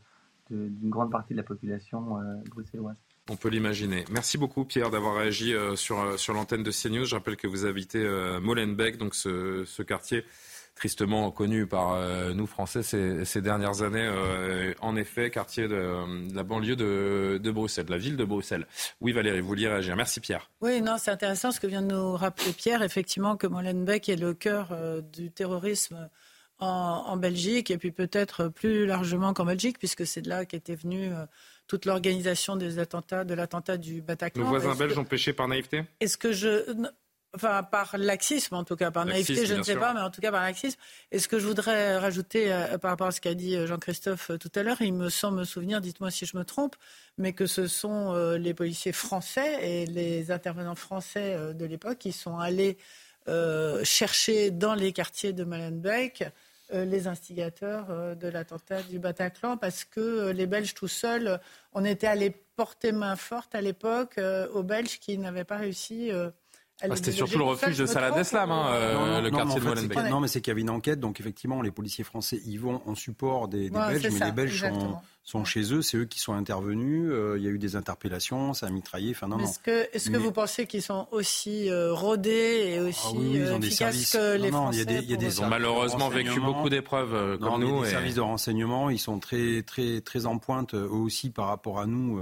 d'une 0.50 0.90
grande 0.90 1.10
partie 1.10 1.32
de 1.32 1.38
la 1.38 1.42
population 1.42 2.18
bruxelloise. 2.50 2.96
On 3.30 3.36
peut 3.36 3.48
l'imaginer. 3.48 4.04
Merci 4.10 4.36
beaucoup 4.36 4.66
Pierre 4.66 4.90
d'avoir 4.90 5.16
réagi 5.16 5.54
sur, 5.74 6.18
sur 6.18 6.34
l'antenne 6.34 6.62
de 6.62 6.70
CNews. 6.70 7.06
Je 7.06 7.14
rappelle 7.14 7.36
que 7.36 7.46
vous 7.46 7.64
habitez 7.64 8.06
Molenbeek, 8.42 8.98
donc 8.98 9.14
ce, 9.14 9.64
ce 9.64 9.82
quartier 9.82 10.24
tristement 10.74 11.30
connu 11.30 11.66
par 11.66 11.92
euh, 11.92 12.32
nous 12.32 12.46
Français 12.46 12.82
ces, 12.82 13.40
dernières 13.40 13.82
années. 13.82 14.06
Euh, 14.06 14.74
en 14.80 14.96
effet, 14.96 15.30
quartier 15.30 15.68
de, 15.68 16.34
la 16.34 16.42
banlieue 16.42 16.76
de, 16.76 17.38
de, 17.42 17.50
Bruxelles, 17.50 17.86
de 17.86 17.90
la 17.90 17.98
ville 17.98 18.16
de 18.16 18.24
Bruxelles. 18.24 18.66
Oui, 19.00 19.12
Valérie, 19.12 19.40
vous 19.40 19.48
vouliez 19.48 19.68
réagir. 19.68 19.96
Merci 19.96 20.20
Pierre. 20.20 20.50
Oui, 20.60 20.80
non, 20.80 20.96
c'est 20.98 21.10
intéressant 21.10 21.52
ce 21.52 21.60
que 21.60 21.66
vient 21.66 21.82
de 21.82 21.94
nous 21.94 22.16
rappeler 22.16 22.52
Pierre. 22.52 22.82
Effectivement, 22.82 23.36
que 23.36 23.46
Molenbeek 23.46 24.08
est 24.08 24.16
le 24.16 24.34
cœur 24.34 24.68
euh, 24.72 25.00
du 25.00 25.30
terrorisme 25.30 26.08
en, 26.58 27.16
Belgique 27.16 27.72
et 27.72 27.78
puis 27.78 27.90
peut-être 27.90 28.46
plus 28.46 28.86
largement 28.86 29.34
qu'en 29.34 29.44
Belgique, 29.44 29.80
puisque 29.80 30.06
c'est 30.06 30.22
de 30.22 30.28
là 30.28 30.44
qu'était 30.44 30.76
venue 30.76 31.10
toute 31.66 31.86
l'organisation 31.86 32.54
des 32.54 32.78
attentats, 32.78 33.24
de 33.24 33.34
l'attentat 33.34 33.78
du 33.78 34.00
Bataclan. 34.00 34.44
Nos 34.44 34.48
voisins 34.48 34.76
belges 34.76 34.96
ont 34.96 35.04
péché 35.04 35.32
par 35.32 35.48
naïveté? 35.48 35.82
Est-ce 35.98 36.16
que 36.16 36.30
je 36.30 36.72
Enfin, 37.34 37.62
par 37.62 37.96
laxisme, 37.96 38.54
en 38.56 38.64
tout 38.64 38.76
cas, 38.76 38.90
par 38.90 39.06
naïveté, 39.06 39.46
je 39.46 39.54
ne 39.54 39.62
sais 39.62 39.76
pas, 39.76 39.94
mais 39.94 40.00
en 40.00 40.10
tout 40.10 40.20
cas 40.20 40.30
par 40.30 40.42
laxisme. 40.42 40.78
Et 41.10 41.18
ce 41.18 41.28
que 41.28 41.38
je 41.38 41.46
voudrais 41.46 41.96
rajouter 41.96 42.52
euh, 42.52 42.76
par 42.76 42.90
rapport 42.90 43.06
à 43.06 43.10
ce 43.10 43.22
qu'a 43.22 43.32
dit 43.32 43.56
euh, 43.56 43.66
Jean-Christophe 43.66 44.30
euh, 44.32 44.36
tout 44.36 44.50
à 44.54 44.62
l'heure, 44.62 44.82
il 44.82 44.92
me 44.92 45.08
semble 45.08 45.38
me 45.38 45.44
souvenir, 45.44 45.80
dites-moi 45.80 46.10
si 46.10 46.26
je 46.26 46.36
me 46.36 46.44
trompe, 46.44 46.76
mais 47.16 47.32
que 47.32 47.46
ce 47.46 47.66
sont 47.66 48.12
les 48.36 48.52
policiers 48.52 48.92
français 48.92 49.58
et 49.66 49.86
les 49.86 50.30
intervenants 50.30 50.74
français 50.74 51.54
de 51.54 51.64
l'époque 51.64 51.98
qui 51.98 52.12
sont 52.12 52.38
allés 52.38 52.78
chercher 53.84 54.50
dans 54.50 54.74
les 54.74 54.92
quartiers 54.92 55.32
de 55.32 55.44
Malenbeek 55.44 56.24
les 56.72 57.06
instigateurs 57.06 58.16
de 58.16 58.28
l'attentat 58.28 58.82
du 58.82 58.98
Bataclan, 58.98 59.58
parce 59.58 59.84
que 59.84 60.30
les 60.30 60.46
Belges 60.46 60.72
tout 60.72 60.88
seuls, 60.88 61.38
on 61.74 61.84
était 61.84 62.06
allés 62.06 62.30
porter 62.56 62.92
main 62.92 63.16
forte 63.16 63.54
à 63.54 63.60
l'époque 63.60 64.18
aux 64.54 64.62
Belges 64.62 64.98
qui 64.98 65.18
n'avaient 65.18 65.44
pas 65.44 65.58
réussi 65.58 66.10
ah, 66.90 66.96
c'était 66.96 67.12
surtout 67.12 67.38
le 67.38 67.44
refuge 67.44 67.78
de 67.78 67.86
Salah 67.86 68.10
d'Eslam, 68.10 68.50
hein, 68.50 68.66
euh, 68.72 69.20
le 69.20 69.30
quartier 69.30 69.60
de 69.60 69.64
Molenbeek. 69.64 70.10
Non, 70.10 70.20
mais 70.20 70.28
c'est 70.28 70.40
qu'il 70.40 70.50
y 70.50 70.52
avait 70.52 70.60
une 70.60 70.70
enquête, 70.70 71.00
donc 71.00 71.20
effectivement, 71.20 71.62
les 71.62 71.70
policiers 71.70 72.04
français 72.04 72.40
y 72.44 72.56
vont 72.56 72.80
en 72.86 72.94
support 72.94 73.48
des, 73.48 73.70
Belges, 73.70 74.08
mais 74.12 74.26
les 74.26 74.32
Belges 74.32 74.66
sont, 75.24 75.44
chez 75.44 75.72
eux, 75.72 75.82
c'est 75.82 75.96
eux 75.98 76.04
qui 76.04 76.18
sont 76.18 76.32
intervenus. 76.32 77.08
Euh, 77.12 77.36
il 77.38 77.44
y 77.44 77.46
a 77.46 77.50
eu 77.50 77.58
des 77.58 77.76
interpellations, 77.76 78.54
ça 78.54 78.66
a 78.66 78.70
mitraillé. 78.70 79.12
Enfin, 79.12 79.28
non, 79.28 79.38
Est-ce 79.38 79.60
que, 79.60 79.88
est 79.92 80.10
que 80.10 80.16
vous 80.16 80.32
pensez 80.32 80.66
qu'ils 80.66 80.82
sont 80.82 81.06
aussi 81.12 81.70
euh, 81.70 81.92
rodés 81.92 82.30
et 82.32 82.78
ah 82.78 82.82
aussi 82.82 83.16
oui, 83.16 83.72
services... 83.72 84.12
que 84.12 84.36
les 84.36 84.50
Français 84.50 84.78
y 84.78 84.80
a 84.80 84.84
des, 84.84 85.06
y 85.06 85.14
a 85.14 85.16
des 85.16 85.38
Ils 85.38 85.42
ont 85.42 85.48
malheureusement 85.48 86.08
vécu 86.08 86.40
beaucoup 86.40 86.68
d'épreuves 86.68 87.38
comme 87.38 87.60
nous. 87.60 87.84
Des 87.84 87.90
services 87.90 88.16
de 88.16 88.20
renseignement, 88.20 88.90
ils 88.90 88.98
sont 88.98 89.18
très, 89.18 89.62
très, 89.62 90.00
très 90.00 90.26
en 90.26 90.38
pointe, 90.38 90.74
eux 90.74 90.88
aussi, 90.90 91.30
par 91.30 91.46
rapport 91.46 91.78
à 91.78 91.86
nous. 91.86 92.20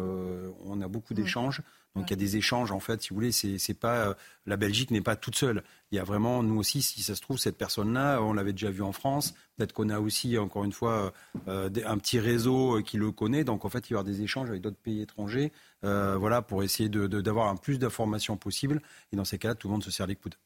on 0.66 0.80
a 0.80 0.88
beaucoup 0.88 1.14
mm. 1.14 1.16
d'échanges. 1.16 1.62
Donc 1.96 2.06
il 2.06 2.10
y 2.10 2.14
a 2.14 2.16
des 2.16 2.36
échanges, 2.36 2.70
en 2.70 2.78
fait, 2.78 3.02
si 3.02 3.08
vous 3.08 3.16
voulez, 3.16 3.32
c'est 3.32 3.74
pas 3.74 4.06
euh, 4.06 4.14
la 4.46 4.56
Belgique 4.56 4.92
n'est 4.92 5.00
pas 5.00 5.16
toute 5.16 5.34
seule. 5.34 5.64
Il 5.90 5.96
y 5.96 5.98
a 5.98 6.04
vraiment, 6.04 6.42
nous 6.42 6.56
aussi, 6.56 6.82
si 6.82 7.02
ça 7.02 7.16
se 7.16 7.20
trouve, 7.20 7.38
cette 7.38 7.58
personne-là, 7.58 8.20
on 8.22 8.32
l'avait 8.32 8.52
déjà 8.52 8.70
vu 8.70 8.82
en 8.82 8.92
France. 8.92 9.34
Peut-être 9.56 9.72
qu'on 9.72 9.88
a 9.88 9.98
aussi, 9.98 10.38
encore 10.38 10.64
une 10.64 10.72
fois, 10.72 11.12
euh, 11.48 11.68
un 11.84 11.98
petit 11.98 12.20
réseau 12.20 12.78
euh, 12.78 12.82
qui 12.82 12.96
le 12.96 13.10
connaît. 13.10 13.42
Donc 13.42 13.64
en 13.64 13.68
fait, 13.68 13.90
il 13.90 13.94
y 13.94 13.96
aura 13.96 14.04
des 14.04 14.22
échanges 14.22 14.48
avec 14.50 14.62
d'autres 14.62 14.76
pays 14.76 15.02
étrangers, 15.02 15.52
voilà, 15.82 16.42
pour 16.42 16.62
essayer 16.62 16.88
d'avoir 16.88 17.48
un 17.48 17.56
plus 17.56 17.78
d'informations 17.78 18.36
possible. 18.36 18.80
Et 19.12 19.16
dans 19.16 19.24
ces 19.24 19.38
cas-là, 19.38 19.56
tout 19.56 19.66
le 19.66 19.72
monde 19.72 19.84
se 19.84 19.90
serre 19.90 20.06
les 20.06 20.16
coudes. 20.16 20.36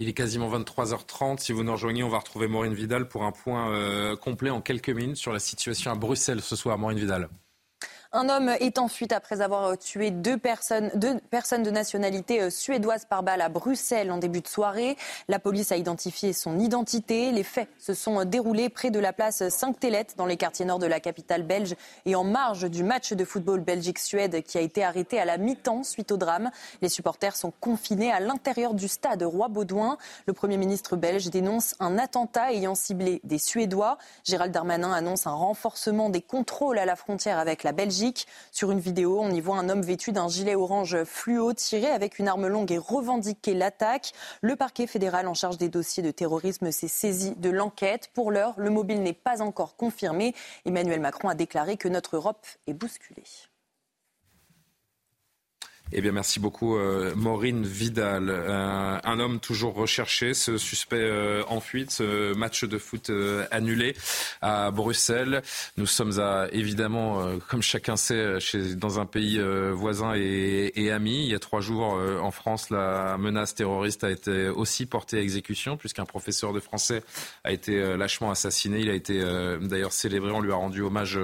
Il 0.00 0.08
est 0.08 0.14
quasiment 0.14 0.48
23h30. 0.56 1.38
Si 1.38 1.52
vous 1.52 1.64
nous 1.64 1.72
rejoignez, 1.72 2.02
on 2.02 2.08
va 2.08 2.18
retrouver 2.18 2.46
Maureen 2.46 2.72
Vidal 2.72 3.08
pour 3.08 3.24
un 3.24 3.32
point 3.32 4.16
complet 4.16 4.50
en 4.50 4.60
quelques 4.60 4.90
minutes 4.90 5.16
sur 5.16 5.32
la 5.32 5.40
situation 5.40 5.90
à 5.90 5.96
Bruxelles 5.96 6.40
ce 6.40 6.56
soir. 6.56 6.78
Maureen 6.78 6.98
Vidal. 6.98 7.28
Un 8.10 8.30
homme 8.30 8.48
est 8.60 8.78
en 8.78 8.88
fuite 8.88 9.12
après 9.12 9.42
avoir 9.42 9.64
euh, 9.66 9.76
tué 9.76 10.10
deux 10.10 10.38
personnes, 10.38 10.90
de 10.94 11.70
nationalité 11.70 12.40
euh, 12.40 12.48
suédoise 12.48 13.04
par 13.04 13.22
balle 13.22 13.42
à 13.42 13.50
Bruxelles 13.50 14.10
en 14.10 14.16
début 14.16 14.40
de 14.40 14.48
soirée. 14.48 14.96
La 15.28 15.38
police 15.38 15.72
a 15.72 15.76
identifié 15.76 16.32
son 16.32 16.58
identité. 16.58 17.32
Les 17.32 17.42
faits 17.42 17.68
se 17.78 17.92
sont 17.92 18.20
euh, 18.20 18.24
déroulés 18.24 18.70
près 18.70 18.90
de 18.90 18.98
la 18.98 19.12
place 19.12 19.46
Sainte-Télette 19.50 20.14
dans 20.16 20.24
les 20.24 20.38
quartiers 20.38 20.64
nord 20.64 20.78
de 20.78 20.86
la 20.86 21.00
capitale 21.00 21.42
belge 21.42 21.74
et 22.06 22.14
en 22.14 22.24
marge 22.24 22.70
du 22.70 22.82
match 22.82 23.12
de 23.12 23.26
football 23.26 23.60
Belgique-Suède 23.60 24.42
qui 24.42 24.56
a 24.56 24.62
été 24.62 24.82
arrêté 24.82 25.20
à 25.20 25.26
la 25.26 25.36
mi-temps 25.36 25.84
suite 25.84 26.10
au 26.10 26.16
drame. 26.16 26.50
Les 26.80 26.88
supporters 26.88 27.36
sont 27.36 27.52
confinés 27.60 28.10
à 28.10 28.20
l'intérieur 28.20 28.72
du 28.72 28.88
stade 28.88 29.22
Roi-Baudouin. 29.22 29.98
Le 30.24 30.32
Premier 30.32 30.56
ministre 30.56 30.96
belge 30.96 31.28
dénonce 31.28 31.74
un 31.78 31.98
attentat 31.98 32.54
ayant 32.54 32.74
ciblé 32.74 33.20
des 33.24 33.38
Suédois. 33.38 33.98
Gérald 34.24 34.50
Darmanin 34.50 34.92
annonce 34.92 35.26
un 35.26 35.32
renforcement 35.34 36.08
des 36.08 36.22
contrôles 36.22 36.78
à 36.78 36.86
la 36.86 36.96
frontière 36.96 37.38
avec 37.38 37.64
la 37.64 37.72
Belgique. 37.72 37.97
Sur 38.52 38.70
une 38.70 38.80
vidéo, 38.80 39.20
on 39.20 39.30
y 39.30 39.40
voit 39.40 39.56
un 39.56 39.68
homme 39.68 39.82
vêtu 39.82 40.12
d'un 40.12 40.28
gilet 40.28 40.54
orange 40.54 41.02
fluo 41.04 41.52
tiré 41.52 41.86
avec 41.86 42.18
une 42.18 42.28
arme 42.28 42.46
longue 42.46 42.70
et 42.70 42.78
revendiqué 42.78 43.54
l'attaque. 43.54 44.12
Le 44.40 44.56
parquet 44.56 44.86
fédéral 44.86 45.26
en 45.26 45.34
charge 45.34 45.58
des 45.58 45.68
dossiers 45.68 46.02
de 46.02 46.10
terrorisme 46.10 46.70
s'est 46.70 46.88
saisi 46.88 47.34
de 47.36 47.50
l'enquête. 47.50 48.10
Pour 48.14 48.30
l'heure, 48.30 48.54
le 48.56 48.70
mobile 48.70 49.02
n'est 49.02 49.12
pas 49.12 49.42
encore 49.42 49.76
confirmé. 49.76 50.34
Emmanuel 50.64 51.00
Macron 51.00 51.28
a 51.28 51.34
déclaré 51.34 51.76
que 51.76 51.88
notre 51.88 52.16
Europe 52.16 52.46
est 52.66 52.74
bousculée. 52.74 53.24
Eh 55.90 56.02
bien, 56.02 56.12
merci 56.12 56.38
beaucoup, 56.38 56.76
euh, 56.76 57.14
Maureen 57.16 57.64
Vidal. 57.64 58.28
Euh, 58.28 58.98
un 59.02 59.20
homme 59.20 59.40
toujours 59.40 59.72
recherché, 59.72 60.34
ce 60.34 60.58
suspect 60.58 60.96
euh, 61.00 61.42
en 61.48 61.60
fuite, 61.60 61.90
ce 61.90 62.34
match 62.34 62.64
de 62.64 62.76
foot 62.76 63.10
annulé 63.50 63.96
à 64.42 64.70
Bruxelles. 64.70 65.40
Nous 65.78 65.86
sommes 65.86 66.20
à, 66.20 66.46
évidemment, 66.52 67.38
comme 67.48 67.62
chacun 67.62 67.96
sait, 67.96 68.38
dans 68.76 69.00
un 69.00 69.06
pays 69.06 69.40
voisin 69.72 70.12
et, 70.14 70.72
et, 70.76 70.90
ami. 70.90 71.24
Il 71.24 71.30
y 71.30 71.34
a 71.34 71.38
trois 71.38 71.60
jours, 71.60 71.98
en 72.22 72.30
France, 72.30 72.68
la 72.68 73.16
menace 73.16 73.54
terroriste 73.54 74.04
a 74.04 74.10
été 74.10 74.48
aussi 74.48 74.84
portée 74.84 75.18
à 75.18 75.22
exécution, 75.22 75.78
puisqu'un 75.78 76.04
professeur 76.04 76.52
de 76.52 76.60
français 76.60 77.02
a 77.44 77.52
été 77.52 77.96
lâchement 77.96 78.30
assassiné. 78.30 78.80
Il 78.80 78.90
a 78.90 78.94
été 78.94 79.20
d'ailleurs 79.62 79.92
célébré, 79.92 80.32
on 80.32 80.40
lui 80.40 80.52
a 80.52 80.56
rendu 80.56 80.82
hommage 80.82 81.18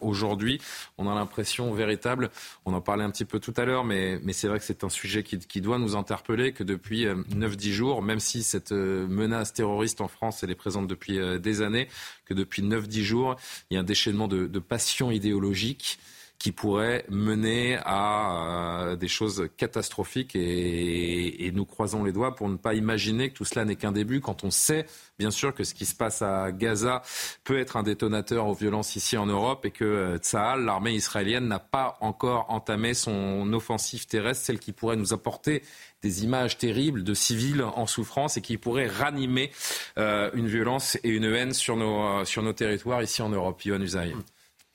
aujourd'hui. 0.00 0.60
On 0.96 1.10
a 1.10 1.14
l'impression 1.14 1.72
véritable, 1.74 2.30
on 2.64 2.72
en 2.72 2.80
parlait 2.80 3.04
un 3.04 3.10
petit 3.10 3.26
peu 3.26 3.38
tout 3.38 3.54
à 3.56 3.64
l'heure, 3.64 3.84
mais 3.84 3.97
mais, 4.22 4.32
c'est 4.32 4.48
vrai 4.48 4.58
que 4.58 4.64
c'est 4.64 4.84
un 4.84 4.88
sujet 4.88 5.22
qui, 5.22 5.60
doit 5.60 5.78
nous 5.78 5.96
interpeller, 5.96 6.52
que 6.52 6.64
depuis 6.64 7.06
9-10 7.06 7.68
euh, 7.68 7.72
jours, 7.72 8.02
même 8.02 8.20
si 8.20 8.42
cette 8.42 8.72
euh, 8.72 9.06
menace 9.06 9.52
terroriste 9.52 10.00
en 10.00 10.08
France, 10.08 10.42
est 10.42 10.54
présente 10.54 10.86
depuis 10.86 11.18
euh, 11.18 11.38
des 11.38 11.62
années, 11.62 11.88
que 12.24 12.34
depuis 12.34 12.62
9-10 12.62 13.02
jours, 13.02 13.36
il 13.70 13.74
y 13.74 13.76
a 13.76 13.80
un 13.80 13.84
déchaînement 13.84 14.28
de, 14.28 14.46
de 14.46 14.58
passion 14.58 15.10
idéologique 15.10 15.98
qui 16.38 16.52
pourrait 16.52 17.04
mener 17.08 17.78
à 17.84 18.96
des 18.98 19.08
choses 19.08 19.48
catastrophiques 19.56 20.36
et, 20.36 21.46
et 21.46 21.52
nous 21.52 21.64
croisons 21.64 22.04
les 22.04 22.12
doigts 22.12 22.34
pour 22.34 22.48
ne 22.48 22.56
pas 22.56 22.74
imaginer 22.74 23.30
que 23.30 23.34
tout 23.34 23.44
cela 23.44 23.64
n'est 23.64 23.76
qu'un 23.76 23.92
début 23.92 24.20
quand 24.20 24.44
on 24.44 24.50
sait 24.50 24.86
bien 25.18 25.30
sûr 25.30 25.54
que 25.54 25.64
ce 25.64 25.74
qui 25.74 25.84
se 25.84 25.94
passe 25.94 26.22
à 26.22 26.52
Gaza 26.52 27.02
peut 27.44 27.58
être 27.58 27.76
un 27.76 27.82
détonateur 27.82 28.46
aux 28.46 28.54
violences 28.54 28.96
ici 28.96 29.16
en 29.16 29.26
Europe 29.26 29.64
et 29.66 29.70
que 29.70 29.84
euh, 29.84 30.18
Tsahal, 30.18 30.64
l'armée 30.64 30.94
israélienne, 30.94 31.48
n'a 31.48 31.58
pas 31.58 31.96
encore 32.00 32.46
entamé 32.48 32.94
son 32.94 33.52
offensive 33.52 34.06
terrestre, 34.06 34.44
celle 34.44 34.58
qui 34.58 34.72
pourrait 34.72 34.96
nous 34.96 35.12
apporter 35.12 35.62
des 36.02 36.24
images 36.24 36.58
terribles 36.58 37.02
de 37.02 37.14
civils 37.14 37.62
en 37.62 37.86
souffrance 37.86 38.36
et 38.36 38.40
qui 38.40 38.56
pourrait 38.56 38.86
ranimer 38.86 39.50
euh, 39.98 40.30
une 40.34 40.46
violence 40.46 40.96
et 41.02 41.08
une 41.08 41.24
haine 41.24 41.52
sur 41.52 41.76
nos, 41.76 42.20
euh, 42.20 42.24
sur 42.24 42.42
nos 42.42 42.52
territoires 42.52 43.02
ici 43.02 43.20
en 43.22 43.28
Europe. 43.28 43.62
Yohann 43.62 43.82
Usaï. 43.82 44.14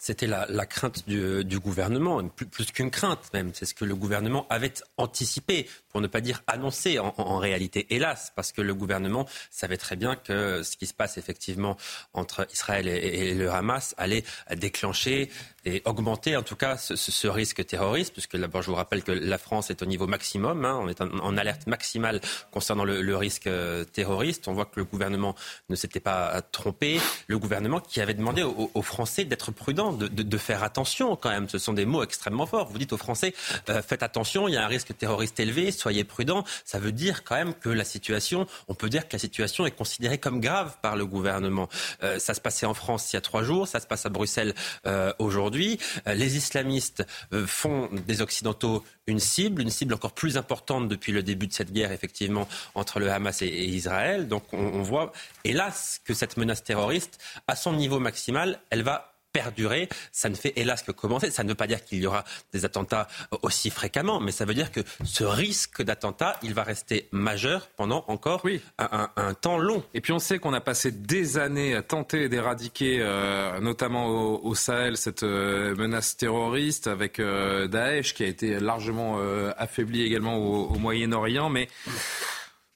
C'était 0.05 0.27
la, 0.27 0.45
la, 0.49 0.65
crainte 0.65 1.07
du, 1.07 1.59
gouvernement, 1.59 2.21
plus, 2.27 2.45
plus 2.45 2.73
qu'une 2.73 2.91
crainte 2.91 3.31
même. 3.33 3.51
C'est 3.53 3.63
ce 3.63 3.73
que 3.73 3.85
le 3.85 3.95
gouvernement 3.95 4.45
avait 4.49 4.73
anticipé 4.97 5.69
pour 5.93 6.01
ne 6.01 6.07
pas 6.07 6.19
dire 6.19 6.43
annoncé 6.45 6.99
en, 6.99 7.37
réalité, 7.37 7.87
hélas, 7.89 8.33
parce 8.35 8.51
que 8.51 8.61
le 8.61 8.75
gouvernement 8.75 9.25
savait 9.49 9.77
très 9.77 9.95
bien 9.95 10.17
que 10.17 10.61
ce 10.61 10.75
qui 10.75 10.87
se 10.87 10.93
passe 10.93 11.17
effectivement 11.17 11.77
entre 12.11 12.45
Israël 12.51 12.89
et 12.89 13.33
le 13.33 13.49
Hamas 13.49 13.95
allait 13.97 14.25
déclencher 14.57 15.31
et 15.65 15.81
augmenter 15.85 16.35
en 16.35 16.43
tout 16.43 16.55
cas 16.55 16.77
ce, 16.77 16.95
ce, 16.95 17.27
risque 17.27 17.65
terroriste, 17.65 18.13
puisque 18.13 18.37
d'abord 18.37 18.61
je 18.61 18.69
vous 18.69 18.75
rappelle 18.75 19.03
que 19.03 19.11
la 19.11 19.37
France 19.37 19.69
est 19.69 19.81
au 19.81 19.85
niveau 19.85 20.07
maximum, 20.07 20.65
hein, 20.65 20.79
on 20.81 20.87
est 20.87 21.01
en, 21.01 21.37
alerte 21.37 21.67
maximale 21.67 22.21
concernant 22.51 22.83
le, 22.83 23.01
le, 23.01 23.17
risque 23.17 23.47
euh, 23.47 23.83
terroriste. 23.83 24.47
On 24.47 24.53
voit 24.53 24.65
que 24.65 24.79
le 24.79 24.83
gouvernement 24.83 25.35
ne 25.69 25.75
s'était 25.75 25.99
pas 25.99 26.41
trompé, 26.51 26.99
le 27.27 27.39
gouvernement 27.39 27.79
qui 27.79 28.01
avait 28.01 28.13
demandé 28.13 28.43
aux, 28.43 28.71
aux 28.73 28.81
Français 28.81 29.25
d'être 29.25 29.51
prudents, 29.51 29.93
de, 29.93 30.07
de, 30.07 30.23
de, 30.23 30.37
faire 30.37 30.63
attention 30.63 31.15
quand 31.15 31.29
même. 31.29 31.49
Ce 31.49 31.57
sont 31.57 31.73
des 31.73 31.85
mots 31.85 32.03
extrêmement 32.03 32.45
forts. 32.45 32.69
Vous 32.69 32.77
dites 32.77 32.93
aux 32.93 32.97
Français 32.97 33.33
euh, 33.69 33.81
faites 33.81 34.03
attention, 34.03 34.47
il 34.47 34.53
y 34.53 34.57
a 34.57 34.63
un 34.63 34.67
risque 34.67 34.95
terroriste 34.97 35.39
élevé 35.39 35.71
soyez 35.71 36.03
prudents. 36.03 36.43
Ça 36.65 36.79
veut 36.79 36.91
dire 36.91 37.23
quand 37.23 37.35
même 37.35 37.53
que 37.53 37.69
la 37.69 37.83
situation, 37.83 38.47
on 38.67 38.75
peut 38.75 38.89
dire 38.89 39.07
que 39.07 39.13
la 39.13 39.19
situation 39.19 39.65
est 39.65 39.71
considérée 39.71 40.17
comme 40.17 40.39
grave 40.39 40.77
par 40.81 40.95
le 40.95 41.05
gouvernement. 41.05 41.67
Euh, 42.03 42.19
ça 42.19 42.33
se 42.33 42.41
passait 42.41 42.65
en 42.65 42.73
France 42.73 43.11
il 43.11 43.15
y 43.15 43.17
a 43.17 43.21
trois 43.21 43.43
jours, 43.43 43.67
ça 43.67 43.79
se 43.79 43.87
passe 43.87 44.05
à 44.05 44.09
Bruxelles 44.09 44.53
euh, 44.85 45.13
aujourd'hui. 45.53 45.79
Euh, 46.07 46.13
les 46.13 46.35
islamistes 46.35 47.05
euh, 47.31 47.45
font 47.45 47.89
des 48.07 48.21
Occidentaux 48.21 48.83
une 49.05 49.19
cible, 49.19 49.61
une 49.61 49.69
cible 49.69 49.93
encore 49.93 50.13
plus 50.13 50.37
importante 50.37 50.87
depuis 50.87 51.11
le 51.11 51.23
début 51.23 51.47
de 51.47 51.53
cette 51.53 51.71
guerre, 51.71 51.91
effectivement, 51.91 52.47
entre 52.73 52.99
le 52.99 53.11
Hamas 53.11 53.41
et, 53.41 53.47
Israël. 53.47 54.27
Donc 54.27 54.43
on, 54.53 54.57
on 54.57 54.81
voit, 54.81 55.11
hélas, 55.43 56.01
que 56.05 56.13
cette 56.13 56.37
menace 56.37 56.63
terroriste, 56.63 57.19
à 57.47 57.55
son 57.55 57.73
niveau 57.73 57.99
maximal, 57.99 58.59
elle 58.69 58.83
va 58.83 59.12
perdurer. 59.33 59.89
Ça 60.11 60.29
ne 60.29 60.35
fait 60.35 60.53
hélas 60.55 60.83
que 60.83 60.91
commencer. 60.91 61.31
Ça 61.31 61.43
ne 61.43 61.49
veut 61.49 61.55
pas 61.55 61.67
dire 61.67 61.83
qu'il 61.83 61.99
y 61.99 62.07
aura 62.07 62.23
des 62.53 62.63
attentats 62.63 63.07
aussi 63.41 63.69
fréquemment, 63.69 64.19
mais 64.21 64.31
ça 64.31 64.45
veut 64.45 64.53
dire 64.53 64.71
que 64.71 64.81
ce 65.03 65.23
risque 65.23 65.81
d'attentat, 65.81 66.37
il 66.43 66.53
va 66.53 66.63
rester 66.63 67.07
majeur 67.11 67.67
pendant 67.75 68.05
encore 68.07 68.41
oui. 68.43 68.61
un, 68.77 68.87
un, 68.91 69.11
un, 69.17 69.33
temps 69.33 69.57
long. 69.57 69.83
Et 69.93 70.01
puis 70.01 70.13
on 70.13 70.19
sait 70.19 70.39
qu'on 70.39 70.53
a 70.53 70.61
passé 70.61 70.91
des 70.91 71.37
années 71.37 71.75
à 71.75 71.81
tenter 71.81 72.29
d'éradiquer, 72.29 72.99
euh, 73.01 73.59
notamment 73.59 74.07
au, 74.07 74.39
au, 74.43 74.55
Sahel, 74.55 74.97
cette 74.97 75.23
euh, 75.23 75.75
menace 75.75 76.15
terroriste 76.15 76.87
avec 76.87 77.19
euh, 77.19 77.67
Daesh 77.67 78.13
qui 78.13 78.23
a 78.23 78.27
été 78.27 78.59
largement 78.59 79.17
euh, 79.17 79.51
affaibli 79.57 80.03
également 80.03 80.37
au, 80.37 80.67
au 80.67 80.77
Moyen-Orient, 80.77 81.49
mais 81.49 81.67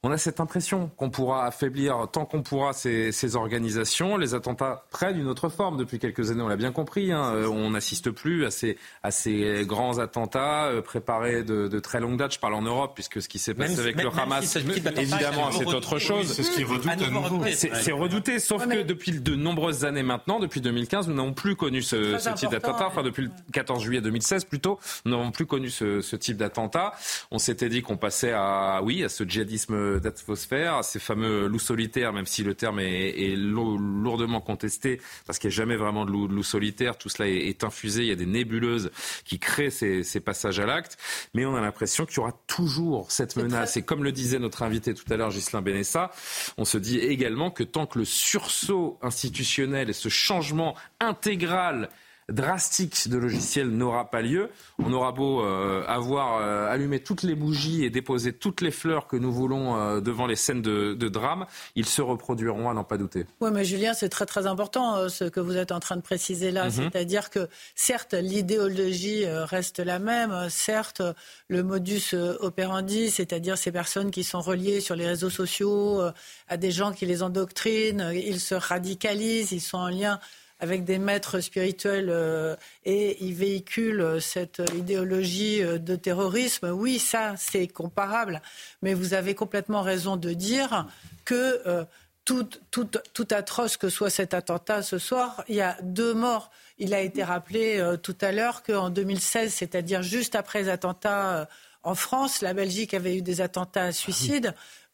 on 0.04 0.12
a 0.12 0.18
cette 0.20 0.40
impression 0.40 0.92
qu'on 0.96 1.10
pourra 1.10 1.46
affaiblir 1.46 2.08
tant 2.14 2.26
qu'on 2.26 2.44
pourra 2.44 2.74
ces, 2.74 3.12
ces, 3.12 3.36
organisations. 3.36 4.16
Les 4.18 4.36
attentats 4.36 4.86
prennent 4.92 5.20
une 5.20 5.28
autre 5.28 5.50
forme 5.50 5.76
depuis 5.76 5.98
quelques 5.98 6.30
années, 6.30 6.44
on 6.44 6.48
l'a 6.48 6.56
bien 6.56 6.72
compris. 6.72 7.12
Hein. 7.12 7.34
Euh, 7.34 7.48
on 7.48 7.72
n'assiste 7.72 8.12
plus 8.12 8.46
à 8.46 8.52
ces, 8.52 8.78
à 9.02 9.10
ces, 9.10 9.66
grands 9.66 9.98
attentats 9.98 10.66
euh, 10.66 10.84
préparés 10.84 11.44
de, 11.44 11.68
de, 11.68 11.80
très 11.80 12.00
longue 12.00 12.18
date. 12.18 12.36
Je 12.36 12.40
parle 12.40 12.54
en 12.54 12.62
Europe, 12.62 12.92
puisque 12.94 13.24
ce 13.24 13.28
qui 13.28 13.40
s'est 13.40 13.56
passé 13.56 13.72
même, 13.72 13.80
avec 13.80 13.96
même, 13.96 14.06
le 14.06 14.20
Hamas, 14.20 14.46
si 14.46 14.60
évidemment, 14.60 15.52
c'est 15.52 15.66
autre 15.66 15.98
chose. 15.98 16.32
C'est 16.32 16.44
ce 16.44 16.52
qui 16.52 16.62
est 16.62 16.66
redouté 16.66 17.52
C'est 17.74 17.92
redouté, 17.92 18.38
sauf 18.38 18.68
ouais, 18.68 18.78
que 18.78 18.82
depuis 18.84 19.20
de 19.20 19.36
nombreuses 19.36 19.84
années 19.84 20.04
maintenant, 20.04 20.40
depuis 20.40 20.62
2015, 20.62 21.08
nous 21.08 21.16
n'avons 21.16 21.34
plus 21.34 21.56
connu 21.56 21.82
ce, 21.82 22.20
ce 22.20 22.30
type 22.30 22.52
d'attentat. 22.52 22.86
Enfin, 22.86 23.02
depuis 23.02 23.24
le 23.24 23.32
14 23.52 23.82
juillet 23.82 24.02
2016 24.02 24.46
plutôt, 24.46 24.80
nous 25.06 25.12
n'avons 25.18 25.32
plus 25.32 25.48
connu 25.48 25.72
ce, 25.72 26.02
ce 26.02 26.16
type 26.16 26.38
d'attentat. 26.38 26.94
On 27.32 27.40
s'était 27.40 27.70
dit 27.70 27.82
qu'on 27.82 27.98
passait 27.98 28.32
à, 28.32 28.82
oui, 28.84 29.04
à 29.04 29.10
ce 29.10 29.24
djihadisme 29.24 29.88
d'atmosphère, 30.00 30.84
ces 30.84 31.00
fameux 31.00 31.48
loups 31.48 31.60
solitaires, 31.60 32.14
même 32.14 32.26
si 32.26 32.44
le 32.44 32.56
terme 32.56 32.80
est, 32.80 33.10
est 33.10 33.36
lourdement 33.36 34.42
contesté, 34.42 35.02
parce 35.26 35.40
qu'il 35.40 35.50
n'y 35.50 35.54
a 35.54 35.58
jamais 35.58 35.76
vraiment 35.76 36.06
de 36.06 36.12
loups, 36.12 36.28
loup 36.28 36.44
solitaires, 36.44 36.98
tout 36.98 37.10
cela 37.10 37.30
est, 37.30 37.48
est, 37.48 37.64
infusé, 37.64 38.02
il 38.02 38.08
y 38.08 38.12
a 38.12 38.16
des 38.16 38.26
nébuleuses 38.26 38.92
qui 39.26 39.40
créent 39.40 39.70
ces, 39.70 40.04
ces 40.04 40.20
passages 40.20 40.60
à 40.60 40.66
l'acte, 40.66 40.98
mais 41.34 41.46
on 41.46 41.56
a 41.56 41.62
l'impression 41.62 42.06
qu'il 42.06 42.18
y 42.18 42.20
aura 42.20 42.34
toujours 42.48 43.12
cette 43.12 43.36
menace. 43.36 43.72
Très... 43.72 43.80
Et 43.82 43.84
comme 43.84 44.04
le 44.04 44.12
disait 44.12 44.40
notre 44.40 44.64
invité 44.64 44.94
tout 44.94 45.12
à 45.12 45.18
l'heure, 45.18 45.30
Ghislain 45.30 45.62
Benessa, 45.62 46.12
on 46.58 46.66
se 46.66 46.78
dit 46.78 47.00
également 47.00 47.52
que 47.52 47.64
tant 47.64 47.86
que 47.86 48.00
le 48.00 48.06
sursaut 48.06 48.98
institutionnel 49.02 49.90
et 49.90 49.94
ce 49.94 50.10
changement 50.10 50.76
intégral 51.00 51.90
drastique 52.30 53.08
de 53.08 53.18
logiciel 53.18 53.70
n'aura 53.70 54.12
pas 54.12 54.22
lieu. 54.22 54.50
On 54.80 54.92
aura 54.92 55.14
beau 55.14 55.42
euh, 55.42 55.84
avoir 55.88 56.42
euh, 56.42 56.70
allumé 56.70 57.00
toutes 57.00 57.24
les 57.24 57.36
bougies 57.36 57.86
et 57.86 57.90
déposé 57.90 58.34
toutes 58.34 58.60
les 58.62 58.72
fleurs 58.72 59.08
que 59.08 59.16
nous 59.16 59.32
voulons 59.32 59.78
euh, 59.80 60.02
devant 60.02 60.28
les 60.28 60.36
scènes 60.36 60.62
de, 60.62 60.94
de, 60.94 61.08
drame, 61.08 61.46
ils 61.76 61.86
se 61.86 62.02
reproduiront 62.02 62.70
à 62.70 62.74
n'en 62.74 62.84
pas 62.84 62.98
douter. 62.98 63.26
Oui, 63.40 63.50
mais 63.54 63.64
Julien, 63.64 63.94
c'est 63.94 64.10
très 64.10 64.26
très 64.26 64.46
important 64.46 64.98
euh, 64.98 65.08
ce 65.08 65.24
que 65.24 65.40
vous 65.40 65.56
êtes 65.56 65.72
en 65.72 65.80
train 65.80 65.96
de 65.96 66.02
préciser 66.02 66.52
là. 66.52 66.66
Mm 66.66 66.68
-hmm. 66.68 66.84
C'est-à-dire 66.92 67.30
que 67.30 67.48
certes, 67.76 68.14
l'idéologie 68.14 69.24
euh, 69.24 69.46
reste 69.46 69.80
la 69.80 70.00
même, 70.00 70.50
certes, 70.50 71.02
le 71.48 71.64
modus 71.64 72.14
operandi, 72.40 73.10
c'est-à-dire 73.10 73.58
ces 73.58 73.72
personnes 73.72 74.12
qui 74.12 74.24
sont 74.24 74.42
reliées 74.42 74.82
sur 74.82 74.96
les 74.96 75.08
réseaux 75.08 75.30
sociaux 75.30 76.02
à 76.48 76.58
des 76.58 76.72
gens 76.72 76.92
qui 76.98 77.06
les 77.06 77.22
endoctrinent, 77.24 78.12
ils 78.14 78.40
se 78.40 78.56
radicalisent, 78.56 79.52
ils 79.54 79.62
sont 79.62 79.78
en 79.78 79.90
lien 79.90 80.20
avec 80.60 80.84
des 80.84 80.98
maîtres 80.98 81.40
spirituels 81.40 82.10
euh, 82.10 82.56
et 82.86 83.24
ils 83.24 83.34
véhiculent 83.34 84.22
cette 84.22 84.62
idéologie 84.76 85.62
euh, 85.62 85.78
de 85.78 85.96
terrorisme, 85.96 86.70
oui, 86.72 87.00
ça, 87.00 87.36
c'est 87.38 87.68
comparable. 87.68 88.42
Mais 88.82 88.94
vous 88.94 89.14
avez 89.14 89.36
complètement 89.36 89.82
raison 89.82 90.18
de 90.18 90.34
dire 90.34 90.88
que 91.26 91.62
euh, 91.68 91.86
tout, 92.28 92.50
tout, 92.72 92.90
tout, 93.14 93.28
atroce 93.32 93.78
que 93.78 93.88
soit 93.88 94.10
cet 94.10 94.34
attentat 94.34 94.82
ce 94.82 94.98
soir, 94.98 95.46
il 95.48 95.56
y 95.56 95.62
a 95.62 95.78
deux 95.82 96.14
morts. 96.14 96.52
Il 96.78 96.94
a 96.94 97.00
été 97.00 97.24
rappelé 97.24 97.80
euh, 97.80 97.96
tout 97.96 98.18
à 98.20 98.34
l'heure 98.34 98.64
qu'en 98.64 98.90
2016, 98.90 99.54
c'est-à-dire 99.54 100.04
juste 100.04 100.36
après 100.36 100.64
les 100.64 100.70
attentats 100.70 101.38
euh, 101.38 101.46
en 101.84 101.96
France, 101.96 102.42
la 102.42 102.54
Belgique 102.54 102.94
avait 102.94 103.16
eu 103.16 103.22
des 103.22 103.40
attentats 103.40 103.84
à 103.84 103.92
suicide 103.94 104.54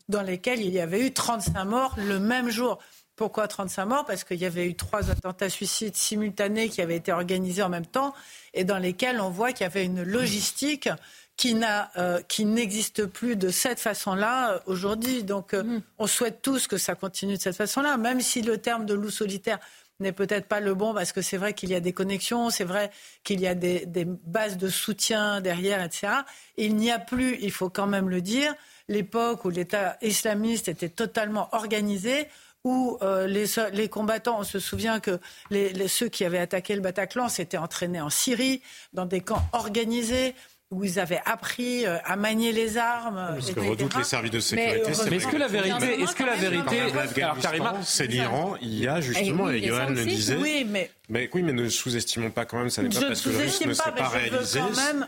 dans 0.10 0.22
lesquels 0.22 0.61
il 0.61 0.69
y 0.69 0.80
avait 0.80 1.07
eu 1.07 1.11
35 1.11 1.65
morts 1.65 1.95
le 1.98 2.19
même 2.19 2.52
jour. 2.52 2.77
Pourquoi 3.15 3.48
35 3.48 3.85
morts? 3.85 4.06
Parce 4.06 4.23
qu'il 4.23 4.38
y 4.38 4.45
avait 4.45 4.65
eu 4.65 4.76
trois 4.76 5.11
attentats 5.11 5.49
suicides 5.49 5.95
simultanés 5.95 6.69
qui 6.69 6.81
avaient 6.81 6.95
été 6.95 7.11
organisés 7.11 7.61
en 7.61 7.69
même 7.69 7.85
temps 7.85 8.14
et 8.53 8.64
dans 8.64 8.80
lesquels 8.80 9.22
on 9.22 9.30
voit 9.30 9.52
qu'il 9.52 9.61
y 9.61 9.68
avait 9.68 9.85
une 9.85 10.02
logistique 10.02 10.90
qui, 11.38 11.60
euh, 11.98 12.19
n'existe 12.40 13.06
plus 13.06 13.35
de 13.35 13.49
cette 13.49 13.80
façon-là 13.80 14.53
euh, 14.53 14.60
aujourd'hui. 14.65 15.23
Donc 15.23 15.53
euh, 15.53 15.64
mmh. 15.64 15.81
on 15.99 16.07
souhaite 16.07 16.41
tous 16.41 16.68
que 16.68 16.77
ça 16.77 16.95
continue 16.95 17.38
de 17.38 17.41
cette 17.41 17.56
façon-là, 17.56 17.98
même 17.98 18.22
si 18.22 18.41
le 18.41 18.57
terme 18.57 18.85
de 18.85 18.94
loup 18.94 19.11
solitaire 19.11 19.60
n'est 19.99 20.11
peut-être 20.11 20.48
pas 20.48 20.60
le 20.60 20.73
bon 20.73 20.94
parce 20.94 21.11
que 21.11 21.22
c'est 21.22 21.38
vrai 21.38 21.53
qu'il 21.53 21.69
y 21.69 21.76
a 21.76 21.80
des 21.80 21.94
connexions, 21.94 22.49
c'est 22.49 22.64
vrai 22.64 22.90
qu'il 23.23 23.40
y 23.40 23.48
a 23.48 23.56
des, 23.56 23.85
des, 23.85 24.06
bases 24.06 24.57
de 24.57 24.68
soutien 24.68 25.40
derrière, 25.40 25.84
etc. 25.84 26.14
Il 26.57 26.76
n'y 26.76 26.91
a 26.91 26.99
plus, 26.99 27.38
il 27.41 27.52
faut 27.52 27.69
quand 27.69 27.88
même 27.88 28.10
le 28.10 28.22
dire, 28.22 28.53
l'époque 28.88 29.45
où 29.45 29.49
l'État 29.49 29.98
islamiste 30.02 30.68
était 30.68 30.90
totalement 30.90 31.48
organisé 31.52 32.27
où 32.64 32.98
euh, 33.02 33.27
les, 33.27 33.45
les, 33.73 33.90
combattants, 33.90 34.40
on 34.40 34.44
se 34.44 34.60
souvient 34.60 34.99
que 34.99 35.19
les, 35.49 35.73
les, 35.73 35.88
ceux 35.88 36.07
qui 36.07 36.23
avaient 36.23 36.40
attaqué 36.40 36.76
le 36.76 36.81
Bataclan 36.81 37.27
s'étaient 37.30 37.57
entraînés 37.57 38.02
en 38.02 38.10
Syrie, 38.10 38.61
dans 38.94 39.06
des 39.06 39.22
camps 39.22 39.44
organisés 39.52 40.34
où 40.73 40.84
ils 40.84 40.99
avaient 40.99 41.22
appris 41.26 41.85
euh, 41.85 41.98
à 42.03 42.15
manier 42.15 42.52
les 42.52 42.77
armes. 42.77 43.35
Parce 43.35 43.52
que 43.52 43.60
redoutent 43.60 43.95
les 43.95 44.03
services 44.03 44.31
de 44.31 44.40
sécurité. 44.40 44.81
Mais, 44.85 45.10
mais 45.10 45.15
est-ce 45.18 45.27
que 45.27 45.38
la 45.38 45.48
vérité, 45.48 46.02
est-ce 46.02 46.15
que 46.15 46.23
la 46.23 46.35
vérité, 46.35 46.81
alors 47.22 47.38
Karima, 47.38 47.76
c'est 47.84 48.07
l'Iran. 48.07 48.56
Il 48.61 48.80
y 48.80 48.88
a 48.88 48.99
justement, 49.02 49.49
et, 49.49 49.61
Johan 49.61 49.90
le 49.90 50.03
disait. 50.03 50.38
Oui, 50.38 50.65
mais 50.68 50.90
mais 51.09 51.30
oui, 51.34 51.43
mais 51.43 51.51
ne 51.51 51.67
sous-estimons 51.67 52.31
pas 52.31 52.45
quand 52.45 52.57
même, 52.57 52.69
ça 52.69 52.81
n'est 52.81 52.88
pas 52.88 53.01
parce 53.01 53.21
que 53.21 53.30
le 53.30 53.38
risque 53.38 53.65
ne 53.65 53.73
s'est 53.73 53.91
pas, 53.91 54.07
réalisé. 54.07 54.61
Même... 54.61 55.07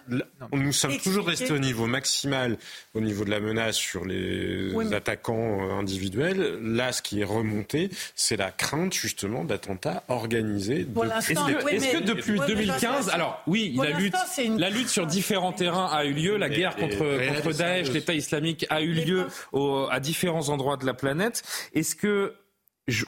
Nous 0.51 0.73
sommes 0.73 0.91
expliquer... 0.91 0.99
toujours 0.99 1.25
restés 1.25 1.51
au 1.51 1.57
niveau 1.57 1.87
maximal, 1.87 2.57
au 2.93 2.99
niveau 2.99 3.23
de 3.23 3.29
la 3.29 3.39
menace 3.39 3.77
sur 3.77 4.03
les 4.03 4.73
oui, 4.73 4.87
mais... 4.89 4.95
attaquants 4.97 5.69
euh, 5.69 5.79
individuels. 5.79 6.59
Là, 6.61 6.91
ce 6.91 7.01
qui 7.01 7.21
est 7.21 7.25
remonté, 7.25 7.89
c'est 8.13 8.35
la 8.35 8.51
crainte 8.51 8.93
justement 8.93 9.45
d'attentats 9.45 10.03
organisés. 10.09 10.81
Est-ce 10.81 11.29
que, 11.29 11.69
est 11.69 11.99
que, 11.99 12.03
depuis 12.03 12.39
2015, 12.45 13.09
alors 13.09 13.41
oui, 13.47 13.73
la 13.81 13.97
lutte, 13.97 14.15
une... 14.37 14.59
la 14.59 14.69
lutte 14.69 14.89
sur 14.89 15.07
différents 15.07 15.53
terrains 15.53 15.87
a 15.93 16.03
eu 16.03 16.11
lieu, 16.11 16.35
la 16.35 16.49
guerre 16.49 16.75
contre, 16.75 16.97
contre 17.33 17.53
Daesh, 17.53 17.89
l'État 17.91 18.13
islamique 18.13 18.65
a 18.69 18.81
eu 18.81 18.91
lieu 18.91 19.27
au, 19.53 19.87
à 19.89 20.01
différents 20.01 20.49
endroits 20.49 20.75
de 20.75 20.85
la 20.85 20.93
planète. 20.93 21.43
Est-ce 21.73 21.95
que 21.95 22.33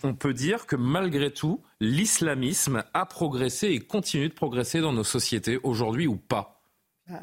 on 0.03 0.15
peut 0.15 0.33
dire 0.33 0.65
que 0.65 0.75
malgré 0.75 1.31
tout, 1.31 1.61
l'islamisme 1.79 2.83
a 2.93 3.05
progressé 3.05 3.67
et 3.67 3.79
continue 3.79 4.29
de 4.29 4.33
progresser 4.33 4.81
dans 4.81 4.93
nos 4.93 5.03
sociétés 5.03 5.59
aujourd'hui 5.63 6.07
ou 6.07 6.17
pas 6.17 6.56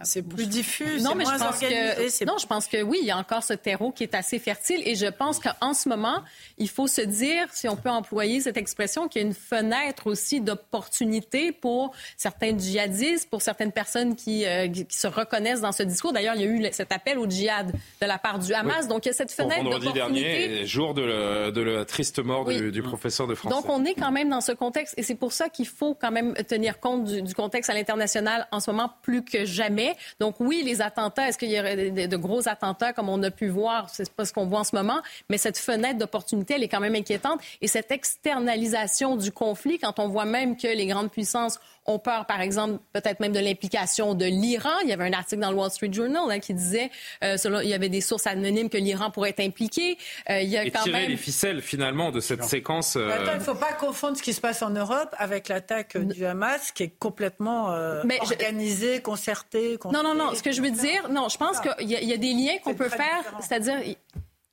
c'est 0.02 0.22
plus 0.22 0.46
diffus, 0.48 1.02
non, 1.02 1.14
mais 1.14 1.24
moins 1.24 1.36
je 1.36 1.44
pense 1.44 1.58
que 1.58 2.24
non, 2.24 2.38
je 2.38 2.46
pense 2.46 2.66
que 2.68 2.82
oui, 2.82 3.00
il 3.02 3.06
y 3.06 3.10
a 3.10 3.18
encore 3.18 3.42
ce 3.42 3.52
terreau 3.52 3.92
qui 3.92 4.02
est 4.02 4.14
assez 4.14 4.38
fertile 4.38 4.80
et 4.86 4.94
je 4.94 5.06
pense 5.06 5.38
qu'en 5.38 5.74
ce 5.74 5.90
moment, 5.90 6.22
il 6.56 6.70
faut 6.70 6.86
se 6.86 7.02
dire, 7.02 7.46
si 7.52 7.68
on 7.68 7.76
peut 7.76 7.90
employer 7.90 8.40
cette 8.40 8.56
expression, 8.56 9.08
qu'il 9.08 9.20
y 9.20 9.24
a 9.24 9.28
une 9.28 9.34
fenêtre 9.34 10.06
aussi 10.06 10.40
d'opportunité 10.40 11.52
pour 11.52 11.92
certains 12.16 12.56
djihadistes, 12.56 13.28
pour 13.28 13.42
certaines 13.42 13.72
personnes 13.72 14.16
qui, 14.16 14.46
euh, 14.46 14.68
qui, 14.68 14.86
se 14.96 15.06
reconnaissent 15.06 15.60
dans 15.60 15.72
ce 15.72 15.82
discours. 15.82 16.14
D'ailleurs, 16.14 16.34
il 16.36 16.40
y 16.40 16.44
a 16.44 16.48
eu 16.48 16.66
cet 16.72 16.90
appel 16.90 17.18
au 17.18 17.28
djihad 17.28 17.70
de 17.70 18.06
la 18.06 18.16
part 18.16 18.38
du 18.38 18.54
Hamas, 18.54 18.88
donc 18.88 19.04
il 19.04 19.08
y 19.08 19.10
a 19.10 19.14
cette 19.14 19.32
fenêtre 19.32 19.64
d'opportunité. 19.64 20.00
Vendredi 20.00 20.18
dernier, 20.22 20.66
jour 20.66 20.94
de, 20.94 21.50
de, 21.50 21.60
la 21.60 21.84
triste 21.84 22.20
mort 22.20 22.46
du, 22.46 22.82
professeur 22.82 23.26
de 23.26 23.34
français. 23.34 23.54
Donc 23.54 23.68
on 23.68 23.84
est 23.84 23.94
quand 23.94 24.12
même 24.12 24.30
dans 24.30 24.40
ce 24.40 24.52
contexte 24.52 24.94
et 24.96 25.02
c'est 25.02 25.14
pour 25.14 25.32
ça 25.32 25.50
qu'il 25.50 25.66
faut 25.66 25.94
quand 25.94 26.10
même 26.10 26.32
tenir 26.48 26.80
compte 26.80 27.04
du, 27.04 27.20
du 27.20 27.34
contexte 27.34 27.68
à 27.68 27.74
l'international 27.74 28.48
en 28.50 28.60
ce 28.60 28.70
moment 28.70 28.90
plus 29.02 29.22
que 29.22 29.44
jamais 29.44 29.73
donc 30.20 30.36
oui, 30.40 30.62
les 30.64 30.82
attentats, 30.82 31.28
est-ce 31.28 31.38
qu'il 31.38 31.50
y 31.50 31.58
aurait 31.58 31.90
de, 31.90 32.16
gros 32.16 32.48
attentats 32.48 32.92
comme 32.92 33.08
on 33.08 33.22
a 33.22 33.30
pu 33.30 33.48
voir? 33.48 33.88
C'est 33.90 34.10
pas 34.10 34.24
ce 34.24 34.32
qu'on 34.32 34.46
voit 34.46 34.60
en 34.60 34.64
ce 34.64 34.74
moment, 34.74 35.00
mais 35.28 35.38
cette 35.38 35.58
fenêtre 35.58 35.98
d'opportunité, 35.98 36.54
elle 36.54 36.62
est 36.62 36.68
quand 36.68 36.80
même 36.80 36.94
inquiétante. 36.94 37.40
Et 37.60 37.68
cette 37.68 37.90
externalisation 37.90 39.16
du 39.16 39.32
conflit, 39.32 39.78
quand 39.78 39.98
on 39.98 40.08
voit 40.08 40.24
même 40.24 40.56
que 40.56 40.68
les 40.68 40.86
grandes 40.86 41.10
puissances 41.10 41.58
ont 41.86 41.98
peur, 41.98 42.26
par 42.26 42.40
exemple, 42.40 42.78
peut-être 42.92 43.20
même 43.20 43.32
de 43.32 43.40
l'implication 43.40 44.14
de 44.14 44.24
l'Iran. 44.24 44.78
Il 44.82 44.88
y 44.88 44.92
avait 44.92 45.04
un 45.04 45.12
article 45.12 45.42
dans 45.42 45.50
le 45.50 45.56
Wall 45.56 45.70
Street 45.70 45.92
Journal 45.92 46.22
hein, 46.30 46.38
qui 46.38 46.54
disait, 46.54 46.90
euh, 47.22 47.36
selon, 47.36 47.60
il 47.60 47.68
y 47.68 47.74
avait 47.74 47.88
des 47.88 48.00
sources 48.00 48.26
anonymes 48.26 48.70
que 48.70 48.78
l'Iran 48.78 49.10
pourrait 49.10 49.30
être 49.30 49.40
impliqué. 49.40 49.98
Euh, 50.30 50.40
il 50.40 50.48
y 50.48 50.56
a 50.56 50.64
Et 50.64 50.70
quand 50.70 50.82
tirer 50.82 51.02
même... 51.02 51.10
les 51.10 51.16
ficelles, 51.16 51.60
finalement, 51.60 52.10
de 52.10 52.20
cette 52.20 52.44
séquence. 52.44 52.96
Euh, 52.96 53.10
il 53.32 53.38
ne 53.38 53.40
faut 53.40 53.54
pas 53.54 53.72
confondre 53.72 54.16
ce 54.16 54.22
qui 54.22 54.32
se 54.32 54.40
passe 54.40 54.62
en 54.62 54.70
Europe 54.70 55.14
avec 55.18 55.48
l'attaque 55.48 55.96
du 55.96 56.24
Hamas, 56.24 56.72
qui 56.72 56.84
est 56.84 56.98
complètement 56.98 57.68
organisée, 57.68 59.00
concertée. 59.00 59.78
Non, 59.84 60.02
non, 60.02 60.14
non. 60.14 60.34
Ce 60.34 60.42
que 60.42 60.52
je 60.52 60.62
veux 60.62 60.70
dire, 60.70 61.08
non, 61.10 61.28
je 61.28 61.36
pense 61.36 61.60
qu'il 61.60 61.88
y, 61.88 62.04
y, 62.04 62.12
a 62.12 62.16
des 62.16 62.32
liens 62.32 62.58
qu'on 62.62 62.74
peut 62.74 62.88
faire. 62.88 63.22
C'est-à-dire, 63.40 63.76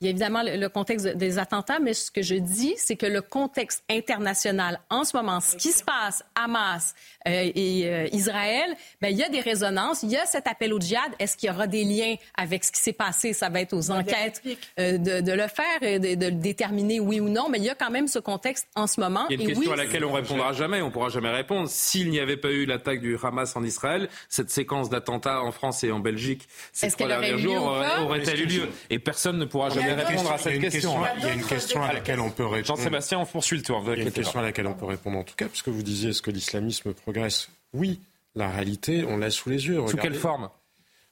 il 0.02 0.06
y 0.06 0.08
a 0.08 0.10
évidemment 0.10 0.41
le, 0.44 0.68
contexte 0.68 1.08
des 1.08 1.38
attentats, 1.38 1.80
mais 1.80 1.94
ce 1.94 2.10
que 2.10 2.24
je 2.24 2.34
dis, 2.34 2.74
c'est 2.78 2.95
que 2.95 3.06
le 3.06 3.22
contexte 3.22 3.84
international 3.88 4.82
en 4.90 5.03
ce 5.03 5.16
moment, 5.16 5.40
ce 5.40 5.56
qui 5.56 5.72
se 5.72 5.84
passe, 5.84 6.26
Hamas 6.34 6.95
euh, 7.20 7.20
et 7.26 7.84
euh, 7.85 8.07
Israël, 8.11 8.76
ben, 9.02 9.10
il 9.10 9.18
y 9.18 9.23
a 9.23 9.30
des 9.30 9.41
résonances, 9.41 10.03
il 10.03 10.10
y 10.11 10.18
a 10.18 10.26
cet 10.26 10.48
appel 10.48 10.73
au 10.73 10.80
djihad. 10.80 11.11
Est-ce 11.19 11.38
qu'il 11.38 11.49
y 11.49 11.52
aura 11.52 11.68
des 11.68 11.84
liens 11.84 12.15
avec 12.35 12.64
ce 12.64 12.72
qui 12.72 12.81
s'est 12.81 12.93
passé? 12.93 13.34
Ça 13.34 13.49
va 13.49 13.61
être 13.61 13.73
aux 13.73 13.91
enquêtes 13.91 14.41
euh, 14.80 14.98
de, 14.98 15.22
de, 15.22 15.31
le 15.31 15.48
faire 15.48 15.81
et 15.81 15.99
de, 15.99 16.15
de, 16.15 16.26
le 16.27 16.31
déterminer 16.31 16.99
oui 16.99 17.19
ou 17.19 17.30
non, 17.30 17.48
mais 17.49 17.60
il 17.60 17.64
y 17.64 17.69
a 17.69 17.76
quand 17.76 17.91
même 17.91 18.07
ce 18.07 18.19
contexte 18.19 18.68
en 18.76 18.88
ce 18.88 18.99
moment. 18.99 19.26
Il 19.30 19.39
y 19.39 19.39
a 19.39 19.43
une 19.43 19.56
question 19.56 19.72
à 19.73 19.76
laquelle 19.76 20.06
on 20.06 20.14
répondra 20.14 20.53
jamais, 20.53 20.81
on 20.81 20.91
pourra 20.91 21.10
jamais 21.10 21.30
répondre. 21.30 21.69
S'il 21.69 22.10
n'y 22.10 22.19
avait 22.19 22.38
pas 22.38 22.49
eu 22.49 22.65
l'attaque 22.65 23.02
du 23.02 23.18
Hamas 23.22 23.56
en 23.56 23.64
Israël, 23.64 24.10
cette 24.30 24.49
séquence 24.49 24.89
d'attentats 24.89 25.41
en 25.41 25.52
France 25.52 25.84
et 25.84 25.91
en 25.91 25.99
Belgique 25.99 26.48
ces 26.72 26.89
trois 26.89 27.07
derniers 27.07 27.38
jours 27.38 27.76
aurait-elle 28.02 28.41
eu 28.41 28.45
lieu? 28.45 28.69
Et 28.89 28.99
personne 28.99 29.38
ne 29.38 29.45
pourra 29.45 29.69
jamais 29.69 29.93
répondre 29.93 30.31
à 30.31 30.38
cette 30.38 30.60
question. 30.60 30.95
Il 31.18 31.23
y 31.23 31.30
a 31.30 31.34
une 31.34 31.43
question 31.43 31.84
à 31.84 31.93
laquelle 31.93 32.19
on 32.19 32.30
peut 32.30 32.45
répondre. 32.45 32.77
Jean-Sébastien, 32.77 33.19
on 33.19 33.26
poursuit 33.26 33.57
le 33.57 33.64
tour. 33.64 33.84
Il 33.88 33.98
y 33.98 34.02
a 34.02 34.03
une 34.03 34.11
question 34.11 34.39
à 34.39 34.43
laquelle 34.43 34.68
on 34.68 34.73
peut 34.73 34.85
répondre 34.85 35.18
en 35.18 35.23
tout 35.23 35.35
cas, 35.35 35.48
puisque 35.48 35.69
vous 35.69 35.84
disiez 35.84 36.10
est-ce 36.10 36.22
que 36.22 36.31
l'islamisme 36.31 36.93
progresse 37.11 37.49
Oui, 37.73 37.99
la 38.35 38.49
réalité, 38.49 39.03
on 39.05 39.17
l'a 39.17 39.29
sous 39.29 39.49
les 39.49 39.67
yeux. 39.67 39.79
Sous 39.88 39.97
quelle 39.97 40.15
forme? 40.15 40.49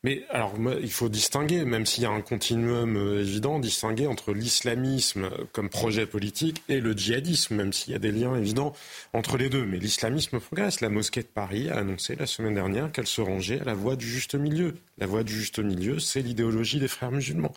Mais 0.01 0.23
alors, 0.29 0.53
il 0.81 0.91
faut 0.91 1.09
distinguer, 1.09 1.65
même 1.65 1.85
s'il 1.85 2.03
y 2.03 2.05
a 2.05 2.09
un 2.09 2.21
continuum 2.21 2.95
euh, 2.95 3.19
évident, 3.19 3.59
distinguer 3.59 4.07
entre 4.07 4.31
l'islamisme 4.31 5.29
comme 5.51 5.67
projet 5.67 6.05
politique 6.05 6.63
et 6.69 6.79
le 6.79 6.93
djihadisme, 6.93 7.55
même 7.55 7.73
s'il 7.73 7.91
y 7.91 7.95
a 7.97 7.99
des 7.99 8.13
liens 8.13 8.33
évidents 8.37 8.73
entre 9.11 9.35
les 9.35 9.49
deux. 9.49 9.65
Mais 9.65 9.77
l'islamisme 9.77 10.39
progresse. 10.39 10.79
La 10.79 10.87
mosquée 10.87 11.21
de 11.21 11.27
Paris 11.27 11.69
a 11.69 11.79
annoncé 11.79 12.15
la 12.15 12.27
semaine 12.27 12.53
dernière 12.53 12.93
qu'elle 12.93 13.07
se 13.07 13.19
rangeait 13.19 13.59
à 13.59 13.65
la 13.65 13.73
voie 13.73 13.97
du 13.97 14.07
juste 14.07 14.35
milieu. 14.35 14.75
La 14.99 15.05
voie 15.05 15.23
du 15.23 15.33
juste 15.33 15.59
milieu, 15.59 15.99
c'est 15.99 16.21
l'idéologie 16.21 16.79
des 16.79 16.87
frères 16.87 17.11
musulmans 17.11 17.53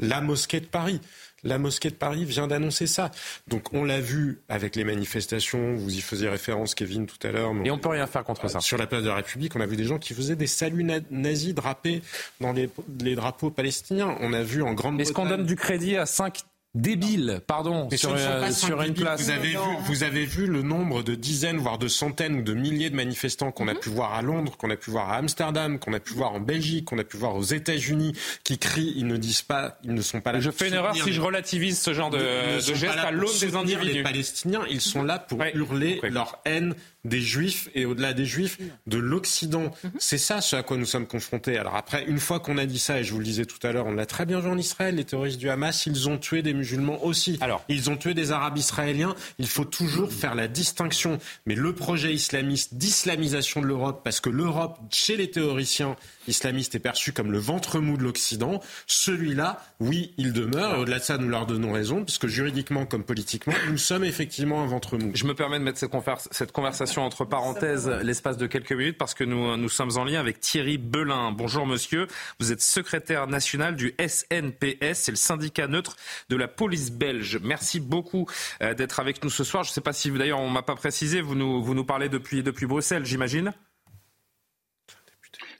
la 0.00 0.20
mosquée 0.20 0.60
de 0.60 0.66
Paris. 0.66 1.00
La 1.44 1.58
mosquée 1.58 1.90
de 1.90 1.94
Paris 1.94 2.24
vient 2.24 2.46
d'annoncer 2.46 2.86
ça. 2.86 3.10
Donc 3.48 3.72
on 3.72 3.84
l'a 3.84 4.00
vu 4.00 4.40
avec 4.48 4.76
les 4.76 4.84
manifestations, 4.84 5.74
vous 5.74 5.94
y 5.94 6.00
faisiez 6.00 6.28
référence 6.28 6.74
Kevin 6.74 7.06
tout 7.06 7.24
à 7.26 7.30
l'heure. 7.30 7.52
Et 7.64 7.70
on 7.70 7.78
peut 7.78 7.90
rien 7.90 8.06
faire 8.06 8.24
contre 8.24 8.48
ça. 8.48 8.60
Sur 8.60 8.78
la 8.78 8.86
place 8.86 9.02
de 9.02 9.08
la 9.08 9.16
République, 9.16 9.54
on 9.56 9.60
a 9.60 9.66
vu 9.66 9.76
des 9.76 9.84
gens 9.84 9.98
qui 9.98 10.14
faisaient 10.14 10.36
des 10.36 10.46
saluts 10.46 10.86
nazis 11.10 11.54
drapés 11.54 12.02
dans 12.40 12.52
les, 12.52 12.68
drapeaux 13.14 13.50
palestiniens. 13.50 14.16
On 14.20 14.32
a 14.32 14.42
vu 14.42 14.62
en 14.62 14.72
grande 14.72 15.00
Est-ce 15.00 15.12
qu'on 15.12 15.26
donne 15.26 15.46
du 15.46 15.56
crédit 15.56 15.96
à 15.96 16.06
5 16.06 16.40
débile, 16.74 17.40
pardon, 17.46 17.88
sur, 17.94 18.14
euh, 18.16 18.50
sur 18.50 18.82
une 18.82 18.94
place. 18.94 19.22
Vous 19.22 19.30
avez, 19.30 19.50
vu, 19.50 19.58
vous 19.84 20.02
avez 20.02 20.24
vu 20.24 20.46
le 20.46 20.62
nombre 20.62 21.02
de 21.02 21.14
dizaines, 21.14 21.58
voire 21.58 21.78
de 21.78 21.88
centaines 21.88 22.36
ou 22.36 22.42
de 22.42 22.52
milliers 22.52 22.90
de 22.90 22.96
manifestants 22.96 23.52
qu'on 23.52 23.68
a 23.68 23.74
mhm. 23.74 23.80
pu 23.80 23.88
voir 23.90 24.14
à 24.14 24.22
Londres, 24.22 24.56
qu'on 24.56 24.70
a 24.70 24.76
pu 24.76 24.90
voir 24.90 25.10
à 25.10 25.16
Amsterdam, 25.16 25.78
qu'on 25.78 25.92
a 25.92 26.00
pu 26.00 26.14
voir 26.14 26.32
en 26.32 26.40
Belgique, 26.40 26.86
qu'on 26.86 26.98
a 26.98 27.04
pu 27.04 27.16
voir 27.16 27.36
aux 27.36 27.42
États-Unis, 27.42 28.14
qui 28.42 28.58
crient, 28.58 28.94
ils 28.96 29.06
ne 29.06 29.16
disent 29.16 29.42
pas, 29.42 29.78
ils 29.84 29.94
ne 29.94 30.02
sont 30.02 30.20
pas 30.20 30.32
là. 30.32 30.40
Je 30.40 30.50
fais 30.50 30.68
une 30.68 30.74
erreur 30.74 30.94
si 30.96 31.12
je 31.12 31.20
relativise 31.20 31.78
ce 31.78 31.94
genre 31.94 32.10
de, 32.10 32.18
de 32.18 32.74
geste 32.74 32.98
à 32.98 33.10
l'aune 33.10 33.38
des 33.40 33.54
individus. 33.54 33.92
Les 33.92 34.02
Palestiniens, 34.02 34.64
ils 34.68 34.80
sont 34.80 35.02
là 35.02 35.18
pour 35.18 35.42
hurler 35.42 36.00
leur 36.02 36.40
haine 36.44 36.74
des 37.04 37.20
Juifs 37.20 37.68
et 37.74 37.84
au-delà 37.86 38.12
des 38.12 38.24
Juifs 38.24 38.58
de 38.86 38.98
l'Occident. 38.98 39.72
Mhm. 39.82 39.90
C'est 39.98 40.18
ça 40.18 40.40
ce 40.40 40.56
à 40.56 40.62
quoi 40.62 40.76
nous 40.76 40.86
sommes 40.86 41.06
confrontés. 41.06 41.58
Alors 41.58 41.76
après, 41.76 42.04
une 42.06 42.18
fois 42.18 42.40
qu'on 42.40 42.58
a 42.58 42.66
dit 42.66 42.78
ça, 42.78 43.00
et 43.00 43.04
je 43.04 43.12
vous 43.12 43.18
le 43.18 43.24
disais 43.24 43.44
tout 43.44 43.64
à 43.66 43.72
l'heure, 43.72 43.86
on 43.86 43.92
l'a 43.92 44.06
très 44.06 44.26
bien 44.26 44.40
vu 44.40 44.48
en 44.48 44.58
Israël, 44.58 44.96
les 44.96 45.04
terroristes 45.04 45.38
du 45.38 45.48
Hamas, 45.48 45.86
ils 45.86 46.08
ont 46.08 46.18
tué 46.18 46.42
des 46.42 46.54
musulmans 46.54 47.04
aussi. 47.04 47.38
Alors, 47.40 47.64
ils 47.68 47.90
ont 47.90 47.96
tué 47.96 48.14
des 48.14 48.32
Arabes 48.32 48.58
israéliens. 48.58 49.14
Il 49.38 49.48
faut 49.48 49.64
toujours 49.64 50.12
faire 50.12 50.34
la 50.34 50.48
distinction. 50.48 51.18
Mais 51.46 51.54
le 51.54 51.74
projet 51.74 52.12
islamiste 52.12 52.74
d'islamisation 52.74 53.60
de 53.60 53.66
l'Europe, 53.66 54.00
parce 54.04 54.20
que 54.20 54.30
l'Europe, 54.30 54.78
chez 54.90 55.16
les 55.16 55.30
théoriciens 55.30 55.96
islamistes, 56.28 56.74
est 56.74 56.80
perçue 56.80 57.12
comme 57.12 57.32
le 57.32 57.38
ventre 57.38 57.80
mou 57.80 57.96
de 57.96 58.02
l'Occident, 58.02 58.60
celui-là, 58.86 59.62
oui, 59.80 60.14
il 60.18 60.32
demeure. 60.32 60.76
Et 60.76 60.78
au-delà 60.78 60.98
de 60.98 61.04
ça, 61.04 61.18
nous 61.18 61.28
leur 61.28 61.46
donnons 61.46 61.72
raison, 61.72 62.04
puisque 62.04 62.26
juridiquement 62.26 62.86
comme 62.86 63.04
politiquement, 63.04 63.54
nous 63.70 63.78
sommes 63.78 64.04
effectivement 64.04 64.62
un 64.62 64.66
ventre 64.66 64.96
mou. 64.98 65.10
Je 65.14 65.24
me 65.26 65.34
permets 65.34 65.58
de 65.58 65.64
mettre 65.64 65.78
cette 65.78 66.52
conversation 66.52 67.02
entre 67.02 67.24
parenthèses 67.24 67.88
l'espace 68.02 68.36
de 68.36 68.46
quelques 68.46 68.72
minutes 68.72 68.98
parce 68.98 69.14
que 69.14 69.24
nous, 69.24 69.56
nous 69.56 69.68
sommes 69.68 69.96
en 69.96 70.04
lien 70.04 70.20
avec 70.20 70.40
Thierry 70.40 70.78
Belin. 70.78 71.32
Bonjour 71.32 71.66
monsieur, 71.66 72.06
vous 72.40 72.52
êtes 72.52 72.60
secrétaire 72.60 73.26
national 73.26 73.76
du 73.76 73.94
SNPS, 73.98 74.94
c'est 74.94 75.12
le 75.12 75.16
syndicat 75.16 75.66
neutre 75.66 75.96
de 76.28 76.36
la 76.36 76.48
police 76.48 76.90
belge. 76.90 77.38
Merci 77.42 77.80
beaucoup 77.80 78.26
euh, 78.62 78.74
d'être 78.74 79.00
avec 79.00 79.22
nous 79.22 79.30
ce 79.30 79.44
soir. 79.44 79.64
Je 79.64 79.70
ne 79.70 79.74
sais 79.74 79.80
pas 79.80 79.92
si 79.92 80.10
d'ailleurs 80.10 80.40
on 80.40 80.50
m'a 80.50 80.62
pas 80.62 80.76
précisé, 80.76 81.20
vous 81.20 81.34
nous, 81.34 81.62
vous 81.62 81.74
nous 81.74 81.84
parlez 81.84 82.08
depuis, 82.08 82.42
depuis 82.42 82.66
Bruxelles, 82.66 83.04
j'imagine 83.04 83.52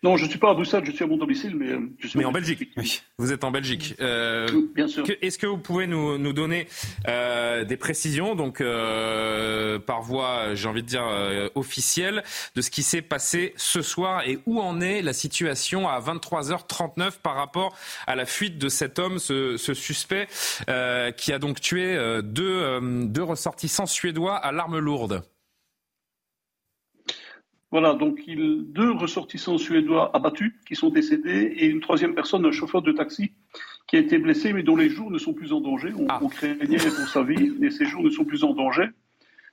non, 0.05 0.19
je 0.19 0.27
ne 0.27 0.29
suis 0.29 0.39
pas 0.39 0.51
à 0.51 0.55
Bruxelles, 0.55 0.85
je 0.85 0.91
suis 0.91 1.03
à 1.03 1.07
mon 1.07 1.17
domicile, 1.17 1.57
mais 1.57 1.71
euh, 1.71 1.79
je 1.99 2.09
suis 2.09 2.19
Mais 2.19 2.27
en 2.27 2.31
Belgique, 2.31 2.69
oui. 2.77 3.01
Vous 3.17 3.33
êtes 3.33 3.43
en 3.43 3.51
Belgique. 3.51 3.95
Euh, 4.01 4.47
bien 4.75 4.87
sûr. 4.87 5.03
Est-ce 5.23 5.39
que 5.39 5.47
vous 5.47 5.57
pouvez 5.57 5.87
nous, 5.87 6.19
nous 6.19 6.35
donner 6.35 6.69
euh, 7.09 7.65
des 7.65 7.79
précisions, 7.79 8.35
donc 8.35 8.61
euh, 8.61 9.79
par 9.79 10.03
voie, 10.03 10.55
j'ai 10.55 10.69
envie 10.69 10.83
de 10.83 10.89
dire, 10.89 11.07
euh, 11.09 11.49
officielle, 11.55 12.23
de 12.55 12.61
ce 12.61 12.71
qui 12.71 12.83
s'est 12.83 13.01
passé 13.01 13.55
ce 13.57 13.81
soir 13.81 14.29
et 14.29 14.39
où 14.45 14.61
en 14.61 14.83
est 14.83 15.01
la 15.01 15.15
situation 15.15 15.89
à 15.89 15.99
23h39 16.01 17.13
par 17.23 17.37
rapport 17.37 17.75
à 18.07 18.15
la 18.15 18.27
fuite 18.27 18.59
de 18.59 18.69
cet 18.69 18.99
homme, 18.99 19.19
ce, 19.19 19.57
ce 19.57 19.73
suspect, 19.73 20.29
qui 21.17 21.33
a 21.33 21.39
donc 21.39 21.63
tué 21.63 21.99
deux, 22.23 22.79
deux 23.07 23.23
ressortissants 23.23 23.87
suédois 23.87 24.37
à 24.37 24.53
l'arme 24.53 24.77
lourde? 24.77 25.23
Voilà, 27.75 27.95
donc 27.95 28.23
il, 28.29 28.67
deux 28.69 28.93
ressortissants 28.93 29.59
suédois 29.59 30.15
abattus 30.15 30.53
qui 30.65 30.77
sont 30.77 30.91
décédés 30.91 31.55
et 31.57 31.67
une 31.67 31.81
troisième 31.81 32.15
personne, 32.15 32.47
un 32.47 32.53
chauffeur 32.53 32.83
de 32.83 32.93
taxi, 32.93 33.33
qui 33.89 33.97
a 33.97 33.99
été 33.99 34.19
blessé 34.19 34.53
mais 34.53 34.63
dont 34.63 34.77
les 34.77 34.89
jours 34.89 35.11
ne 35.11 35.19
sont 35.19 35.35
plus 35.35 35.53
en 35.53 35.61
danger. 35.61 35.93
On, 35.99 36.07
ah. 36.09 36.21
craignait 36.31 36.79
pour 36.79 37.09
sa 37.09 37.25
vie, 37.25 37.53
mais 37.59 37.71
ses 37.71 37.85
jours 37.87 38.05
ne 38.05 38.11
sont 38.11 38.25
plus 38.25 38.45
en 38.45 38.55
danger. 38.55 38.91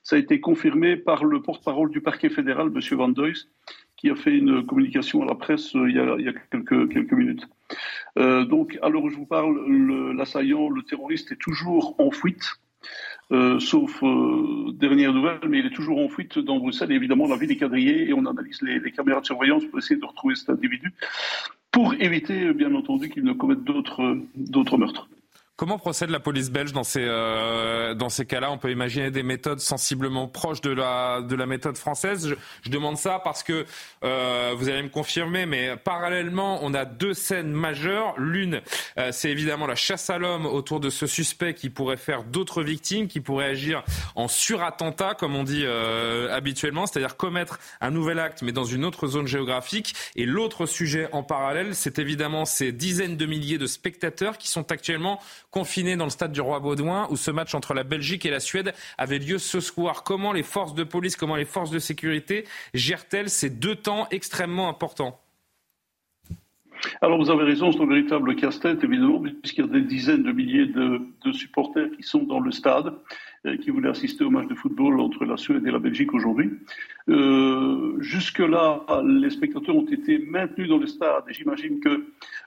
Ça 0.04 0.14
a 0.14 0.20
été 0.20 0.38
confirmé 0.38 0.96
par 0.96 1.24
le 1.24 1.42
porte-parole 1.42 1.90
du 1.90 2.00
parquet 2.00 2.30
fédéral, 2.30 2.68
M. 2.72 2.96
Van 2.96 3.08
Deus, 3.08 3.48
qui 3.96 4.08
a 4.08 4.14
fait 4.14 4.38
une 4.38 4.64
communication 4.66 5.22
à 5.22 5.26
la 5.26 5.34
presse 5.34 5.74
euh, 5.74 5.90
il, 5.90 5.96
y 5.96 6.28
a, 6.28 6.32
quelques, 6.48 6.92
quelques 6.92 7.12
minutes. 7.14 7.48
Euh, 8.20 8.44
donc, 8.44 8.78
à 8.82 8.88
l'heure 8.88 9.02
où 9.02 9.10
je 9.10 9.16
vous 9.16 9.26
parle, 9.26 9.66
l'assaillant, 10.16 10.68
le 10.68 10.82
terroriste 10.82 11.32
est 11.32 11.40
toujours 11.40 11.96
en 11.98 12.12
fuite. 12.12 12.44
Euh, 13.32 13.58
sauf 13.60 14.02
euh, 14.02 14.72
dernière 14.74 15.12
nouvelle, 15.12 15.40
mais 15.48 15.60
il 15.60 15.66
est 15.66 15.74
toujours 15.74 15.98
en 15.98 16.08
fuite 16.08 16.38
dans 16.38 16.58
Bruxelles. 16.58 16.92
Et 16.92 16.96
évidemment, 16.96 17.26
la 17.26 17.36
ville 17.36 17.50
est 17.50 17.56
quadrillée 17.56 18.08
et 18.08 18.12
on 18.12 18.26
analyse 18.26 18.60
les, 18.60 18.92
caméras 18.92 19.20
de 19.20 19.26
surveillance 19.26 19.64
pour 19.64 19.78
essayer 19.78 19.98
de 19.98 20.04
retrouver 20.04 20.34
cet 20.34 20.50
individu, 20.50 20.92
pour 21.70 21.94
éviter, 21.94 22.52
bien 22.52 22.74
entendu, 22.74 23.08
qu'il 23.08 23.24
ne 23.24 23.32
commette 23.32 23.64
d'autres 23.64 24.76
meurtres. 24.76 25.08
Comment 25.62 25.78
procède 25.78 26.10
la 26.10 26.18
police 26.18 26.50
belge 26.50 26.72
dans 26.72 26.82
ces, 26.82 27.04
euh, 27.04 27.94
ces 28.08 28.26
cas-là? 28.26 28.50
On 28.50 28.58
peut 28.58 28.72
imaginer 28.72 29.12
des 29.12 29.22
méthodes 29.22 29.60
sensiblement 29.60 30.26
proches 30.26 30.60
de 30.60 30.72
la, 30.72 31.20
de 31.22 31.36
la 31.36 31.46
méthode 31.46 31.76
française. 31.76 32.34
Je, 32.64 32.68
demande 32.68 32.96
ça 32.96 33.20
parce 33.22 33.44
que 33.44 33.64
euh, 34.02 34.54
vous 34.56 34.68
allez 34.68 34.82
me 34.82 34.88
confirmer, 34.88 35.46
mais 35.46 35.76
parallèlement, 35.76 36.58
on 36.62 36.74
a 36.74 36.84
deux 36.84 37.14
scènes 37.14 37.52
majeures. 37.52 38.12
L'une, 38.18 38.60
euh, 38.98 39.10
c'est 39.12 39.30
évidemment 39.30 39.68
la 39.68 39.76
chasse 39.76 40.10
à 40.10 40.18
l'homme 40.18 40.46
autour 40.46 40.80
de 40.80 40.90
ce 40.90 41.06
suspect 41.06 41.54
qui 41.54 41.70
pourrait 41.70 41.96
faire 41.96 42.24
d'autres 42.24 42.64
victimes, 42.64 43.06
qui 43.06 43.20
pourrait 43.20 43.50
agir 43.50 43.84
en 44.16 44.26
surattentat, 44.26 45.14
comme 45.14 45.36
on 45.36 45.44
dit 45.44 45.64
habituellement, 45.64 46.86
c'est-à-dire 46.86 47.16
commettre 47.16 47.60
un 47.80 47.92
nouvel 47.92 48.18
acte, 48.18 48.42
mais 48.42 48.50
dans 48.50 48.64
une 48.64 48.84
autre 48.84 49.06
zone 49.06 49.28
géographique. 49.28 49.94
Et 50.16 50.26
l'autre 50.26 50.66
sujet 50.66 51.08
en 51.12 51.22
parallèle, 51.22 51.76
c'est 51.76 52.00
évidemment 52.00 52.46
ces 52.46 52.72
dizaines 52.72 53.16
de 53.16 53.26
milliers 53.26 53.58
de 53.58 53.68
spectateurs 53.68 54.38
qui 54.38 54.48
sont 54.48 54.72
actuellement 54.72 55.20
confinés 55.52 55.96
dans 55.96 56.04
le 56.04 56.10
stade 56.10 56.32
du 56.32 56.40
Roi 56.40 56.58
Baudouin, 56.58 57.06
où 57.10 57.16
ce 57.16 57.30
match 57.30 57.54
entre 57.54 57.74
la 57.74 57.84
Belgique 57.84 58.26
et 58.26 58.30
la 58.30 58.40
Suède 58.40 58.74
avait 58.98 59.20
lieu 59.20 59.38
ce 59.38 59.60
soir. 59.60 60.02
Comment 60.02 60.32
les 60.32 60.42
forces 60.42 60.74
de 60.74 60.82
police, 60.82 61.14
comment 61.14 61.36
les 61.36 61.44
forces 61.44 61.70
de 61.70 61.78
sécurité 61.78 62.48
gèrent-elles 62.74 63.30
ces 63.30 63.50
deux 63.50 63.76
temps 63.76 64.08
extrêmement 64.10 64.68
importants? 64.68 65.21
Alors 67.02 67.18
vous 67.18 67.30
avez 67.30 67.42
raison, 67.42 67.72
c'est 67.72 67.80
un 67.80 67.86
véritable 67.86 68.36
casse-tête 68.36 68.84
évidemment, 68.84 69.20
puisqu'il 69.20 69.64
y 69.64 69.68
a 69.68 69.72
des 69.72 69.82
dizaines 69.82 70.22
de 70.22 70.30
milliers 70.30 70.66
de, 70.66 71.00
supporters 71.32 71.90
qui 71.96 72.04
sont 72.04 72.22
dans 72.22 72.38
le 72.38 72.52
stade, 72.52 72.94
euh, 73.44 73.56
qui 73.56 73.70
voulaient 73.70 73.88
assister 73.88 74.22
au 74.22 74.30
match 74.30 74.46
de 74.46 74.54
football 74.54 75.00
entre 75.00 75.24
la 75.24 75.36
Suède 75.36 75.66
et 75.66 75.72
la 75.72 75.80
Belgique 75.80 76.14
aujourd'hui. 76.14 76.50
Euh, 77.08 77.96
jusque-là, 77.98 78.86
les 79.04 79.30
spectateurs 79.30 79.74
ont 79.74 79.86
été 79.86 80.20
maintenus 80.20 80.68
dans 80.68 80.78
le 80.78 80.86
stade 80.86 81.24
et 81.28 81.34
j'imagine 81.34 81.80
que 81.80 82.04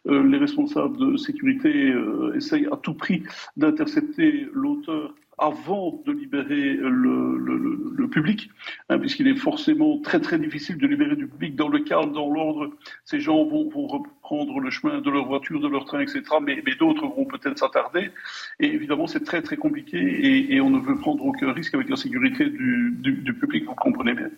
euh, 0.07 0.23
les 0.23 0.37
responsables 0.37 0.97
de 0.97 1.17
sécurité 1.17 1.93
essayent 2.33 2.67
à 2.71 2.77
tout 2.77 2.93
prix 2.93 3.23
d'intercepter 3.57 4.47
l'auteur 4.53 5.13
avant 5.37 6.01
de 6.05 6.11
libérer 6.11 6.73
le, 6.73 8.07
public, 8.11 8.49
hein, 8.89 8.99
puisqu'il 8.99 9.27
est 9.27 9.35
forcément 9.35 9.99
très 9.99 10.21
très 10.21 10.37
difficile 10.37 10.77
de 10.77 10.87
libérer 10.87 11.15
du 11.15 11.27
public 11.27 11.55
dans 11.55 11.67
le 11.67 11.79
calme, 11.79 12.13
dans 12.13 12.29
l'ordre. 12.29 12.69
Ces 13.03 13.19
gens 13.19 13.43
vont, 13.43 13.69
reprendre 13.87 14.59
le 14.59 14.69
chemin 14.69 15.01
de 15.01 15.09
leur 15.09 15.25
voiture, 15.25 15.59
de 15.59 15.67
leur 15.67 15.85
train, 15.85 15.99
etc. 15.99 16.21
Mais, 16.41 16.61
d'autres 16.79 17.07
vont 17.07 17.25
peut-être 17.25 17.57
s'attarder. 17.57 18.11
Et 18.59 18.67
évidemment, 18.67 19.07
c'est 19.07 19.23
très 19.23 19.41
très 19.41 19.57
compliqué 19.57 20.53
et, 20.53 20.61
on 20.61 20.69
ne 20.69 20.79
veut 20.79 20.97
prendre 20.97 21.25
aucun 21.25 21.51
risque 21.51 21.73
avec 21.73 21.89
la 21.89 21.95
sécurité 21.95 22.45
du, 22.45 23.35
public, 23.39 23.65
vous 23.65 23.75
comprenez 23.75 24.13
bien. 24.13 24.29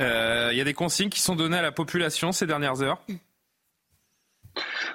Euh, 0.00 0.50
il 0.52 0.58
y 0.58 0.60
a 0.60 0.64
des 0.64 0.74
consignes 0.74 1.10
qui 1.10 1.20
sont 1.20 1.36
données 1.36 1.58
à 1.58 1.62
la 1.62 1.72
population 1.72 2.32
ces 2.32 2.46
dernières 2.46 2.82
heures 2.82 3.02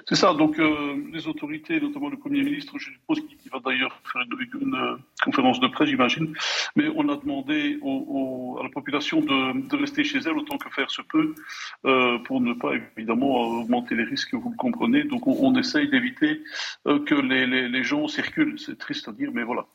c'est 0.07 0.15
ça. 0.15 0.33
Donc, 0.33 0.59
euh, 0.59 0.95
les 1.11 1.27
autorités, 1.27 1.79
notamment 1.79 2.09
le 2.09 2.17
Premier 2.17 2.43
ministre, 2.43 2.77
je 2.77 2.91
suppose 2.91 3.19
qu'il 3.21 3.51
va 3.51 3.59
d'ailleurs 3.59 4.01
faire 4.11 4.21
une, 4.21 4.75
euh, 4.75 4.95
conférence 5.23 5.59
de 5.59 5.67
presse, 5.67 5.89
j'imagine. 5.89 6.33
Mais 6.75 6.89
on 6.95 7.07
a 7.09 7.15
demandé 7.17 7.79
à 8.59 8.63
la 8.63 8.69
population 8.69 9.21
de, 9.21 9.75
rester 9.75 10.03
chez 10.03 10.19
elle 10.19 10.37
autant 10.37 10.57
que 10.57 10.69
faire 10.69 10.89
se 10.91 11.01
peut 11.01 11.33
euh, 11.85 12.17
pour 12.19 12.41
ne 12.41 12.53
pas, 12.53 12.71
évidemment, 12.97 13.61
augmenter 13.61 13.95
les 13.95 14.03
risques, 14.03 14.33
vous 14.33 14.49
le 14.49 14.57
comprenez. 14.57 15.03
Donc, 15.03 15.27
on, 15.27 15.53
essaye 15.55 15.87
d'éviter 15.87 16.41
que 16.85 17.15
les, 17.15 17.45
les 17.45 17.83
gens 17.83 18.07
circulent. 18.07 18.57
C'est 18.57 18.77
triste 18.77 19.07
à 19.07 19.11
dire, 19.11 19.29
mais 19.33 19.43
voilà. 19.43 19.65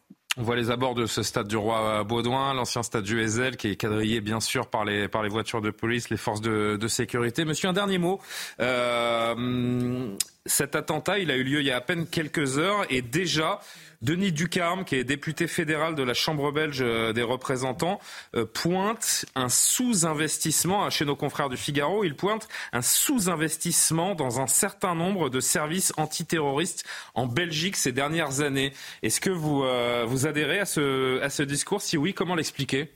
On 0.40 0.44
voit 0.44 0.54
les 0.54 0.70
abords 0.70 0.94
de 0.94 1.06
ce 1.06 1.24
stade 1.24 1.48
du 1.48 1.56
Roi 1.56 2.04
Baudouin, 2.04 2.54
l'ancien 2.54 2.84
stade 2.84 3.02
du 3.02 3.20
Ezel, 3.20 3.56
qui 3.56 3.70
est 3.70 3.76
quadrillé 3.76 4.20
bien 4.20 4.38
sûr 4.38 4.68
par 4.68 4.84
les, 4.84 5.08
par 5.08 5.24
les 5.24 5.28
voitures 5.28 5.60
de 5.60 5.70
police, 5.70 6.10
les 6.10 6.16
forces 6.16 6.40
de, 6.40 6.78
sécurité. 6.86 7.44
Monsieur, 7.44 7.68
un 7.68 7.72
dernier 7.72 7.98
mot. 7.98 8.20
Euh, 8.60 10.14
cet 10.48 10.74
attentat, 10.74 11.18
il 11.18 11.30
a 11.30 11.36
eu 11.36 11.44
lieu 11.44 11.60
il 11.60 11.66
y 11.66 11.70
a 11.70 11.76
à 11.76 11.80
peine 11.80 12.06
quelques 12.06 12.58
heures 12.58 12.84
et 12.90 13.02
déjà 13.02 13.60
Denis 14.00 14.30
Ducarme, 14.30 14.84
qui 14.84 14.94
est 14.94 15.04
député 15.04 15.48
fédéral 15.48 15.94
de 15.96 16.02
la 16.04 16.14
Chambre 16.14 16.52
belge 16.52 16.78
euh, 16.80 17.12
des 17.12 17.22
représentants, 17.22 17.98
euh, 18.36 18.44
pointe 18.46 19.26
un 19.34 19.48
sous-investissement 19.48 20.84
hein, 20.84 20.90
chez 20.90 21.04
nos 21.04 21.16
confrères 21.16 21.48
du 21.48 21.56
Figaro. 21.56 22.04
Il 22.04 22.14
pointe 22.14 22.48
un 22.72 22.82
sous-investissement 22.82 24.14
dans 24.14 24.40
un 24.40 24.46
certain 24.46 24.94
nombre 24.94 25.30
de 25.30 25.40
services 25.40 25.92
antiterroristes 25.96 26.84
en 27.14 27.26
Belgique 27.26 27.76
ces 27.76 27.90
dernières 27.90 28.40
années. 28.40 28.72
Est-ce 29.02 29.20
que 29.20 29.30
vous, 29.30 29.64
euh, 29.64 30.04
vous 30.06 30.26
adhérez 30.26 30.60
à 30.60 30.64
ce, 30.64 31.20
à 31.20 31.30
ce 31.30 31.42
discours? 31.42 31.82
Si 31.82 31.96
oui, 31.96 32.14
comment 32.14 32.36
l'expliquer? 32.36 32.92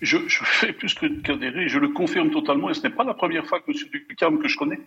Je, 0.00 0.18
fais 0.28 0.72
plus 0.72 0.94
qu'adhérer, 0.94 1.68
je 1.68 1.78
le 1.78 1.88
confirme 1.88 2.30
totalement, 2.30 2.70
et 2.70 2.74
ce 2.74 2.82
n'est 2.82 2.94
pas 2.94 3.04
la 3.04 3.14
première 3.14 3.46
fois 3.46 3.60
que 3.60 3.70
M. 3.70 3.76
Ducam, 4.08 4.38
que 4.38 4.48
je 4.48 4.56
connais, 4.56 4.80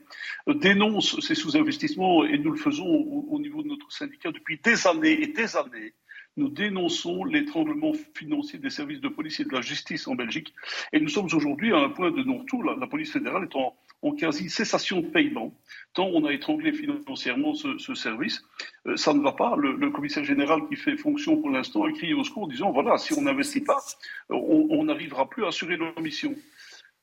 euh, 0.47 0.53
dénonce 0.53 1.19
ces 1.19 1.35
sous-investissements, 1.35 2.25
et 2.25 2.37
nous 2.37 2.51
le 2.51 2.57
faisons 2.57 2.85
au, 2.85 3.39
niveau 3.39 3.63
de 3.63 3.69
notre 3.69 3.91
syndicat 3.91 4.31
depuis 4.31 4.59
des 4.63 4.87
années 4.87 5.21
et 5.21 5.27
des 5.27 5.55
années. 5.57 5.93
Nous 6.37 6.49
dénonçons 6.49 7.23
l'étranglement 7.23 7.91
financier 8.13 8.59
des 8.59 8.69
services 8.69 9.01
de 9.01 9.09
police 9.09 9.39
et 9.39 9.45
de 9.45 9.51
la 9.51 9.61
justice 9.61 10.07
en 10.07 10.15
Belgique, 10.15 10.53
et 10.93 10.99
nous 10.99 11.09
sommes 11.09 11.25
aujourd'hui 11.25 11.73
à 11.73 11.77
un 11.77 11.89
point 11.89 12.11
de 12.11 12.23
non-retour. 12.23 12.63
La 12.63 12.87
police 12.87 13.11
fédérale 13.11 13.43
est 13.43 13.55
en, 13.55 13.75
en 14.01 14.11
quasi 14.11 14.49
cessation 14.49 15.01
de 15.01 15.07
paiement, 15.07 15.53
tant 15.93 16.07
on 16.07 16.25
a 16.25 16.31
étranglé 16.31 16.71
financièrement 16.71 17.53
ce, 17.53 17.93
service. 17.95 18.41
Euh, 18.85 18.95
ça 18.95 19.13
ne 19.13 19.21
va 19.21 19.33
pas. 19.33 19.55
Le, 19.57 19.89
commissaire 19.89 20.23
général 20.23 20.61
qui 20.69 20.75
fait 20.75 20.95
fonction 20.95 21.37
pour 21.37 21.49
l'instant 21.49 21.83
a 21.83 21.91
crié 21.91 22.13
au 22.13 22.23
secours 22.23 22.43
en 22.43 22.47
disant 22.47 22.71
voilà, 22.71 22.97
si 22.97 23.13
on 23.13 23.21
n'investit 23.21 23.61
pas, 23.61 23.79
on 24.29 24.83
n'arrivera 24.83 25.29
plus 25.29 25.43
à 25.43 25.47
assurer 25.47 25.77
nos 25.77 25.93
missions. 26.01 26.35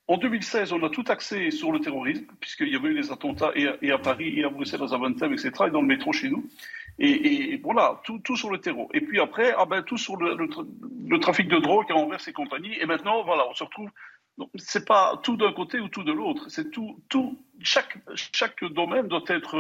En 0.08 0.18
2016, 0.18 0.72
on 0.72 0.84
a 0.84 0.88
tout 0.88 1.04
axé 1.08 1.50
sur 1.50 1.72
le 1.72 1.80
terrorisme, 1.80 2.26
puisqu'il 2.40 2.68
y 2.68 2.76
avait 2.76 2.90
eu 2.90 2.94
les 2.94 3.10
attentats 3.10 3.50
et 3.56 3.90
à, 3.90 3.98
Paris, 3.98 4.38
et 4.38 4.44
à 4.44 4.48
Bruxelles, 4.48 4.82
à 4.82 4.86
Zaventem, 4.86 5.32
etc., 5.32 5.50
et 5.66 5.70
dans 5.70 5.80
le 5.80 5.88
métro 5.88 6.12
chez 6.12 6.28
nous. 6.28 6.48
Et, 6.98 7.60
voilà, 7.62 8.00
tout, 8.04 8.20
tout, 8.20 8.36
sur 8.36 8.50
le 8.50 8.58
terreau. 8.58 8.88
Et 8.94 9.00
puis 9.00 9.20
après, 9.20 9.52
ah 9.58 9.66
ben, 9.66 9.82
tout 9.82 9.98
sur 9.98 10.16
le, 10.16 10.36
le, 10.36 11.18
trafic 11.18 11.48
de 11.48 11.58
drogue 11.58 11.90
à 11.90 11.94
Anvers 11.94 12.26
et 12.26 12.32
compagnie. 12.32 12.78
Et 12.80 12.86
maintenant, 12.86 13.24
voilà, 13.24 13.46
on 13.50 13.54
se 13.54 13.64
retrouve 13.64 13.90
c'est 14.56 14.86
pas 14.86 15.18
tout 15.22 15.36
d'un 15.36 15.52
côté 15.52 15.80
ou 15.80 15.88
tout 15.88 16.02
de 16.02 16.12
l'autre. 16.12 16.46
C'est 16.48 16.70
tout, 16.70 17.00
tout, 17.08 17.38
chaque, 17.62 17.98
chaque 18.14 18.62
domaine 18.64 19.08
doit 19.08 19.24
être 19.28 19.56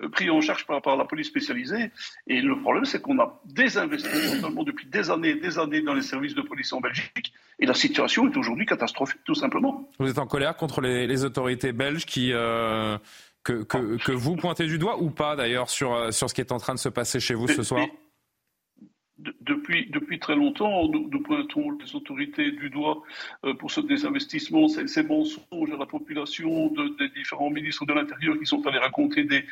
euh, 0.00 0.08
pris 0.08 0.30
en 0.30 0.40
charge 0.40 0.66
par, 0.66 0.82
par 0.82 0.96
la 0.96 1.04
police 1.04 1.28
spécialisée. 1.28 1.90
Et 2.26 2.40
le 2.40 2.60
problème, 2.60 2.84
c'est 2.84 3.00
qu'on 3.00 3.18
a 3.20 3.40
désinvesti 3.44 4.08
totalement 4.32 4.64
depuis 4.64 4.86
des 4.86 5.10
années 5.10 5.30
et 5.30 5.36
des 5.36 5.58
années 5.58 5.80
dans 5.80 5.94
les 5.94 6.02
services 6.02 6.34
de 6.34 6.42
police 6.42 6.72
en 6.72 6.80
Belgique. 6.80 7.32
Et 7.58 7.66
la 7.66 7.74
situation 7.74 8.30
est 8.30 8.36
aujourd'hui 8.36 8.66
catastrophique, 8.66 9.20
tout 9.24 9.34
simplement. 9.34 9.88
Vous 9.98 10.10
êtes 10.10 10.18
en 10.18 10.26
colère 10.26 10.56
contre 10.56 10.80
les, 10.80 11.24
autorités 11.24 11.72
belges 11.72 12.04
qui, 12.04 12.32
euh, 12.32 12.98
que, 13.42 13.62
que, 13.62 13.96
que, 13.96 14.12
vous 14.12 14.36
pointez 14.36 14.66
du 14.66 14.78
doigt 14.78 15.00
ou 15.00 15.10
pas 15.10 15.36
d'ailleurs 15.36 15.70
sur, 15.70 15.94
euh, 15.94 16.10
sur 16.10 16.28
ce 16.28 16.34
qui 16.34 16.40
est 16.40 16.52
en 16.52 16.58
train 16.58 16.74
de 16.74 16.78
se 16.78 16.88
passer 16.88 17.20
chez 17.20 17.34
vous 17.34 17.48
ce 17.48 17.62
soir 17.62 17.86
depuis, 19.18 19.88
depuis 19.90 20.18
très 20.18 20.36
longtemps, 20.36 20.88
nous, 20.88 21.08
pointons 21.22 21.70
les 21.70 21.96
autorités 21.96 22.50
du 22.50 22.68
doigt 22.68 23.02
euh, 23.44 23.54
pour 23.54 23.70
ce 23.70 23.80
désinvestissement, 23.80 24.68
ces, 24.68 24.86
ces, 24.88 25.02
mensonges 25.02 25.70
à 25.72 25.78
la 25.78 25.86
population 25.86 26.68
de, 26.68 26.96
des 26.98 27.08
différents 27.14 27.48
ministres 27.48 27.86
de 27.86 27.94
l'Intérieur 27.94 28.38
qui 28.38 28.44
sont 28.44 28.66
allés 28.66 28.78
raconter 28.78 29.24
des, 29.24 29.44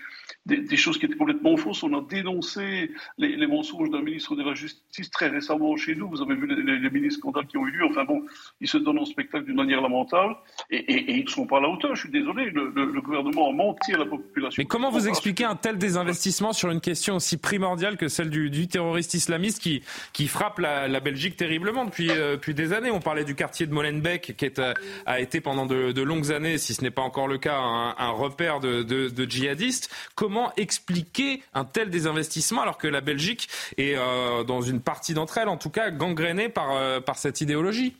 des, 0.44 0.76
choses 0.76 0.98
qui 0.98 1.06
étaient 1.06 1.16
complètement 1.16 1.56
fausses. 1.56 1.82
On 1.82 1.96
a 1.96 2.02
dénoncé 2.02 2.92
les, 3.16 3.36
les 3.36 3.46
mensonges 3.46 3.88
d'un 3.88 4.02
ministre 4.02 4.36
de 4.36 4.42
la 4.42 4.54
Justice 4.54 5.10
très 5.10 5.28
récemment 5.28 5.74
chez 5.76 5.94
nous. 5.94 6.10
Vous 6.10 6.20
avez 6.20 6.34
vu 6.34 6.46
les, 6.46 6.78
les, 6.78 6.90
ministres 6.90 7.20
scandales 7.20 7.46
qui 7.46 7.56
ont 7.56 7.66
eu 7.66 7.70
lieu. 7.70 7.86
Enfin 7.86 8.04
bon, 8.04 8.22
ils 8.60 8.68
se 8.68 8.76
donnent 8.76 8.98
en 8.98 9.06
spectacle 9.06 9.46
d'une 9.46 9.56
manière 9.56 9.80
lamentable 9.80 10.36
et, 10.70 10.76
et, 10.76 11.10
et 11.10 11.16
ils 11.16 11.24
ne 11.24 11.30
sont 11.30 11.46
pas 11.46 11.56
à 11.56 11.60
la 11.62 11.68
hauteur. 11.68 11.94
Je 11.94 12.00
suis 12.00 12.10
désolé, 12.10 12.50
le, 12.50 12.70
le, 12.70 13.00
gouvernement 13.00 13.48
a 13.48 13.52
menti 13.52 13.94
à 13.94 13.98
la 13.98 14.06
population. 14.06 14.60
Mais 14.62 14.66
comment 14.66 14.90
vous 14.90 15.08
expliquez 15.08 15.44
un 15.44 15.56
tel 15.56 15.78
désinvestissement 15.78 16.52
sur 16.52 16.70
une 16.70 16.80
question 16.82 17.16
aussi 17.16 17.38
primordiale 17.38 17.96
que 17.96 18.08
celle 18.08 18.28
du, 18.28 18.50
du 18.50 18.68
terroriste 18.68 19.14
islamiste 19.14 19.53
qui, 19.58 20.28
frappe 20.28 20.58
la, 20.58 21.00
Belgique 21.00 21.36
terriblement 21.36 21.84
depuis, 21.84 22.10
euh, 22.10 22.32
depuis 22.32 22.54
des 22.54 22.72
années 22.72 22.90
On 22.90 23.00
parlait 23.00 23.24
du 23.24 23.34
quartier 23.34 23.66
de 23.66 23.72
Molenbeek 23.72 24.36
qui 24.36 24.50
euh, 24.58 24.74
a 25.06 25.20
été 25.20 25.40
pendant 25.40 25.66
de, 25.66 26.02
longues 26.02 26.32
années, 26.32 26.58
si 26.58 26.74
ce 26.74 26.82
n'est 26.82 26.90
pas 26.90 27.02
encore 27.02 27.28
le 27.28 27.38
cas, 27.38 27.56
un, 27.56 28.10
repère 28.10 28.60
de, 28.60 29.26
djihadistes. 29.28 29.90
Comment 30.14 30.52
expliquer 30.56 31.42
un 31.52 31.64
tel 31.64 31.90
désinvestissement 31.90 32.62
alors 32.62 32.78
que 32.78 32.88
la 32.88 33.00
Belgique 33.00 33.48
est, 33.76 33.96
euh, 33.96 34.44
dans 34.44 34.62
une 34.62 34.80
partie 34.80 35.14
d'entre 35.14 35.38
elles, 35.38 35.48
en 35.48 35.56
tout 35.56 35.70
cas, 35.70 35.90
gangrénée 35.90 36.48
par 36.48 37.18
cette 37.18 37.40
idéologie? 37.40 37.94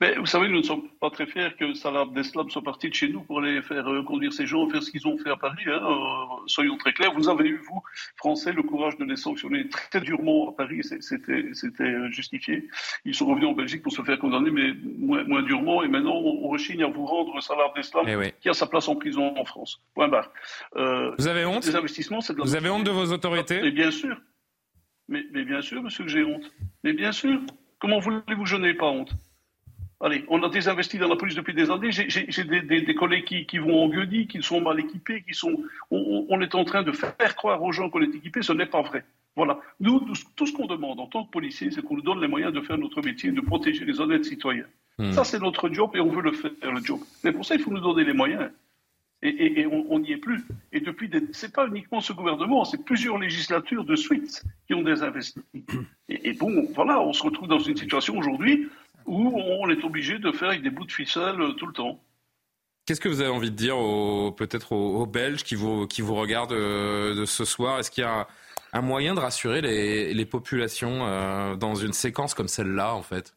Mais 0.00 0.14
vous 0.14 0.26
savez, 0.26 0.48
nous 0.48 0.58
ne 0.58 0.62
sommes 0.62 0.88
pas 1.00 1.10
très 1.10 1.26
fiers 1.26 1.48
que 1.58 1.74
Salah 1.74 2.02
Abdeslam 2.02 2.48
soit 2.50 2.62
parti 2.62 2.88
de 2.88 2.94
chez 2.94 3.08
nous 3.08 3.20
pour 3.22 3.40
aller 3.40 3.60
faire 3.62 3.88
euh, 3.88 4.04
conduire 4.04 4.32
ces 4.32 4.46
gens, 4.46 4.68
faire 4.68 4.82
ce 4.82 4.92
qu'ils 4.92 5.08
ont 5.08 5.18
fait 5.18 5.30
à 5.30 5.36
Paris. 5.36 5.64
Hein, 5.66 5.80
euh, 5.82 6.36
soyons 6.46 6.76
très 6.76 6.92
clairs. 6.92 7.12
Vous 7.14 7.28
avez 7.28 7.48
eu, 7.48 7.60
vous, 7.68 7.82
Français, 8.16 8.52
le 8.52 8.62
courage 8.62 8.96
de 8.96 9.04
les 9.04 9.16
sanctionner 9.16 9.68
très 9.68 10.00
durement 10.00 10.50
à 10.50 10.52
Paris. 10.52 10.82
C'était 11.00 11.82
euh, 11.82 12.10
justifié. 12.10 12.68
Ils 13.04 13.14
sont 13.14 13.26
revenus 13.26 13.48
en 13.48 13.52
Belgique 13.52 13.82
pour 13.82 13.92
se 13.92 14.02
faire 14.02 14.18
condamner, 14.20 14.50
mais 14.50 14.72
moins, 14.98 15.24
moins 15.24 15.42
durement. 15.42 15.82
Et 15.82 15.88
maintenant, 15.88 16.14
on, 16.16 16.48
rechigne 16.48 16.84
à 16.84 16.88
vous 16.88 17.04
rendre 17.04 17.42
Salah 17.42 17.64
Abdeslam, 17.70 18.06
eh 18.08 18.32
qui 18.40 18.48
a 18.48 18.54
sa 18.54 18.66
place 18.66 18.88
en 18.88 18.94
prison 18.94 19.34
en 19.36 19.44
France. 19.44 19.82
Point 19.94 20.08
barre. 20.08 20.30
vous 20.74 21.26
avez 21.26 21.44
honte 21.44 21.66
Les 21.66 21.74
investissements, 21.74 22.20
de 22.20 22.38
la 22.38 22.44
Vous 22.44 22.54
avez 22.54 22.70
honte 22.70 22.84
de 22.84 22.90
vos 22.90 23.12
autorités 23.12 23.60
Mais 23.60 23.72
bien 23.72 23.90
sûr. 23.90 24.16
Mais, 25.08 25.24
mais 25.32 25.44
bien 25.44 25.60
sûr, 25.60 25.82
monsieur, 25.82 26.04
que 26.04 26.10
j'ai 26.10 26.24
honte. 26.24 26.50
Mais 26.84 26.92
bien 26.92 27.12
sûr. 27.12 27.40
Comment 27.80 27.98
voulez-vous 27.98 28.42
que 28.42 28.48
je 28.48 28.56
n'ai 28.56 28.74
pas 28.74 28.86
honte? 28.86 29.12
Allez, 30.00 30.24
on 30.28 30.40
a 30.44 30.48
désinvesti 30.48 30.96
dans 30.98 31.08
la 31.08 31.16
police 31.16 31.34
depuis 31.34 31.54
des 31.54 31.70
années. 31.70 31.90
J'ai 31.90 32.44
des, 32.44 32.94
collègues 32.94 33.46
qui, 33.46 33.58
vont 33.58 33.84
en 33.84 33.88
gueudis, 33.88 34.28
qui 34.28 34.40
sont 34.42 34.60
mal 34.60 34.78
équipés, 34.78 35.24
qui 35.26 35.34
sont. 35.34 35.64
On, 35.90 36.40
est 36.40 36.54
en 36.54 36.64
train 36.64 36.84
de 36.84 36.92
faire 36.92 37.34
croire 37.34 37.60
aux 37.62 37.72
gens 37.72 37.90
qu'on 37.90 38.02
est 38.02 38.14
équipé. 38.14 38.42
Ce 38.42 38.52
n'est 38.52 38.66
pas 38.66 38.82
vrai. 38.82 39.04
Voilà. 39.34 39.58
Nous, 39.80 40.00
tout 40.36 40.46
ce 40.46 40.52
qu'on 40.52 40.66
demande 40.66 41.00
en 41.00 41.06
tant 41.06 41.24
que 41.24 41.30
policier, 41.30 41.70
c'est 41.72 41.82
qu'on 41.82 41.96
nous 41.96 42.02
donne 42.02 42.20
les 42.20 42.28
moyens 42.28 42.52
de 42.52 42.60
faire 42.60 42.78
notre 42.78 43.02
métier, 43.02 43.32
de 43.32 43.40
protéger 43.40 43.84
les 43.84 44.00
honnêtes 44.00 44.24
citoyens. 44.24 44.66
Hmm. 44.98 45.12
Ça, 45.12 45.24
c'est 45.24 45.40
notre 45.40 45.68
job 45.72 45.90
et 45.94 46.00
on 46.00 46.10
veut 46.10 46.22
le 46.22 46.32
faire, 46.32 46.52
le 46.62 46.80
job. 46.82 47.00
Mais 47.24 47.32
pour 47.32 47.44
ça, 47.44 47.56
il 47.56 47.60
faut 47.60 47.72
nous 47.72 47.80
donner 47.80 48.04
les 48.04 48.12
moyens. 48.12 48.50
Et, 49.20 49.66
on 49.66 49.98
n'y 49.98 50.12
est 50.12 50.16
plus. 50.16 50.44
Et 50.72 50.78
depuis, 50.78 51.10
ce 51.32 51.46
n'est 51.46 51.52
pas 51.52 51.66
uniquement 51.66 52.00
ce 52.00 52.12
gouvernement, 52.12 52.64
c'est 52.64 52.84
plusieurs 52.84 53.18
législatures 53.18 53.84
de 53.84 53.96
suite 53.96 54.44
qui 54.68 54.74
ont 54.74 54.82
désinvesti. 54.82 55.40
Et, 56.08 56.28
et 56.28 56.32
bon, 56.34 56.68
voilà, 56.72 57.00
on 57.00 57.12
se 57.12 57.24
retrouve 57.24 57.48
dans 57.48 57.58
une 57.58 57.76
situation 57.76 58.16
aujourd'hui 58.16 58.68
où 59.08 59.32
on 59.34 59.68
est 59.70 59.82
obligé 59.84 60.18
de 60.18 60.30
faire 60.30 60.50
avec 60.50 60.62
des 60.62 60.70
bouts 60.70 60.84
de 60.84 60.92
ficelle 60.92 61.40
euh, 61.40 61.52
tout 61.52 61.66
le 61.66 61.72
temps. 61.72 62.04
Qu'est-ce 62.86 63.00
que 63.00 63.08
vous 63.08 63.20
avez 63.20 63.30
envie 63.30 63.50
de 63.50 63.56
dire 63.56 63.76
peut-être 64.36 64.72
aux, 64.72 65.06
Belges 65.06 65.42
qui 65.42 65.54
vous, 65.54 65.86
qui 65.86 66.00
vous 66.00 66.14
regardent 66.14 66.52
euh, 66.52 67.14
de 67.14 67.24
ce 67.24 67.44
soir? 67.44 67.78
Est-ce 67.78 67.90
qu'il 67.90 68.02
y 68.02 68.06
a 68.06 68.26
un, 68.72 68.80
moyen 68.80 69.14
de 69.14 69.20
rassurer 69.20 69.60
les, 69.60 70.24
populations 70.24 71.06
euh, 71.06 71.54
dans 71.56 71.74
une 71.74 71.92
séquence 71.92 72.32
comme 72.32 72.48
celle-là, 72.48 72.94
en 72.94 73.02
fait? 73.02 73.34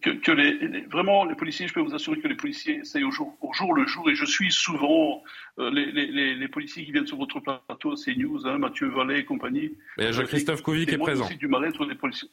Que, 0.00 0.32
les, 0.32 0.86
vraiment, 0.86 1.26
les 1.26 1.34
policiers, 1.34 1.68
je 1.68 1.74
peux 1.74 1.82
vous 1.82 1.94
assurer 1.94 2.18
que 2.18 2.28
les 2.28 2.36
policiers 2.36 2.76
essayent 2.76 3.04
au 3.04 3.10
jour, 3.10 3.36
au 3.42 3.52
jour 3.52 3.74
le 3.74 3.86
jour, 3.86 4.08
et 4.08 4.14
je 4.14 4.24
suis 4.24 4.50
souvent 4.50 5.22
les, 5.58 6.48
policiers 6.48 6.86
qui 6.86 6.92
viennent 6.92 7.06
sur 7.06 7.18
votre 7.18 7.40
plateau, 7.40 7.94
CNews, 7.94 8.46
hein, 8.46 8.56
Mathieu 8.56 8.88
Vallet 8.88 9.20
et 9.20 9.24
compagnie. 9.26 9.76
A 9.98 10.10
Jean-Christophe 10.12 10.62
Couvi 10.62 10.86
qui 10.86 10.94
est 10.94 10.98
présent. 10.98 11.26
aussi 11.26 11.36
du 11.36 11.48
mal-être 11.48 11.84
des 11.84 11.94
policiers. 11.94 12.30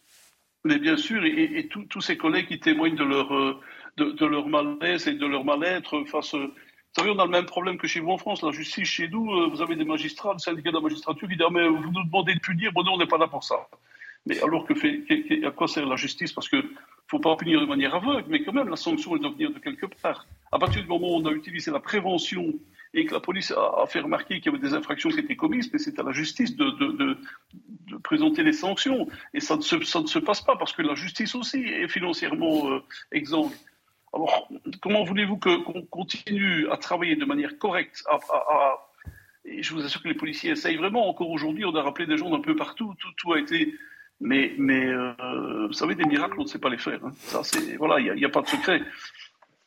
Mais 0.64 0.78
bien 0.78 0.98
sûr, 0.98 1.24
et, 1.26 1.68
tous 1.90 2.02
ces 2.02 2.18
collègues 2.18 2.48
qui 2.48 2.60
témoignent 2.60 2.96
de 2.96 3.04
leur, 3.04 3.34
euh, 3.34 3.60
de, 3.98 4.26
leur 4.26 4.48
malaise 4.48 5.08
et 5.08 5.14
de 5.14 5.26
leur 5.26 5.44
mal-être 5.44 6.04
face. 6.06 6.36
Euh, 6.36 6.48
vous 6.48 7.04
savez, 7.04 7.10
on 7.10 7.20
a 7.20 7.26
le 7.26 7.32
même 7.32 7.46
problème 7.46 7.78
que 7.78 7.88
chez 7.88 8.00
vous 8.00 8.12
en 8.12 8.18
France. 8.18 8.44
La 8.44 8.52
justice, 8.52 8.88
chez 8.88 9.08
nous, 9.08 9.32
euh, 9.32 9.48
vous 9.48 9.62
avez 9.62 9.76
des 9.76 9.86
magistrats, 9.86 10.34
le 10.34 10.40
syndicat 10.40 10.70
de 10.70 10.76
la 10.76 10.82
magistrature 10.82 11.28
qui 11.28 11.36
disent 11.36 11.46
ah, 11.48 11.52
mais 11.52 11.68
vous 11.68 11.92
nous 11.92 12.04
demandez 12.04 12.36
de 12.36 12.40
punir, 12.40 12.72
bon, 12.74 12.84
nous, 12.84 12.92
on 12.92 12.98
n'est 12.98 13.08
pas 13.08 13.18
là 13.18 13.28
pour 13.28 13.44
ça. 13.44 13.56
Mais 14.28 14.40
alors 14.42 14.66
que 14.66 14.76
fait, 14.76 15.02
à 15.44 15.52
quoi 15.52 15.68
sert 15.68 15.86
la 15.86 15.96
justice? 15.96 16.32
Parce 16.32 16.48
qu'il 16.48 16.60
ne 16.60 16.66
faut 17.08 17.20
pas 17.20 17.36
punir 17.36 17.60
de 17.60 17.66
manière 17.66 17.96
aveugle, 17.96 18.26
mais 18.28 18.44
quand 18.44 18.54
même, 18.54 18.70
la 18.70 18.76
sanction, 18.76 19.16
elle 19.16 19.22
doit 19.22 19.32
venir 19.32 19.52
de 19.52 19.58
quelque 19.58 19.88
part. 19.88 20.28
À 20.52 20.60
partir 20.60 20.84
du 20.84 20.88
moment 20.88 21.16
où 21.16 21.22
on 21.22 21.26
a 21.26 21.32
utilisé 21.32 21.72
la 21.72 21.80
prévention 21.80 22.54
et 22.94 23.06
que 23.06 23.14
la 23.14 23.20
police 23.20 23.52
a, 23.52 23.86
fait 23.88 24.02
remarquer 24.02 24.40
qu'il 24.40 24.52
y 24.52 24.56
avait 24.56 24.68
des 24.68 24.74
infractions 24.74 25.10
qui 25.10 25.20
étaient 25.20 25.36
commises, 25.36 25.70
mais 25.72 25.80
c'est 25.80 25.98
à 26.00 26.04
la 26.04 26.12
justice 26.12 26.56
de, 26.56 27.18
présenter 28.04 28.44
les 28.44 28.54
sanctions. 28.54 29.08
Et 29.34 29.40
ça 29.40 29.56
ne, 29.56 29.62
se, 29.62 30.20
passe 30.20 30.42
pas 30.42 30.56
parce 30.58 30.74
que 30.74 30.82
la 30.82 30.96
justice 30.96 31.36
aussi 31.36 31.60
est 31.60 31.88
financièrement 31.88 32.72
euh, 32.72 32.80
exsangue. 33.12 33.52
Alors, 34.14 34.50
comment 34.82 35.04
voulez-vous 35.04 35.38
qu'on 35.38 35.84
continue 35.84 36.70
à 36.70 36.78
travailler 36.78 37.16
de 37.16 37.26
manière 37.26 37.58
correcte 37.58 38.04
je 39.44 39.74
vous 39.74 39.84
assure 39.84 40.04
que 40.04 40.08
les 40.08 40.14
policiers 40.14 40.52
essayent 40.52 40.78
vraiment. 40.78 41.10
Encore 41.10 41.30
aujourd'hui, 41.30 41.66
on 41.66 41.76
a 41.76 41.82
rappelé 41.82 42.06
des 42.06 42.18
gens 42.18 42.30
d'un 42.30 42.42
peu 42.42 42.56
partout. 42.56 42.94
Tout, 43.18 43.34
a 43.34 43.40
été 43.40 43.74
mais, 44.24 44.54
euh, 44.60 45.66
vous 45.66 45.74
savez, 45.74 45.96
des 45.96 46.06
miracles, 46.06 46.36
on 46.38 46.44
ne 46.44 46.48
sait 46.48 46.60
pas 46.60 46.70
les 46.70 46.78
faire. 46.78 47.00
Hein. 47.04 47.12
Voilà, 47.80 48.00
il 48.00 48.14
n'y 48.14 48.26
a, 48.26 48.30
pas 48.30 48.42
de 48.42 48.48
secret. 48.48 48.84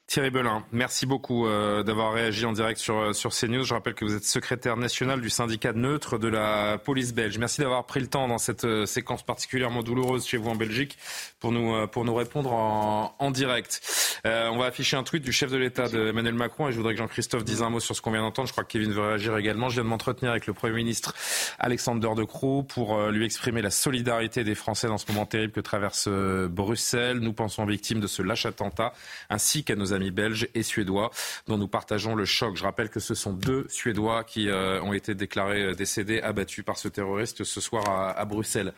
Thierry 0.07 0.31
Belin, 0.31 0.63
merci 0.71 1.07
beaucoup 1.07 1.47
euh, 1.47 1.83
d'avoir 1.83 2.13
réagi 2.13 2.45
en 2.45 2.53
direct 2.53 2.79
sur, 2.79 2.99
euh, 2.99 3.13
sur 3.15 3.31
CNews. 3.31 3.65
Je 3.65 3.73
rappelle 3.73 3.95
que 3.95 4.05
vous 4.05 4.15
êtes 4.15 4.25
secrétaire 4.25 4.77
national 4.77 5.23
du 5.23 5.31
syndicat 5.31 5.73
neutre 5.73 6.19
de 6.19 6.29
la 6.29 6.77
police 6.77 7.15
belge. 7.15 7.39
Merci 7.39 7.63
d'avoir 7.63 7.87
pris 7.87 8.01
le 8.01 8.07
temps 8.07 8.29
dans 8.29 8.37
cette 8.37 8.67
euh, 8.67 8.85
séquence 8.85 9.23
particulièrement 9.23 9.83
douloureuse 9.83 10.27
chez 10.27 10.37
vous 10.37 10.51
en 10.51 10.57
Belgique 10.57 10.99
pour 11.41 11.53
nous, 11.53 11.87
pour 11.89 12.05
nous 12.05 12.15
répondre 12.15 12.53
en, 12.53 13.17
en 13.19 13.31
direct. 13.31 13.81
on 14.25 14.57
va 14.57 14.67
afficher 14.67 14.97
un 14.97 15.03
tweet 15.03 15.23
du 15.23 15.33
chef 15.33 15.51
de 15.51 15.57
l'État 15.57 15.87
Emmanuel 15.87 16.35
Macron 16.35 16.69
et 16.69 16.73
je 16.73 16.77
voudrais 16.77 16.95
que 16.95 16.99
Jean-Christophe 16.99 17.45
dise 17.45 17.63
un 17.63 17.69
mot 17.69 17.81
sur 17.81 17.95
ce 17.95 18.01
qu'on 18.01 18.13
vient 18.13 18.23
d'entendre. 18.23 18.49
Je 18.49 18.53
crois 18.53 18.65
que 18.65 18.73
Kevin 18.73 18.93
veut 18.93 19.03
réagir 19.03 19.37
également. 19.37 19.69
Je 19.69 19.75
viens 19.75 19.85
de 19.85 19.89
m'entretenir 19.89 20.31
avec 20.31 20.47
le 20.47 20.55
Premier 20.55 20.75
ministre 20.75 21.15
Alexander 21.59 22.11
De 22.17 22.25
Croo 22.25 22.63
pour 22.63 22.99
lui 23.09 23.27
exprimer 23.27 23.61
la 23.61 23.71
solidarité 23.71 24.43
des 24.43 24.55
Français 24.55 24.87
dans 24.87 24.97
ce 24.97 25.11
moment 25.11 25.27
terrible 25.27 25.53
que 25.53 25.61
traverse 25.61 26.09
Bruxelles. 26.09 27.19
Nous 27.19 27.35
pensons 27.35 27.67
victimes 27.67 28.01
de 28.01 28.07
ce 28.07 28.23
lâche 28.23 28.47
attentat 28.47 28.95
ainsi 29.29 29.65
qu'à 29.65 29.77
nos 29.77 29.94
amis 29.95 30.11
belges 30.11 30.49
et 30.55 30.63
suédois 30.63 31.11
dont 31.47 31.59
nous 31.59 31.69
partageons 31.69 32.15
le 32.15 32.25
choc. 32.25 32.57
Je 32.57 32.65
rappelle 32.65 32.91
que 32.91 33.01
ce 33.01 33.15
sont 33.15 33.33
deux 33.33 33.67
Suédois 33.69 34.25
qui 34.25 34.49
euh, 34.49 34.83
ont 34.83 34.93
été 34.93 35.15
déclarés 35.15 35.63
euh, 35.63 35.75
décédés, 35.75 36.21
abattus 36.21 36.65
par 36.65 36.79
ce 36.79 36.89
terroriste 36.89 37.45
ce 37.45 37.61
soir 37.61 37.85
à, 38.17 38.25
Bruxelles. 38.25 38.73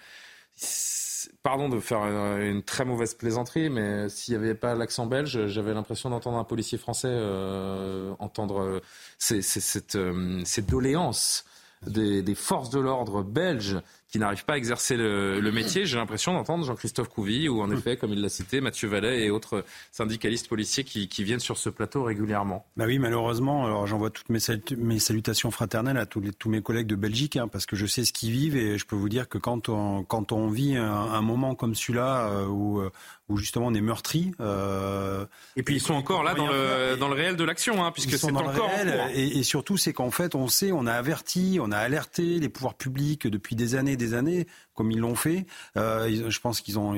Pardon 1.43 1.69
de 1.69 1.81
faire 1.81 2.03
une, 2.41 2.63
très 2.63 2.85
mauvaise 2.85 3.15
plaisanterie, 3.15 3.69
mais 3.71 4.09
s'il 4.09 4.37
n'y 4.37 4.45
avait 4.45 4.55
pas 4.55 4.75
l'accent 4.75 5.07
belge, 5.07 5.47
j'avais 5.47 5.75
l'impression 5.75 6.11
d'entendre 6.11 6.39
un 6.39 6.45
policier 6.45 6.79
français 6.79 7.09
euh, 7.11 8.15
entendre 8.19 8.81
ces, 9.19 9.43
ces, 9.43 10.63
doléances 10.63 11.45
des, 11.87 12.23
des 12.23 12.35
forces 12.35 12.71
de 12.71 12.81
l'ordre 12.81 13.23
belges 13.23 13.77
qui 14.09 14.19
n'arrivent 14.19 14.45
pas 14.45 14.55
à 14.55 14.57
exercer 14.57 14.97
le, 14.97 15.51
métier. 15.51 15.87
J'ai 15.87 15.97
l'impression 15.97 16.33
d'entendre 16.33 16.65
Jean-Christophe 16.65 17.09
Couvi 17.09 17.49
ou 17.49 17.61
en 17.61 17.71
effet, 17.71 17.97
comme 17.97 18.13
il 18.13 18.21
l'a 18.21 18.29
cité, 18.29 18.61
Mathieu 18.61 18.89
Vallet 18.89 19.25
et 19.25 19.31
autres 19.31 19.65
syndicalistes 19.91 20.49
policiers 20.49 20.85
qui, 20.85 21.25
viennent 21.25 21.41
sur 21.41 21.59
ce 21.59 21.71
plateau 21.71 22.05
régulièrement. 22.05 22.67
Bah 22.77 22.85
oui, 22.87 22.99
malheureusement, 22.99 23.65
alors 23.65 23.87
j'envoie 23.87 24.11
toutes 24.11 24.29
mes, 24.29 24.39
mes, 24.77 24.99
salutations 25.01 25.51
fraternelles 25.51 25.99
à 25.99 26.07
tous, 26.07 26.21
les, 26.21 26.33
tous 26.33 26.49
mes 26.49 26.63
collègues 26.63 26.87
de 26.87 26.95
Belgique, 26.95 27.37
hein, 27.37 27.49
parce 27.49 27.67
que 27.67 27.75
je 27.75 27.87
sais 27.87 28.05
ce 28.05 28.13
qu'ils 28.13 28.31
vivent 28.31 28.57
et 28.57 28.79
je 28.79 28.87
peux 28.87 28.95
vous 28.95 29.09
dire 29.09 29.29
que 29.29 29.39
quand 29.39 29.69
on, 29.69 30.05
quand 30.05 30.31
on 30.31 30.49
vit 30.49 30.77
un, 30.77 31.21
moment 31.23 31.55
comme 31.55 31.75
celui-là 31.75 32.29
euh, 32.29 32.47
où, 32.47 32.81
euh, 32.81 32.93
où 33.29 33.37
justement 33.37 33.67
on 33.67 33.75
est 33.75 33.81
meurtri. 33.81 34.33
Euh, 34.41 35.27
et 35.57 35.63
puis 35.63 35.77
ils 35.77 35.81
sont 35.81 35.95
encore 35.95 36.23
là 36.23 36.35
dans 36.35 36.47
le, 36.47 36.97
dans 36.97 37.09
le 37.09 37.15
réel 37.15 37.37
de 37.37 37.45
l'action, 37.45 37.85
hein, 37.85 37.91
puisque 37.93 38.17
c'est 38.19 38.31
encore. 38.31 38.69
Réel, 38.69 39.11
et, 39.15 39.39
et, 39.39 39.43
surtout, 39.43 39.77
c'est 39.77 39.93
qu'en 39.93 40.11
fait, 40.11 40.35
on 40.35 40.49
sait, 40.49 40.73
on 40.73 40.87
a 40.87 40.93
averti, 40.93 41.59
on 41.61 41.73
a 41.73 41.79
alerté 41.79 42.39
les 42.39 42.49
pouvoirs 42.49 42.75
publics 42.75 43.27
depuis 43.27 43.57
des 43.57 43.75
années, 43.75 43.97
des 43.97 44.15
années, 44.15 44.47
comme 44.75 44.91
ils 44.91 45.01
l'ont 45.01 45.17
fait. 45.17 45.47
Euh, 45.77 46.31
je 46.31 46.41
pense 46.41 46.61
qu'ils 46.61 46.79
ont, 46.79 46.95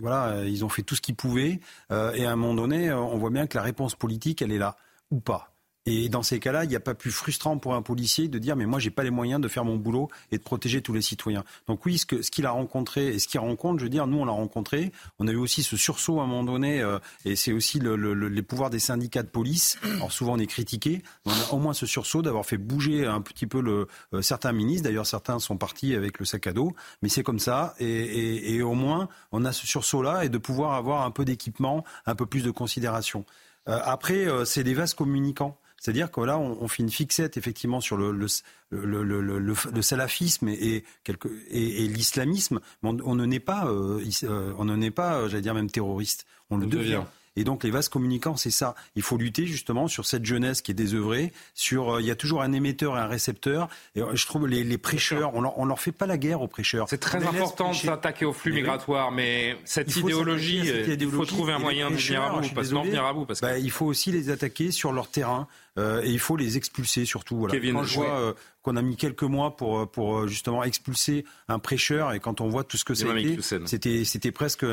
voilà, 0.00 0.44
ils 0.44 0.64
ont 0.64 0.68
fait 0.68 0.82
tout 0.82 0.94
ce 0.94 1.00
qu'ils 1.00 1.16
pouvaient. 1.16 1.60
Euh, 1.90 2.12
et 2.12 2.26
à 2.26 2.32
un 2.32 2.36
moment 2.36 2.54
donné, 2.54 2.92
on 2.92 3.16
voit 3.16 3.30
bien 3.30 3.46
que 3.46 3.56
la 3.56 3.62
réponse 3.62 3.94
politique, 3.94 4.42
elle 4.42 4.52
est 4.52 4.58
là 4.58 4.76
ou 5.10 5.20
pas. 5.20 5.52
Et 5.88 6.08
dans 6.08 6.22
ces 6.22 6.38
cas-là, 6.38 6.64
il 6.64 6.70
n'y 6.70 6.76
a 6.76 6.80
pas 6.80 6.94
plus 6.94 7.10
frustrant 7.10 7.56
pour 7.56 7.74
un 7.74 7.82
policier 7.82 8.28
de 8.28 8.38
dire 8.38 8.56
mais 8.56 8.66
moi 8.66 8.78
j'ai 8.78 8.90
pas 8.90 9.02
les 9.02 9.10
moyens 9.10 9.40
de 9.40 9.48
faire 9.48 9.64
mon 9.64 9.76
boulot 9.76 10.08
et 10.30 10.38
de 10.38 10.42
protéger 10.42 10.82
tous 10.82 10.92
les 10.92 11.00
citoyens. 11.00 11.44
Donc 11.66 11.86
oui, 11.86 11.96
ce 11.96 12.04
qu'il 12.04 12.22
ce 12.22 12.30
qu'il 12.30 12.44
a 12.44 12.50
rencontré 12.50 13.08
et 13.08 13.18
ce 13.18 13.26
qu'il 13.26 13.40
rencontre, 13.40 13.78
je 13.78 13.84
veux 13.84 13.90
dire, 13.90 14.06
nous 14.06 14.18
on 14.18 14.24
l'a 14.24 14.32
rencontré. 14.32 14.92
On 15.18 15.26
a 15.28 15.32
eu 15.32 15.36
aussi 15.36 15.62
ce 15.62 15.76
sursaut 15.76 16.20
à 16.20 16.24
un 16.24 16.26
moment 16.26 16.44
donné 16.44 16.82
euh, 16.82 16.98
et 17.24 17.36
c'est 17.36 17.52
aussi 17.52 17.78
le, 17.78 17.96
le, 17.96 18.12
les 18.12 18.42
pouvoirs 18.42 18.70
des 18.70 18.78
syndicats 18.78 19.22
de 19.22 19.28
police. 19.28 19.78
Alors 19.96 20.12
souvent 20.12 20.34
on 20.34 20.38
est 20.38 20.46
critiqué, 20.46 21.02
on 21.24 21.30
a 21.30 21.52
au 21.52 21.58
moins 21.58 21.72
ce 21.72 21.86
sursaut 21.86 22.20
d'avoir 22.20 22.44
fait 22.44 22.58
bouger 22.58 23.06
un 23.06 23.22
petit 23.22 23.46
peu 23.46 23.62
le, 23.62 23.88
euh, 24.12 24.20
certains 24.20 24.52
ministres. 24.52 24.84
D'ailleurs 24.84 25.06
certains 25.06 25.38
sont 25.38 25.56
partis 25.56 25.94
avec 25.94 26.18
le 26.18 26.26
sac 26.26 26.46
à 26.46 26.52
dos, 26.52 26.74
mais 27.00 27.08
c'est 27.08 27.22
comme 27.22 27.38
ça 27.38 27.74
et, 27.78 27.86
et, 27.86 28.54
et, 28.54 28.62
au 28.62 28.74
moins 28.74 29.08
on 29.32 29.44
a 29.44 29.52
ce 29.52 29.66
sursaut-là 29.66 30.24
et 30.24 30.28
de 30.28 30.38
pouvoir 30.38 30.74
avoir 30.74 31.04
un 31.04 31.10
peu 31.10 31.24
d'équipement, 31.24 31.84
un 32.04 32.14
peu 32.14 32.26
plus 32.26 32.44
de 32.44 32.50
considération. 32.50 33.24
Euh, 33.68 33.78
après, 33.84 34.26
c'est 34.44 34.64
des 34.64 34.74
vases 34.74 34.94
communicants. 34.94 35.58
C'est-à-dire 35.78 36.10
que 36.10 36.20
là, 36.20 36.38
on, 36.38 36.66
fait 36.66 36.82
une 36.82 36.90
fixette 36.90 37.36
effectivement 37.36 37.80
sur 37.80 37.96
le, 37.96 38.10
le, 38.10 38.28
le, 38.70 39.30
le 39.30 39.82
salafisme 39.82 40.48
et, 40.48 40.84
et, 41.06 41.84
et, 41.84 41.88
l'islamisme, 41.88 42.60
mais 42.82 42.90
on, 43.04 43.14
ne 43.14 43.24
naît 43.26 43.38
pas, 43.38 43.66
euh, 43.66 44.04
euh, 44.24 44.52
on 44.58 44.64
ne 44.64 44.88
pas, 44.90 45.14
euh, 45.18 45.28
j'allais 45.28 45.42
dire 45.42 45.54
même 45.54 45.70
terroriste. 45.70 46.26
On, 46.50 46.56
le 46.56 46.66
devient. 46.66 47.02
Et 47.38 47.44
donc 47.44 47.62
les 47.62 47.70
vases 47.70 47.88
communicants, 47.88 48.36
c'est 48.36 48.50
ça. 48.50 48.74
Il 48.96 49.02
faut 49.02 49.16
lutter 49.16 49.46
justement 49.46 49.86
sur 49.86 50.06
cette 50.06 50.26
jeunesse 50.26 50.60
qui 50.60 50.72
est 50.72 50.74
désœuvrée. 50.74 51.32
Sur, 51.54 51.94
euh, 51.94 52.00
il 52.00 52.06
y 52.06 52.10
a 52.10 52.16
toujours 52.16 52.42
un 52.42 52.52
émetteur 52.52 52.96
et 52.96 53.00
un 53.00 53.06
récepteur. 53.06 53.68
Et 53.94 54.02
euh, 54.02 54.14
je 54.14 54.26
trouve 54.26 54.48
les, 54.48 54.64
les 54.64 54.78
prêcheurs, 54.78 55.36
on 55.36 55.42
leur, 55.42 55.56
on 55.56 55.64
leur 55.64 55.78
fait 55.78 55.92
pas 55.92 56.06
la 56.06 56.18
guerre 56.18 56.42
aux 56.42 56.48
prêcheurs. 56.48 56.88
C'est 56.90 56.98
très 56.98 57.24
important 57.24 57.70
de 57.70 57.76
s'attaquer 57.76 58.24
aux 58.24 58.32
flux 58.32 58.52
migratoires, 58.52 59.12
mais 59.12 59.56
cette 59.64 59.94
idéologie, 59.94 60.62
il 60.66 61.10
faut 61.10 61.24
trouver 61.26 61.52
un 61.52 61.60
moyen 61.60 61.92
de 61.92 61.96
venir 61.96 62.22
à 62.22 62.40
bout, 62.40 62.48
parce, 62.52 62.70
venir 62.70 63.04
à 63.04 63.12
bout 63.12 63.24
parce 63.24 63.40
bah, 63.40 63.56
il 63.56 63.70
faut 63.70 63.86
aussi 63.86 64.10
les 64.10 64.30
attaquer 64.30 64.72
sur 64.72 64.92
leur 64.92 65.08
terrain. 65.08 65.46
Euh, 65.78 66.02
et 66.02 66.10
il 66.10 66.18
faut 66.18 66.36
les 66.36 66.56
expulser 66.56 67.04
surtout. 67.04 67.36
Voilà. 67.36 67.52
Kevin, 67.52 67.74
Quand 67.74 67.84
je 67.84 67.94
vois, 67.94 68.34
qu'on 68.62 68.76
a 68.76 68.82
mis 68.82 68.96
quelques 68.96 69.22
mois 69.22 69.56
pour, 69.56 69.90
pour 69.90 70.26
justement 70.26 70.64
expulser 70.64 71.24
un 71.48 71.58
prêcheur. 71.58 72.12
Et 72.12 72.20
quand 72.20 72.40
on 72.40 72.48
voit 72.48 72.64
tout 72.64 72.76
ce 72.76 72.84
que 72.84 72.94
c'était, 72.94 73.38
c'était, 73.66 74.04
c'était 74.04 74.32
presque 74.32 74.64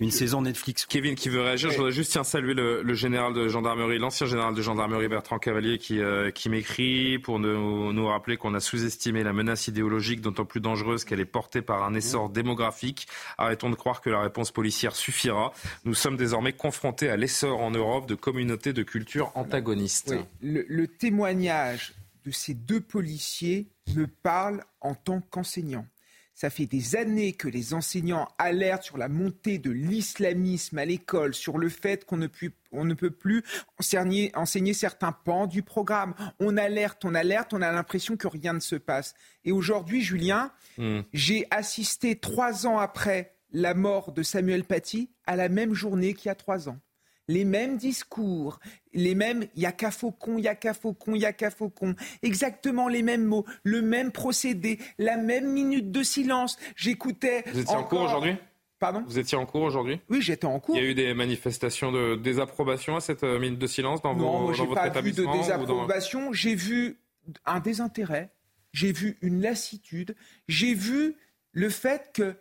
une 0.00 0.10
saison 0.10 0.42
Netflix. 0.42 0.86
Kevin 0.86 1.14
qui 1.14 1.28
veut 1.28 1.40
réagir, 1.40 1.70
je 1.70 1.76
voudrais 1.76 1.92
juste 1.92 2.12
tiens, 2.12 2.24
saluer 2.24 2.54
le, 2.54 2.94
général 2.94 3.32
de 3.32 3.48
gendarmerie, 3.48 3.98
l'ancien 3.98 4.26
général 4.26 4.54
de 4.54 4.62
gendarmerie 4.62 5.08
Bertrand 5.08 5.38
Cavalier 5.38 5.78
qui, 5.78 6.00
euh, 6.00 6.30
qui 6.30 6.48
m'écrit 6.48 7.18
pour 7.18 7.38
nous, 7.38 7.92
nous 7.92 8.06
rappeler 8.06 8.36
qu'on 8.36 8.54
a 8.54 8.60
sous-estimé 8.60 9.22
la 9.22 9.32
menace 9.32 9.68
idéologique, 9.68 10.20
d'autant 10.20 10.44
plus 10.44 10.60
dangereuse 10.60 11.04
qu'elle 11.04 11.20
est 11.20 11.24
portée 11.24 11.62
par 11.62 11.84
un 11.84 11.94
essor 11.94 12.30
démographique. 12.30 13.06
Arrêtons 13.38 13.70
de 13.70 13.74
croire 13.74 14.00
que 14.00 14.10
la 14.10 14.20
réponse 14.20 14.50
policière 14.50 14.94
suffira. 14.94 15.52
Nous 15.84 15.94
sommes 15.94 16.16
désormais 16.16 16.52
confrontés 16.52 17.08
à 17.08 17.16
l'essor 17.16 17.60
en 17.60 17.70
Europe 17.70 18.06
de 18.06 18.14
communautés 18.14 18.72
de 18.72 18.82
culture 18.82 19.32
antagonistes. 19.34 20.14
le 20.40 20.86
témoignage 20.86 21.94
de 22.24 22.30
ces 22.30 22.54
deux 22.54 22.80
policiers 22.80 23.68
me 23.94 24.06
parle 24.06 24.62
en 24.80 24.94
tant 24.94 25.20
qu'enseignant. 25.20 25.86
Ça 26.34 26.50
fait 26.50 26.66
des 26.66 26.96
années 26.96 27.32
que 27.32 27.46
les 27.46 27.74
enseignants 27.74 28.28
alertent 28.38 28.82
sur 28.82 28.98
la 28.98 29.08
montée 29.08 29.58
de 29.58 29.70
l'islamisme 29.70 30.78
à 30.78 30.84
l'école, 30.84 31.32
sur 31.32 31.58
le 31.58 31.68
fait 31.68 32.04
qu'on 32.04 32.16
ne, 32.16 32.26
peut 32.26 33.10
plus 33.10 33.44
enseigner, 33.78 34.32
enseigner, 34.34 34.74
certains 34.74 35.12
pans 35.12 35.46
du 35.46 35.62
programme. 35.62 36.14
On 36.40 36.56
alerte, 36.56 37.04
on 37.04 37.14
alerte, 37.14 37.54
on 37.54 37.62
a 37.62 37.70
l'impression 37.70 38.16
que 38.16 38.26
rien 38.26 38.52
ne 38.52 38.60
se 38.60 38.74
passe. 38.74 39.14
Et 39.44 39.52
aujourd'hui, 39.52 40.02
Julien, 40.02 40.50
hmm. 40.76 41.02
j'ai 41.12 41.46
assisté 41.52 42.18
trois 42.18 42.66
ans 42.66 42.78
après 42.78 43.36
la 43.52 43.74
mort 43.74 44.10
de 44.10 44.24
Samuel 44.24 44.64
Paty 44.64 45.10
à 45.26 45.36
la 45.36 45.48
même 45.48 45.72
journée 45.72 46.14
qu'il 46.14 46.26
y 46.26 46.30
a 46.30 46.34
trois 46.34 46.68
ans 46.68 46.80
les 47.28 47.44
mêmes 47.44 47.76
discours, 47.76 48.58
les 48.92 49.14
mêmes 49.14 49.46
il 49.54 49.62
y 49.62 49.66
a 49.66 49.72
qu'à 49.72 49.90
faucon, 49.90 50.38
il 50.38 50.44
y 50.44 50.48
a 50.48 50.54
qu'à 50.54 50.74
faucon, 50.74 51.14
il 51.14 51.22
y 51.22 51.26
a 51.26 51.32
qu'à 51.32 51.50
faucon, 51.50 51.94
exactement 52.22 52.88
les 52.88 53.02
mêmes 53.02 53.24
mots, 53.24 53.44
le 53.62 53.82
même 53.82 54.12
procédé, 54.12 54.78
la 54.98 55.16
même 55.16 55.50
minute 55.50 55.90
de 55.90 56.02
silence. 56.02 56.58
J'écoutais. 56.76 57.44
Vous 57.52 57.60
étiez 57.60 57.76
en 57.76 57.84
cours 57.84 58.02
aujourd'hui? 58.02 58.36
Pardon? 58.78 59.02
Vous 59.06 59.18
étiez 59.18 59.38
en 59.38 59.46
cours 59.46 59.62
aujourd'hui? 59.62 60.00
Oui, 60.10 60.20
j'étais 60.20 60.46
en 60.46 60.60
cours. 60.60 60.76
Il 60.76 60.82
y 60.82 60.86
a 60.86 60.90
eu 60.90 60.94
des 60.94 61.14
manifestations 61.14 61.90
de 61.92 62.16
désapprobation 62.16 62.96
à 62.96 63.00
cette 63.00 63.24
euh, 63.24 63.38
minute 63.38 63.58
de 63.58 63.66
silence 63.66 64.02
dans, 64.02 64.14
non, 64.14 64.46
vos, 64.46 64.52
dans 64.54 64.66
votre 64.66 64.92
pas 64.92 65.00
vu 65.00 65.12
de 65.12 65.24
désapprobation. 65.38 66.32
J'ai 66.32 66.54
vu 66.54 66.98
un 67.46 67.60
désintérêt, 67.60 68.30
j'ai 68.72 68.92
vu 68.92 69.16
une 69.22 69.40
lassitude, 69.40 70.14
j'ai 70.48 70.74
vu 70.74 71.16
le 71.52 71.70
fait 71.70 72.10
que 72.12 72.36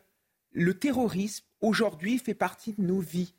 le 0.52 0.74
terrorisme 0.74 1.46
aujourd'hui 1.62 2.18
fait 2.18 2.34
partie 2.34 2.74
de 2.74 2.82
nos 2.82 3.00
vies 3.00 3.34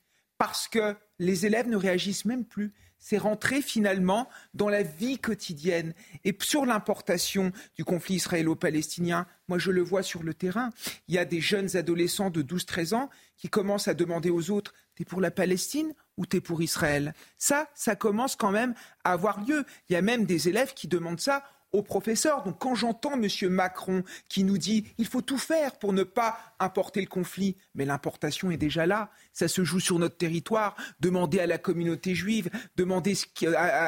parce 0.47 0.69
que 0.69 0.95
les 1.19 1.47
élèves 1.47 1.71
ne 1.71 1.77
réagissent 1.77 2.27
même 2.27 2.45
plus. 2.45 2.75
C'est 2.99 3.17
rentré 3.17 3.63
finalement 3.63 4.29
dans 4.53 4.69
la 4.69 4.83
vie 4.83 5.19
quotidienne. 5.19 5.95
Et 6.25 6.37
sur 6.43 6.67
l'importation 6.67 7.51
du 7.77 7.85
conflit 7.85 8.17
israélo-palestinien, 8.17 9.27
moi 9.49 9.57
je 9.57 9.71
le 9.71 9.81
vois 9.81 10.03
sur 10.03 10.23
le 10.23 10.35
terrain. 10.35 10.69
Il 11.09 11.15
y 11.15 11.19
a 11.19 11.25
des 11.25 11.41
jeunes 11.41 11.79
adolescents 11.79 12.29
de 12.29 12.43
12-13 12.43 12.95
ans 12.95 13.11
qui 13.39 13.49
commencent 13.49 13.89
à 13.89 13.95
demander 13.95 14.29
aux 14.29 14.51
autres 14.51 14.75
T'es 14.97 15.07
pour 15.07 15.23
la 15.23 15.31
Palestine 15.31 15.95
ou 16.19 16.27
t'es 16.27 16.43
pour 16.43 16.63
Israël? 16.63 17.15
Ça, 17.39 17.71
ça 17.75 17.97
commence 17.97 18.37
quand 18.37 18.53
même 18.53 18.75
à 19.03 19.13
avoir 19.13 19.41
lieu. 19.41 19.65
Il 19.89 19.95
y 19.95 19.97
a 19.97 20.03
même 20.03 20.27
des 20.27 20.49
élèves 20.49 20.75
qui 20.75 20.89
demandent 20.89 21.21
ça 21.21 21.43
aux 21.75 21.83
professeurs. 21.83 22.43
Donc 22.45 22.59
quand 22.59 22.75
j'entends 22.75 23.21
M. 23.21 23.29
Macron 23.51 24.03
qui 24.29 24.45
nous 24.45 24.59
dit 24.59 24.87
il 24.99 25.07
faut 25.07 25.21
tout 25.21 25.39
faire 25.39 25.77
pour 25.79 25.93
ne 25.93 26.05
pas 26.05 26.39
importer 26.61 27.01
le 27.01 27.07
conflit, 27.07 27.57
mais 27.75 27.85
l'importation 27.85 28.51
est 28.51 28.57
déjà 28.57 28.87
là. 28.87 29.11
Ça 29.33 29.49
se 29.49 29.65
joue 29.65 29.81
sur 29.81 29.99
notre 29.99 30.17
territoire. 30.17 30.77
Demandez 31.01 31.41
à 31.41 31.47
la 31.47 31.59
communauté 31.59 32.15
juive, 32.15 32.49
demandez 32.77 33.15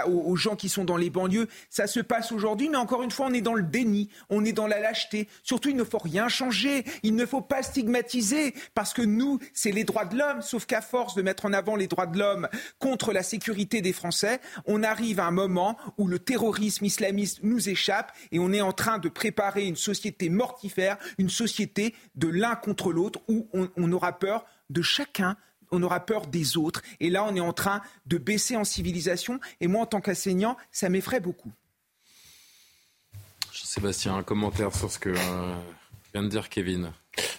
aux 0.06 0.36
gens 0.36 0.56
qui 0.56 0.68
sont 0.68 0.84
dans 0.84 0.96
les 0.96 1.10
banlieues. 1.10 1.48
Ça 1.70 1.86
se 1.86 2.00
passe 2.00 2.32
aujourd'hui, 2.32 2.68
mais 2.68 2.76
encore 2.76 3.02
une 3.02 3.10
fois, 3.10 3.26
on 3.26 3.32
est 3.32 3.40
dans 3.40 3.54
le 3.54 3.62
déni, 3.62 4.10
on 4.28 4.44
est 4.44 4.52
dans 4.52 4.66
la 4.66 4.80
lâcheté. 4.80 5.28
Surtout, 5.42 5.68
il 5.68 5.76
ne 5.76 5.84
faut 5.84 5.98
rien 5.98 6.28
changer. 6.28 6.84
Il 7.02 7.14
ne 7.14 7.24
faut 7.24 7.40
pas 7.40 7.62
stigmatiser 7.62 8.54
parce 8.74 8.92
que 8.92 9.02
nous, 9.02 9.38
c'est 9.54 9.70
les 9.70 9.84
droits 9.84 10.04
de 10.04 10.18
l'homme. 10.18 10.42
Sauf 10.42 10.66
qu'à 10.66 10.80
force 10.80 11.14
de 11.14 11.22
mettre 11.22 11.46
en 11.46 11.52
avant 11.52 11.76
les 11.76 11.86
droits 11.86 12.06
de 12.06 12.18
l'homme 12.18 12.48
contre 12.78 13.12
la 13.12 13.22
sécurité 13.22 13.80
des 13.80 13.92
Français, 13.92 14.40
on 14.64 14.82
arrive 14.82 15.20
à 15.20 15.26
un 15.26 15.30
moment 15.30 15.76
où 15.98 16.08
le 16.08 16.18
terrorisme 16.18 16.84
islamiste 16.84 17.40
nous 17.42 17.68
et 18.32 18.38
on 18.38 18.52
est 18.52 18.60
en 18.60 18.72
train 18.72 18.98
de 18.98 19.08
préparer 19.08 19.66
une 19.66 19.76
société 19.76 20.28
mortifère, 20.28 20.96
une 21.18 21.30
société 21.30 21.94
de 22.14 22.28
l'un 22.28 22.56
contre 22.56 22.92
l'autre 22.92 23.20
où 23.28 23.48
on, 23.52 23.92
aura 23.92 24.18
peur 24.18 24.44
de 24.70 24.82
chacun 24.82 25.36
on 25.72 25.82
aura 25.82 25.98
peur 25.98 26.28
des 26.28 26.56
autres. 26.56 26.80
Et 27.00 27.10
là, 27.10 27.24
on 27.24 27.34
est 27.34 27.40
en 27.40 27.52
train 27.52 27.82
de 28.06 28.18
baisser 28.18 28.56
en 28.56 28.62
civilisation. 28.62 29.40
Et 29.60 29.66
moi, 29.66 29.82
en 29.82 29.86
tant 29.86 30.00
qu'enseignant, 30.00 30.56
ça 30.70 30.88
m'effraie 30.88 31.18
beaucoup. 31.18 31.50
Sébastien, 33.52 34.14
un 34.14 34.22
commentaire 34.22 34.72
sur 34.72 34.92
ce 34.92 35.00
que 35.00 35.08
euh, 35.08 35.54
vient 36.14 36.22
de 36.22 36.28
dire 36.28 36.48
Kevin. 36.48 36.92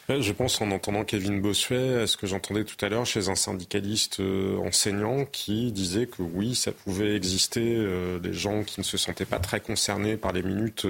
Je 0.10 0.32
pense 0.32 0.60
en 0.62 0.72
entendant 0.72 1.04
Kevin 1.04 1.42
Bossuet, 1.42 2.02
à 2.02 2.08
ce 2.08 2.18
que 2.18 2.28
j'entendais 2.28 2.64
tout 2.64 2.84
à 2.84 2.90
l'heure 2.90 3.06
chez 3.06 3.30
un 3.30 3.36
syndicaliste 3.36 4.20
euh, 4.22 4.58
enseignant 4.58 5.26
qui 5.26 5.72
disait 5.72 6.08
que 6.08 6.22
oui, 6.22 6.56
ça 6.56 6.72
pouvait 6.72 7.16
exister 7.16 7.76
euh, 7.78 8.18
des 8.18 8.34
gens 8.34 8.64
qui 8.64 8.80
ne 8.80 8.86
se 8.86 8.98
sentaient 8.98 9.26
pas 9.26 9.40
très 9.40 9.60
concernés 9.60 10.18
par 10.18 10.32
les 10.32 10.42
minutes 10.42 10.86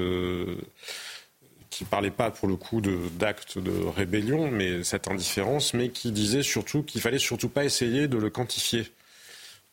qui 1.70 1.86
parlait 1.86 2.12
pas 2.12 2.32
pour 2.32 2.48
le 2.48 2.56
coup 2.56 2.82
d'actes 2.82 3.60
de, 3.60 3.72
rébellion, 3.86 4.50
mais 4.50 4.84
cette 4.84 5.08
indifférence, 5.08 5.76
mais 5.76 5.90
qui 5.90 6.12
disait 6.12 6.42
surtout 6.42 6.82
qu'il 6.82 7.02
fallait 7.02 7.20
surtout 7.20 7.50
pas 7.50 7.66
essayer 7.66 8.08
de 8.08 8.18
le 8.18 8.32
quantifier. 8.32 8.88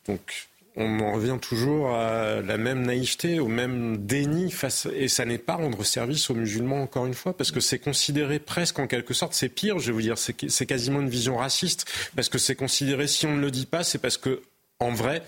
Donc 0.07 0.49
on 0.77 1.01
en 1.01 1.13
revient 1.13 1.39
toujours 1.41 1.95
à 1.95 2.41
la 2.41 2.57
même 2.57 2.83
naïveté, 2.83 3.39
au 3.39 3.47
même 3.47 3.99
déni 3.99 4.51
face, 4.51 4.89
et 4.95 5.09
ça 5.09 5.25
n'est 5.25 5.39
pas 5.39 5.55
rendre 5.55 5.85
service 5.85 6.31
aux 6.31 6.35
musulmans 6.35 6.83
encore 6.83 7.07
une 7.07 7.15
fois, 7.15 7.37
parce 7.37 7.53
que 7.53 7.61
c'est 7.61 7.79
considéré 7.79 8.39
presque 8.39 8.79
en 8.79 8.87
quelque 8.87 9.15
sorte, 9.15 9.35
c'est 9.35 9.49
pire, 9.49 9.79
je 9.79 9.87
vais 9.87 9.93
vous 9.93 10.03
dire, 10.03 10.19
c'est 10.19 10.67
quasiment 10.67 11.01
une 11.01 11.09
vision 11.09 11.37
raciste, 11.37 11.87
parce 12.17 12.29
que 12.29 12.39
c'est 12.39 12.57
considéré, 12.57 13.07
si 13.07 13.27
on 13.27 13.37
ne 13.37 13.41
le 13.41 13.51
dit 13.51 13.67
pas, 13.67 13.85
c'est 13.85 13.99
parce 13.99 14.17
que, 14.17 14.43
en 14.81 14.91
vrai, 14.91 15.23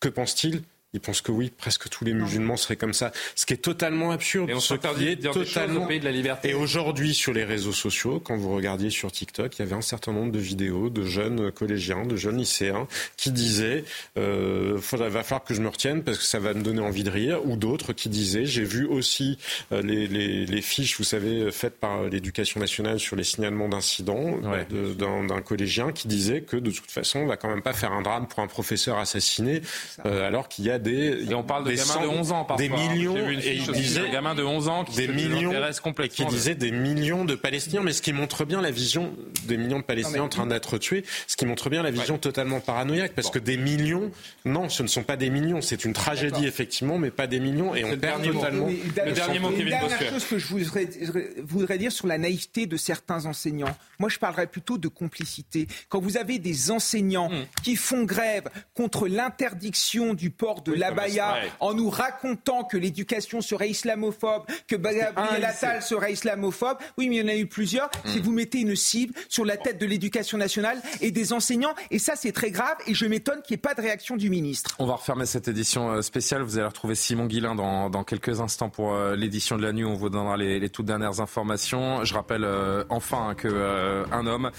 que 0.00 0.08
pense-t-il 0.08 0.62
ils 0.94 1.00
pensent 1.00 1.22
que 1.22 1.32
oui, 1.32 1.50
presque 1.56 1.88
tous 1.88 2.04
les 2.04 2.12
musulmans 2.12 2.56
seraient 2.56 2.76
comme 2.76 2.92
ça. 2.92 3.12
Ce 3.34 3.46
qui 3.46 3.54
est 3.54 3.58
totalement 3.58 4.10
absurde. 4.10 4.50
Et 4.50 4.54
on 4.54 4.60
ce 4.60 4.74
qui 4.74 5.08
est 5.08 5.16
totalement... 5.16 5.86
pays 5.86 6.00
de 6.00 6.04
la 6.04 6.10
liberté. 6.10 6.50
Et 6.50 6.54
aujourd'hui, 6.54 7.14
sur 7.14 7.32
les 7.32 7.44
réseaux 7.44 7.72
sociaux, 7.72 8.20
quand 8.20 8.36
vous 8.36 8.54
regardiez 8.54 8.90
sur 8.90 9.10
TikTok, 9.10 9.58
il 9.58 9.62
y 9.62 9.62
avait 9.62 9.74
un 9.74 9.82
certain 9.82 10.12
nombre 10.12 10.32
de 10.32 10.38
vidéos 10.38 10.90
de 10.90 11.04
jeunes 11.04 11.50
collégiens, 11.50 12.04
de 12.04 12.16
jeunes 12.16 12.36
lycéens, 12.36 12.86
qui 13.16 13.30
disaient 13.30 13.84
euh, 14.18 14.78
il 14.92 14.98
va 14.98 15.22
falloir 15.22 15.44
que 15.44 15.54
je 15.54 15.62
me 15.62 15.68
retienne 15.68 16.02
parce 16.02 16.18
que 16.18 16.24
ça 16.24 16.38
va 16.38 16.52
me 16.54 16.62
donner 16.62 16.80
envie 16.80 17.04
de 17.04 17.10
rire, 17.10 17.40
ou 17.46 17.56
d'autres 17.56 17.92
qui 17.92 18.08
disaient 18.08 18.44
j'ai 18.44 18.64
vu 18.64 18.84
aussi 18.84 19.38
euh, 19.72 19.82
les, 19.82 20.06
les, 20.06 20.46
les, 20.46 20.62
fiches, 20.62 20.98
vous 20.98 21.04
savez, 21.04 21.50
faites 21.50 21.78
par 21.78 22.04
l'éducation 22.04 22.60
nationale 22.60 23.00
sur 23.00 23.16
les 23.16 23.24
signalements 23.24 23.68
d'incidents 23.68 24.38
d'un 24.68 25.40
collégien 25.40 25.92
qui 25.92 26.08
disait 26.08 26.42
que 26.42 26.56
de 26.56 26.70
toute 26.70 26.90
façon, 26.90 27.20
on 27.20 27.26
va 27.26 27.36
quand 27.36 27.48
même 27.48 27.62
pas 27.62 27.72
faire 27.72 27.92
un 27.92 28.02
drame 28.02 28.26
pour 28.28 28.40
un 28.40 28.46
professeur 28.46 28.98
assassiné, 28.98 29.62
euh, 30.06 30.26
alors 30.26 30.48
qu'il 30.48 30.64
y 30.66 30.70
a 30.70 30.78
des. 30.82 31.30
Et 31.30 31.34
on 31.34 31.42
parle 31.42 31.64
de 31.64 31.72
gamins 31.72 32.02
de 32.02 32.08
11 32.08 32.32
ans, 32.32 32.44
parfois. 32.44 32.66
Des 32.66 32.72
hein. 32.72 32.92
millions. 32.92 33.16
et 33.16 33.56
il 33.56 33.72
disait. 33.72 34.10
gamins 34.10 34.34
de 34.34 34.42
11 34.42 34.68
ans 34.68 34.84
qui 34.84 34.96
des 34.96 35.08
millions, 35.08 35.52
complètement. 35.82 36.26
Qui 36.26 36.34
disaient 36.34 36.54
des 36.54 36.72
millions 36.72 37.24
de 37.24 37.34
Palestiniens, 37.34 37.82
mais 37.82 37.92
ce 37.92 38.02
qui 38.02 38.12
montre 38.12 38.44
bien 38.44 38.60
la 38.60 38.70
vision 38.70 39.12
des 39.44 39.56
millions 39.56 39.78
de 39.78 39.84
Palestiniens 39.84 40.24
en 40.24 40.28
train 40.28 40.46
d'être 40.46 40.78
tués, 40.78 41.04
ce 41.26 41.36
qui 41.36 41.46
montre 41.46 41.70
bien 41.70 41.82
la 41.82 41.90
vision 41.90 42.18
totalement 42.18 42.60
paranoïaque, 42.60 43.12
parce 43.14 43.30
que 43.30 43.38
des 43.38 43.56
millions, 43.56 44.10
non, 44.44 44.68
ce 44.68 44.82
ne 44.82 44.88
sont 44.88 45.02
pas 45.02 45.16
des 45.16 45.30
millions, 45.30 45.60
c'est 45.60 45.84
une 45.84 45.92
tragédie 45.92 46.46
effectivement, 46.46 46.98
mais 46.98 47.10
pas 47.10 47.26
des 47.26 47.40
millions, 47.40 47.74
et 47.74 47.84
on 47.84 47.96
perd 47.96 48.22
totalement. 48.24 48.66
Le 48.66 49.12
dernier 49.12 49.38
mot, 49.38 49.50
Kevin 49.50 49.68
dernière 49.68 50.10
chose 50.10 50.24
que 50.24 50.38
je 50.38 50.46
voudrais, 50.46 50.88
voudrais 51.42 51.78
dire 51.78 51.92
sur 51.92 52.06
la 52.06 52.18
naïveté 52.18 52.66
de 52.66 52.76
certains 52.76 53.26
enseignants. 53.26 53.74
Moi, 53.98 54.08
je 54.08 54.18
parlerais 54.18 54.46
plutôt 54.46 54.78
de 54.78 54.88
complicité. 54.88 55.66
Quand 55.88 56.00
vous 56.00 56.16
avez 56.16 56.38
des 56.38 56.70
enseignants 56.70 57.30
hmm. 57.30 57.44
qui 57.62 57.76
font 57.76 58.04
grève 58.04 58.48
contre 58.74 59.08
l'interdiction 59.08 60.14
du 60.14 60.30
port 60.30 60.62
de 60.62 60.71
de 60.72 60.80
l'abaya 60.80 61.36
en 61.60 61.74
nous 61.74 61.90
racontant 61.90 62.64
que 62.64 62.76
l'éducation 62.76 63.40
serait 63.40 63.70
islamophobe, 63.70 64.44
que 64.68 64.76
Gabriel 64.76 65.44
Attal 65.44 65.82
serait 65.82 66.12
islamophobe. 66.12 66.78
Oui, 66.98 67.08
mais 67.08 67.16
il 67.16 67.22
y 67.22 67.24
en 67.24 67.28
a 67.28 67.36
eu 67.36 67.46
plusieurs. 67.46 67.90
Si 68.04 68.18
hmm. 68.18 68.22
vous 68.22 68.32
mettez 68.32 68.60
une 68.60 68.76
cible 68.76 69.14
sur 69.28 69.44
la 69.44 69.56
tête 69.56 69.78
de 69.78 69.86
l'éducation 69.86 70.38
nationale 70.38 70.80
et 71.00 71.10
des 71.10 71.32
enseignants, 71.32 71.74
et 71.90 71.98
ça 71.98 72.14
c'est 72.16 72.32
très 72.32 72.50
grave, 72.50 72.76
et 72.86 72.94
je 72.94 73.06
m'étonne 73.06 73.42
qu'il 73.42 73.54
n'y 73.54 73.58
ait 73.58 73.62
pas 73.62 73.74
de 73.74 73.80
réaction 73.80 74.16
du 74.16 74.30
ministre. 74.30 74.76
On 74.78 74.86
va 74.86 74.94
refermer 74.94 75.26
cette 75.26 75.48
édition 75.48 75.90
euh, 75.90 76.02
spéciale. 76.02 76.42
Vous 76.42 76.58
allez 76.58 76.66
retrouver 76.66 76.94
Simon 76.94 77.26
Guillain 77.26 77.54
dans, 77.54 77.90
dans 77.90 78.04
quelques 78.04 78.40
instants 78.40 78.70
pour 78.70 78.94
euh, 78.94 79.16
l'édition 79.16 79.56
de 79.56 79.62
la 79.62 79.72
nuit. 79.72 79.84
On 79.84 79.94
vous 79.94 80.10
donnera 80.10 80.36
les, 80.36 80.58
les 80.58 80.68
toutes 80.68 80.86
dernières 80.86 81.20
informations. 81.20 82.04
Je 82.04 82.14
rappelle 82.14 82.44
euh, 82.44 82.84
enfin 82.88 83.34
que 83.34 84.04
un 84.10 84.26
homme 84.26 84.50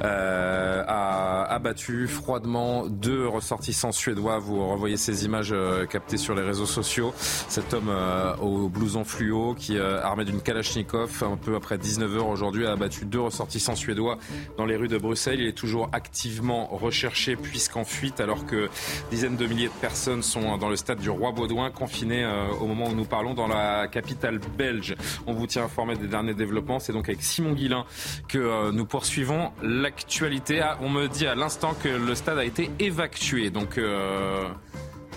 a 0.00 1.44
abattu 1.44 2.06
froidement 2.06 2.86
deux 2.86 3.26
ressortissants 3.26 3.92
suédois. 3.92 4.38
Vous 4.38 4.68
revoyez 4.68 4.96
ces 4.96 5.24
images 5.24 5.54
euh, 5.56 5.86
capté 5.86 6.16
sur 6.16 6.34
les 6.34 6.42
réseaux 6.42 6.66
sociaux. 6.66 7.12
Cet 7.16 7.74
homme 7.74 7.88
euh, 7.88 8.36
au 8.36 8.68
blouson 8.68 9.04
fluo 9.04 9.54
qui, 9.54 9.76
euh, 9.76 10.02
armé 10.02 10.24
d'une 10.24 10.40
Kalachnikov, 10.40 11.22
un 11.22 11.36
peu 11.36 11.56
après 11.56 11.76
19h 11.76 12.18
aujourd'hui, 12.18 12.66
a 12.66 12.72
abattu 12.72 13.04
deux 13.04 13.20
ressortissants 13.20 13.76
suédois 13.76 14.18
dans 14.56 14.66
les 14.66 14.76
rues 14.76 14.88
de 14.88 14.98
Bruxelles. 14.98 15.40
Il 15.40 15.46
est 15.46 15.56
toujours 15.56 15.88
activement 15.92 16.66
recherché 16.66 17.36
puisqu'en 17.36 17.84
fuite 17.84 18.20
alors 18.20 18.46
que 18.46 18.68
dizaines 19.10 19.36
de 19.36 19.46
milliers 19.46 19.68
de 19.68 19.80
personnes 19.80 20.22
sont 20.22 20.56
dans 20.58 20.68
le 20.68 20.76
stade 20.76 20.98
du 20.98 21.10
Roi 21.10 21.32
Baudouin, 21.32 21.70
confinées 21.70 22.26
au 22.60 22.66
moment 22.66 22.88
où 22.88 22.94
nous 22.94 23.04
parlons 23.04 23.34
dans 23.34 23.48
la 23.48 23.88
capitale 23.88 24.38
belge. 24.58 24.94
On 25.26 25.32
vous 25.32 25.46
tient 25.46 25.64
informé 25.64 25.96
des 25.96 26.06
derniers 26.06 26.34
développements. 26.34 26.78
C'est 26.78 26.92
donc 26.92 27.08
avec 27.08 27.22
Simon 27.22 27.52
Guillain 27.52 27.84
que 28.28 28.70
nous 28.70 28.86
poursuivons 28.86 29.52
l'actualité. 29.62 30.60
Ah, 30.60 30.78
on 30.80 30.90
me 30.90 31.08
dit 31.08 31.26
à 31.26 31.34
l'instant 31.34 31.74
que 31.74 31.88
le 31.88 32.14
stade 32.14 32.38
a 32.38 32.44
été 32.44 32.70
évacué. 32.78 33.50
Donc 33.50 33.78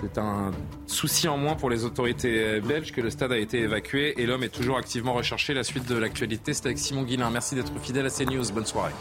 c'est 0.02 0.18
un 0.18 0.52
souci 0.88 1.28
en 1.28 1.38
moins 1.38 1.56
pour 1.56 1.70
les 1.70 1.86
autorités 1.86 2.62
belges 2.62 2.92
que 2.92 3.02
le 3.02 3.10
stade 3.10 3.32
a 3.32 3.38
été 3.38 3.60
évacué 3.60 4.14
et 4.18 4.26
l'homme 4.26 4.44
est 4.44 4.54
toujours 4.54 4.78
activement 4.78 5.14
recherché. 5.14 5.54
La 5.54 5.64
suite 5.64 5.88
de 5.88 5.98
l'actualité, 5.98 6.54
c'est 6.54 6.66
avec 6.66 6.80
Simon 6.80 7.04
Guillain. 7.04 7.30
Merci 7.30 7.56
d'être 7.56 7.72
fidèle 7.82 8.06
à 8.06 8.10
CNews. 8.10 8.52
Bonne 8.54 8.66
soirée. 8.66 8.94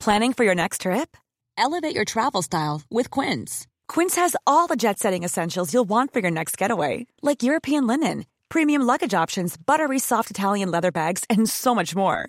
Planning 0.00 0.32
for 0.32 0.44
your 0.44 0.56
next 0.56 0.80
trip? 0.80 1.16
Elevate 1.56 1.94
your 1.94 2.04
travel 2.04 2.42
style 2.42 2.82
with 2.90 3.08
Quince. 3.08 3.66
Quince 3.86 4.16
has 4.16 4.34
all 4.46 4.66
the 4.66 4.76
jet 4.76 4.98
setting 4.98 5.22
essentials 5.22 5.72
you'll 5.72 5.88
want 5.88 6.12
for 6.12 6.20
your 6.20 6.30
next 6.30 6.58
getaway, 6.58 7.06
like 7.22 7.44
European 7.44 7.86
linen, 7.86 8.24
premium 8.48 8.82
luggage 8.82 9.14
options, 9.14 9.56
buttery 9.56 10.00
soft 10.00 10.30
Italian 10.30 10.70
leather 10.70 10.90
bags, 10.90 11.24
and 11.30 11.48
so 11.48 11.72
much 11.74 11.94
more. 11.94 12.28